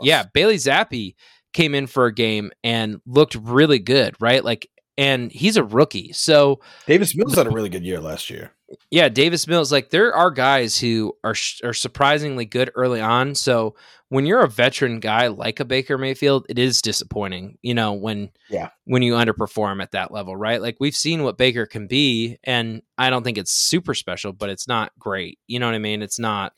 yeah, 0.00 0.24
Bailey 0.32 0.56
Zappe 0.56 1.14
came 1.52 1.74
in 1.74 1.86
for 1.86 2.06
a 2.06 2.14
game 2.14 2.50
and 2.64 3.00
looked 3.06 3.34
really 3.36 3.78
good, 3.78 4.14
right? 4.20 4.44
Like 4.44 4.68
and 5.00 5.32
he's 5.32 5.56
a 5.56 5.64
rookie. 5.64 6.12
So 6.12 6.60
Davis 6.86 7.16
Mills 7.16 7.34
had 7.34 7.46
a 7.46 7.50
really 7.50 7.70
good 7.70 7.84
year 7.84 8.00
last 8.00 8.28
year. 8.28 8.52
Yeah, 8.90 9.08
Davis 9.08 9.46
Mills. 9.46 9.72
Like 9.72 9.88
there 9.88 10.14
are 10.14 10.30
guys 10.30 10.78
who 10.78 11.16
are 11.24 11.34
are 11.64 11.72
surprisingly 11.72 12.44
good 12.44 12.70
early 12.74 13.00
on. 13.00 13.34
So 13.34 13.74
when 14.10 14.26
you're 14.26 14.44
a 14.44 14.48
veteran 14.48 15.00
guy 15.00 15.28
like 15.28 15.58
a 15.58 15.64
Baker 15.64 15.96
Mayfield, 15.96 16.44
it 16.50 16.58
is 16.58 16.82
disappointing. 16.82 17.56
You 17.62 17.72
know 17.72 17.94
when 17.94 18.30
yeah 18.50 18.68
when 18.84 19.02
you 19.02 19.14
underperform 19.14 19.82
at 19.82 19.92
that 19.92 20.12
level, 20.12 20.36
right? 20.36 20.60
Like 20.60 20.76
we've 20.80 20.94
seen 20.94 21.24
what 21.24 21.38
Baker 21.38 21.64
can 21.64 21.86
be, 21.86 22.36
and 22.44 22.82
I 22.98 23.08
don't 23.08 23.24
think 23.24 23.38
it's 23.38 23.52
super 23.52 23.94
special, 23.94 24.34
but 24.34 24.50
it's 24.50 24.68
not 24.68 24.92
great. 24.98 25.38
You 25.46 25.60
know 25.60 25.66
what 25.66 25.74
I 25.74 25.78
mean? 25.78 26.02
It's 26.02 26.18
not 26.18 26.52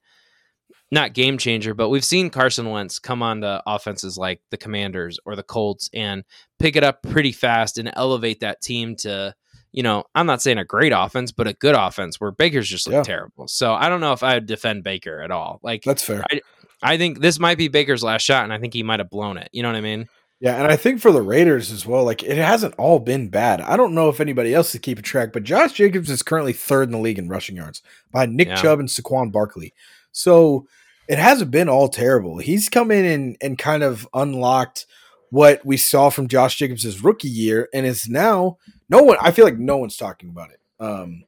not 0.93 1.15
game 1.15 1.39
changer, 1.39 1.73
but 1.73 1.89
we've 1.89 2.05
seen 2.05 2.29
Carson 2.29 2.69
Wentz 2.69 2.99
come 2.99 3.23
on 3.23 3.41
to 3.41 3.63
offenses 3.67 4.19
like 4.19 4.43
the 4.51 4.59
Commanders 4.59 5.19
or 5.25 5.35
the 5.35 5.43
Colts 5.43 5.89
and 5.95 6.23
pick 6.59 6.77
it 6.77 6.85
up 6.85 7.03
pretty 7.03 7.33
fast 7.33 7.79
and 7.79 7.91
elevate 7.97 8.41
that 8.41 8.61
team 8.61 8.95
to 8.97 9.35
you 9.73 9.83
know, 9.83 10.05
I'm 10.15 10.27
not 10.27 10.43
saying 10.43 10.59
a 10.59 10.67
great 10.67 10.93
offense, 10.95 11.33
but 11.33 11.49
a 11.49 11.55
good 11.55 11.75
offense 11.75 12.21
where 12.21 12.31
Baker's 12.31 12.69
just 12.69 12.87
look 12.87 12.93
yeah. 12.93 13.03
terrible. 13.05 13.49
So 13.49 13.73
I 13.73 13.89
don't 13.89 14.03
know 14.03 14.13
if 14.13 14.23
I 14.23 14.35
would 14.35 14.45
defend 14.45 14.85
Baker 14.85 15.23
at 15.23 15.31
all. 15.31 15.61
Like 15.63 15.83
that's 15.83 16.03
fair. 16.03 16.23
I, 16.31 16.43
I 16.83 16.99
think 16.99 17.21
this 17.21 17.39
might 17.39 17.57
be 17.57 17.69
Baker's 17.69 18.03
last 18.03 18.21
shot, 18.21 18.45
and 18.45 18.53
I 18.53 18.59
think 18.59 18.75
he 18.75 18.83
might 18.83 19.01
have 19.01 19.09
blown 19.09 19.39
it. 19.39 19.49
You 19.51 19.63
know 19.63 19.71
what 19.71 19.77
I 19.77 19.81
mean? 19.81 20.09
Yeah, 20.41 20.57
and 20.57 20.71
I 20.71 20.77
think 20.77 21.01
for 21.01 21.11
the 21.11 21.23
Raiders 21.23 21.73
as 21.73 21.87
well, 21.87 22.05
like 22.05 22.23
it 22.23 22.37
hasn't 22.37 22.75
all 22.75 22.99
been 22.99 23.29
bad. 23.29 23.63
I 23.63 23.79
don't 23.79 23.95
know 23.95 24.11
if 24.11 24.21
anybody 24.21 24.53
else 24.53 24.75
is 24.75 24.81
keeping 24.83 25.05
track, 25.05 25.33
but 25.33 25.43
Josh 25.43 25.73
Jacobs 25.73 26.11
is 26.11 26.23
currently 26.23 26.53
third 26.53 26.89
in 26.89 26.93
the 26.93 26.99
league 26.99 27.19
in 27.19 27.29
rushing 27.29 27.57
yards 27.57 27.81
by 28.11 28.27
Nick 28.27 28.49
yeah. 28.49 28.57
Chubb 28.57 28.79
and 28.79 28.91
Saquon 28.91 29.33
Barkley. 29.33 29.73
So 30.11 30.67
it 31.09 31.19
hasn't 31.19 31.51
been 31.51 31.69
all 31.69 31.89
terrible. 31.89 32.39
He's 32.39 32.69
come 32.69 32.91
in 32.91 33.05
and, 33.05 33.37
and 33.41 33.59
kind 33.59 33.83
of 33.83 34.09
unlocked 34.15 34.87
what 35.31 35.65
we 35.65 35.77
saw 35.77 36.11
from 36.11 36.29
Josh 36.29 36.57
Jacobs' 36.57 37.03
rookie 37.03 37.29
year 37.29 37.69
and 37.73 37.87
it's 37.87 38.09
now 38.09 38.59
no 38.89 39.03
one. 39.03 39.17
I 39.21 39.31
feel 39.31 39.47
like 39.47 39.59
no 39.59 39.79
one's 39.79 39.97
talking 39.97 40.29
about 40.29 40.51
it. 40.51 40.61
Um, 40.79 41.25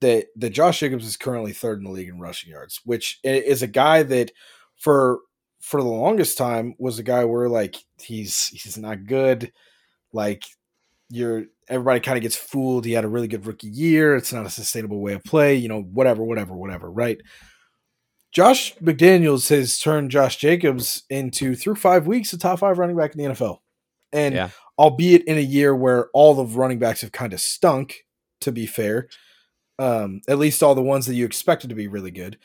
that 0.00 0.26
that 0.36 0.50
Josh 0.50 0.80
Jacobs 0.80 1.06
is 1.06 1.16
currently 1.16 1.52
third 1.52 1.78
in 1.78 1.84
the 1.84 1.90
league 1.90 2.08
in 2.08 2.20
rushing 2.20 2.52
yards, 2.52 2.80
which 2.84 3.18
is 3.24 3.62
a 3.62 3.66
guy 3.66 4.02
that 4.04 4.30
for 4.76 5.20
for 5.60 5.82
the 5.82 5.88
longest 5.88 6.38
time 6.38 6.74
was 6.78 6.98
a 6.98 7.02
guy 7.02 7.24
where 7.24 7.48
like 7.48 7.76
he's 8.00 8.46
he's 8.48 8.78
not 8.78 9.06
good. 9.06 9.52
Like 10.12 10.44
you're 11.10 11.46
everybody 11.68 12.00
kind 12.00 12.16
of 12.16 12.22
gets 12.22 12.36
fooled. 12.36 12.84
He 12.84 12.92
had 12.92 13.04
a 13.04 13.08
really 13.08 13.28
good 13.28 13.46
rookie 13.46 13.68
year. 13.68 14.14
It's 14.14 14.32
not 14.32 14.46
a 14.46 14.50
sustainable 14.50 15.00
way 15.00 15.14
of 15.14 15.24
play. 15.24 15.56
You 15.56 15.68
know, 15.68 15.80
whatever, 15.80 16.22
whatever, 16.22 16.54
whatever. 16.54 16.90
Right. 16.90 17.20
Josh 18.38 18.74
McDaniels 18.76 19.48
has 19.50 19.78
turned 19.78 20.10
Josh 20.10 20.36
Jacobs 20.36 21.02
into 21.10 21.56
through 21.56 21.74
five 21.74 22.06
weeks 22.06 22.32
a 22.32 22.38
top 22.38 22.60
five 22.60 22.78
running 22.78 22.96
back 22.96 23.14
in 23.14 23.22
the 23.22 23.34
NFL, 23.34 23.58
and 24.12 24.34
yeah 24.34 24.50
albeit 24.78 25.24
in 25.24 25.36
a 25.36 25.42
year 25.42 25.74
where 25.74 26.08
all 26.14 26.34
the 26.34 26.44
running 26.44 26.78
backs 26.78 27.00
have 27.00 27.12
kind 27.12 27.32
of 27.32 27.40
stunk, 27.40 28.04
to 28.40 28.52
be 28.52 28.66
fair. 28.66 29.08
Um, 29.78 30.20
at 30.28 30.38
least 30.38 30.62
all 30.62 30.74
the 30.74 30.82
ones 30.82 31.06
that 31.06 31.14
you 31.14 31.24
expected 31.24 31.68
to 31.70 31.76
be 31.76 31.88
really 31.88 32.10
good. 32.10 32.38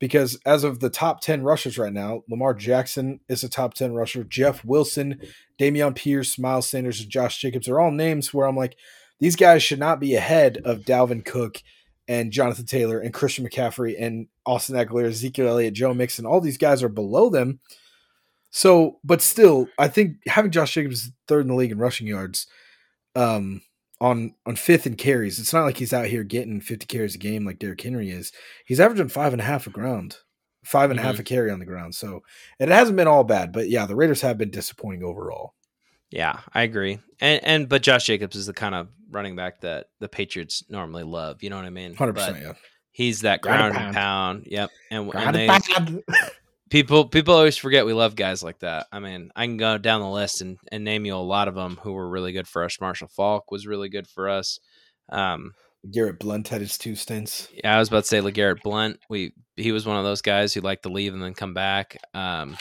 Because 0.00 0.38
as 0.46 0.64
of 0.64 0.78
the 0.78 0.90
top 0.90 1.20
10 1.20 1.42
rushers 1.42 1.76
right 1.76 1.92
now, 1.92 2.22
Lamar 2.28 2.54
Jackson 2.54 3.20
is 3.28 3.42
a 3.42 3.48
top 3.48 3.74
10 3.74 3.92
rusher. 3.92 4.22
Jeff 4.22 4.64
Wilson, 4.64 5.20
Dameon 5.58 5.94
Pierce, 5.94 6.38
Miles 6.38 6.68
Sanders, 6.68 7.00
and 7.00 7.10
Josh 7.10 7.40
Jacobs 7.40 7.68
are 7.68 7.80
all 7.80 7.90
names 7.90 8.32
where 8.32 8.46
I'm 8.46 8.56
like, 8.56 8.76
these 9.18 9.34
guys 9.34 9.62
should 9.62 9.80
not 9.80 9.98
be 9.98 10.14
ahead 10.14 10.58
of 10.64 10.82
Dalvin 10.82 11.24
Cook 11.24 11.62
and 12.08 12.32
Jonathan 12.32 12.66
Taylor 12.66 12.98
and 12.98 13.14
Christian 13.14 13.46
McCaffrey 13.46 13.94
and 14.00 14.26
Austin 14.46 14.74
Ekeler, 14.74 15.06
Ezekiel 15.06 15.48
Elliott, 15.48 15.74
Joe 15.74 15.94
Mixon. 15.94 16.26
All 16.26 16.40
these 16.40 16.58
guys 16.58 16.82
are 16.82 16.88
below 16.88 17.30
them 17.30 17.60
so, 18.50 18.98
but 19.04 19.20
still, 19.20 19.68
I 19.78 19.88
think 19.88 20.16
having 20.26 20.50
Josh 20.50 20.72
Jacobs 20.72 21.10
third 21.26 21.42
in 21.42 21.48
the 21.48 21.54
league 21.54 21.72
in 21.72 21.78
rushing 21.78 22.06
yards, 22.06 22.46
um, 23.14 23.62
on 24.00 24.34
on 24.46 24.56
fifth 24.56 24.86
in 24.86 24.94
carries, 24.94 25.38
it's 25.38 25.52
not 25.52 25.64
like 25.64 25.76
he's 25.76 25.92
out 25.92 26.06
here 26.06 26.22
getting 26.22 26.60
50 26.60 26.86
carries 26.86 27.14
a 27.14 27.18
game 27.18 27.44
like 27.44 27.58
Derrick 27.58 27.80
Henry 27.80 28.10
is. 28.10 28.32
He's 28.64 28.80
averaging 28.80 29.08
five 29.08 29.32
and 29.32 29.42
a 29.42 29.44
half 29.44 29.66
a 29.66 29.70
ground, 29.70 30.18
five 30.64 30.90
and 30.90 30.98
mm-hmm. 30.98 31.04
a 31.04 31.06
half 31.06 31.14
mm-hmm. 31.16 31.22
a 31.22 31.24
carry 31.24 31.50
on 31.50 31.58
the 31.58 31.66
ground. 31.66 31.94
So, 31.94 32.22
and 32.58 32.70
it 32.70 32.74
hasn't 32.74 32.96
been 32.96 33.08
all 33.08 33.24
bad, 33.24 33.52
but 33.52 33.68
yeah, 33.68 33.86
the 33.86 33.96
Raiders 33.96 34.22
have 34.22 34.38
been 34.38 34.50
disappointing 34.50 35.02
overall. 35.02 35.54
Yeah, 36.10 36.40
I 36.52 36.62
agree. 36.62 37.00
And 37.20 37.44
and 37.44 37.68
but 37.68 37.82
Josh 37.82 38.06
Jacobs 38.06 38.36
is 38.36 38.46
the 38.46 38.54
kind 38.54 38.74
of 38.74 38.88
running 39.10 39.36
back 39.36 39.60
that 39.60 39.86
the 40.00 40.08
Patriots 40.08 40.64
normally 40.68 41.02
love. 41.02 41.42
You 41.42 41.50
know 41.50 41.56
what 41.56 41.64
I 41.64 41.70
mean? 41.70 41.94
Hundred 41.94 42.14
percent. 42.14 42.38
Yeah. 42.40 42.52
He's 42.92 43.20
that 43.20 43.42
ground, 43.42 43.76
and 43.76 43.94
pound. 43.94 44.46
Yep. 44.46 44.70
And, 44.90 45.14
and 45.14 45.36
they, 45.36 45.48
People 46.70 47.06
people 47.06 47.34
always 47.34 47.56
forget 47.56 47.86
we 47.86 47.94
love 47.94 48.14
guys 48.14 48.42
like 48.42 48.58
that. 48.58 48.88
I 48.92 48.98
mean, 48.98 49.30
I 49.34 49.46
can 49.46 49.56
go 49.56 49.78
down 49.78 50.02
the 50.02 50.08
list 50.08 50.42
and, 50.42 50.58
and 50.70 50.84
name 50.84 51.06
you 51.06 51.14
a 51.14 51.16
lot 51.16 51.48
of 51.48 51.54
them 51.54 51.78
who 51.82 51.92
were 51.92 52.08
really 52.08 52.32
good 52.32 52.46
for 52.46 52.62
us. 52.62 52.78
Marshall 52.80 53.08
Faulk 53.08 53.50
was 53.50 53.66
really 53.66 53.88
good 53.88 54.06
for 54.06 54.28
us. 54.28 54.60
Um, 55.08 55.54
Garrett 55.90 56.18
Blount 56.18 56.48
had 56.48 56.60
his 56.60 56.76
two 56.76 56.94
stints. 56.94 57.48
Yeah, 57.54 57.74
I 57.74 57.78
was 57.78 57.88
about 57.88 58.00
to 58.00 58.08
say 58.08 58.18
LeGarrette 58.18 58.62
Blount. 58.62 58.98
We 59.08 59.32
he 59.56 59.72
was 59.72 59.86
one 59.86 59.96
of 59.96 60.04
those 60.04 60.20
guys 60.20 60.52
who 60.52 60.60
liked 60.60 60.82
to 60.82 60.90
leave 60.90 61.14
and 61.14 61.22
then 61.22 61.32
come 61.32 61.54
back. 61.54 61.96
Um, 62.12 62.58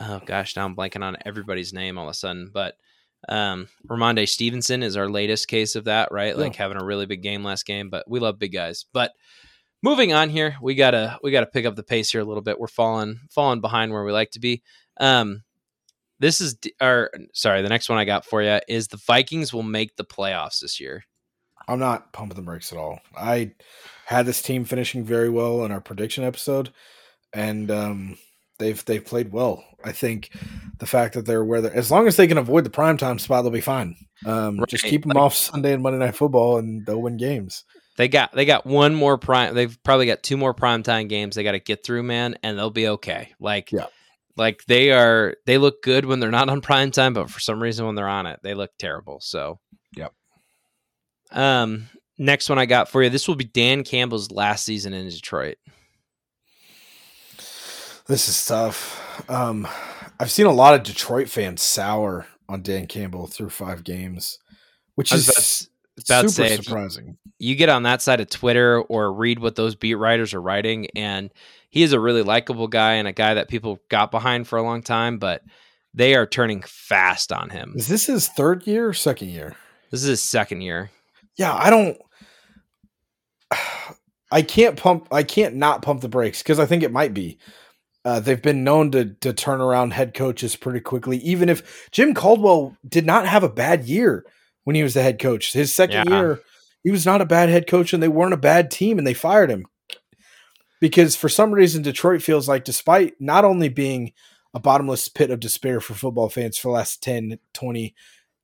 oh 0.00 0.20
gosh, 0.24 0.56
now 0.56 0.64
I'm 0.64 0.76
blanking 0.76 1.04
on 1.04 1.16
everybody's 1.24 1.72
name 1.72 1.98
all 1.98 2.06
of 2.06 2.10
a 2.10 2.14
sudden. 2.14 2.50
But 2.52 2.76
um, 3.28 3.68
Rhamondre 3.86 4.28
Stevenson 4.28 4.82
is 4.82 4.96
our 4.96 5.08
latest 5.08 5.48
case 5.48 5.76
of 5.76 5.84
that, 5.84 6.12
right? 6.12 6.36
Yeah. 6.36 6.42
Like 6.42 6.56
having 6.56 6.80
a 6.80 6.84
really 6.84 7.06
big 7.06 7.22
game 7.22 7.44
last 7.44 7.66
game. 7.66 7.90
But 7.90 8.08
we 8.08 8.20
love 8.20 8.38
big 8.38 8.52
guys. 8.52 8.84
But 8.92 9.12
moving 9.82 10.12
on 10.12 10.28
here 10.28 10.56
we 10.60 10.74
gotta 10.74 11.18
we 11.22 11.30
gotta 11.30 11.46
pick 11.46 11.64
up 11.64 11.76
the 11.76 11.82
pace 11.82 12.10
here 12.10 12.20
a 12.20 12.24
little 12.24 12.42
bit 12.42 12.58
we're 12.58 12.66
falling 12.66 13.20
falling 13.30 13.60
behind 13.60 13.92
where 13.92 14.04
we 14.04 14.12
like 14.12 14.30
to 14.30 14.40
be 14.40 14.62
um 15.00 15.42
this 16.18 16.40
is 16.40 16.56
our 16.80 17.10
sorry 17.32 17.62
the 17.62 17.68
next 17.68 17.88
one 17.88 17.98
i 17.98 18.04
got 18.04 18.24
for 18.24 18.42
you 18.42 18.58
is 18.68 18.88
the 18.88 18.96
vikings 18.96 19.52
will 19.52 19.62
make 19.62 19.94
the 19.96 20.04
playoffs 20.04 20.60
this 20.60 20.80
year 20.80 21.04
i'm 21.68 21.78
not 21.78 22.12
pumping 22.12 22.36
the 22.36 22.42
brakes 22.42 22.72
at 22.72 22.78
all 22.78 23.00
i 23.16 23.52
had 24.06 24.26
this 24.26 24.42
team 24.42 24.64
finishing 24.64 25.04
very 25.04 25.30
well 25.30 25.64
in 25.64 25.70
our 25.70 25.80
prediction 25.80 26.24
episode 26.24 26.72
and 27.32 27.70
um 27.70 28.18
they've 28.58 28.84
they've 28.86 29.04
played 29.04 29.30
well 29.32 29.64
i 29.84 29.92
think 29.92 30.30
the 30.78 30.86
fact 30.86 31.14
that 31.14 31.26
they're 31.26 31.44
where 31.44 31.60
they're 31.60 31.74
as 31.74 31.90
long 31.90 32.06
as 32.06 32.16
they 32.16 32.26
can 32.26 32.38
avoid 32.38 32.64
the 32.64 32.70
prime 32.70 32.96
time 32.96 33.18
spot 33.18 33.42
they'll 33.42 33.52
be 33.52 33.60
fine 33.60 33.96
um 34.26 34.58
right. 34.58 34.68
just 34.68 34.84
keep 34.84 35.02
them 35.02 35.10
like, 35.10 35.18
off 35.18 35.34
sunday 35.34 35.72
and 35.72 35.82
monday 35.82 35.98
night 35.98 36.14
football 36.14 36.58
and 36.58 36.84
they'll 36.86 37.02
win 37.02 37.16
games 37.16 37.64
they 37.98 38.06
got 38.06 38.32
they 38.32 38.44
got 38.44 38.64
one 38.64 38.94
more 38.94 39.18
prime. 39.18 39.54
They've 39.54 39.76
probably 39.82 40.06
got 40.06 40.22
two 40.22 40.36
more 40.36 40.54
primetime 40.54 41.08
games 41.08 41.34
they 41.34 41.42
got 41.42 41.52
to 41.52 41.58
get 41.58 41.84
through, 41.84 42.04
man, 42.04 42.36
and 42.44 42.56
they'll 42.56 42.70
be 42.70 42.86
okay. 42.86 43.34
Like, 43.40 43.72
yeah. 43.72 43.86
like 44.36 44.62
they 44.68 44.92
are. 44.92 45.34
They 45.46 45.58
look 45.58 45.82
good 45.82 46.04
when 46.06 46.20
they're 46.20 46.30
not 46.30 46.48
on 46.48 46.60
prime 46.62 46.92
time, 46.92 47.12
but 47.12 47.28
for 47.28 47.40
some 47.40 47.60
reason 47.60 47.86
when 47.86 47.96
they're 47.96 48.08
on 48.08 48.26
it, 48.26 48.38
they 48.44 48.54
look 48.54 48.70
terrible. 48.78 49.18
So, 49.20 49.58
yep. 49.96 50.14
Um, 51.32 51.88
next 52.16 52.48
one 52.48 52.60
I 52.60 52.66
got 52.66 52.88
for 52.88 53.02
you. 53.02 53.10
This 53.10 53.26
will 53.26 53.34
be 53.34 53.44
Dan 53.44 53.82
Campbell's 53.82 54.30
last 54.30 54.64
season 54.64 54.94
in 54.94 55.08
Detroit. 55.08 55.56
This 58.06 58.28
is 58.28 58.46
tough. 58.46 59.07
Um, 59.28 59.66
I've 60.20 60.30
seen 60.30 60.46
a 60.46 60.52
lot 60.52 60.74
of 60.74 60.82
Detroit 60.82 61.28
fans 61.28 61.62
sour 61.62 62.26
on 62.48 62.62
Dan 62.62 62.86
Campbell 62.86 63.26
through 63.26 63.50
five 63.50 63.84
games, 63.84 64.38
which 64.94 65.12
is 65.12 65.68
about 66.04 66.30
Super 66.30 66.48
say, 66.48 66.56
surprising. 66.56 67.18
You, 67.38 67.50
you 67.50 67.54
get 67.56 67.68
on 67.68 67.82
that 67.84 68.02
side 68.02 68.20
of 68.20 68.30
Twitter 68.30 68.80
or 68.82 69.12
read 69.12 69.38
what 69.38 69.56
those 69.56 69.74
beat 69.74 69.94
writers 69.94 70.34
are 70.34 70.42
writing, 70.42 70.88
and 70.94 71.30
he 71.70 71.82
is 71.82 71.92
a 71.92 72.00
really 72.00 72.22
likable 72.22 72.68
guy 72.68 72.94
and 72.94 73.08
a 73.08 73.12
guy 73.12 73.34
that 73.34 73.48
people 73.48 73.80
got 73.88 74.10
behind 74.10 74.48
for 74.48 74.58
a 74.58 74.62
long 74.62 74.82
time, 74.82 75.18
but 75.18 75.42
they 75.94 76.14
are 76.14 76.26
turning 76.26 76.62
fast 76.62 77.32
on 77.32 77.50
him. 77.50 77.74
Is 77.76 77.88
this 77.88 78.06
his 78.06 78.28
third 78.28 78.66
year 78.66 78.88
or 78.88 78.94
second 78.94 79.28
year? 79.28 79.56
This 79.90 80.02
is 80.02 80.08
his 80.08 80.22
second 80.22 80.60
year. 80.60 80.90
Yeah, 81.36 81.54
I 81.54 81.70
don't. 81.70 81.98
I 84.30 84.42
can't 84.42 84.76
pump. 84.76 85.08
I 85.10 85.22
can't 85.22 85.54
not 85.54 85.80
pump 85.80 86.02
the 86.02 86.08
brakes 86.08 86.42
because 86.42 86.58
I 86.58 86.66
think 86.66 86.82
it 86.82 86.92
might 86.92 87.14
be. 87.14 87.38
Uh, 88.08 88.20
they've 88.20 88.42
been 88.42 88.64
known 88.64 88.90
to 88.92 89.14
to 89.20 89.32
turn 89.32 89.60
around 89.60 89.92
head 89.92 90.14
coaches 90.14 90.56
pretty 90.56 90.80
quickly. 90.80 91.18
Even 91.18 91.48
if 91.48 91.88
Jim 91.92 92.14
Caldwell 92.14 92.76
did 92.88 93.04
not 93.04 93.26
have 93.26 93.42
a 93.42 93.48
bad 93.48 93.84
year, 93.84 94.24
when 94.68 94.76
he 94.76 94.82
was 94.82 94.92
the 94.92 95.02
head 95.02 95.18
coach. 95.18 95.54
His 95.54 95.74
second 95.74 96.10
yeah. 96.10 96.18
year, 96.20 96.40
he 96.84 96.90
was 96.90 97.06
not 97.06 97.22
a 97.22 97.24
bad 97.24 97.48
head 97.48 97.66
coach, 97.66 97.94
and 97.94 98.02
they 98.02 98.08
weren't 98.08 98.34
a 98.34 98.36
bad 98.36 98.70
team, 98.70 98.98
and 98.98 99.06
they 99.06 99.14
fired 99.14 99.48
him 99.48 99.64
because 100.78 101.16
for 101.16 101.30
some 101.30 101.52
reason 101.52 101.80
Detroit 101.80 102.20
feels 102.20 102.50
like, 102.50 102.64
despite 102.64 103.14
not 103.18 103.46
only 103.46 103.70
being 103.70 104.12
a 104.52 104.60
bottomless 104.60 105.08
pit 105.08 105.30
of 105.30 105.40
despair 105.40 105.80
for 105.80 105.94
football 105.94 106.28
fans 106.28 106.58
for 106.58 106.68
the 106.68 106.74
last 106.74 107.02
10, 107.02 107.38
20 107.54 107.94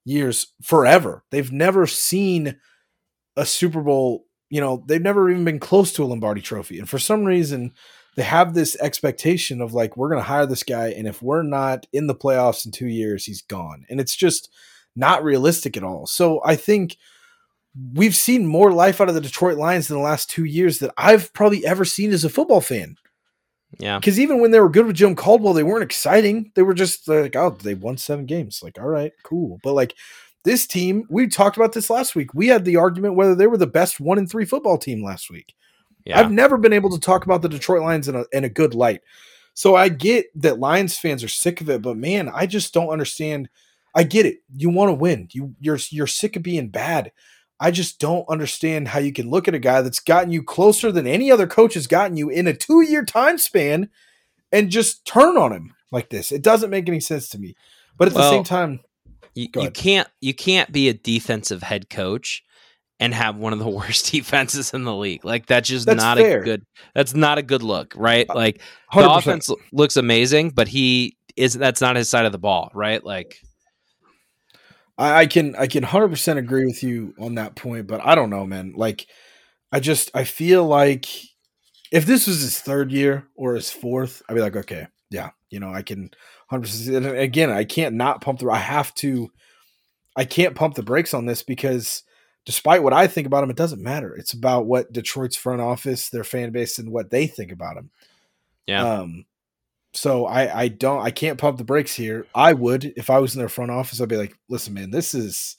years, 0.03 0.47
forever, 0.63 1.23
they've 1.29 1.51
never 1.51 1.85
seen 1.85 2.57
a 3.35 3.45
Super 3.45 3.81
Bowl. 3.81 4.25
You 4.49 4.61
know, 4.61 4.83
they've 4.87 4.99
never 4.99 5.29
even 5.29 5.45
been 5.45 5.59
close 5.59 5.93
to 5.93 6.03
a 6.03 6.05
Lombardi 6.05 6.41
trophy. 6.41 6.79
And 6.79 6.89
for 6.89 6.97
some 6.97 7.23
reason, 7.23 7.73
they 8.15 8.23
have 8.23 8.53
this 8.53 8.75
expectation 8.81 9.61
of 9.61 9.73
like, 9.73 9.95
we're 9.95 10.09
going 10.09 10.21
to 10.21 10.27
hire 10.27 10.45
this 10.45 10.63
guy. 10.63 10.87
And 10.89 11.07
if 11.07 11.21
we're 11.21 11.43
not 11.43 11.85
in 11.93 12.07
the 12.07 12.15
playoffs 12.15 12.65
in 12.65 12.71
two 12.71 12.87
years, 12.87 13.25
he's 13.25 13.41
gone. 13.41 13.85
And 13.89 13.99
it's 13.99 14.15
just, 14.15 14.49
not 14.95 15.23
realistic 15.23 15.75
at 15.75 15.83
all. 15.83 16.07
So 16.07 16.41
I 16.45 16.55
think 16.55 16.97
we've 17.93 18.15
seen 18.15 18.45
more 18.45 18.71
life 18.71 19.01
out 19.01 19.09
of 19.09 19.15
the 19.15 19.21
Detroit 19.21 19.57
Lions 19.57 19.89
in 19.89 19.97
the 19.97 20.01
last 20.01 20.29
two 20.29 20.45
years 20.45 20.79
that 20.79 20.93
I've 20.97 21.33
probably 21.33 21.65
ever 21.65 21.83
seen 21.83 22.11
as 22.11 22.23
a 22.23 22.29
football 22.29 22.61
fan. 22.61 22.95
Yeah. 23.77 23.99
Because 23.99 24.19
even 24.19 24.39
when 24.39 24.51
they 24.51 24.59
were 24.61 24.69
good 24.69 24.85
with 24.85 24.95
Jim 24.95 25.15
Caldwell, 25.15 25.53
they 25.53 25.63
weren't 25.63 25.83
exciting. 25.83 26.51
They 26.55 26.61
were 26.61 26.73
just 26.73 27.07
like, 27.09 27.35
oh, 27.35 27.57
they 27.61 27.73
won 27.73 27.97
seven 27.97 28.25
games. 28.25 28.61
Like, 28.63 28.79
all 28.79 28.87
right, 28.87 29.11
cool. 29.23 29.59
But 29.63 29.73
like, 29.73 29.95
this 30.45 30.65
team, 30.65 31.05
we 31.09 31.27
talked 31.27 31.57
about 31.57 31.73
this 31.73 31.89
last 31.89 32.15
week. 32.15 32.33
We 32.33 32.47
had 32.47 32.63
the 32.63 32.77
argument 32.77 33.15
whether 33.15 33.35
they 33.35 33.47
were 33.47 33.57
the 33.57 33.67
best 33.67 33.99
one 33.99 34.17
in 34.17 34.27
three 34.27 34.45
football 34.45 34.77
team 34.77 35.03
last 35.03 35.29
week. 35.29 35.55
Yeah. 36.05 36.19
I've 36.19 36.31
never 36.31 36.57
been 36.57 36.73
able 36.73 36.91
to 36.91 36.99
talk 36.99 37.25
about 37.25 37.41
the 37.41 37.49
Detroit 37.49 37.81
Lions 37.81 38.07
in 38.07 38.15
a, 38.15 38.25
in 38.31 38.43
a 38.43 38.49
good 38.49 38.75
light. 38.75 39.01
So 39.53 39.75
I 39.75 39.89
get 39.89 40.27
that 40.41 40.59
Lions 40.59 40.97
fans 40.97 41.23
are 41.23 41.29
sick 41.29 41.61
of 41.61 41.69
it, 41.69 41.81
but 41.81 41.97
man, 41.97 42.29
I 42.33 42.45
just 42.45 42.73
don't 42.73 42.89
understand. 42.89 43.49
I 43.95 44.03
get 44.03 44.25
it. 44.25 44.39
You 44.55 44.69
want 44.69 44.89
to 44.89 44.93
win. 44.93 45.29
You 45.31 45.55
you're 45.59 45.79
you're 45.89 46.07
sick 46.07 46.35
of 46.35 46.43
being 46.43 46.67
bad. 46.67 47.11
I 47.59 47.71
just 47.71 47.99
don't 47.99 48.27
understand 48.27 48.89
how 48.89 48.99
you 48.99 49.13
can 49.13 49.29
look 49.29 49.47
at 49.47 49.55
a 49.55 49.59
guy 49.59 49.81
that's 49.81 50.01
gotten 50.01 50.31
you 50.31 50.43
closer 50.43 50.91
than 50.91 51.07
any 51.07 51.31
other 51.31 51.47
coach 51.47 51.73
has 51.75 51.87
gotten 51.87 52.17
you 52.17 52.29
in 52.29 52.47
a 52.47 52.53
two 52.53 52.81
year 52.81 53.05
time 53.05 53.37
span 53.37 53.89
and 54.51 54.69
just 54.69 55.05
turn 55.05 55.37
on 55.37 55.53
him 55.53 55.73
like 55.89 56.09
this. 56.09 56.33
It 56.33 56.41
doesn't 56.41 56.69
make 56.69 56.89
any 56.89 56.99
sense 56.99 57.29
to 57.29 57.39
me. 57.39 57.55
But 57.97 58.09
at 58.09 58.13
well, 58.13 58.29
the 58.29 58.37
same 58.37 58.43
time, 58.43 58.81
you, 59.35 59.47
you 59.55 59.71
can't 59.71 60.09
you 60.19 60.33
can't 60.33 60.71
be 60.71 60.89
a 60.89 60.93
defensive 60.93 61.63
head 61.63 61.89
coach 61.89 62.43
and 62.99 63.13
have 63.13 63.35
one 63.35 63.53
of 63.53 63.59
the 63.59 63.69
worst 63.69 64.11
defenses 64.11 64.73
in 64.73 64.83
the 64.83 64.95
league. 64.95 65.25
Like 65.25 65.45
that's 65.45 65.67
just 65.67 65.85
that's 65.85 65.97
not 65.97 66.17
fair. 66.17 66.41
a 66.41 66.43
good 66.43 66.65
that's 66.93 67.13
not 67.13 67.37
a 67.37 67.43
good 67.43 67.63
look, 67.63 67.93
right? 67.95 68.29
Uh, 68.29 68.35
like 68.35 68.61
100%. 68.91 69.01
the 69.01 69.13
offense 69.13 69.51
looks 69.71 69.97
amazing, 69.97 70.51
but 70.51 70.67
he 70.67 71.17
is 71.35 71.53
that's 71.53 71.81
not 71.81 71.95
his 71.95 72.09
side 72.09 72.25
of 72.25 72.31
the 72.31 72.37
ball, 72.37 72.71
right? 72.73 73.03
Like 73.03 73.41
I, 74.97 75.21
I 75.21 75.25
can 75.27 75.55
I 75.55 75.67
can 75.67 75.83
hundred 75.83 76.09
percent 76.09 76.39
agree 76.39 76.65
with 76.65 76.83
you 76.83 77.13
on 77.19 77.35
that 77.35 77.55
point, 77.55 77.87
but 77.87 78.05
I 78.05 78.15
don't 78.15 78.29
know, 78.29 78.45
man. 78.45 78.73
Like 78.75 79.07
I 79.71 79.79
just 79.79 80.11
I 80.13 80.23
feel 80.23 80.65
like 80.65 81.07
if 81.91 82.05
this 82.05 82.27
was 82.27 82.41
his 82.41 82.59
third 82.59 82.91
year 82.91 83.27
or 83.35 83.55
his 83.55 83.71
fourth, 83.71 84.21
I'd 84.27 84.35
be 84.35 84.41
like, 84.41 84.55
okay, 84.55 84.87
yeah, 85.09 85.31
you 85.49 85.59
know, 85.59 85.73
I 85.73 85.81
can 85.81 86.11
hundred 86.47 86.61
percent. 86.63 87.05
Again, 87.05 87.49
I 87.49 87.63
can't 87.63 87.95
not 87.95 88.21
pump 88.21 88.39
the. 88.39 88.49
I 88.49 88.57
have 88.57 88.93
to. 88.95 89.31
I 90.15 90.23
can't 90.23 90.55
pump 90.55 90.75
the 90.75 90.83
brakes 90.83 91.13
on 91.13 91.25
this 91.25 91.43
because 91.43 92.03
despite 92.45 92.83
what 92.83 92.93
I 92.93 93.07
think 93.07 93.27
about 93.27 93.43
him, 93.43 93.49
it 93.49 93.55
doesn't 93.55 93.81
matter. 93.81 94.15
It's 94.15 94.33
about 94.33 94.65
what 94.65 94.93
Detroit's 94.93 95.35
front 95.35 95.61
office, 95.61 96.09
their 96.09 96.23
fan 96.23 96.51
base, 96.51 96.79
and 96.79 96.91
what 96.91 97.09
they 97.09 97.27
think 97.27 97.51
about 97.51 97.77
him. 97.77 97.89
Yeah. 98.67 98.83
Um, 98.83 99.25
so 99.93 100.25
I 100.25 100.61
I 100.61 100.67
don't 100.67 101.01
I 101.01 101.11
can't 101.11 101.39
pump 101.39 101.57
the 101.57 101.63
brakes 101.63 101.95
here. 101.95 102.27
I 102.35 102.53
would 102.53 102.85
if 102.97 103.09
I 103.09 103.19
was 103.19 103.35
in 103.35 103.39
their 103.39 103.49
front 103.49 103.71
office. 103.71 104.01
I'd 104.01 104.09
be 104.09 104.17
like, 104.17 104.37
listen, 104.49 104.73
man, 104.73 104.91
this 104.91 105.13
is 105.13 105.57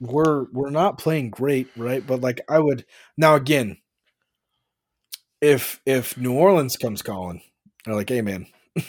we're 0.00 0.46
we're 0.52 0.70
not 0.70 0.98
playing 0.98 1.30
great, 1.30 1.68
right? 1.76 2.04
But 2.06 2.20
like 2.20 2.40
I 2.48 2.58
would 2.58 2.84
now 3.16 3.36
again, 3.36 3.78
if 5.40 5.80
if 5.86 6.16
New 6.18 6.32
Orleans 6.34 6.76
comes 6.76 7.02
calling, 7.02 7.42
they're 7.84 7.94
like, 7.94 8.08
hey 8.08 8.22
man, 8.22 8.46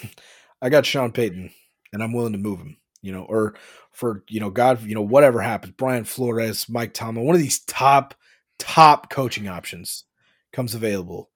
I 0.62 0.70
got 0.70 0.86
Sean 0.86 1.12
Payton 1.12 1.52
and 1.94 2.04
I'm 2.04 2.14
willing 2.14 2.34
to 2.34 2.40
move 2.40 2.60
him, 2.60 2.78
you 3.02 3.12
know, 3.12 3.24
or 3.24 3.56
for 4.00 4.24
you 4.30 4.40
know, 4.40 4.50
God, 4.50 4.82
you 4.84 4.96
know, 4.96 5.02
whatever 5.02 5.42
happens, 5.42 5.74
Brian 5.78 6.06
Flores, 6.06 6.70
Mike 6.70 6.94
Tomlin, 6.94 7.26
one 7.26 7.36
of 7.36 7.42
these 7.42 7.60
top 7.60 8.16
top 8.58 9.10
coaching 9.10 9.48
options 9.48 10.06
comes 10.52 10.74
available 10.74 11.30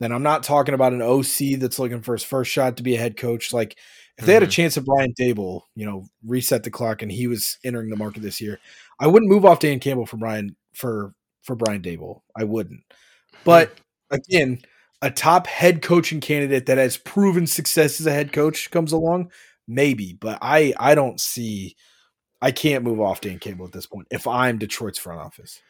and 0.00 0.14
I'm 0.14 0.22
not 0.22 0.42
talking 0.42 0.74
about 0.74 0.92
an 0.92 1.02
OC 1.02 1.58
that's 1.58 1.78
looking 1.78 2.00
for 2.00 2.14
his 2.14 2.22
first 2.22 2.50
shot 2.50 2.78
to 2.78 2.82
be 2.82 2.94
a 2.94 2.98
head 2.98 3.16
coach. 3.16 3.52
Like 3.52 3.76
if 4.16 4.24
they 4.24 4.32
mm-hmm. 4.32 4.32
had 4.32 4.42
a 4.42 4.46
mm-hmm. 4.46 4.50
chance 4.50 4.76
at 4.76 4.84
Brian 4.84 5.12
Daboll 5.18 5.62
you 5.74 5.86
know, 5.86 6.06
reset 6.24 6.62
the 6.62 6.70
clock 6.70 7.02
and 7.02 7.12
he 7.12 7.26
was 7.26 7.58
entering 7.64 7.90
the 7.90 7.96
market 7.96 8.22
this 8.22 8.40
year, 8.40 8.58
I 8.98 9.06
wouldn't 9.06 9.30
move 9.30 9.44
off 9.44 9.60
Dan 9.60 9.80
Campbell 9.80 10.06
for 10.06 10.16
Brian 10.16 10.56
for 10.72 11.12
for 11.42 11.54
Brian 11.54 11.82
Daboll. 11.82 12.22
I 12.36 12.44
wouldn't. 12.44 12.80
But 13.44 13.78
again, 14.10 14.60
a 15.02 15.10
top 15.10 15.46
head 15.46 15.82
coaching 15.82 16.20
candidate 16.20 16.66
that 16.66 16.78
has 16.78 16.96
proven 16.96 17.46
success 17.46 18.00
as 18.00 18.06
a 18.06 18.12
head 18.12 18.32
coach 18.32 18.70
comes 18.70 18.92
along, 18.92 19.30
maybe. 19.68 20.14
But 20.14 20.38
I 20.40 20.72
I 20.78 20.94
don't 20.94 21.20
see 21.20 21.76
I 22.42 22.50
can't 22.50 22.84
move 22.84 23.00
off 23.00 23.20
Dan 23.20 23.38
Campbell 23.38 23.66
at 23.66 23.72
this 23.72 23.86
point 23.86 24.08
if 24.10 24.26
I'm 24.26 24.58
Detroit's 24.58 24.98
front 24.98 25.20
office. 25.20 25.60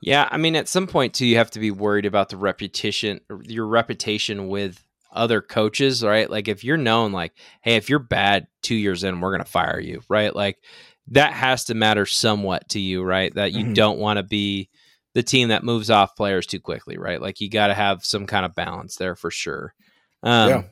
Yeah, 0.00 0.28
I 0.30 0.36
mean, 0.36 0.54
at 0.54 0.68
some 0.68 0.86
point 0.86 1.14
too, 1.14 1.24
you 1.24 1.36
have 1.36 1.50
to 1.52 1.60
be 1.60 1.70
worried 1.70 2.04
about 2.04 2.28
the 2.28 2.36
reputation, 2.36 3.20
your 3.42 3.66
reputation 3.66 4.48
with 4.48 4.84
other 5.12 5.40
coaches, 5.40 6.02
right? 6.02 6.28
Like 6.28 6.48
if 6.48 6.62
you're 6.62 6.76
known, 6.76 7.12
like, 7.12 7.32
hey, 7.62 7.76
if 7.76 7.88
you're 7.88 8.00
bad 8.00 8.46
two 8.62 8.74
years 8.74 9.02
in, 9.02 9.20
we're 9.20 9.32
gonna 9.32 9.44
fire 9.44 9.80
you, 9.80 10.02
right? 10.08 10.34
Like 10.34 10.58
that 11.08 11.32
has 11.32 11.64
to 11.66 11.74
matter 11.74 12.06
somewhat 12.06 12.68
to 12.70 12.80
you, 12.80 13.02
right? 13.02 13.34
That 13.34 13.52
you 13.52 13.64
mm-hmm. 13.64 13.74
don't 13.74 13.98
want 13.98 14.18
to 14.18 14.22
be 14.22 14.68
the 15.14 15.22
team 15.22 15.48
that 15.48 15.64
moves 15.64 15.90
off 15.90 16.16
players 16.16 16.46
too 16.46 16.60
quickly, 16.60 16.98
right? 16.98 17.20
Like 17.20 17.40
you 17.40 17.48
got 17.48 17.68
to 17.68 17.74
have 17.74 18.04
some 18.04 18.26
kind 18.26 18.44
of 18.44 18.54
balance 18.54 18.96
there 18.96 19.14
for 19.14 19.30
sure. 19.30 19.74
Um, 20.22 20.48
yeah. 20.48 20.62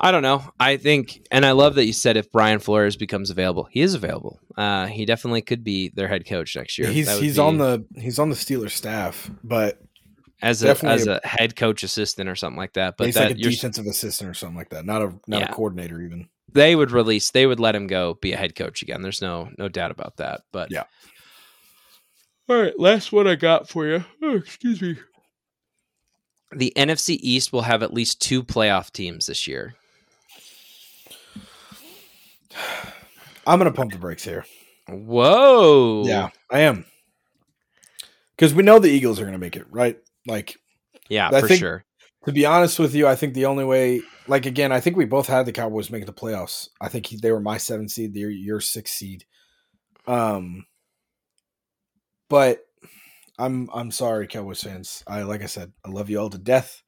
I 0.00 0.12
don't 0.12 0.22
know. 0.22 0.44
I 0.60 0.76
think, 0.76 1.26
and 1.30 1.44
I 1.44 1.52
love 1.52 1.74
that 1.74 1.86
you 1.86 1.92
said 1.92 2.16
if 2.16 2.30
Brian 2.30 2.60
Flores 2.60 2.96
becomes 2.96 3.30
available, 3.30 3.64
he 3.64 3.80
is 3.80 3.94
available. 3.94 4.38
Uh, 4.56 4.86
he 4.86 5.04
definitely 5.04 5.42
could 5.42 5.64
be 5.64 5.88
their 5.88 6.06
head 6.06 6.26
coach 6.26 6.54
next 6.54 6.78
year. 6.78 6.88
He's 6.88 7.18
he's 7.18 7.34
be, 7.34 7.40
on 7.40 7.58
the 7.58 7.84
he's 7.96 8.18
on 8.18 8.30
the 8.30 8.36
Steelers 8.36 8.70
staff, 8.70 9.28
but 9.42 9.80
as 10.40 10.62
a 10.62 10.70
as 10.86 11.06
a, 11.06 11.20
a, 11.22 11.26
head 11.26 11.56
coach 11.56 11.82
assistant 11.82 12.28
or 12.28 12.36
something 12.36 12.58
like 12.58 12.74
that. 12.74 12.96
But 12.96 13.06
he's 13.06 13.16
that, 13.16 13.30
like 13.30 13.38
a 13.38 13.42
defensive 13.42 13.86
assistant 13.86 14.30
or 14.30 14.34
something 14.34 14.56
like 14.56 14.70
that. 14.70 14.84
Not 14.84 15.02
a 15.02 15.06
not 15.26 15.40
yeah. 15.40 15.50
a 15.50 15.52
coordinator 15.52 16.00
even. 16.00 16.28
They 16.52 16.76
would 16.76 16.92
release. 16.92 17.30
They 17.30 17.46
would 17.46 17.60
let 17.60 17.74
him 17.74 17.88
go 17.88 18.14
be 18.14 18.32
a 18.32 18.36
head 18.36 18.54
coach 18.54 18.82
again. 18.82 19.02
There's 19.02 19.20
no 19.20 19.50
no 19.58 19.68
doubt 19.68 19.90
about 19.90 20.18
that. 20.18 20.42
But 20.52 20.70
yeah. 20.70 20.84
All 22.48 22.58
right, 22.58 22.78
last 22.78 23.12
one 23.12 23.26
I 23.26 23.34
got 23.34 23.68
for 23.68 23.86
you. 23.86 24.04
Oh, 24.22 24.36
excuse 24.36 24.80
me. 24.80 24.96
The 26.50 26.72
NFC 26.76 27.18
East 27.20 27.52
will 27.52 27.62
have 27.62 27.82
at 27.82 27.92
least 27.92 28.22
two 28.22 28.42
playoff 28.42 28.90
teams 28.90 29.26
this 29.26 29.46
year. 29.46 29.74
I'm 33.48 33.58
gonna 33.58 33.72
pump 33.72 33.92
the 33.92 33.98
brakes 33.98 34.24
here. 34.24 34.44
Whoa. 34.88 36.04
Yeah, 36.06 36.28
I 36.50 36.60
am. 36.60 36.84
Because 38.36 38.52
we 38.52 38.62
know 38.62 38.78
the 38.78 38.90
Eagles 38.90 39.18
are 39.18 39.24
gonna 39.24 39.38
make 39.38 39.56
it, 39.56 39.66
right? 39.70 39.96
Like, 40.26 40.58
yeah, 41.08 41.30
I 41.32 41.40
for 41.40 41.48
think, 41.48 41.60
sure. 41.60 41.84
To 42.26 42.32
be 42.32 42.44
honest 42.44 42.78
with 42.78 42.94
you, 42.94 43.08
I 43.08 43.16
think 43.16 43.32
the 43.32 43.46
only 43.46 43.64
way, 43.64 44.02
like 44.26 44.44
again, 44.44 44.70
I 44.70 44.80
think 44.80 44.96
we 44.96 45.06
both 45.06 45.26
had 45.26 45.46
the 45.46 45.52
Cowboys 45.52 45.88
making 45.88 46.06
the 46.06 46.12
playoffs. 46.12 46.68
I 46.78 46.88
think 46.88 47.08
they 47.08 47.32
were 47.32 47.40
my 47.40 47.56
seven 47.56 47.88
seed, 47.88 48.12
they're 48.12 48.28
your 48.28 48.60
six 48.60 48.90
seed. 48.90 49.24
Um, 50.06 50.66
but 52.28 52.60
I'm 53.38 53.70
I'm 53.72 53.90
sorry, 53.90 54.26
Cowboys 54.26 54.62
fans. 54.62 55.02
I 55.06 55.22
like 55.22 55.42
I 55.42 55.46
said, 55.46 55.72
I 55.86 55.88
love 55.88 56.10
you 56.10 56.18
all 56.18 56.28
to 56.28 56.38
death, 56.38 56.82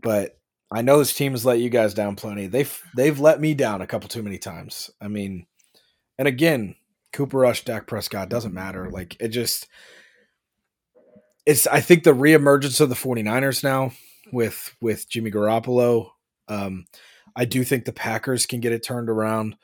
but 0.00 0.38
I 0.70 0.82
know 0.82 0.98
this 0.98 1.12
team 1.12 1.32
has 1.32 1.44
let 1.44 1.58
you 1.58 1.70
guys 1.70 1.92
down 1.92 2.14
plenty. 2.14 2.46
They've 2.46 2.82
they've 2.94 3.18
let 3.18 3.40
me 3.40 3.54
down 3.54 3.82
a 3.82 3.86
couple 3.86 4.08
too 4.08 4.22
many 4.22 4.38
times. 4.38 4.90
I 5.00 5.08
mean, 5.08 5.46
and 6.18 6.28
again, 6.28 6.76
Cooper 7.12 7.38
Rush, 7.38 7.64
Dak 7.64 7.86
Prescott 7.86 8.28
doesn't 8.28 8.54
matter. 8.54 8.90
Like 8.90 9.16
it 9.20 9.28
just 9.28 9.68
it's 11.46 11.66
I 11.66 11.80
think 11.80 12.04
the 12.04 12.12
reemergence 12.12 12.80
of 12.80 12.88
the 12.88 12.94
49ers 12.94 13.62
now 13.62 13.92
with 14.32 14.74
with 14.80 15.08
Jimmy 15.08 15.30
Garoppolo. 15.30 16.10
Um, 16.48 16.86
I 17.36 17.44
do 17.44 17.64
think 17.64 17.84
the 17.84 17.92
Packers 17.92 18.46
can 18.46 18.60
get 18.60 18.72
it 18.72 18.82
turned 18.82 19.08
around. 19.08 19.56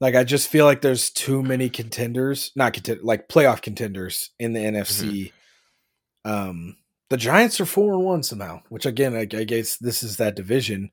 Like 0.00 0.14
I 0.14 0.24
just 0.24 0.48
feel 0.48 0.64
like 0.64 0.80
there's 0.80 1.10
too 1.10 1.42
many 1.42 1.68
contenders, 1.68 2.50
not 2.56 2.72
contend 2.72 3.02
like 3.02 3.28
playoff 3.28 3.62
contenders 3.62 4.30
in 4.38 4.52
the 4.52 4.60
NFC. 4.60 5.32
Mm-hmm. 6.26 6.30
Um 6.30 6.76
the 7.10 7.18
Giants 7.18 7.60
are 7.60 7.66
four 7.66 7.92
and 7.92 8.04
one 8.04 8.22
somehow, 8.22 8.62
which 8.70 8.86
again, 8.86 9.14
I, 9.14 9.20
I 9.20 9.44
guess 9.44 9.76
this 9.76 10.02
is 10.02 10.16
that 10.16 10.34
division, 10.34 10.90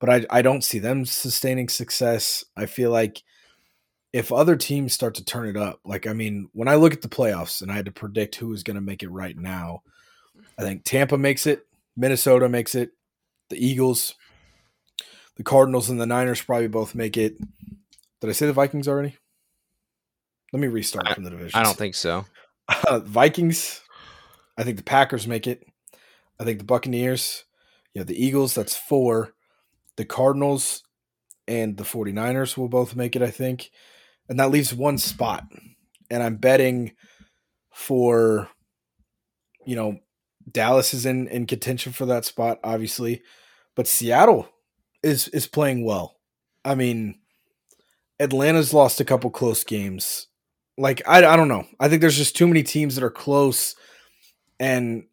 but 0.00 0.08
I, 0.08 0.24
I 0.30 0.40
don't 0.40 0.64
see 0.64 0.78
them 0.78 1.04
sustaining 1.04 1.68
success. 1.68 2.42
I 2.56 2.64
feel 2.64 2.90
like 2.90 3.22
if 4.12 4.32
other 4.32 4.56
teams 4.56 4.92
start 4.92 5.14
to 5.16 5.24
turn 5.24 5.48
it 5.48 5.56
up, 5.56 5.80
like 5.84 6.06
I 6.06 6.12
mean, 6.12 6.48
when 6.52 6.68
I 6.68 6.76
look 6.76 6.92
at 6.92 7.02
the 7.02 7.08
playoffs 7.08 7.62
and 7.62 7.70
I 7.70 7.74
had 7.74 7.84
to 7.86 7.92
predict 7.92 8.36
who 8.36 8.52
is 8.52 8.62
going 8.62 8.76
to 8.76 8.80
make 8.80 9.02
it 9.02 9.10
right 9.10 9.36
now, 9.36 9.82
I 10.58 10.62
think 10.62 10.84
Tampa 10.84 11.18
makes 11.18 11.46
it, 11.46 11.66
Minnesota 11.96 12.48
makes 12.48 12.74
it, 12.74 12.92
the 13.50 13.64
Eagles, 13.64 14.14
the 15.36 15.42
Cardinals, 15.42 15.90
and 15.90 16.00
the 16.00 16.06
Niners 16.06 16.42
probably 16.42 16.68
both 16.68 16.94
make 16.94 17.16
it. 17.16 17.38
Did 18.20 18.30
I 18.30 18.32
say 18.32 18.46
the 18.46 18.52
Vikings 18.52 18.88
already? 18.88 19.16
Let 20.52 20.60
me 20.60 20.68
restart 20.68 21.08
I, 21.08 21.14
from 21.14 21.24
the 21.24 21.30
division. 21.30 21.58
I 21.58 21.62
don't 21.62 21.76
think 21.76 21.94
so. 21.94 22.24
Uh, 22.68 22.98
Vikings, 23.04 23.82
I 24.56 24.64
think 24.64 24.78
the 24.78 24.82
Packers 24.82 25.26
make 25.26 25.46
it. 25.46 25.66
I 26.40 26.44
think 26.44 26.58
the 26.58 26.64
Buccaneers, 26.64 27.44
you 27.94 28.00
know, 28.00 28.04
the 28.04 28.22
Eagles, 28.22 28.54
that's 28.54 28.76
four. 28.76 29.34
The 29.96 30.04
Cardinals 30.04 30.82
and 31.46 31.76
the 31.76 31.84
49ers 31.84 32.56
will 32.56 32.68
both 32.68 32.96
make 32.96 33.16
it, 33.16 33.22
I 33.22 33.30
think. 33.30 33.70
And 34.28 34.38
that 34.40 34.50
leaves 34.50 34.74
one 34.74 34.98
spot. 34.98 35.44
And 36.10 36.22
I'm 36.22 36.36
betting 36.36 36.92
for, 37.72 38.48
you 39.66 39.76
know, 39.76 39.98
Dallas 40.50 40.94
is 40.94 41.06
in, 41.06 41.28
in 41.28 41.46
contention 41.46 41.92
for 41.92 42.06
that 42.06 42.24
spot, 42.24 42.58
obviously. 42.64 43.22
But 43.74 43.86
Seattle 43.86 44.48
is 45.02 45.28
is 45.28 45.46
playing 45.46 45.84
well. 45.84 46.16
I 46.64 46.74
mean, 46.74 47.20
Atlanta's 48.18 48.74
lost 48.74 49.00
a 49.00 49.04
couple 49.04 49.30
close 49.30 49.64
games. 49.64 50.26
Like 50.76 51.02
I, 51.06 51.18
I 51.24 51.36
don't 51.36 51.48
know. 51.48 51.66
I 51.78 51.88
think 51.88 52.00
there's 52.00 52.16
just 52.16 52.36
too 52.36 52.48
many 52.48 52.62
teams 52.62 52.94
that 52.94 53.04
are 53.04 53.10
close 53.10 53.74
and 54.60 55.04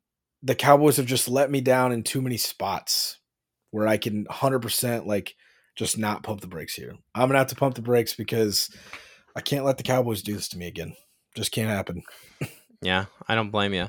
the 0.41 0.55
Cowboys 0.55 0.97
have 0.97 1.05
just 1.05 1.27
let 1.27 1.49
me 1.49 1.61
down 1.61 1.91
in 1.91 2.03
too 2.03 2.21
many 2.21 2.37
spots 2.37 3.19
where 3.71 3.87
I 3.87 3.97
can 3.97 4.25
100% 4.25 5.05
like 5.05 5.35
just 5.75 5.97
not 5.97 6.23
pump 6.23 6.41
the 6.41 6.47
brakes 6.47 6.73
here. 6.73 6.93
I'm 7.13 7.27
gonna 7.27 7.39
have 7.39 7.47
to 7.47 7.55
pump 7.55 7.75
the 7.75 7.81
brakes 7.81 8.15
because 8.15 8.69
I 9.35 9.41
can't 9.41 9.65
let 9.65 9.77
the 9.77 9.83
Cowboys 9.83 10.21
do 10.21 10.33
this 10.33 10.49
to 10.49 10.57
me 10.57 10.67
again. 10.67 10.93
Just 11.35 11.51
can't 11.51 11.69
happen. 11.69 12.03
Yeah, 12.81 13.05
I 13.27 13.35
don't 13.35 13.51
blame 13.51 13.73
you. 13.73 13.87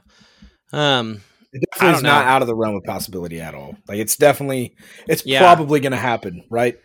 Um, 0.72 1.20
it 1.52 1.62
definitely 1.72 1.96
is 1.96 2.02
not 2.02 2.26
out 2.26 2.42
of 2.42 2.48
the 2.48 2.54
realm 2.54 2.76
of 2.76 2.82
possibility 2.84 3.40
at 3.40 3.54
all. 3.54 3.76
Like 3.88 3.98
it's 3.98 4.16
definitely, 4.16 4.74
it's 5.06 5.24
yeah. 5.24 5.38
probably 5.38 5.80
going 5.80 5.92
to 5.92 5.98
happen, 5.98 6.44
right? 6.50 6.76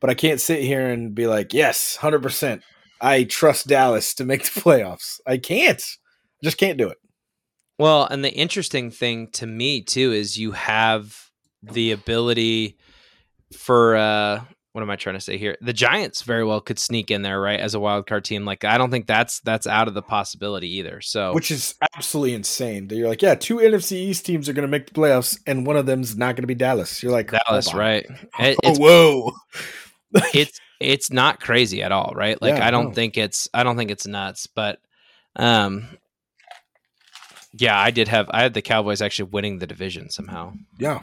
But 0.00 0.10
I 0.10 0.14
can't 0.14 0.40
sit 0.40 0.62
here 0.62 0.88
and 0.88 1.14
be 1.14 1.26
like, 1.26 1.52
yes, 1.52 1.96
hundred 1.96 2.22
percent. 2.22 2.62
I 3.00 3.24
trust 3.24 3.66
Dallas 3.68 4.14
to 4.14 4.24
make 4.24 4.44
the 4.44 4.60
playoffs. 4.60 5.20
I 5.26 5.38
can't. 5.38 5.80
I 5.80 6.44
just 6.44 6.58
can't 6.58 6.78
do 6.78 6.88
it. 6.88 6.98
Well, 7.78 8.06
and 8.06 8.24
the 8.24 8.32
interesting 8.32 8.90
thing 8.90 9.28
to 9.32 9.46
me 9.46 9.82
too 9.82 10.12
is 10.12 10.38
you 10.38 10.52
have 10.52 11.16
the 11.62 11.92
ability 11.92 12.78
for 13.52 13.96
uh 13.96 14.40
what 14.72 14.82
am 14.82 14.90
I 14.90 14.96
trying 14.96 15.16
to 15.16 15.20
say 15.20 15.36
here? 15.36 15.56
The 15.60 15.72
Giants 15.72 16.22
very 16.22 16.44
well 16.44 16.60
could 16.60 16.78
sneak 16.78 17.10
in 17.10 17.22
there, 17.22 17.40
right, 17.40 17.58
as 17.58 17.74
a 17.74 17.80
wild 17.80 18.06
card 18.06 18.24
team. 18.24 18.44
Like 18.44 18.64
I 18.64 18.78
don't 18.78 18.90
think 18.90 19.06
that's 19.06 19.40
that's 19.40 19.66
out 19.66 19.88
of 19.88 19.94
the 19.94 20.02
possibility 20.02 20.76
either. 20.78 21.00
So 21.00 21.32
which 21.32 21.50
is 21.50 21.74
absolutely 21.96 22.34
insane. 22.34 22.86
That 22.86 22.96
you're 22.96 23.08
like, 23.08 23.22
yeah, 23.22 23.34
two 23.34 23.56
NFC 23.56 23.92
East 23.92 24.24
teams 24.24 24.48
are 24.48 24.52
going 24.52 24.66
to 24.66 24.70
make 24.70 24.86
the 24.86 24.92
playoffs, 24.92 25.38
and 25.46 25.66
one 25.66 25.76
of 25.76 25.86
them's 25.86 26.16
not 26.16 26.36
going 26.36 26.44
to 26.44 26.46
be 26.48 26.54
Dallas. 26.54 27.02
You're 27.02 27.12
like 27.12 27.32
Dallas, 27.32 27.74
right? 27.74 28.06
It, 28.38 28.56
oh, 28.64 28.76
whoa, 28.78 29.32
it's 30.34 30.60
it's 30.78 31.12
not 31.12 31.40
crazy 31.40 31.82
at 31.82 31.92
all, 31.92 32.12
right? 32.14 32.40
Like 32.40 32.56
yeah, 32.56 32.66
I 32.66 32.70
don't 32.70 32.88
no. 32.88 32.92
think 32.92 33.18
it's 33.18 33.48
I 33.52 33.64
don't 33.64 33.76
think 33.76 33.90
it's 33.90 34.06
nuts, 34.06 34.46
but 34.46 34.78
um, 35.34 35.88
yeah, 37.52 37.78
I 37.78 37.90
did 37.90 38.06
have 38.08 38.30
I 38.30 38.42
had 38.42 38.54
the 38.54 38.62
Cowboys 38.62 39.02
actually 39.02 39.30
winning 39.30 39.58
the 39.58 39.66
division 39.66 40.10
somehow. 40.10 40.52
Yeah, 40.78 41.00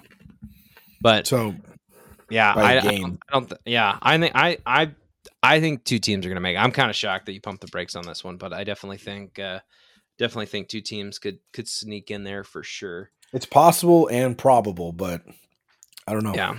but 1.02 1.28
so 1.28 1.54
yeah, 2.30 2.54
I, 2.54 2.78
I, 2.78 2.80
don't, 2.80 3.20
I 3.30 3.34
don't 3.34 3.50
th- 3.50 3.62
yeah, 3.66 3.98
I 4.02 4.18
think 4.18 4.32
I 4.36 4.58
I 4.66 4.92
I 5.44 5.60
think 5.60 5.84
two 5.84 6.00
teams 6.00 6.26
are 6.26 6.30
going 6.30 6.36
to 6.36 6.42
make. 6.42 6.56
It. 6.56 6.60
I'm 6.60 6.72
kind 6.72 6.90
of 6.90 6.96
shocked 6.96 7.26
that 7.28 7.34
you 7.34 7.42
pumped 7.42 7.62
the 7.62 7.68
brakes 7.68 7.96
on 7.96 8.06
this 8.06 8.24
one, 8.24 8.38
but 8.38 8.54
I 8.54 8.64
definitely 8.64 8.98
think 8.98 9.40
uh 9.40 9.60
definitely 10.18 10.48
think 10.48 10.68
two 10.68 10.82
teams 10.82 11.20
could 11.20 11.40
could 11.54 11.68
sneak 11.68 12.12
in 12.12 12.24
there 12.24 12.44
for 12.44 12.64
sure. 12.64 13.12
It's 13.34 13.46
possible 13.46 14.08
and 14.08 14.38
probable, 14.38 14.92
but 14.92 15.22
I 16.08 16.14
don't 16.14 16.24
know. 16.24 16.34
Yeah. 16.34 16.58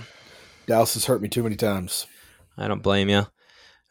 Dallas 0.67 0.93
has 0.93 1.05
hurt 1.05 1.21
me 1.21 1.29
too 1.29 1.43
many 1.43 1.55
times. 1.55 2.05
I 2.57 2.67
don't 2.67 2.83
blame 2.83 3.09
you. 3.09 3.25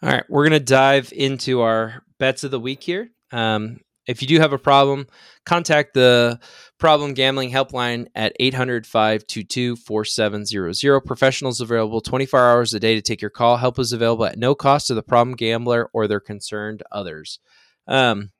All 0.00 0.08
right, 0.08 0.22
we're 0.28 0.48
going 0.48 0.60
to 0.60 0.64
dive 0.64 1.12
into 1.14 1.60
our 1.62 2.04
bets 2.18 2.44
of 2.44 2.52
the 2.52 2.60
week 2.60 2.84
here. 2.84 3.10
Um, 3.32 3.80
if 4.08 4.22
you 4.22 4.26
do 4.26 4.40
have 4.40 4.54
a 4.54 4.58
problem, 4.58 5.06
contact 5.44 5.92
the 5.92 6.40
problem 6.78 7.12
gambling 7.12 7.50
helpline 7.50 8.06
at 8.14 8.32
800 8.40 8.86
522 8.86 9.76
4700. 9.76 11.00
Professionals 11.02 11.60
available 11.60 12.00
24 12.00 12.40
hours 12.40 12.74
a 12.74 12.80
day 12.80 12.94
to 12.94 13.02
take 13.02 13.20
your 13.20 13.30
call. 13.30 13.58
Help 13.58 13.78
is 13.78 13.92
available 13.92 14.24
at 14.24 14.38
no 14.38 14.54
cost 14.54 14.86
to 14.86 14.94
the 14.94 15.02
problem 15.02 15.36
gambler 15.36 15.90
or 15.92 16.08
their 16.08 16.20
concerned 16.20 16.82
others. 16.90 17.38
Um, 17.86 18.30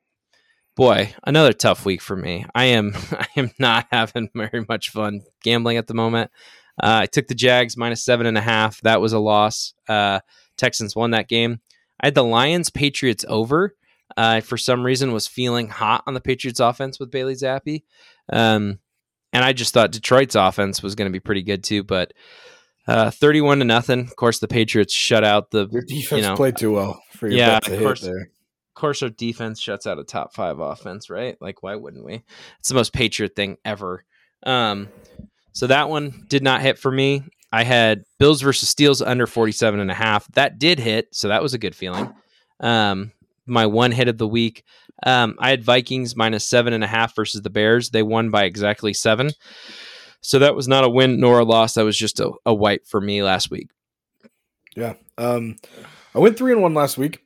boy, 0.74 1.12
another 1.24 1.52
tough 1.52 1.84
week 1.84 2.00
for 2.00 2.16
me. 2.16 2.46
I 2.54 2.64
am 2.64 2.94
I 3.12 3.26
am 3.36 3.50
not 3.58 3.86
having 3.92 4.30
very 4.34 4.64
much 4.66 4.88
fun 4.88 5.20
gambling 5.42 5.76
at 5.76 5.86
the 5.86 5.94
moment. 5.94 6.30
Uh, 6.82 7.00
I 7.02 7.06
took 7.06 7.26
the 7.26 7.34
Jags 7.34 7.76
minus 7.76 8.04
seven 8.04 8.24
and 8.24 8.38
a 8.38 8.42
half. 8.42 8.80
That 8.80 9.02
was 9.02 9.12
a 9.12 9.18
loss. 9.18 9.74
Uh, 9.86 10.20
Texans 10.56 10.96
won 10.96 11.10
that 11.10 11.28
game. 11.28 11.60
I 12.00 12.06
had 12.06 12.14
the 12.14 12.24
Lions 12.24 12.70
Patriots 12.70 13.24
over 13.28 13.74
uh, 14.16 14.40
for 14.40 14.56
some 14.56 14.84
reason 14.84 15.12
was 15.12 15.26
feeling 15.26 15.68
hot 15.68 16.02
on 16.06 16.14
the 16.14 16.20
Patriots 16.20 16.60
offense 16.60 16.98
with 16.98 17.10
Bailey 17.10 17.34
Zappe. 17.34 17.82
Um, 18.32 18.78
and 19.32 19.44
I 19.44 19.52
just 19.52 19.74
thought 19.74 19.92
Detroit's 19.92 20.34
offense 20.34 20.82
was 20.82 20.94
going 20.94 21.10
to 21.10 21.12
be 21.12 21.20
pretty 21.20 21.42
good 21.42 21.62
too, 21.62 21.84
but 21.84 22.12
uh, 22.86 23.10
31 23.10 23.58
to 23.58 23.64
nothing. 23.64 24.00
Of 24.00 24.16
course, 24.16 24.38
the 24.38 24.48
Patriots 24.48 24.94
shut 24.94 25.22
out 25.22 25.50
the 25.50 25.68
Your 25.70 25.82
defense 25.82 26.22
you 26.22 26.28
know, 26.28 26.36
played 26.36 26.56
too 26.56 26.72
well 26.72 27.02
for 27.12 27.28
your 27.28 27.38
yeah, 27.38 27.58
of 27.58 27.78
course, 27.78 28.00
there. 28.00 28.22
Of 28.22 28.74
course, 28.74 29.02
our 29.02 29.10
defense 29.10 29.60
shuts 29.60 29.86
out 29.86 29.98
a 29.98 30.04
top 30.04 30.34
five 30.34 30.58
offense, 30.58 31.10
right? 31.10 31.36
Like, 31.40 31.62
why 31.62 31.74
wouldn't 31.74 32.04
we? 32.04 32.24
It's 32.60 32.68
the 32.68 32.74
most 32.74 32.94
Patriot 32.94 33.36
thing 33.36 33.58
ever. 33.64 34.04
Um, 34.44 34.88
so 35.52 35.66
that 35.66 35.90
one 35.90 36.24
did 36.28 36.42
not 36.42 36.62
hit 36.62 36.78
for 36.78 36.90
me. 36.90 37.24
I 37.52 37.64
had 37.64 38.04
Bills 38.18 38.40
versus 38.40 38.72
Steelers 38.72 39.06
under 39.06 39.26
47 39.26 39.80
and 39.80 39.90
a 39.90 39.94
half. 39.94 40.26
That 40.32 40.58
did 40.58 40.78
hit, 40.78 41.08
so 41.12 41.28
that 41.28 41.42
was 41.42 41.54
a 41.54 41.58
good 41.58 41.74
feeling. 41.74 42.12
Um, 42.60 43.12
my 43.48 43.66
one 43.66 43.92
hit 43.92 44.08
of 44.08 44.18
the 44.18 44.28
week. 44.28 44.64
Um, 45.04 45.36
I 45.38 45.50
had 45.50 45.64
Vikings 45.64 46.16
minus 46.16 46.44
seven 46.44 46.72
and 46.72 46.84
a 46.84 46.88
half 46.88 47.14
versus 47.14 47.42
the 47.42 47.50
Bears. 47.50 47.90
They 47.90 48.02
won 48.02 48.30
by 48.30 48.44
exactly 48.44 48.92
seven. 48.92 49.30
So 50.20 50.40
that 50.40 50.54
was 50.54 50.66
not 50.66 50.84
a 50.84 50.90
win 50.90 51.20
nor 51.20 51.38
a 51.38 51.44
loss. 51.44 51.74
That 51.74 51.84
was 51.84 51.96
just 51.96 52.20
a, 52.20 52.32
a 52.44 52.54
wipe 52.54 52.86
for 52.86 53.00
me 53.00 53.22
last 53.22 53.50
week. 53.50 53.68
Yeah. 54.74 54.94
Um, 55.16 55.56
I 56.14 56.18
went 56.18 56.36
three 56.36 56.52
and 56.52 56.62
one 56.62 56.74
last 56.74 56.98
week, 56.98 57.24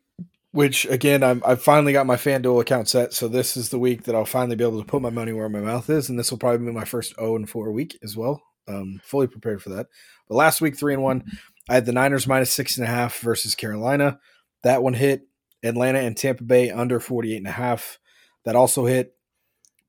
which 0.52 0.84
again, 0.86 1.22
I'm, 1.22 1.42
I 1.46 1.54
finally 1.54 1.92
got 1.92 2.06
my 2.06 2.16
FanDuel 2.16 2.60
account 2.60 2.88
set. 2.88 3.14
So 3.14 3.28
this 3.28 3.56
is 3.56 3.70
the 3.70 3.78
week 3.78 4.04
that 4.04 4.14
I'll 4.14 4.24
finally 4.24 4.56
be 4.56 4.64
able 4.64 4.80
to 4.80 4.86
put 4.86 5.02
my 5.02 5.10
money 5.10 5.32
where 5.32 5.48
my 5.48 5.60
mouth 5.60 5.88
is. 5.88 6.08
And 6.08 6.18
this 6.18 6.30
will 6.30 6.38
probably 6.38 6.66
be 6.66 6.72
my 6.72 6.84
first 6.84 7.14
0 7.16 7.36
and 7.36 7.48
4 7.48 7.72
week 7.72 7.98
as 8.02 8.16
well. 8.16 8.42
Um, 8.68 9.00
fully 9.02 9.26
prepared 9.26 9.62
for 9.62 9.70
that. 9.70 9.88
But 10.28 10.36
last 10.36 10.60
week, 10.60 10.76
three 10.76 10.94
and 10.94 11.02
one, 11.02 11.24
I 11.68 11.74
had 11.74 11.86
the 11.86 11.92
Niners 11.92 12.26
minus 12.26 12.52
six 12.52 12.76
and 12.76 12.86
a 12.86 12.90
half 12.90 13.18
versus 13.18 13.54
Carolina. 13.54 14.18
That 14.62 14.82
one 14.82 14.94
hit. 14.94 15.22
Atlanta 15.62 16.00
and 16.00 16.16
Tampa 16.16 16.44
Bay 16.44 16.70
under 16.70 17.00
48 17.00 17.36
and 17.36 17.46
a 17.46 17.52
half. 17.52 17.98
That 18.44 18.56
also 18.56 18.86
hit. 18.86 19.14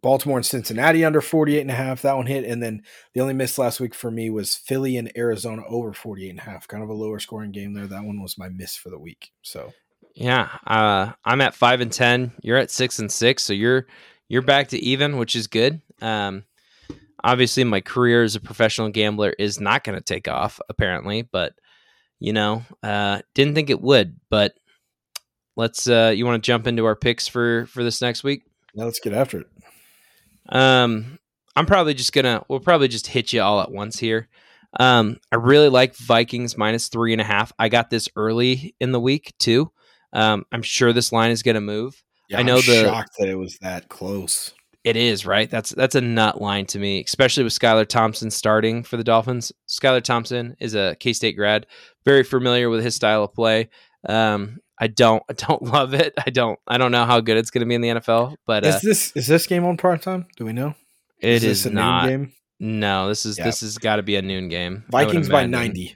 Baltimore 0.01 0.37
and 0.37 0.45
Cincinnati 0.45 1.05
under 1.05 1.21
48 1.21 1.61
and 1.61 1.71
a 1.71 1.75
half. 1.75 2.01
That 2.01 2.17
one 2.17 2.25
hit. 2.25 2.43
And 2.43 2.61
then 2.61 2.83
the 3.13 3.21
only 3.21 3.33
miss 3.33 3.57
last 3.57 3.79
week 3.79 3.95
for 3.95 4.11
me 4.11 4.29
was 4.29 4.53
Philly 4.53 4.97
and 4.97 5.09
Arizona 5.17 5.63
over 5.67 5.93
48 5.93 6.29
and 6.29 6.39
a 6.39 6.43
half. 6.43 6.67
Kind 6.67 6.83
of 6.83 6.89
a 6.89 6.93
lower 6.93 7.19
scoring 7.19 7.53
game 7.53 7.73
there. 7.73 7.87
That 7.87 8.03
one 8.03 8.21
was 8.21 8.37
my 8.37 8.49
miss 8.49 8.75
for 8.75 8.89
the 8.89 8.99
week. 8.99 9.31
So 9.43 9.71
yeah, 10.15 10.49
uh, 10.67 11.13
I'm 11.25 11.41
at 11.41 11.55
five 11.55 11.81
and 11.81 11.91
ten. 11.91 12.31
You're 12.41 12.57
at 12.57 12.71
six 12.71 12.99
and 12.99 13.11
six, 13.11 13.43
so 13.43 13.53
you're 13.53 13.87
you're 14.29 14.41
back 14.41 14.69
to 14.69 14.77
even, 14.77 15.17
which 15.17 15.35
is 15.35 15.47
good. 15.47 15.81
Um, 16.01 16.43
obviously, 17.23 17.63
my 17.63 17.81
career 17.81 18.23
as 18.23 18.35
a 18.35 18.39
professional 18.39 18.89
gambler 18.89 19.33
is 19.39 19.59
not 19.59 19.83
going 19.83 19.97
to 19.97 20.03
take 20.03 20.27
off, 20.27 20.59
apparently, 20.69 21.23
but 21.23 21.53
you 22.19 22.31
know, 22.31 22.63
uh, 22.83 23.21
didn't 23.33 23.55
think 23.55 23.69
it 23.69 23.81
would. 23.81 24.19
But 24.29 24.53
let's 25.55 25.87
uh 25.87 26.13
you 26.15 26.25
want 26.25 26.41
to 26.41 26.45
jump 26.45 26.67
into 26.67 26.85
our 26.85 26.95
picks 26.95 27.27
for 27.27 27.65
for 27.67 27.83
this 27.83 28.01
next 28.01 28.23
week? 28.23 28.43
Yeah 28.73 28.85
let's 28.85 28.99
get 28.99 29.13
after 29.13 29.41
it. 29.41 29.47
Um 30.49 31.19
i'm 31.55 31.65
probably 31.65 31.93
just 31.93 32.13
gonna 32.13 32.43
we'll 32.47 32.59
probably 32.59 32.87
just 32.87 33.07
hit 33.07 33.33
you 33.33 33.41
all 33.41 33.61
at 33.61 33.71
once 33.71 33.99
here. 33.99 34.27
Um 34.79 35.17
i 35.31 35.35
really 35.35 35.69
like 35.69 35.95
vikings 35.95 36.57
minus 36.57 36.87
three 36.87 37.13
and 37.13 37.21
a 37.21 37.25
half. 37.25 37.51
I 37.59 37.69
got 37.69 37.89
this 37.89 38.09
early 38.15 38.75
in 38.79 38.91
the 38.91 38.99
week 38.99 39.33
too. 39.39 39.71
Um 40.11 40.45
i'm 40.51 40.63
sure 40.63 40.93
this 40.93 41.11
line 41.11 41.31
is 41.31 41.43
gonna 41.43 41.61
move. 41.61 42.01
Yeah, 42.29 42.39
i 42.39 42.43
know 42.43 42.55
I'm 42.57 42.65
the 42.65 42.83
shocked 42.83 43.15
that 43.19 43.29
it 43.29 43.35
was 43.35 43.57
that 43.59 43.89
close. 43.89 44.53
It 44.83 44.97
is 44.97 45.25
right? 45.25 45.49
That's 45.49 45.69
that's 45.69 45.95
a 45.95 46.01
nut 46.01 46.41
line 46.41 46.65
to 46.67 46.79
me 46.79 47.03
especially 47.05 47.43
with 47.43 47.57
skylar 47.57 47.87
thompson 47.87 48.31
starting 48.31 48.83
for 48.83 48.97
the 48.97 49.03
dolphins. 49.03 49.51
Skylar 49.67 50.03
thompson 50.03 50.57
is 50.59 50.75
a 50.75 50.97
k-state 50.99 51.37
grad 51.37 51.67
very 52.05 52.23
familiar 52.23 52.69
with 52.69 52.83
his 52.83 52.95
style 52.95 53.23
of 53.23 53.33
play 53.33 53.69
um, 54.07 54.59
I 54.79 54.87
don't 54.87 55.23
I 55.29 55.33
don't 55.33 55.61
love 55.61 55.93
it. 55.93 56.13
I 56.25 56.29
don't 56.29 56.59
I 56.67 56.77
don't 56.77 56.91
know 56.91 57.05
how 57.05 57.19
good 57.19 57.37
it's 57.37 57.51
going 57.51 57.61
to 57.61 57.65
be 57.65 57.75
in 57.75 57.81
the 57.81 57.89
NFL. 57.89 58.35
But 58.45 58.65
is 58.65 58.75
uh, 58.75 58.79
this 58.83 59.11
is 59.15 59.27
this 59.27 59.47
game 59.47 59.65
on 59.65 59.77
prime 59.77 59.99
time? 59.99 60.27
Do 60.37 60.45
we 60.45 60.53
know? 60.53 60.75
It 61.19 61.43
is, 61.43 61.65
is 61.65 61.71
not. 61.71 62.07
game? 62.07 62.33
No, 62.59 63.07
this 63.07 63.25
is 63.25 63.37
yeah. 63.37 63.45
this 63.45 63.61
has 63.61 63.77
got 63.77 63.97
to 63.97 64.03
be 64.03 64.15
a 64.15 64.21
noon 64.21 64.49
game. 64.49 64.83
Vikings 64.89 65.29
by 65.29 65.45
ninety. 65.45 65.95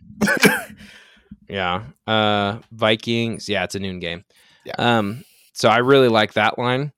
yeah, 1.50 1.84
uh, 2.06 2.60
Vikings. 2.72 3.48
Yeah, 3.48 3.64
it's 3.64 3.76
a 3.76 3.80
noon 3.80 4.00
game. 4.00 4.26
Yeah. 4.66 4.76
Um. 4.78 5.24
So 5.54 5.70
I 5.70 5.78
really 5.78 6.10
like 6.10 6.34
that 6.34 6.58
line. 6.58 6.94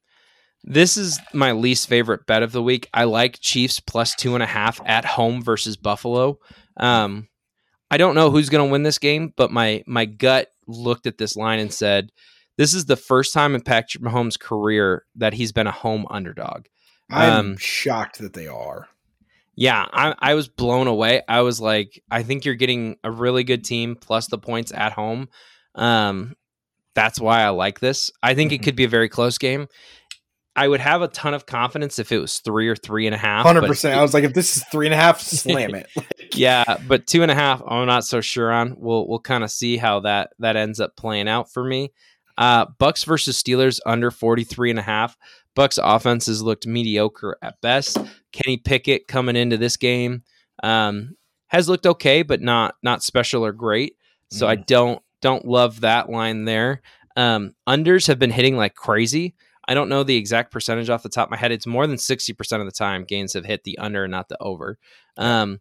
This 0.63 0.97
is 0.97 1.19
my 1.33 1.53
least 1.53 1.87
favorite 1.87 2.25
bet 2.25 2.43
of 2.43 2.51
the 2.51 2.61
week. 2.61 2.89
I 2.93 3.05
like 3.05 3.39
Chiefs 3.39 3.79
plus 3.79 4.13
two 4.15 4.33
and 4.33 4.43
a 4.43 4.47
half 4.47 4.81
at 4.85 5.05
home 5.05 5.41
versus 5.41 5.77
Buffalo. 5.77 6.39
Um, 6.77 7.29
I 7.89 7.97
don't 7.97 8.15
know 8.15 8.29
who's 8.29 8.49
going 8.49 8.67
to 8.67 8.71
win 8.71 8.83
this 8.83 8.97
game, 8.97 9.33
but 9.35 9.51
my 9.51 9.83
my 9.87 10.05
gut 10.05 10.51
looked 10.69 11.07
at 11.07 11.17
this 11.17 11.35
line 11.35 11.59
and 11.59 11.73
said, 11.73 12.11
"This 12.57 12.73
is 12.73 12.85
the 12.85 12.95
first 12.95 13.33
time 13.33 13.55
in 13.55 13.61
Patrick 13.61 14.03
Mahomes' 14.03 14.39
career 14.39 15.05
that 15.15 15.33
he's 15.33 15.51
been 15.51 15.67
a 15.67 15.71
home 15.71 16.05
underdog." 16.09 16.65
I'm 17.09 17.39
um, 17.39 17.57
shocked 17.57 18.19
that 18.19 18.33
they 18.33 18.47
are. 18.47 18.87
Yeah, 19.55 19.85
I, 19.91 20.15
I 20.19 20.33
was 20.35 20.47
blown 20.47 20.87
away. 20.87 21.21
I 21.27 21.41
was 21.41 21.59
like, 21.59 22.01
I 22.09 22.23
think 22.23 22.45
you're 22.45 22.55
getting 22.55 22.95
a 23.03 23.11
really 23.11 23.43
good 23.43 23.65
team 23.65 23.97
plus 23.99 24.27
the 24.27 24.37
points 24.37 24.71
at 24.73 24.93
home. 24.93 25.27
Um, 25.75 26.35
that's 26.95 27.19
why 27.19 27.41
I 27.41 27.49
like 27.49 27.79
this. 27.79 28.09
I 28.23 28.35
think 28.35 28.51
it 28.51 28.55
mm-hmm. 28.55 28.63
could 28.63 28.75
be 28.75 28.85
a 28.85 28.89
very 28.89 29.09
close 29.09 29.37
game. 29.37 29.67
I 30.55 30.67
would 30.67 30.79
have 30.79 31.01
a 31.01 31.07
ton 31.07 31.33
of 31.33 31.45
confidence 31.45 31.99
if 31.99 32.11
it 32.11 32.19
was 32.19 32.39
three 32.39 32.67
or 32.67 32.75
three 32.75 33.05
and 33.05 33.15
a 33.15 33.17
half. 33.17 33.45
Hundred 33.45 33.65
percent. 33.65 33.97
I 33.97 34.01
was 34.01 34.13
like, 34.13 34.23
if 34.23 34.33
this 34.33 34.57
is 34.57 34.63
three 34.65 34.87
and 34.87 34.93
a 34.93 34.97
half, 34.97 35.21
slam 35.21 35.75
it. 35.75 35.87
Yeah, 36.35 36.77
but 36.87 37.07
two 37.07 37.21
and 37.21 37.31
a 37.31 37.35
half, 37.35 37.61
I'm 37.67 37.87
not 37.87 38.05
so 38.05 38.21
sure 38.21 38.51
on. 38.51 38.75
We'll 38.77 39.07
we'll 39.07 39.19
kind 39.19 39.43
of 39.43 39.51
see 39.51 39.77
how 39.77 40.01
that 40.01 40.31
that 40.39 40.55
ends 40.55 40.79
up 40.79 40.95
playing 40.95 41.27
out 41.27 41.51
for 41.51 41.63
me. 41.63 41.91
Uh, 42.37 42.65
Bucks 42.77 43.03
versus 43.03 43.41
Steelers 43.41 43.79
under 43.85 44.11
43 44.11 44.69
and 44.69 44.79
a 44.79 44.83
half. 44.83 45.17
Bucks 45.55 45.77
offenses 45.81 46.41
looked 46.41 46.65
mediocre 46.65 47.37
at 47.41 47.59
best. 47.61 47.97
Kenny 48.31 48.57
Pickett 48.57 49.07
coming 49.07 49.35
into 49.35 49.57
this 49.57 49.75
game 49.75 50.23
um, 50.63 51.15
has 51.47 51.67
looked 51.67 51.85
okay, 51.85 52.21
but 52.21 52.41
not 52.41 52.75
not 52.81 53.03
special 53.03 53.45
or 53.45 53.51
great. 53.51 53.95
So 54.31 54.47
I 54.47 54.55
don't 54.55 55.01
don't 55.21 55.45
love 55.45 55.81
that 55.81 56.09
line 56.09 56.45
there. 56.45 56.81
Um, 57.17 57.55
unders 57.67 58.07
have 58.07 58.19
been 58.19 58.31
hitting 58.31 58.55
like 58.55 58.75
crazy. 58.75 59.35
I 59.67 59.73
don't 59.73 59.89
know 59.89 60.03
the 60.03 60.15
exact 60.15 60.51
percentage 60.51 60.89
off 60.89 61.03
the 61.03 61.09
top 61.09 61.27
of 61.27 61.31
my 61.31 61.37
head. 61.37 61.51
It's 61.51 61.67
more 61.67 61.85
than 61.85 61.97
60% 61.97 62.59
of 62.59 62.65
the 62.65 62.71
time 62.71 63.03
gains 63.03 63.33
have 63.33 63.45
hit 63.45 63.63
the 63.63 63.77
under 63.77 64.05
and 64.05 64.11
not 64.11 64.29
the 64.29 64.37
over. 64.41 64.79
Um, 65.17 65.59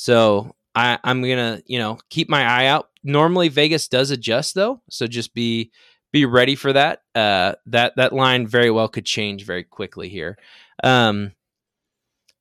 so 0.00 0.54
I, 0.76 0.96
I'm 1.02 1.22
gonna, 1.22 1.60
you 1.66 1.80
know, 1.80 1.98
keep 2.08 2.28
my 2.28 2.44
eye 2.44 2.66
out. 2.66 2.88
Normally 3.02 3.48
Vegas 3.48 3.88
does 3.88 4.12
adjust 4.12 4.54
though, 4.54 4.80
so 4.88 5.08
just 5.08 5.34
be 5.34 5.72
be 6.12 6.24
ready 6.24 6.54
for 6.54 6.72
that. 6.72 7.02
Uh, 7.16 7.54
that 7.66 7.94
that 7.96 8.12
line 8.12 8.46
very 8.46 8.70
well 8.70 8.86
could 8.86 9.04
change 9.04 9.44
very 9.44 9.64
quickly 9.64 10.08
here. 10.08 10.38
Um, 10.84 11.32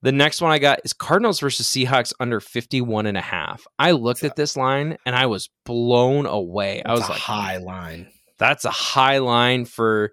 the 0.03 0.11
next 0.11 0.39
one 0.39 0.51
I 0.51 0.59
got 0.59 0.81
is 0.85 0.93
Cardinals 0.93 1.39
versus 1.39 1.65
Seahawks 1.65 2.13
under 2.19 2.39
51 2.39 3.07
and 3.07 3.17
a 3.17 3.21
half. 3.21 3.65
I 3.79 3.89
looked 3.89 4.23
at 4.23 4.35
this 4.35 4.55
line 4.55 4.99
and 5.03 5.15
I 5.15 5.25
was 5.25 5.49
blown 5.65 6.27
away. 6.27 6.83
That's 6.85 6.89
I 6.89 6.93
was 6.93 7.09
like, 7.09 7.19
high 7.19 7.57
line. 7.57 8.07
That's 8.37 8.65
a 8.65 8.69
high 8.69 9.17
line 9.17 9.65
for 9.65 10.11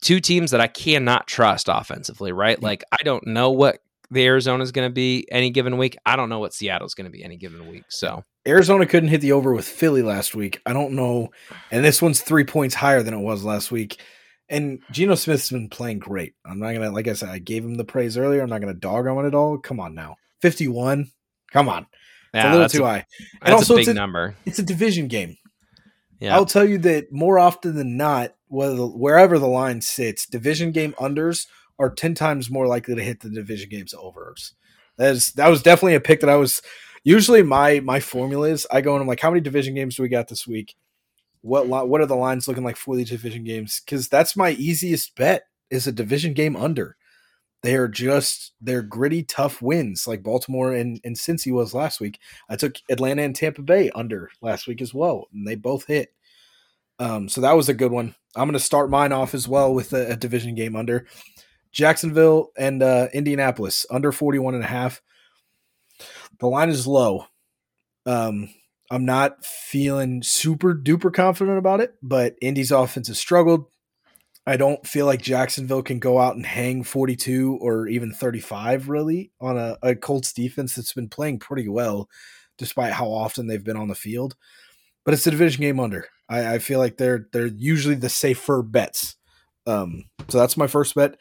two 0.00 0.20
teams 0.20 0.52
that 0.52 0.60
I 0.60 0.68
cannot 0.68 1.26
trust 1.26 1.68
offensively, 1.68 2.30
right? 2.30 2.62
Like 2.62 2.84
I 2.92 3.02
don't 3.02 3.26
know 3.26 3.50
what 3.50 3.80
the 4.10 4.24
Arizona 4.24 4.62
is 4.62 4.72
going 4.72 4.88
to 4.88 4.92
be 4.92 5.26
any 5.30 5.50
given 5.50 5.78
week. 5.78 5.96
I 6.06 6.16
don't 6.16 6.28
know 6.28 6.38
what 6.38 6.54
Seattle's 6.54 6.94
going 6.94 7.06
to 7.06 7.10
be 7.10 7.24
any 7.24 7.36
given 7.36 7.68
week. 7.68 7.84
So 7.88 8.22
Arizona 8.46 8.86
couldn't 8.86 9.08
hit 9.08 9.20
the 9.20 9.32
over 9.32 9.52
with 9.52 9.66
Philly 9.66 10.02
last 10.02 10.34
week. 10.34 10.60
I 10.64 10.72
don't 10.72 10.92
know. 10.92 11.30
And 11.70 11.84
this 11.84 12.00
one's 12.00 12.20
three 12.20 12.44
points 12.44 12.74
higher 12.74 13.02
than 13.02 13.14
it 13.14 13.20
was 13.20 13.44
last 13.44 13.70
week. 13.70 14.00
And 14.48 14.80
Geno 14.92 15.16
Smith's 15.16 15.50
been 15.50 15.68
playing 15.68 15.98
great. 15.98 16.34
I'm 16.44 16.60
not 16.60 16.72
gonna, 16.72 16.92
like 16.92 17.08
I 17.08 17.14
said, 17.14 17.30
I 17.30 17.38
gave 17.38 17.64
him 17.64 17.74
the 17.74 17.84
praise 17.84 18.16
earlier. 18.16 18.42
I'm 18.42 18.48
not 18.48 18.60
gonna 18.60 18.74
dog 18.74 19.06
on 19.08 19.26
it 19.26 19.34
all. 19.34 19.58
Come 19.58 19.80
on 19.80 19.94
now, 19.94 20.16
51. 20.40 21.10
Come 21.52 21.68
on, 21.68 21.86
it's 22.32 22.44
a 22.44 22.50
little 22.52 22.68
too 22.68 22.84
a, 22.84 22.86
high. 22.86 23.06
that's 23.42 23.52
also, 23.52 23.76
a 23.76 23.78
it's 23.78 23.88
a- 23.88 23.94
number. 23.94 24.36
It's 24.44 24.60
a 24.60 24.62
division 24.62 25.08
game. 25.08 25.36
Yeah. 26.20 26.36
I'll 26.36 26.46
tell 26.46 26.64
you 26.64 26.78
that 26.78 27.12
more 27.12 27.38
often 27.38 27.74
than 27.74 27.96
not, 27.96 28.34
whether 28.46 28.76
wherever 28.86 29.38
the 29.38 29.48
line 29.48 29.80
sits, 29.80 30.26
division 30.26 30.70
game 30.70 30.94
unders 31.00 31.46
are 31.78 31.90
ten 31.90 32.14
times 32.14 32.50
more 32.50 32.66
likely 32.66 32.94
to 32.94 33.02
hit 33.02 33.20
the 33.20 33.30
division 33.30 33.68
games 33.68 33.94
overs. 33.94 34.54
That 34.98 35.14
is 35.14 35.32
that 35.32 35.48
was 35.48 35.62
definitely 35.62 35.94
a 35.94 36.00
pick 36.00 36.20
that 36.20 36.30
I 36.30 36.36
was. 36.36 36.62
Usually, 37.04 37.42
my 37.42 37.80
my 37.80 38.00
formula 38.00 38.48
is 38.48 38.66
I 38.70 38.80
go 38.80 38.94
and 38.94 39.02
I'm 39.02 39.08
like, 39.08 39.20
how 39.20 39.30
many 39.30 39.40
division 39.40 39.74
games 39.74 39.96
do 39.96 40.02
we 40.02 40.08
got 40.08 40.28
this 40.28 40.46
week? 40.46 40.74
What 41.42 41.68
li- 41.68 41.86
what 41.86 42.00
are 42.00 42.06
the 42.06 42.16
lines 42.16 42.48
looking 42.48 42.64
like 42.64 42.76
for 42.76 42.96
these 42.96 43.10
division 43.10 43.44
games? 43.44 43.80
Because 43.84 44.08
that's 44.08 44.36
my 44.36 44.50
easiest 44.52 45.14
bet 45.14 45.44
is 45.70 45.86
a 45.86 45.92
division 45.92 46.32
game 46.32 46.56
under. 46.56 46.96
They 47.62 47.74
are 47.76 47.88
just 47.88 48.52
they're 48.60 48.82
gritty, 48.82 49.22
tough 49.22 49.60
wins 49.60 50.06
like 50.06 50.22
Baltimore 50.22 50.72
and, 50.72 51.00
and 51.04 51.16
Cincy 51.16 51.52
was 51.52 51.74
last 51.74 52.00
week. 52.00 52.20
I 52.48 52.56
took 52.56 52.76
Atlanta 52.88 53.22
and 53.22 53.34
Tampa 53.34 53.62
Bay 53.62 53.90
under 53.94 54.30
last 54.40 54.66
week 54.66 54.80
as 54.80 54.94
well, 54.94 55.26
and 55.32 55.46
they 55.46 55.54
both 55.56 55.86
hit. 55.86 56.12
Um, 56.98 57.28
so 57.28 57.40
that 57.40 57.56
was 57.56 57.68
a 57.68 57.74
good 57.74 57.92
one. 57.92 58.14
I'm 58.34 58.48
going 58.48 58.52
to 58.52 58.60
start 58.60 58.90
mine 58.90 59.12
off 59.12 59.34
as 59.34 59.48
well 59.48 59.74
with 59.74 59.92
a, 59.92 60.12
a 60.12 60.16
division 60.16 60.54
game 60.54 60.76
under 60.76 61.06
Jacksonville 61.76 62.52
and 62.56 62.82
uh, 62.82 63.08
Indianapolis 63.12 63.84
under 63.90 64.10
41 64.10 64.54
and 64.54 64.64
a 64.64 64.66
half. 64.66 65.02
The 66.40 66.46
line 66.46 66.70
is 66.70 66.86
low. 66.86 67.26
Um, 68.06 68.48
I'm 68.90 69.04
not 69.04 69.44
feeling 69.44 70.22
super 70.22 70.74
duper 70.74 71.12
confident 71.12 71.58
about 71.58 71.80
it, 71.80 71.94
but 72.02 72.34
Indy's 72.40 72.70
offense 72.70 73.08
has 73.08 73.18
struggled. 73.18 73.66
I 74.46 74.56
don't 74.56 74.86
feel 74.86 75.04
like 75.04 75.20
Jacksonville 75.20 75.82
can 75.82 75.98
go 75.98 76.18
out 76.18 76.34
and 76.36 76.46
hang 76.46 76.82
42 76.82 77.58
or 77.60 77.88
even 77.88 78.10
35 78.10 78.88
really 78.88 79.32
on 79.38 79.58
a, 79.58 79.76
a 79.82 79.94
Colts 79.94 80.32
defense 80.32 80.76
that's 80.76 80.94
been 80.94 81.10
playing 81.10 81.40
pretty 81.40 81.68
well, 81.68 82.08
despite 82.56 82.94
how 82.94 83.08
often 83.08 83.48
they've 83.48 83.62
been 83.62 83.76
on 83.76 83.88
the 83.88 83.94
field. 83.94 84.34
But 85.04 85.12
it's 85.12 85.26
a 85.26 85.30
division 85.30 85.60
game 85.60 85.78
under. 85.78 86.08
I, 86.26 86.54
I 86.54 86.58
feel 86.58 86.78
like 86.78 86.96
they're 86.96 87.28
they're 87.34 87.46
usually 87.48 87.96
the 87.96 88.08
safer 88.08 88.62
bets. 88.62 89.16
Um, 89.66 90.04
so 90.28 90.38
that's 90.38 90.56
my 90.56 90.68
first 90.68 90.94
bet. 90.94 91.16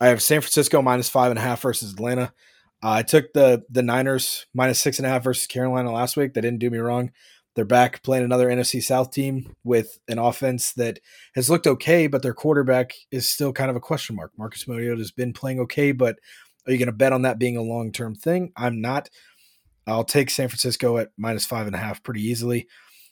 I 0.00 0.08
have 0.08 0.22
San 0.22 0.40
Francisco 0.40 0.80
minus 0.80 1.08
five 1.08 1.30
and 1.30 1.38
a 1.38 1.42
half 1.42 1.62
versus 1.62 1.92
Atlanta. 1.92 2.32
Uh, 2.82 2.90
I 2.90 3.02
took 3.02 3.32
the 3.32 3.62
the 3.68 3.82
Niners 3.82 4.46
minus 4.54 4.78
six 4.78 4.98
and 4.98 5.06
a 5.06 5.10
half 5.10 5.24
versus 5.24 5.46
Carolina 5.46 5.92
last 5.92 6.16
week. 6.16 6.34
They 6.34 6.40
didn't 6.40 6.60
do 6.60 6.70
me 6.70 6.78
wrong. 6.78 7.12
They're 7.54 7.64
back 7.64 8.02
playing 8.02 8.24
another 8.24 8.48
NFC 8.48 8.82
South 8.82 9.10
team 9.10 9.54
with 9.64 9.98
an 10.08 10.18
offense 10.18 10.72
that 10.74 11.00
has 11.34 11.50
looked 11.50 11.66
okay, 11.66 12.06
but 12.06 12.22
their 12.22 12.32
quarterback 12.32 12.92
is 13.10 13.28
still 13.28 13.52
kind 13.52 13.68
of 13.68 13.76
a 13.76 13.80
question 13.80 14.16
mark. 14.16 14.32
Marcus 14.38 14.68
Mariota 14.68 14.98
has 14.98 15.10
been 15.10 15.32
playing 15.32 15.58
okay, 15.60 15.92
but 15.92 16.18
are 16.66 16.72
you 16.72 16.78
going 16.78 16.86
to 16.86 16.92
bet 16.92 17.12
on 17.12 17.22
that 17.22 17.38
being 17.38 17.56
a 17.56 17.62
long 17.62 17.92
term 17.92 18.14
thing? 18.14 18.52
I'm 18.56 18.80
not. 18.80 19.10
I'll 19.86 20.04
take 20.04 20.30
San 20.30 20.48
Francisco 20.48 20.98
at 20.98 21.10
minus 21.16 21.44
five 21.44 21.66
and 21.66 21.74
a 21.74 21.80
half 21.80 22.02
pretty 22.02 22.22
easily. 22.22 22.68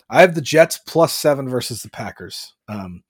I 0.09 0.21
have 0.21 0.35
the 0.35 0.41
Jets 0.41 0.79
plus 0.87 1.13
seven 1.13 1.49
versus 1.49 1.83
the 1.83 1.91
Packers. 1.91 2.55
Um, 2.69 3.03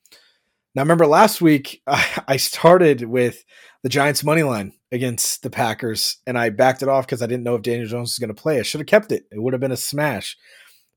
now, 0.78 0.82
remember 0.82 1.08
last 1.08 1.40
week 1.40 1.82
I, 1.88 2.36
started 2.36 3.02
with 3.02 3.44
the 3.82 3.88
Giants 3.88 4.22
money 4.22 4.44
line 4.44 4.74
against 4.92 5.42
the 5.42 5.50
Packers, 5.50 6.18
and 6.24 6.38
I 6.38 6.50
backed 6.50 6.82
it 6.82 6.88
off 6.88 7.04
because 7.04 7.20
I 7.20 7.26
didn't 7.26 7.42
know 7.42 7.56
if 7.56 7.62
Daniel 7.62 7.88
Jones 7.88 8.10
was 8.10 8.18
going 8.20 8.32
to 8.32 8.40
play. 8.40 8.60
I 8.60 8.62
should 8.62 8.78
have 8.80 8.86
kept 8.86 9.10
it; 9.10 9.24
it 9.32 9.42
would 9.42 9.54
have 9.54 9.60
been 9.60 9.72
a 9.72 9.76
smash. 9.76 10.36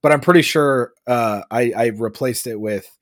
But 0.04 0.12
I'm 0.12 0.22
pretty 0.22 0.44
sure 0.44 0.94
uh, 1.08 1.42
I, 1.50 1.74
I 1.76 1.86
replaced 1.88 2.46
it 2.46 2.60
with 2.60 2.96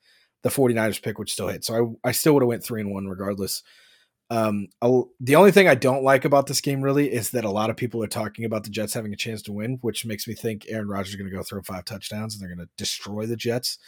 the 0.43 0.47
49ers 0.47 1.01
pick, 1.01 1.19
which 1.19 1.34
still 1.34 1.49
hit. 1.49 1.65
So 1.65 1.97
I, 2.06 2.10
I 2.10 2.11
still 2.14 2.34
would 2.34 2.43
have 2.43 2.47
went 2.47 2.64
three 2.64 2.80
and 2.80 2.93
one 2.93 3.07
regardless. 3.07 3.61
Um, 4.30 4.68
the 5.19 5.35
only 5.35 5.51
thing 5.51 5.68
I 5.68 5.76
don't 5.76 6.03
like 6.03 6.23
about 6.23 6.47
this 6.47 6.61
game 6.61 6.81
really 6.81 7.11
is 7.11 7.31
that 7.31 7.43
a 7.43 7.51
lot 7.51 7.69
of 7.69 7.76
people 7.76 8.01
are 8.06 8.07
talking 8.07 8.45
about 8.45 8.64
the 8.64 8.69
Jets 8.69 8.93
having 8.93 9.11
a 9.11 9.18
chance 9.18 9.41
to 9.43 9.51
win, 9.51 9.80
which 9.81 10.06
makes 10.06 10.30
me 10.30 10.34
think 10.34 10.65
Aaron 10.69 10.88
Rodgers 10.88 11.10
is 11.10 11.15
going 11.18 11.30
to 11.30 11.35
go 11.35 11.43
throw 11.43 11.61
five 11.61 11.84
touchdowns 11.84 12.35
and 12.35 12.41
they're 12.41 12.56
going 12.56 12.65
to 12.65 12.72
destroy 12.77 13.26
the 13.26 13.35
Jets. 13.35 13.80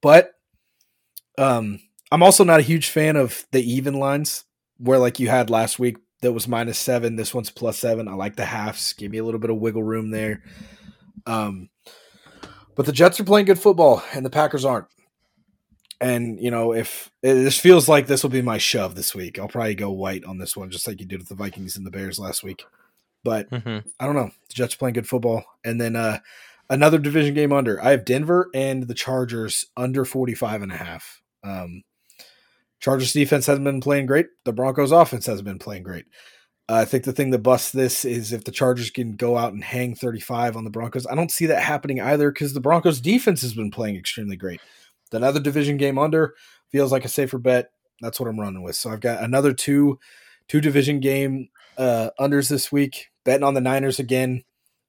But 0.00 0.32
um, 1.38 1.78
I'm 2.12 2.22
also 2.22 2.44
not 2.44 2.60
a 2.60 2.64
huge 2.64 2.88
fan 2.90 3.16
of 3.16 3.44
the 3.52 3.62
even 3.62 3.94
lines 3.94 4.44
where 4.78 4.98
like 4.98 5.18
you 5.18 5.28
had 5.28 5.50
last 5.50 5.78
week 5.78 5.96
that 6.20 6.32
was 6.32 6.46
minus 6.46 6.78
seven. 6.78 7.16
This 7.16 7.34
one's 7.34 7.50
plus 7.50 7.78
seven. 7.78 8.06
I 8.06 8.12
like 8.14 8.36
the 8.36 8.44
halves. 8.44 8.92
Give 8.92 9.10
me 9.10 9.18
a 9.18 9.24
little 9.24 9.40
bit 9.40 9.50
of 9.50 9.56
wiggle 9.56 9.82
room 9.82 10.10
there. 10.10 10.42
Um, 11.26 11.68
but 12.76 12.86
the 12.86 12.92
Jets 12.92 13.18
are 13.18 13.24
playing 13.24 13.46
good 13.46 13.58
football 13.58 14.02
and 14.14 14.24
the 14.24 14.30
Packers 14.30 14.64
aren't. 14.64 14.86
And 16.00 16.40
you 16.40 16.50
know, 16.50 16.72
if 16.72 17.10
it, 17.22 17.34
this 17.34 17.58
feels 17.58 17.88
like 17.88 18.06
this 18.06 18.22
will 18.22 18.30
be 18.30 18.42
my 18.42 18.58
shove 18.58 18.94
this 18.94 19.14
week, 19.14 19.38
I'll 19.38 19.48
probably 19.48 19.74
go 19.74 19.90
white 19.90 20.24
on 20.24 20.38
this 20.38 20.56
one, 20.56 20.70
just 20.70 20.86
like 20.86 21.00
you 21.00 21.06
did 21.06 21.18
with 21.20 21.28
the 21.28 21.34
Vikings 21.34 21.76
and 21.76 21.86
the 21.86 21.90
Bears 21.90 22.18
last 22.18 22.42
week. 22.42 22.64
But 23.24 23.48
Mhm. 23.50 23.84
I 24.00 24.06
don't 24.06 24.16
know. 24.16 24.30
The 24.48 24.54
Jets 24.54 24.74
are 24.74 24.78
playing 24.78 24.94
good 24.94 25.08
football. 25.08 25.44
And 25.64 25.80
then 25.80 25.94
uh 25.96 26.18
another 26.68 26.98
division 26.98 27.34
game 27.34 27.52
under. 27.52 27.82
I 27.82 27.90
have 27.92 28.04
Denver 28.04 28.50
and 28.54 28.84
the 28.88 28.94
Chargers 28.94 29.66
under 29.76 30.04
45 30.04 30.62
and 30.62 30.72
a 30.72 30.76
half. 30.76 31.22
Um 31.44 31.82
Chargers 32.82 33.12
defense 33.12 33.46
hasn't 33.46 33.64
been 33.64 33.80
playing 33.80 34.06
great. 34.06 34.26
The 34.44 34.52
Broncos 34.52 34.90
offense 34.90 35.26
hasn't 35.26 35.46
been 35.46 35.60
playing 35.60 35.84
great. 35.84 36.04
Uh, 36.68 36.74
I 36.74 36.84
think 36.84 37.04
the 37.04 37.12
thing 37.12 37.30
that 37.30 37.38
busts 37.38 37.70
this 37.70 38.04
is 38.04 38.32
if 38.32 38.42
the 38.42 38.50
Chargers 38.50 38.90
can 38.90 39.14
go 39.14 39.38
out 39.38 39.52
and 39.52 39.62
hang 39.62 39.94
35 39.94 40.56
on 40.56 40.64
the 40.64 40.70
Broncos. 40.70 41.06
I 41.06 41.14
don't 41.14 41.30
see 41.30 41.46
that 41.46 41.62
happening 41.62 42.00
either 42.00 42.32
because 42.32 42.54
the 42.54 42.60
Broncos 42.60 43.00
defense 43.00 43.40
has 43.42 43.54
been 43.54 43.70
playing 43.70 43.94
extremely 43.94 44.34
great. 44.34 44.60
Another 45.12 45.38
division 45.38 45.76
game 45.76 45.96
under 45.96 46.34
feels 46.70 46.90
like 46.90 47.04
a 47.04 47.08
safer 47.08 47.38
bet. 47.38 47.70
That's 48.00 48.18
what 48.18 48.28
I'm 48.28 48.40
running 48.40 48.62
with. 48.62 48.74
So 48.74 48.90
I've 48.90 49.00
got 49.00 49.22
another 49.22 49.52
two 49.52 50.00
two 50.48 50.60
division 50.60 50.98
game 50.98 51.50
uh, 51.78 52.10
unders 52.18 52.48
this 52.48 52.72
week. 52.72 53.10
Betting 53.24 53.44
on 53.44 53.54
the 53.54 53.60
Niners 53.60 54.00
again, 54.00 54.42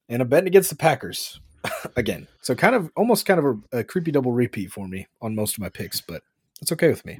and 0.09 0.19
I'm 0.23 0.29
betting 0.29 0.47
against 0.47 0.71
the 0.71 0.75
Packers 0.75 1.39
again. 1.95 2.27
So 2.41 2.55
kind 2.55 2.73
of 2.73 2.89
almost 2.95 3.27
kind 3.27 3.39
of 3.39 3.45
a, 3.45 3.79
a 3.79 3.83
creepy 3.83 4.09
double 4.09 4.31
repeat 4.31 4.71
for 4.71 4.87
me 4.87 5.05
on 5.21 5.35
most 5.35 5.53
of 5.53 5.59
my 5.59 5.69
picks, 5.69 6.01
but 6.01 6.23
that's 6.59 6.71
okay 6.71 6.87
with 6.87 7.05
me. 7.05 7.19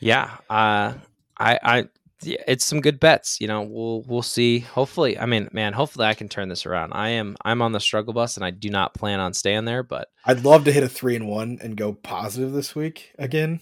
Yeah, 0.00 0.36
uh, 0.50 0.94
I, 1.38 1.58
I, 1.62 1.84
it's 2.22 2.64
some 2.64 2.80
good 2.80 3.00
bets. 3.00 3.40
You 3.40 3.48
know, 3.48 3.62
we'll 3.62 4.02
we'll 4.02 4.22
see. 4.22 4.60
Hopefully, 4.60 5.18
I 5.18 5.26
mean, 5.26 5.48
man, 5.52 5.72
hopefully 5.72 6.06
I 6.06 6.14
can 6.14 6.28
turn 6.28 6.48
this 6.48 6.66
around. 6.66 6.92
I 6.92 7.10
am 7.10 7.36
I'm 7.44 7.62
on 7.62 7.72
the 7.72 7.80
struggle 7.80 8.12
bus, 8.12 8.36
and 8.36 8.44
I 8.44 8.50
do 8.50 8.70
not 8.70 8.94
plan 8.94 9.20
on 9.20 9.34
staying 9.34 9.64
there. 9.64 9.82
But 9.82 10.08
I'd 10.24 10.44
love 10.44 10.64
to 10.64 10.72
hit 10.72 10.82
a 10.82 10.88
three 10.88 11.16
and 11.16 11.28
one 11.28 11.58
and 11.62 11.76
go 11.76 11.92
positive 11.92 12.52
this 12.52 12.74
week 12.74 13.12
again. 13.18 13.60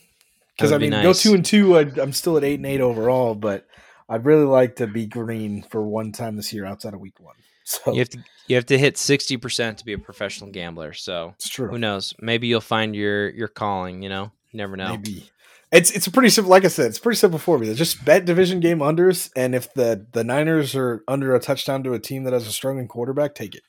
Because 0.56 0.72
I 0.72 0.76
would 0.76 0.80
be 0.80 0.90
mean, 0.90 1.02
go 1.02 1.12
two 1.12 1.34
and 1.34 1.44
two. 1.44 1.76
I'd, 1.76 1.98
I'm 1.98 2.12
still 2.12 2.36
at 2.36 2.44
eight 2.44 2.58
and 2.58 2.66
eight 2.66 2.80
overall, 2.80 3.34
but 3.34 3.66
I'd 4.08 4.26
really 4.26 4.44
like 4.44 4.76
to 4.76 4.86
be 4.86 5.06
green 5.06 5.62
for 5.62 5.82
one 5.82 6.12
time 6.12 6.36
this 6.36 6.52
year 6.52 6.64
outside 6.64 6.94
of 6.94 7.00
week 7.00 7.18
one. 7.18 7.36
So 7.64 7.92
you 7.92 8.00
have 8.00 8.08
to 8.08 8.18
you 8.48 8.56
have 8.56 8.66
to 8.66 8.76
hit 8.76 8.98
sixty 8.98 9.36
percent 9.36 9.78
to 9.78 9.84
be 9.84 9.92
a 9.92 9.98
professional 9.98 10.50
gambler. 10.50 10.92
So 10.92 11.32
it's 11.36 11.48
true. 11.48 11.68
who 11.68 11.78
knows? 11.78 12.12
Maybe 12.18 12.48
you'll 12.48 12.60
find 12.60 12.94
your 12.94 13.30
your 13.30 13.46
calling. 13.46 14.02
You 14.02 14.08
know, 14.08 14.32
you 14.50 14.58
never 14.58 14.76
know. 14.76 14.88
Maybe 14.88 15.30
it's 15.72 15.90
it's 15.90 16.06
a 16.06 16.10
pretty 16.10 16.28
simple. 16.28 16.50
Like 16.50 16.64
I 16.64 16.68
said, 16.68 16.86
it's 16.86 16.98
pretty 16.98 17.16
simple 17.16 17.38
for 17.38 17.44
formula. 17.44 17.74
Just 17.74 18.04
bet 18.04 18.24
division 18.26 18.60
game 18.60 18.78
unders, 18.78 19.30
and 19.34 19.54
if 19.54 19.72
the 19.72 20.06
the 20.12 20.22
Niners 20.22 20.74
are 20.74 21.02
under 21.08 21.34
a 21.34 21.40
touchdown 21.40 21.82
to 21.84 21.94
a 21.94 21.98
team 21.98 22.24
that 22.24 22.34
has 22.34 22.46
a 22.46 22.52
struggling 22.52 22.88
quarterback, 22.88 23.34
take 23.34 23.54
it. 23.54 23.62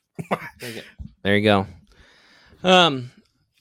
There 1.22 1.36
you 1.36 1.42
go. 1.42 1.66
Um, 2.62 3.10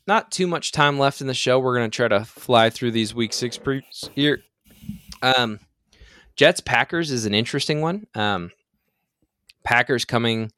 not 0.05 0.31
too 0.31 0.45
much 0.45 0.73
time 0.73 0.99
left 0.99 1.21
in 1.21 1.27
the 1.27 1.33
show. 1.33 1.57
We're 1.57 1.75
gonna 1.75 1.89
try 1.89 2.09
to 2.09 2.25
fly 2.25 2.69
through 2.69 2.91
these 2.91 3.15
week 3.15 3.31
six 3.31 3.57
proofs 3.57 4.09
here. 4.13 4.43
Um, 5.21 5.59
Jets 6.35 6.59
Packers 6.59 7.11
is 7.11 7.25
an 7.25 7.33
interesting 7.33 7.79
one. 7.79 8.05
Um, 8.13 8.51
Packers 9.63 10.03
coming 10.03 10.51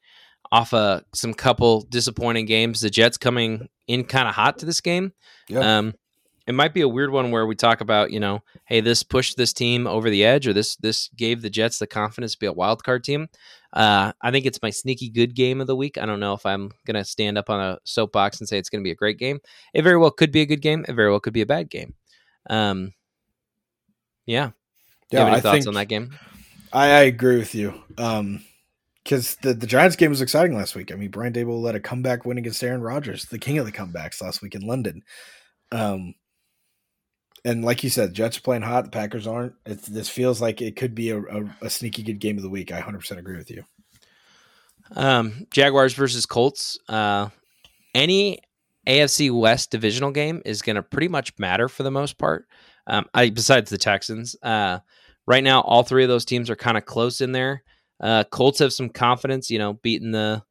off 0.50 0.72
a 0.72 1.04
some 1.14 1.34
couple 1.34 1.82
disappointing 1.82 2.46
games. 2.46 2.80
The 2.80 2.90
Jets 2.90 3.16
coming 3.16 3.68
in 3.86 4.04
kind 4.04 4.28
of 4.28 4.34
hot 4.34 4.58
to 4.58 4.66
this 4.66 4.80
game. 4.80 5.12
Yeah. 5.48 5.78
Um, 5.78 5.94
it 6.46 6.54
might 6.54 6.72
be 6.72 6.82
a 6.82 6.88
weird 6.88 7.10
one 7.10 7.30
where 7.30 7.46
we 7.46 7.56
talk 7.56 7.80
about, 7.80 8.12
you 8.12 8.20
know, 8.20 8.42
hey, 8.66 8.80
this 8.80 9.02
pushed 9.02 9.36
this 9.36 9.52
team 9.52 9.86
over 9.86 10.08
the 10.08 10.24
edge, 10.24 10.46
or 10.46 10.52
this 10.52 10.76
this 10.76 11.08
gave 11.16 11.42
the 11.42 11.50
Jets 11.50 11.78
the 11.78 11.86
confidence 11.86 12.32
to 12.32 12.38
be 12.38 12.46
a 12.46 12.52
wild 12.52 12.84
card 12.84 13.02
team. 13.02 13.28
Uh, 13.72 14.12
I 14.22 14.30
think 14.30 14.46
it's 14.46 14.62
my 14.62 14.70
sneaky 14.70 15.08
good 15.08 15.34
game 15.34 15.60
of 15.60 15.66
the 15.66 15.76
week. 15.76 15.98
I 15.98 16.06
don't 16.06 16.20
know 16.20 16.34
if 16.34 16.46
I'm 16.46 16.70
gonna 16.86 17.04
stand 17.04 17.36
up 17.36 17.50
on 17.50 17.60
a 17.60 17.78
soapbox 17.84 18.40
and 18.40 18.48
say 18.48 18.58
it's 18.58 18.70
gonna 18.70 18.84
be 18.84 18.92
a 18.92 18.96
great 18.96 19.18
game. 19.18 19.40
It 19.74 19.82
very 19.82 19.96
well 19.96 20.10
could 20.10 20.30
be 20.30 20.42
a 20.42 20.46
good 20.46 20.62
game. 20.62 20.84
It 20.88 20.94
very 20.94 21.10
well 21.10 21.20
could 21.20 21.32
be 21.32 21.42
a 21.42 21.46
bad 21.46 21.68
game. 21.68 21.94
Um, 22.48 22.92
yeah. 24.24 24.50
Do 25.10 25.16
you 25.16 25.18
have 25.18 25.28
any 25.28 25.36
I 25.36 25.40
thoughts 25.40 25.58
think 25.58 25.68
on 25.68 25.74
that 25.74 25.88
game? 25.88 26.16
I, 26.72 26.86
I 26.86 27.00
agree 27.02 27.38
with 27.38 27.54
you. 27.54 27.74
Um, 27.98 28.44
because 29.02 29.36
the, 29.36 29.54
the 29.54 29.68
Giants 29.68 29.94
game 29.94 30.10
was 30.10 30.20
exciting 30.20 30.56
last 30.56 30.74
week. 30.74 30.90
I 30.90 30.96
mean, 30.96 31.12
Brian 31.12 31.32
Daboll 31.32 31.62
led 31.62 31.76
a 31.76 31.80
comeback 31.80 32.24
win 32.24 32.38
against 32.38 32.60
Aaron 32.64 32.82
Rodgers, 32.82 33.26
the 33.26 33.38
king 33.38 33.56
of 33.56 33.64
the 33.64 33.70
comebacks 33.70 34.20
last 34.20 34.42
week 34.42 34.56
in 34.56 34.62
London. 34.62 35.04
Um, 35.70 36.14
and 37.46 37.64
like 37.64 37.84
you 37.84 37.90
said, 37.90 38.12
Jets 38.12 38.38
are 38.38 38.40
playing 38.40 38.62
hot. 38.62 38.84
The 38.84 38.90
Packers 38.90 39.24
aren't. 39.24 39.54
It's, 39.64 39.86
this 39.86 40.08
feels 40.08 40.40
like 40.40 40.60
it 40.60 40.74
could 40.74 40.96
be 40.96 41.10
a, 41.10 41.20
a, 41.20 41.56
a 41.62 41.70
sneaky 41.70 42.02
good 42.02 42.18
game 42.18 42.36
of 42.36 42.42
the 42.42 42.50
week. 42.50 42.72
I 42.72 42.80
100% 42.80 43.18
agree 43.18 43.36
with 43.36 43.52
you. 43.52 43.62
Um, 44.96 45.46
Jaguars 45.52 45.94
versus 45.94 46.26
Colts. 46.26 46.76
Uh, 46.88 47.28
any 47.94 48.40
AFC 48.88 49.30
West 49.32 49.70
divisional 49.70 50.10
game 50.10 50.42
is 50.44 50.60
going 50.60 50.74
to 50.74 50.82
pretty 50.82 51.06
much 51.06 51.38
matter 51.38 51.68
for 51.68 51.84
the 51.84 51.90
most 51.90 52.18
part. 52.18 52.48
Um, 52.88 53.06
I 53.14 53.30
besides 53.30 53.70
the 53.70 53.78
Texans. 53.78 54.34
Uh, 54.42 54.80
right 55.24 55.44
now, 55.44 55.60
all 55.60 55.84
three 55.84 56.02
of 56.02 56.08
those 56.08 56.24
teams 56.24 56.50
are 56.50 56.56
kind 56.56 56.76
of 56.76 56.84
close 56.84 57.20
in 57.20 57.30
there. 57.30 57.62
Uh, 58.00 58.24
Colts 58.24 58.58
have 58.58 58.72
some 58.72 58.88
confidence, 58.88 59.50
you 59.50 59.60
know, 59.60 59.74
beating 59.74 60.10
the 60.10 60.42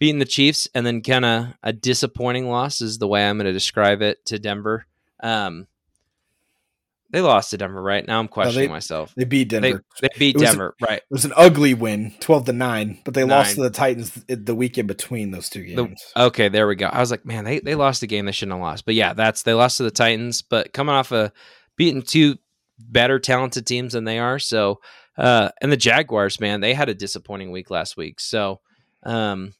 beating 0.00 0.18
the 0.18 0.24
Chiefs, 0.24 0.66
and 0.74 0.86
then 0.86 1.02
kind 1.02 1.26
of 1.26 1.46
a 1.62 1.74
disappointing 1.74 2.48
loss 2.48 2.80
is 2.80 2.96
the 2.96 3.06
way 3.06 3.28
I'm 3.28 3.36
going 3.36 3.44
to 3.44 3.52
describe 3.52 4.00
it 4.00 4.24
to 4.26 4.38
Denver. 4.38 4.86
Um, 5.22 5.66
they 7.12 7.20
lost 7.20 7.50
to 7.50 7.58
Denver, 7.58 7.80
right? 7.82 8.04
Now 8.06 8.18
I'm 8.18 8.26
questioning 8.26 8.68
they- 8.68 8.72
myself. 8.72 9.12
They 9.16 9.24
beat 9.24 9.48
Denver. 9.50 9.84
they 10.00 10.08
beat 10.18 10.34
It 10.34 10.40
was 10.40 10.42
a- 10.42 10.46
Denver, 10.52 10.74
right? 10.80 10.98
it 10.98 11.04
was 11.10 11.24
an 11.24 11.32
ugly 11.36 11.74
win, 11.74 12.14
12 12.20 12.46
to 12.46 12.52
9, 12.52 12.98
but 13.04 13.14
they 13.14 13.22
lost 13.24 13.54
to 13.56 13.62
the 13.62 13.70
Titans 13.70 14.10
the, 14.12 14.34
the 14.36 14.54
week 14.54 14.78
in 14.78 14.86
between 14.86 15.30
those 15.30 15.48
two 15.48 15.62
The- 15.62 15.74
games. 15.84 16.02
okay, 16.16 16.48
there 16.48 16.66
we 16.66 16.74
go. 16.74 16.86
I 16.86 16.98
was 17.00 17.10
like, 17.10 17.24
man, 17.24 17.44
they, 17.44 17.60
they 17.60 17.74
lost 17.76 18.02
a 18.02 18.06
game 18.08 18.24
they 18.26 18.32
shouldn't 18.32 18.54
have 18.56 18.62
lost. 18.62 18.84
But 18.84 18.94
yeah, 18.94 19.12
that's 19.12 19.42
they 19.42 19.54
lost 19.54 19.76
to 19.76 19.82
the 19.84 19.90
Titans, 19.92 20.42
but 20.42 20.72
coming 20.72 20.94
off 20.94 21.12
a 21.12 21.32
beating 21.76 22.02
two 22.02 22.38
better 22.78 23.18
talented 23.20 23.66
teams 23.66 23.92
than 23.92 24.04
they 24.04 24.18
are. 24.18 24.38
So 24.40 24.80
uh 25.18 25.50
and 25.60 25.70
the 25.70 25.76
Jaguars, 25.76 26.40
man, 26.40 26.60
they 26.60 26.72
had 26.74 26.88
a 26.88 26.94
disappointing 26.94 27.50
week 27.52 27.70
last 27.70 27.96
week. 27.98 28.18
So 28.18 28.60
um 29.04 29.52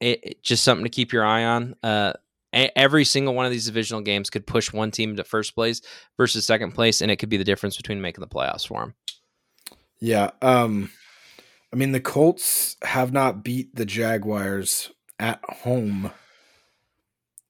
it, 0.00 0.20
it- 0.22 0.42
just 0.42 0.62
something 0.64 0.84
to 0.84 0.90
keep 0.90 1.12
your 1.12 1.24
eye 1.24 1.44
on. 1.44 1.74
Uh 1.82 2.12
every 2.52 3.04
single 3.04 3.34
one 3.34 3.46
of 3.46 3.52
these 3.52 3.66
divisional 3.66 4.02
games 4.02 4.30
could 4.30 4.46
push 4.46 4.72
one 4.72 4.90
team 4.90 5.16
to 5.16 5.24
first 5.24 5.54
place 5.54 5.80
versus 6.16 6.46
second 6.46 6.72
place, 6.72 7.00
and 7.00 7.10
it 7.10 7.16
could 7.16 7.28
be 7.28 7.36
the 7.36 7.44
difference 7.44 7.76
between 7.76 8.00
making 8.00 8.20
the 8.20 8.28
playoffs 8.28 8.66
for 8.66 8.80
them. 8.80 8.94
Yeah. 10.00 10.30
Um, 10.42 10.90
I 11.72 11.76
mean, 11.76 11.92
the 11.92 12.00
Colts 12.00 12.76
have 12.82 13.12
not 13.12 13.44
beat 13.44 13.74
the 13.74 13.84
Jaguars 13.84 14.90
at 15.18 15.40
home. 15.44 16.10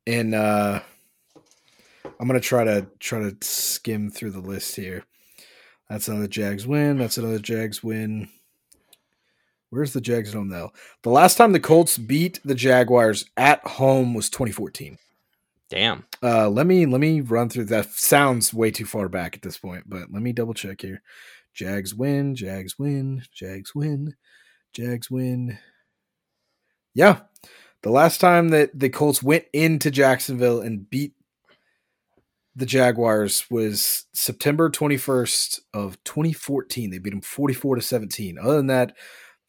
in 0.04 0.34
uh, 0.34 0.82
I'm 2.18 2.26
gonna 2.26 2.40
try 2.40 2.64
to 2.64 2.86
try 2.98 3.20
to 3.20 3.36
skim 3.40 4.10
through 4.10 4.32
the 4.32 4.40
list 4.40 4.76
here. 4.76 5.04
That's 5.88 6.08
another 6.08 6.28
Jags 6.28 6.66
win. 6.66 6.98
That's 6.98 7.18
another 7.18 7.38
Jags 7.38 7.82
win. 7.82 8.28
Where's 9.70 9.92
the 9.92 10.00
Jags 10.00 10.30
at 10.30 10.34
home 10.34 10.48
now? 10.48 10.72
The 11.02 11.10
last 11.10 11.36
time 11.36 11.52
the 11.52 11.60
Colts 11.60 11.96
beat 11.96 12.40
the 12.44 12.56
Jaguars 12.56 13.24
at 13.36 13.64
home 13.64 14.14
was 14.14 14.28
2014. 14.28 14.98
Damn. 15.70 16.04
Uh, 16.20 16.50
let 16.50 16.66
me 16.66 16.84
let 16.84 17.00
me 17.00 17.20
run 17.20 17.48
through 17.48 17.66
that. 17.66 17.90
Sounds 17.92 18.52
way 18.52 18.72
too 18.72 18.84
far 18.84 19.08
back 19.08 19.36
at 19.36 19.42
this 19.42 19.56
point, 19.56 19.84
but 19.88 20.10
let 20.10 20.22
me 20.22 20.32
double 20.32 20.54
check 20.54 20.82
here. 20.82 21.00
Jags 21.54 21.94
win, 21.94 22.34
Jags 22.34 22.76
win, 22.76 23.22
Jags 23.32 23.72
win, 23.74 24.16
Jags 24.72 25.08
win. 25.08 25.58
Yeah, 26.92 27.20
the 27.82 27.90
last 27.90 28.20
time 28.20 28.48
that 28.48 28.76
the 28.78 28.88
Colts 28.88 29.22
went 29.22 29.44
into 29.52 29.92
Jacksonville 29.92 30.60
and 30.60 30.90
beat 30.90 31.14
the 32.56 32.66
Jaguars 32.66 33.44
was 33.48 34.06
September 34.12 34.70
twenty 34.70 34.96
first 34.96 35.60
of 35.72 36.02
twenty 36.02 36.32
fourteen. 36.32 36.90
They 36.90 36.98
beat 36.98 37.10
them 37.10 37.20
forty 37.20 37.54
four 37.54 37.76
to 37.76 37.82
seventeen. 37.82 38.38
Other 38.38 38.56
than 38.56 38.66
that, 38.66 38.96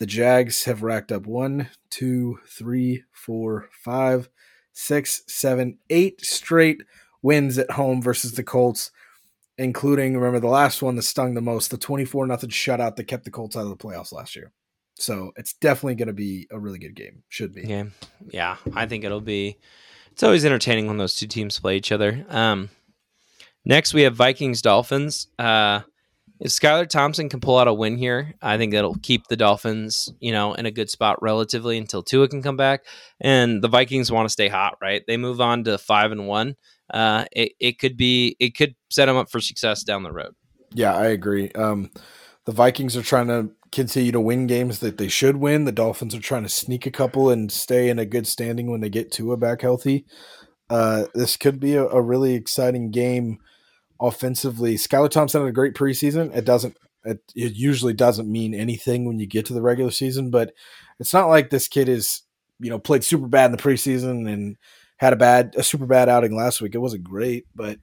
the 0.02 0.08
Jags 0.08 0.64
have 0.64 0.82
racked 0.82 1.12
up 1.12 1.28
one, 1.28 1.70
two, 1.92 2.40
three, 2.48 3.04
four, 3.12 3.70
five 3.72 4.30
six, 4.74 5.22
seven, 5.28 5.78
eight 5.92 6.26
straight 6.26 6.82
wins 7.22 7.60
at 7.60 7.70
home 7.70 8.02
versus 8.02 8.32
the 8.32 8.42
Colts, 8.42 8.90
including 9.60 10.16
remember 10.16 10.40
the 10.40 10.48
last 10.48 10.82
one 10.82 10.96
that 10.96 11.04
stung 11.04 11.36
the 11.36 11.40
most, 11.42 11.70
the 11.70 11.78
twenty-four 11.78 12.26
nothing 12.26 12.50
shutout 12.50 12.96
that 12.96 13.04
kept 13.04 13.26
the 13.26 13.30
Colts 13.30 13.56
out 13.56 13.62
of 13.62 13.70
the 13.70 13.76
playoffs 13.76 14.12
last 14.12 14.36
year. 14.36 14.52
So 14.96 15.34
it's 15.36 15.54
definitely 15.54 15.94
going 15.94 16.08
to 16.08 16.14
be 16.14 16.48
a 16.50 16.58
really 16.58 16.80
good 16.80 16.96
game. 16.96 17.22
Should 17.30 17.54
be. 17.54 17.62
Yeah, 17.62 17.84
yeah. 18.32 18.58
I 18.74 18.88
think 18.88 19.04
it'll 19.04 19.22
be. 19.22 19.60
It's 20.14 20.24
always 20.24 20.46
entertaining 20.46 20.88
when 20.88 20.98
those 20.98 21.16
two 21.16 21.28
teams 21.28 21.60
play 21.60 21.78
each 21.78 21.92
other. 21.92 22.26
Um, 22.28 22.72
next 23.66 23.94
we 23.94 24.02
have 24.02 24.16
Vikings 24.16 24.64
Dolphins. 24.64 25.28
Uh, 25.38 25.82
if 26.42 26.50
Skylar 26.50 26.90
Thompson 26.90 27.30
can 27.30 27.40
pull 27.40 27.60
out 27.60 27.68
a 27.68 27.74
win 27.74 27.98
here, 27.98 28.34
I 28.42 28.58
think 28.58 28.74
that'll 28.74 28.98
keep 29.04 29.28
the 29.28 29.38
Dolphins, 29.38 30.12
you 30.20 30.32
know, 30.32 30.56
in 30.56 30.66
a 30.66 30.72
good 30.72 30.90
spot 30.90 31.22
relatively 31.22 31.78
until 31.78 32.02
Tua 32.02 32.28
can 32.28 32.42
come 32.42 32.58
back. 32.58 32.82
And 33.20 33.64
the 33.64 33.68
Vikings 33.68 34.12
want 34.12 34.26
to 34.26 34.34
stay 34.34 34.48
hot, 34.48 34.78
right? 34.82 35.04
They 35.06 35.18
move 35.18 35.40
on 35.40 35.64
to 35.66 35.78
five 35.78 36.12
and 36.12 36.28
one. 36.28 36.56
Uh, 36.92 37.26
it, 37.32 37.52
it 37.60 37.80
could 37.80 37.96
be 37.96 38.36
it 38.40 38.58
could 38.58 38.76
set 38.90 39.06
them 39.06 39.18
up 39.18 39.30
for 39.30 39.40
success 39.40 39.84
down 39.84 40.02
the 40.02 40.12
road. 40.12 40.34
Yeah, 40.74 40.96
I 40.96 41.08
agree. 41.08 41.52
Um, 41.52 41.92
the 42.46 42.52
Vikings 42.52 42.98
are 42.98 43.04
trying 43.04 43.28
to 43.28 43.52
continue 43.72 44.12
to 44.12 44.20
win 44.20 44.48
games 44.48 44.80
that 44.80 44.98
they 44.98 45.10
should 45.10 45.38
win. 45.38 45.66
The 45.66 45.72
Dolphins 45.72 46.16
are 46.16 46.20
trying 46.20 46.44
to 46.44 46.50
sneak 46.50 46.88
a 46.88 46.92
couple 46.92 47.30
and 47.30 47.52
stay 47.52 47.88
in 47.88 48.00
a 48.00 48.06
good 48.06 48.26
standing 48.26 48.72
when 48.72 48.82
they 48.82 48.90
get 48.90 49.12
Tua 49.12 49.38
back 49.38 49.62
healthy. 49.62 50.06
Uh, 50.72 51.06
this 51.14 51.38
could 51.38 51.60
be 51.60 51.76
a, 51.76 51.86
a 51.86 52.02
really 52.02 52.34
exciting 52.34 52.90
game 52.90 53.38
offensively. 54.02 54.76
Skylar 54.76 55.10
Thompson 55.10 55.42
had 55.42 55.50
a 55.50 55.54
great 55.54 55.76
preseason. 55.76 56.36
It 56.36 56.44
doesn't. 56.44 56.76
It, 57.06 57.22
it 57.36 57.54
usually 57.54 57.94
doesn't 57.94 58.32
mean 58.32 58.54
anything 58.54 59.06
when 59.06 59.20
you 59.20 59.26
get 59.26 59.46
to 59.48 59.54
the 59.54 59.62
regular 59.62 59.92
season, 59.92 60.30
but 60.30 60.54
it's 61.00 61.14
not 61.14 61.30
like 61.30 61.50
this 61.50 61.68
kid 61.68 61.88
is 61.88 62.24
you 62.60 62.70
know 62.70 62.80
played 62.80 63.04
super 63.04 63.28
bad 63.28 63.46
in 63.46 63.52
the 63.52 63.58
preseason 63.58 64.32
and 64.32 64.58
had 64.98 65.14
a 65.14 65.16
bad 65.16 65.56
a 65.58 65.64
super 65.64 65.86
bad 65.86 66.10
outing 66.10 66.36
last 66.36 66.62
week. 66.62 66.76
It 66.76 66.80
wasn't 66.80 67.04
great, 67.04 67.46
but 67.56 67.80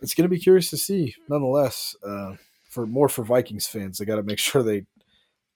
it's 0.00 0.14
going 0.14 0.24
to 0.24 0.34
be 0.34 0.38
curious 0.38 0.70
to 0.70 0.76
see 0.76 1.14
nonetheless. 1.28 1.96
Uh, 2.06 2.34
for 2.68 2.86
more 2.86 3.08
for 3.08 3.24
Vikings 3.24 3.66
fans, 3.66 3.98
they 3.98 4.04
got 4.04 4.16
to 4.16 4.22
make 4.22 4.38
sure 4.38 4.62
they 4.62 4.86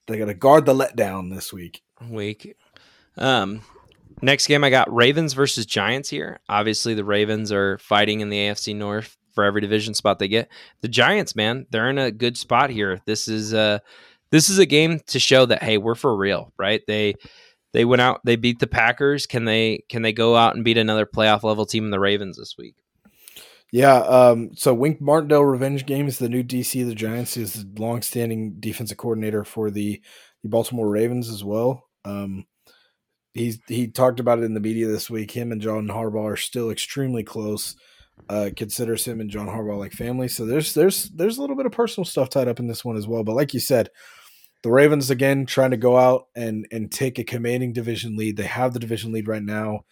they 0.07 0.19
got 0.19 0.27
to 0.27 0.35
guard 0.35 0.67
the 0.67 0.75
letdown 0.75 1.35
this 1.35 1.53
week. 1.53 1.83
week. 2.09 2.57
Um, 3.17 3.63
next 4.23 4.47
game, 4.47 4.65
I 4.65 4.71
got 4.71 4.93
Ravens 4.95 5.35
versus 5.35 5.67
Giants 5.67 6.09
here. 6.09 6.41
Obviously, 6.49 6.95
the 6.95 7.05
Ravens 7.05 7.53
are 7.53 7.79
fighting 7.79 8.21
in 8.21 8.31
the 8.31 8.39
AFC 8.39 8.75
North 8.75 9.19
for 9.39 9.44
every 9.44 9.60
division 9.60 9.94
spot 9.94 10.19
they 10.19 10.27
get. 10.27 10.48
The 10.81 10.89
Giants, 10.89 11.36
man, 11.36 11.65
they're 11.70 11.89
in 11.90 11.97
a 11.97 12.10
good 12.10 12.36
spot 12.36 12.70
here. 12.70 13.01
This 13.06 13.28
is 13.28 13.52
a 13.52 13.81
this 14.32 14.51
is 14.51 14.59
a 14.59 14.66
game 14.66 14.98
to 15.06 15.20
show 15.20 15.47
that 15.47 15.62
hey, 15.62 15.78
we're 15.78 15.94
for 15.94 16.16
real, 16.16 16.52
right? 16.59 16.82
They 16.89 17.15
they 17.73 17.85
went 17.85 18.02
out, 18.02 18.20
they 18.24 18.35
beat 18.35 18.59
the 18.59 18.66
Packers. 18.66 19.27
Can 19.27 19.44
they 19.44 19.85
can 19.89 20.02
they 20.02 20.12
go 20.12 20.35
out 20.35 20.56
and 20.56 20.65
beat 20.65 20.77
another 20.77 21.06
playoff 21.06 21.44
level 21.44 21.66
team 21.66 21.85
in 21.85 21.93
the 21.93 22.01
Ravens 22.01 22.36
this 22.36 22.56
week? 22.59 22.74
Yeah, 23.70 23.98
um, 23.98 24.51
so 24.56 24.74
Wink 24.74 25.01
Martindale 25.01 25.44
revenge 25.44 25.86
game 25.86 26.09
is 26.09 26.19
the 26.19 26.28
new 26.28 26.43
DC 26.43 26.82
of 26.82 26.89
the 26.89 26.97
Giants. 26.97 27.35
He's 27.35 27.52
the 27.52 27.81
longstanding 27.81 28.56
defensive 28.59 28.97
coordinator 28.97 29.44
for 29.44 29.70
the, 29.70 30.02
the 30.43 30.48
Baltimore 30.48 30.89
Ravens 30.89 31.28
as 31.28 31.44
well. 31.44 31.85
Um, 32.05 32.47
he's 33.35 33.60
he 33.69 33.86
talked 33.86 34.19
about 34.19 34.40
it 34.40 34.47
in 34.47 34.55
the 34.55 34.60
media 34.60 34.89
this 34.89 35.09
week. 35.09 35.31
Him 35.31 35.52
and 35.52 35.60
John 35.60 35.86
Harbaugh 35.86 36.32
are 36.32 36.36
still 36.36 36.70
extremely 36.70 37.23
close. 37.23 37.77
Uh, 38.28 38.51
considers 38.55 39.07
him 39.07 39.20
and 39.20 39.31
John 39.31 39.47
Harbaugh 39.47 39.78
like 39.78 39.93
family. 39.93 40.28
So 40.28 40.45
there's 40.45 40.74
there's 40.74 41.05
there's 41.11 41.39
a 41.39 41.40
little 41.40 41.57
bit 41.57 41.65
of 41.65 41.73
personal 41.73 42.05
stuff 42.05 42.28
tied 42.28 42.47
up 42.47 42.61
in 42.61 42.66
this 42.66 42.85
one 42.85 42.97
as 42.97 43.09
well. 43.09 43.24
But 43.24 43.36
like 43.36 43.55
you 43.55 43.61
said, 43.61 43.89
the 44.62 44.70
Ravens 44.70 45.09
again 45.09 45.47
trying 45.47 45.70
to 45.70 45.77
go 45.77 45.97
out 45.97 46.27
and 46.36 46.66
and 46.70 46.93
take 46.93 47.19
a 47.19 47.24
commanding 47.24 47.73
division 47.73 48.16
lead. 48.16 48.36
They 48.36 48.45
have 48.45 48.74
the 48.74 48.81
division 48.81 49.12
lead 49.12 49.28
right 49.28 49.43
now 49.43 49.85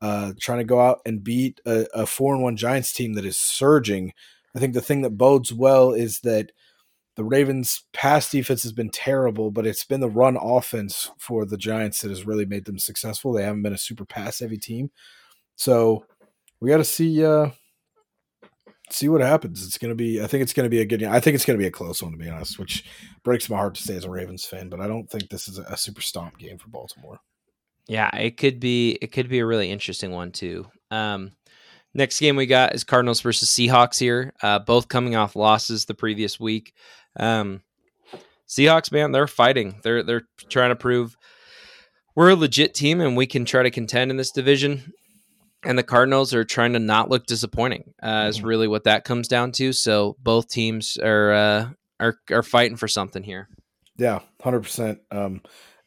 uh, 0.00 0.32
trying 0.40 0.58
to 0.58 0.64
go 0.64 0.80
out 0.80 1.00
and 1.04 1.22
beat 1.22 1.60
a, 1.66 1.86
a 1.94 2.06
four 2.06 2.34
and 2.34 2.42
one 2.42 2.56
Giants 2.56 2.92
team 2.92 3.14
that 3.14 3.24
is 3.24 3.36
surging. 3.36 4.12
I 4.54 4.58
think 4.58 4.74
the 4.74 4.80
thing 4.80 5.02
that 5.02 5.16
bodes 5.16 5.52
well 5.52 5.92
is 5.92 6.20
that 6.20 6.52
the 7.16 7.24
Ravens' 7.24 7.84
pass 7.92 8.30
defense 8.30 8.62
has 8.62 8.72
been 8.72 8.90
terrible, 8.90 9.50
but 9.50 9.66
it's 9.66 9.84
been 9.84 10.00
the 10.00 10.08
run 10.08 10.36
offense 10.40 11.10
for 11.18 11.44
the 11.44 11.58
Giants 11.58 12.00
that 12.00 12.08
has 12.08 12.26
really 12.26 12.46
made 12.46 12.64
them 12.64 12.78
successful. 12.78 13.32
They 13.32 13.42
haven't 13.42 13.62
been 13.62 13.74
a 13.74 13.78
super 13.78 14.04
pass 14.04 14.40
heavy 14.40 14.56
team, 14.56 14.90
so 15.56 16.04
we 16.60 16.70
got 16.70 16.78
to 16.78 16.84
see. 16.84 17.24
Uh, 17.24 17.50
see 18.92 19.08
what 19.08 19.20
happens. 19.20 19.64
It's 19.64 19.78
gonna 19.78 19.94
be. 19.94 20.22
I 20.22 20.26
think 20.26 20.42
it's 20.42 20.52
gonna 20.52 20.68
be 20.68 20.80
a 20.80 20.84
good. 20.84 21.02
I 21.02 21.20
think 21.20 21.34
it's 21.34 21.44
gonna 21.44 21.58
be 21.58 21.66
a 21.66 21.70
close 21.70 22.02
one 22.02 22.12
to 22.12 22.18
be 22.18 22.28
honest, 22.28 22.58
which 22.58 22.84
breaks 23.22 23.48
my 23.48 23.56
heart 23.56 23.74
to 23.76 23.82
say 23.82 23.96
as 23.96 24.04
a 24.04 24.10
Ravens 24.10 24.44
fan. 24.44 24.68
But 24.68 24.80
I 24.80 24.86
don't 24.86 25.10
think 25.10 25.28
this 25.28 25.48
is 25.48 25.58
a, 25.58 25.76
super 25.76 26.00
stomp 26.00 26.38
game 26.38 26.58
for 26.58 26.68
Baltimore. 26.68 27.20
Yeah, 27.86 28.14
it 28.16 28.36
could 28.36 28.60
be. 28.60 28.92
It 29.02 29.12
could 29.12 29.28
be 29.28 29.38
a 29.38 29.46
really 29.46 29.70
interesting 29.70 30.12
one 30.12 30.32
too. 30.32 30.66
Um, 30.90 31.32
next 31.94 32.20
game 32.20 32.36
we 32.36 32.46
got 32.46 32.74
is 32.74 32.84
Cardinals 32.84 33.20
versus 33.20 33.48
Seahawks 33.50 33.98
here. 33.98 34.32
Uh, 34.42 34.58
both 34.58 34.88
coming 34.88 35.16
off 35.16 35.36
losses 35.36 35.84
the 35.84 35.94
previous 35.94 36.38
week. 36.38 36.74
Um, 37.18 37.62
Seahawks, 38.48 38.92
man, 38.92 39.12
they're 39.12 39.26
fighting. 39.26 39.80
They're 39.82 40.02
they're 40.02 40.28
trying 40.48 40.70
to 40.70 40.76
prove 40.76 41.16
we're 42.14 42.30
a 42.30 42.36
legit 42.36 42.74
team 42.74 43.00
and 43.00 43.16
we 43.16 43.26
can 43.26 43.44
try 43.44 43.62
to 43.62 43.70
contend 43.70 44.10
in 44.10 44.16
this 44.16 44.32
division 44.32 44.92
and 45.64 45.78
the 45.78 45.82
Cardinals 45.82 46.34
are 46.34 46.44
trying 46.44 46.72
to 46.72 46.78
not 46.78 47.10
look 47.10 47.26
disappointing. 47.26 47.92
Uh, 48.02 48.26
is 48.28 48.38
mm-hmm. 48.38 48.46
really 48.46 48.68
what 48.68 48.84
that 48.84 49.04
comes 49.04 49.28
down 49.28 49.52
to. 49.52 49.72
So 49.72 50.16
both 50.22 50.48
teams 50.48 50.96
are 50.96 51.32
uh, 51.32 51.68
are 51.98 52.18
are 52.30 52.42
fighting 52.42 52.76
for 52.76 52.88
something 52.88 53.22
here. 53.22 53.48
Yeah, 53.96 54.20
hundred 54.40 54.58
um, 54.58 54.62
percent. 54.62 55.00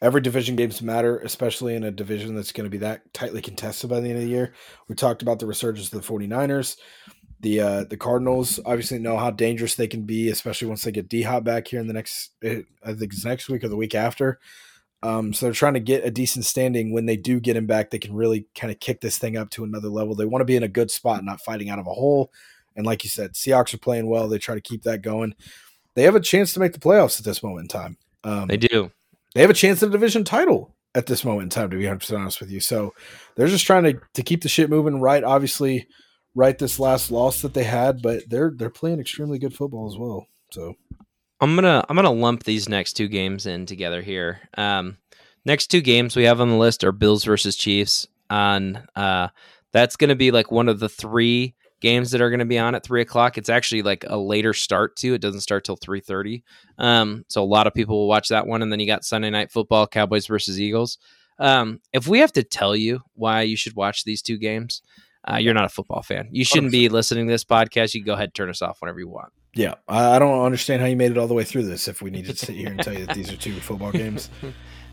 Every 0.04 0.20
division 0.20 0.58
games 0.58 0.82
matter, 0.82 1.20
especially 1.20 1.76
in 1.76 1.86
a 1.86 1.92
division 1.92 2.36
that's 2.36 2.52
going 2.52 2.66
to 2.66 2.70
be 2.70 2.80
that 2.80 3.14
tightly 3.14 3.42
contested 3.42 3.90
by 3.90 4.02
the 4.02 4.10
end 4.10 4.18
of 4.18 4.24
the 4.24 4.30
year. 4.30 4.54
We 4.90 4.96
talked 4.96 5.22
about 5.22 5.40
the 5.40 5.46
resurgence 5.46 5.94
of 5.94 6.02
the 6.02 6.06
49ers. 6.06 6.76
The 7.40 7.62
uh, 7.62 7.84
the 7.86 7.96
Cardinals 7.96 8.60
obviously 8.66 9.00
know 9.00 9.18
how 9.18 9.32
dangerous 9.32 9.76
they 9.76 9.88
can 9.88 10.02
be, 10.02 10.28
especially 10.28 10.68
once 10.68 10.84
they 10.84 10.92
get 10.92 11.08
D 11.08 11.22
Hop 11.22 11.46
back 11.46 11.70
here 11.70 11.80
in 11.80 11.88
the 11.88 11.94
next, 11.94 12.32
eh, 12.44 12.64
I 12.84 12.94
think 12.94 13.14
it's 13.14 13.24
next 13.24 13.48
week 13.48 13.64
or 13.64 13.70
the 13.70 13.78
week 13.78 13.96
after. 13.96 14.40
Um, 15.04 15.34
so 15.34 15.46
they're 15.46 15.54
trying 15.54 15.74
to 15.76 15.80
get 15.80 16.06
a 16.06 16.12
decent 16.12 16.46
standing. 16.46 16.94
When 16.94 17.06
they 17.06 17.18
do 17.18 17.40
get 17.40 17.58
him 17.58 17.68
back, 17.68 17.92
they 17.92 18.00
can 18.00 18.16
really 18.16 18.48
kind 18.56 18.72
of 18.72 18.80
kick 18.80 19.02
this 19.02 19.18
thing 19.18 19.38
up 19.38 19.50
to 19.52 19.64
another 19.64 19.90
level. 19.90 20.16
They 20.16 20.26
want 20.26 20.42
to 20.42 20.46
be 20.46 20.56
in 20.56 20.64
a 20.64 20.70
good 20.70 20.90
spot, 20.90 21.24
not 21.24 21.42
fighting 21.42 21.70
out 21.70 21.80
of 21.80 21.88
a 21.88 21.94
hole. 21.94 22.32
And 22.76 22.86
like 22.86 23.04
you 23.04 23.10
said, 23.10 23.34
Seahawks 23.34 23.74
are 23.74 23.80
playing 23.80 24.08
well. 24.10 24.28
They 24.28 24.40
try 24.40 24.56
to 24.56 24.62
keep 24.62 24.84
that 24.84 25.02
going. 25.02 25.36
They 25.96 26.04
have 26.04 26.16
a 26.16 26.22
chance 26.22 26.54
to 26.54 26.60
make 26.60 26.74
the 26.74 26.80
playoffs 26.80 27.20
at 27.20 27.26
this 27.26 27.44
moment 27.44 27.66
in 27.66 27.68
time. 27.68 27.98
Um, 28.24 28.48
they 28.48 28.58
do. 28.58 28.92
They 29.36 29.42
have 29.42 29.50
a 29.50 29.56
chance 29.56 29.84
at 29.84 29.90
a 29.90 29.92
division 29.92 30.24
title 30.24 30.74
at 30.96 31.06
this 31.08 31.26
moment 31.26 31.44
in 31.44 31.50
time, 31.50 31.70
to 31.70 31.78
be 31.78 31.84
100% 31.84 32.18
honest 32.18 32.40
with 32.40 32.50
you. 32.50 32.60
So 32.60 32.94
they're 33.36 33.48
just 33.48 33.66
trying 33.66 33.84
to, 33.84 34.00
to 34.14 34.24
keep 34.24 34.42
the 34.42 34.50
shit 34.50 34.70
moving 34.70 35.02
right. 35.02 35.24
Obviously, 35.24 35.88
right 36.36 36.58
this 36.58 36.80
last 36.80 37.12
loss 37.12 37.42
that 37.42 37.54
they 37.54 37.64
had, 37.64 38.02
but 38.02 38.24
they're 38.30 38.52
they're 38.56 38.70
playing 38.70 39.00
extremely 39.00 39.40
good 39.40 39.54
football 39.54 39.88
as 39.88 39.98
well. 39.98 40.28
So 40.52 40.76
I'm 41.40 41.56
gonna 41.56 41.84
I'm 41.90 41.96
gonna 41.96 42.12
lump 42.12 42.44
these 42.44 42.70
next 42.70 42.94
two 42.94 43.08
games 43.08 43.46
in 43.46 43.66
together 43.66 44.02
here. 44.02 44.40
Um, 44.58 44.98
next 45.46 45.68
two 45.68 45.82
games 45.82 46.16
we 46.16 46.24
have 46.24 46.40
on 46.40 46.50
the 46.50 46.56
list 46.56 46.84
are 46.84 46.92
Bills 46.92 47.24
versus 47.24 47.56
Chiefs. 47.56 48.08
On 48.30 48.82
uh, 48.96 49.28
that's 49.72 49.96
gonna 49.96 50.16
be 50.16 50.32
like 50.32 50.52
one 50.52 50.70
of 50.70 50.80
the 50.80 50.90
three 50.90 51.56
games 51.82 52.12
that 52.12 52.22
are 52.22 52.36
to 52.36 52.46
be 52.46 52.58
on 52.58 52.76
at 52.76 52.84
three 52.84 53.02
o'clock. 53.02 53.38
It's 53.38 53.50
actually 53.50 53.82
like 53.82 54.06
a 54.08 54.18
later 54.18 54.54
start 54.54 54.96
too. 54.96 55.14
It 55.14 55.22
doesn't 55.22 55.42
start 55.42 55.66
till 55.66 55.76
three 55.76 56.00
thirty. 56.00 56.44
Um, 56.78 57.26
so 57.28 57.44
a 57.44 57.46
lot 57.46 57.68
of 57.68 57.74
people 57.74 57.98
will 57.98 58.08
watch 58.08 58.30
that 58.30 58.48
one, 58.48 58.62
and 58.62 58.72
then 58.72 58.80
you 58.80 58.88
got 58.88 59.04
Sunday 59.04 59.30
night 59.30 59.52
football, 59.52 59.86
Cowboys 59.86 60.26
versus 60.28 60.60
Eagles. 60.60 60.98
Um, 61.40 61.82
if 61.92 62.08
we 62.08 62.20
have 62.20 62.32
to 62.34 62.44
tell 62.44 62.76
you 62.76 63.02
why 63.16 63.42
you 63.42 63.58
should 63.58 63.76
watch 63.76 64.04
these 64.06 64.22
two 64.22 64.38
games, 64.38 64.82
uh, 65.30 65.38
you're 65.38 65.54
not 65.54 65.66
a 65.66 65.70
football 65.70 66.02
fan. 66.02 66.28
You 66.32 66.44
shouldn't 66.44 66.70
100%. 66.70 66.72
be 66.72 66.90
listening 66.90 67.28
to 67.28 67.32
this 67.32 67.46
podcast. 67.46 67.94
You 67.94 68.02
can 68.02 68.08
go 68.08 68.14
ahead 68.14 68.26
and 68.26 68.34
turn 68.34 68.50
us 68.50 68.62
off 68.62 68.82
whenever 68.82 69.00
you 69.00 69.08
want. 69.08 69.32
Yeah, 69.56 69.76
I, 69.88 70.18
don't 70.18 70.44
understand 70.44 70.82
how 70.82 70.88
you 70.88 70.96
made 70.96 71.12
it 71.12 71.18
all 71.18 71.28
the 71.28 71.36
way 71.36 71.44
through 71.44 71.64
this. 71.64 71.88
If 71.88 72.02
we 72.02 72.10
need 72.10 72.26
to 72.26 72.36
sit 72.36 72.56
here 72.56 72.70
and 72.70 72.80
tell 72.80 72.94
you 72.94 73.06
that 73.06 73.16
these 73.16 73.32
are 73.32 73.38
two 73.38 73.54
football 73.60 73.92
games, 73.92 74.30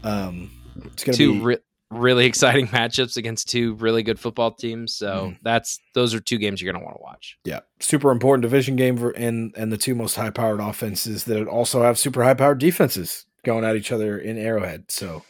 um, 0.05 0.51
it's 0.85 1.03
going 1.03 1.17
to 1.17 1.33
be 1.33 1.41
re- 1.41 1.59
really 1.91 2.27
exciting 2.27 2.67
matchups 2.69 3.17
against 3.17 3.49
two 3.49 3.75
really 3.77 4.03
good 4.03 4.19
football 4.19 4.53
teams. 4.53 4.95
So 4.95 5.31
mm. 5.31 5.39
that's 5.43 5.79
those 5.95 6.13
are 6.13 6.21
two 6.21 6.37
games 6.37 6.61
you're 6.61 6.71
going 6.73 6.81
to 6.81 6.85
want 6.85 6.99
to 6.99 7.03
watch. 7.03 7.39
Yeah, 7.45 7.61
super 7.81 8.11
important 8.11 8.43
division 8.43 8.77
game 8.77 8.99
for 8.99 9.11
and 9.11 9.55
and 9.57 9.73
the 9.73 9.79
two 9.79 9.95
most 9.95 10.17
high 10.17 10.31
powered 10.31 10.61
offenses 10.61 11.25
that 11.25 11.47
also 11.47 11.83
have 11.83 11.99
super 11.99 12.23
high 12.23 12.35
powered 12.35 12.59
defenses 12.59 13.25
going 13.45 13.65
at 13.65 13.77
each 13.77 13.91
other 13.91 14.19
in 14.19 14.37
Arrowhead. 14.37 14.91
So 14.91 15.25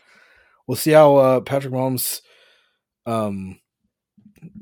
we'll 0.67 0.77
see 0.77 0.91
how 0.91 1.17
uh, 1.17 1.41
Patrick 1.41 1.73
Mahomes 1.73 2.21
um 3.07 3.61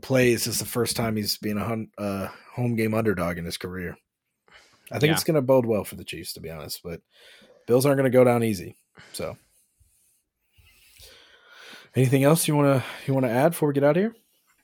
plays 0.02 0.46
is 0.46 0.58
the 0.58 0.64
first 0.64 0.96
time 0.96 1.16
he's 1.16 1.36
been 1.36 1.58
a 1.58 1.64
hun- 1.64 1.90
uh, 1.98 2.28
home 2.54 2.76
game 2.76 2.94
underdog 2.94 3.38
in 3.38 3.44
his 3.44 3.56
career. 3.56 3.96
I 4.90 4.98
think 4.98 5.10
yeah. 5.10 5.14
it's 5.14 5.24
going 5.24 5.34
to 5.34 5.42
bode 5.42 5.66
well 5.66 5.84
for 5.84 5.96
the 5.96 6.04
Chiefs, 6.04 6.32
to 6.34 6.40
be 6.40 6.50
honest. 6.50 6.80
But 6.82 7.00
Bills 7.66 7.84
aren't 7.84 7.98
going 7.98 8.10
to 8.10 8.16
go 8.16 8.24
down 8.24 8.42
easy. 8.42 8.76
So, 9.12 9.36
anything 11.94 12.24
else 12.24 12.48
you 12.48 12.56
want 12.56 12.82
to 12.82 12.88
you 13.06 13.14
want 13.14 13.26
to 13.26 13.32
add 13.32 13.50
before 13.50 13.68
we 13.68 13.74
get 13.74 13.84
out 13.84 13.96
of 13.96 14.02
here? 14.02 14.14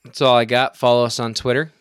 That's 0.04 0.20
all 0.20 0.36
I 0.36 0.44
got. 0.44 0.76
Follow 0.76 1.04
us 1.04 1.20
on 1.20 1.34
Twitter 1.34 1.72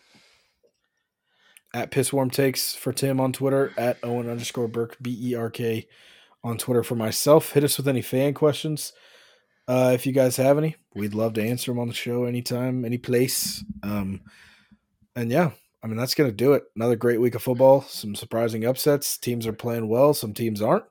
at 1.74 1.90
Pisswarm 1.90 2.30
Takes 2.30 2.74
for 2.74 2.92
Tim 2.92 3.20
on 3.20 3.32
Twitter 3.32 3.72
at 3.76 3.98
Owen 4.02 4.30
underscore 4.30 4.68
Burke 4.68 4.96
B 5.02 5.18
E 5.20 5.34
R 5.34 5.50
K 5.50 5.86
on 6.42 6.56
Twitter 6.56 6.82
for 6.82 6.94
myself. 6.94 7.52
Hit 7.52 7.64
us 7.64 7.76
with 7.76 7.88
any 7.88 8.02
fan 8.02 8.32
questions. 8.32 8.92
Uh, 9.66 9.92
if 9.94 10.04
you 10.04 10.12
guys 10.12 10.36
have 10.36 10.58
any, 10.58 10.76
we'd 10.94 11.14
love 11.14 11.32
to 11.34 11.42
answer 11.42 11.70
them 11.70 11.78
on 11.78 11.88
the 11.88 11.94
show 11.94 12.24
anytime, 12.24 12.84
any 12.84 12.98
place. 12.98 13.64
Um, 13.82 14.20
and 15.16 15.30
yeah, 15.30 15.52
I 15.82 15.86
mean 15.86 15.96
that's 15.96 16.14
gonna 16.14 16.32
do 16.32 16.52
it. 16.52 16.64
Another 16.76 16.96
great 16.96 17.20
week 17.20 17.34
of 17.34 17.42
football. 17.42 17.82
Some 17.82 18.14
surprising 18.14 18.64
upsets. 18.64 19.16
Teams 19.16 19.46
are 19.46 19.52
playing 19.52 19.88
well. 19.88 20.12
Some 20.12 20.34
teams 20.34 20.60
aren't. 20.60 20.84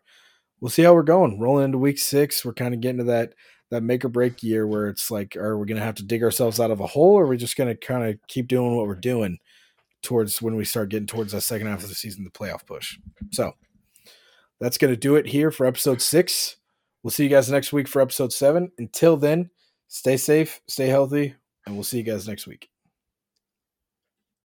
We'll 0.60 0.70
see 0.70 0.84
how 0.84 0.94
we're 0.94 1.04
going. 1.04 1.40
Rolling 1.40 1.66
into 1.66 1.78
week 1.78 2.00
six, 2.00 2.44
we're 2.46 2.54
kind 2.54 2.74
of 2.74 2.82
getting 2.82 3.00
to 3.00 3.04
that 3.06 3.34
that 3.70 3.84
make 3.84 4.06
or 4.06 4.10
break 4.10 4.44
year 4.44 4.68
where 4.68 4.88
it's 4.88 5.10
like, 5.12 5.36
are 5.36 5.58
we 5.58 5.68
gonna 5.68 5.82
have 5.82 5.96
to 5.96 6.06
dig 6.06 6.24
ourselves 6.24 6.60
out 6.60 6.72
of 6.72 6.80
a 6.80 6.88
hole, 6.88 7.14
or 7.14 7.24
are 7.24 7.28
we 7.28 7.38
just 7.38 7.58
gonna 7.58 7.76
kind 7.76 8.10
of 8.10 8.20
keep 8.28 8.48
doing 8.48 8.76
what 8.76 8.88
we're 8.88 8.96
doing 8.96 9.38
towards 10.02 10.42
when 10.42 10.56
we 10.56 10.66
start 10.66 10.90
getting 10.90 11.08
towards 11.08 11.32
the 11.32 11.42
second 11.42 11.68
half 11.68 11.84
of 11.84 11.90
the 11.90 11.96
season, 11.96 12.24
the 12.24 12.30
playoff 12.30 12.66
push. 12.66 12.98
So 13.32 13.54
that's 14.60 14.78
gonna 14.78 14.96
do 14.96 15.16
it 15.16 15.28
here 15.28 15.52
for 15.52 15.66
episode 15.66 16.02
six. 16.02 16.58
We'll 17.04 17.12
see 17.12 17.24
you 17.24 17.30
guys 17.30 17.52
next 17.52 17.74
week 17.74 17.88
for 17.88 18.02
episode 18.02 18.32
seven. 18.32 18.72
Until 18.78 19.18
then, 19.18 19.50
stay 19.90 20.18
safe, 20.18 20.62
stay 20.68 20.88
healthy, 20.88 21.36
and 21.66 21.76
we'll 21.76 21.84
see 21.84 21.98
you 21.98 22.04
guys 22.04 22.28
next 22.28 22.48
week. 22.48 22.70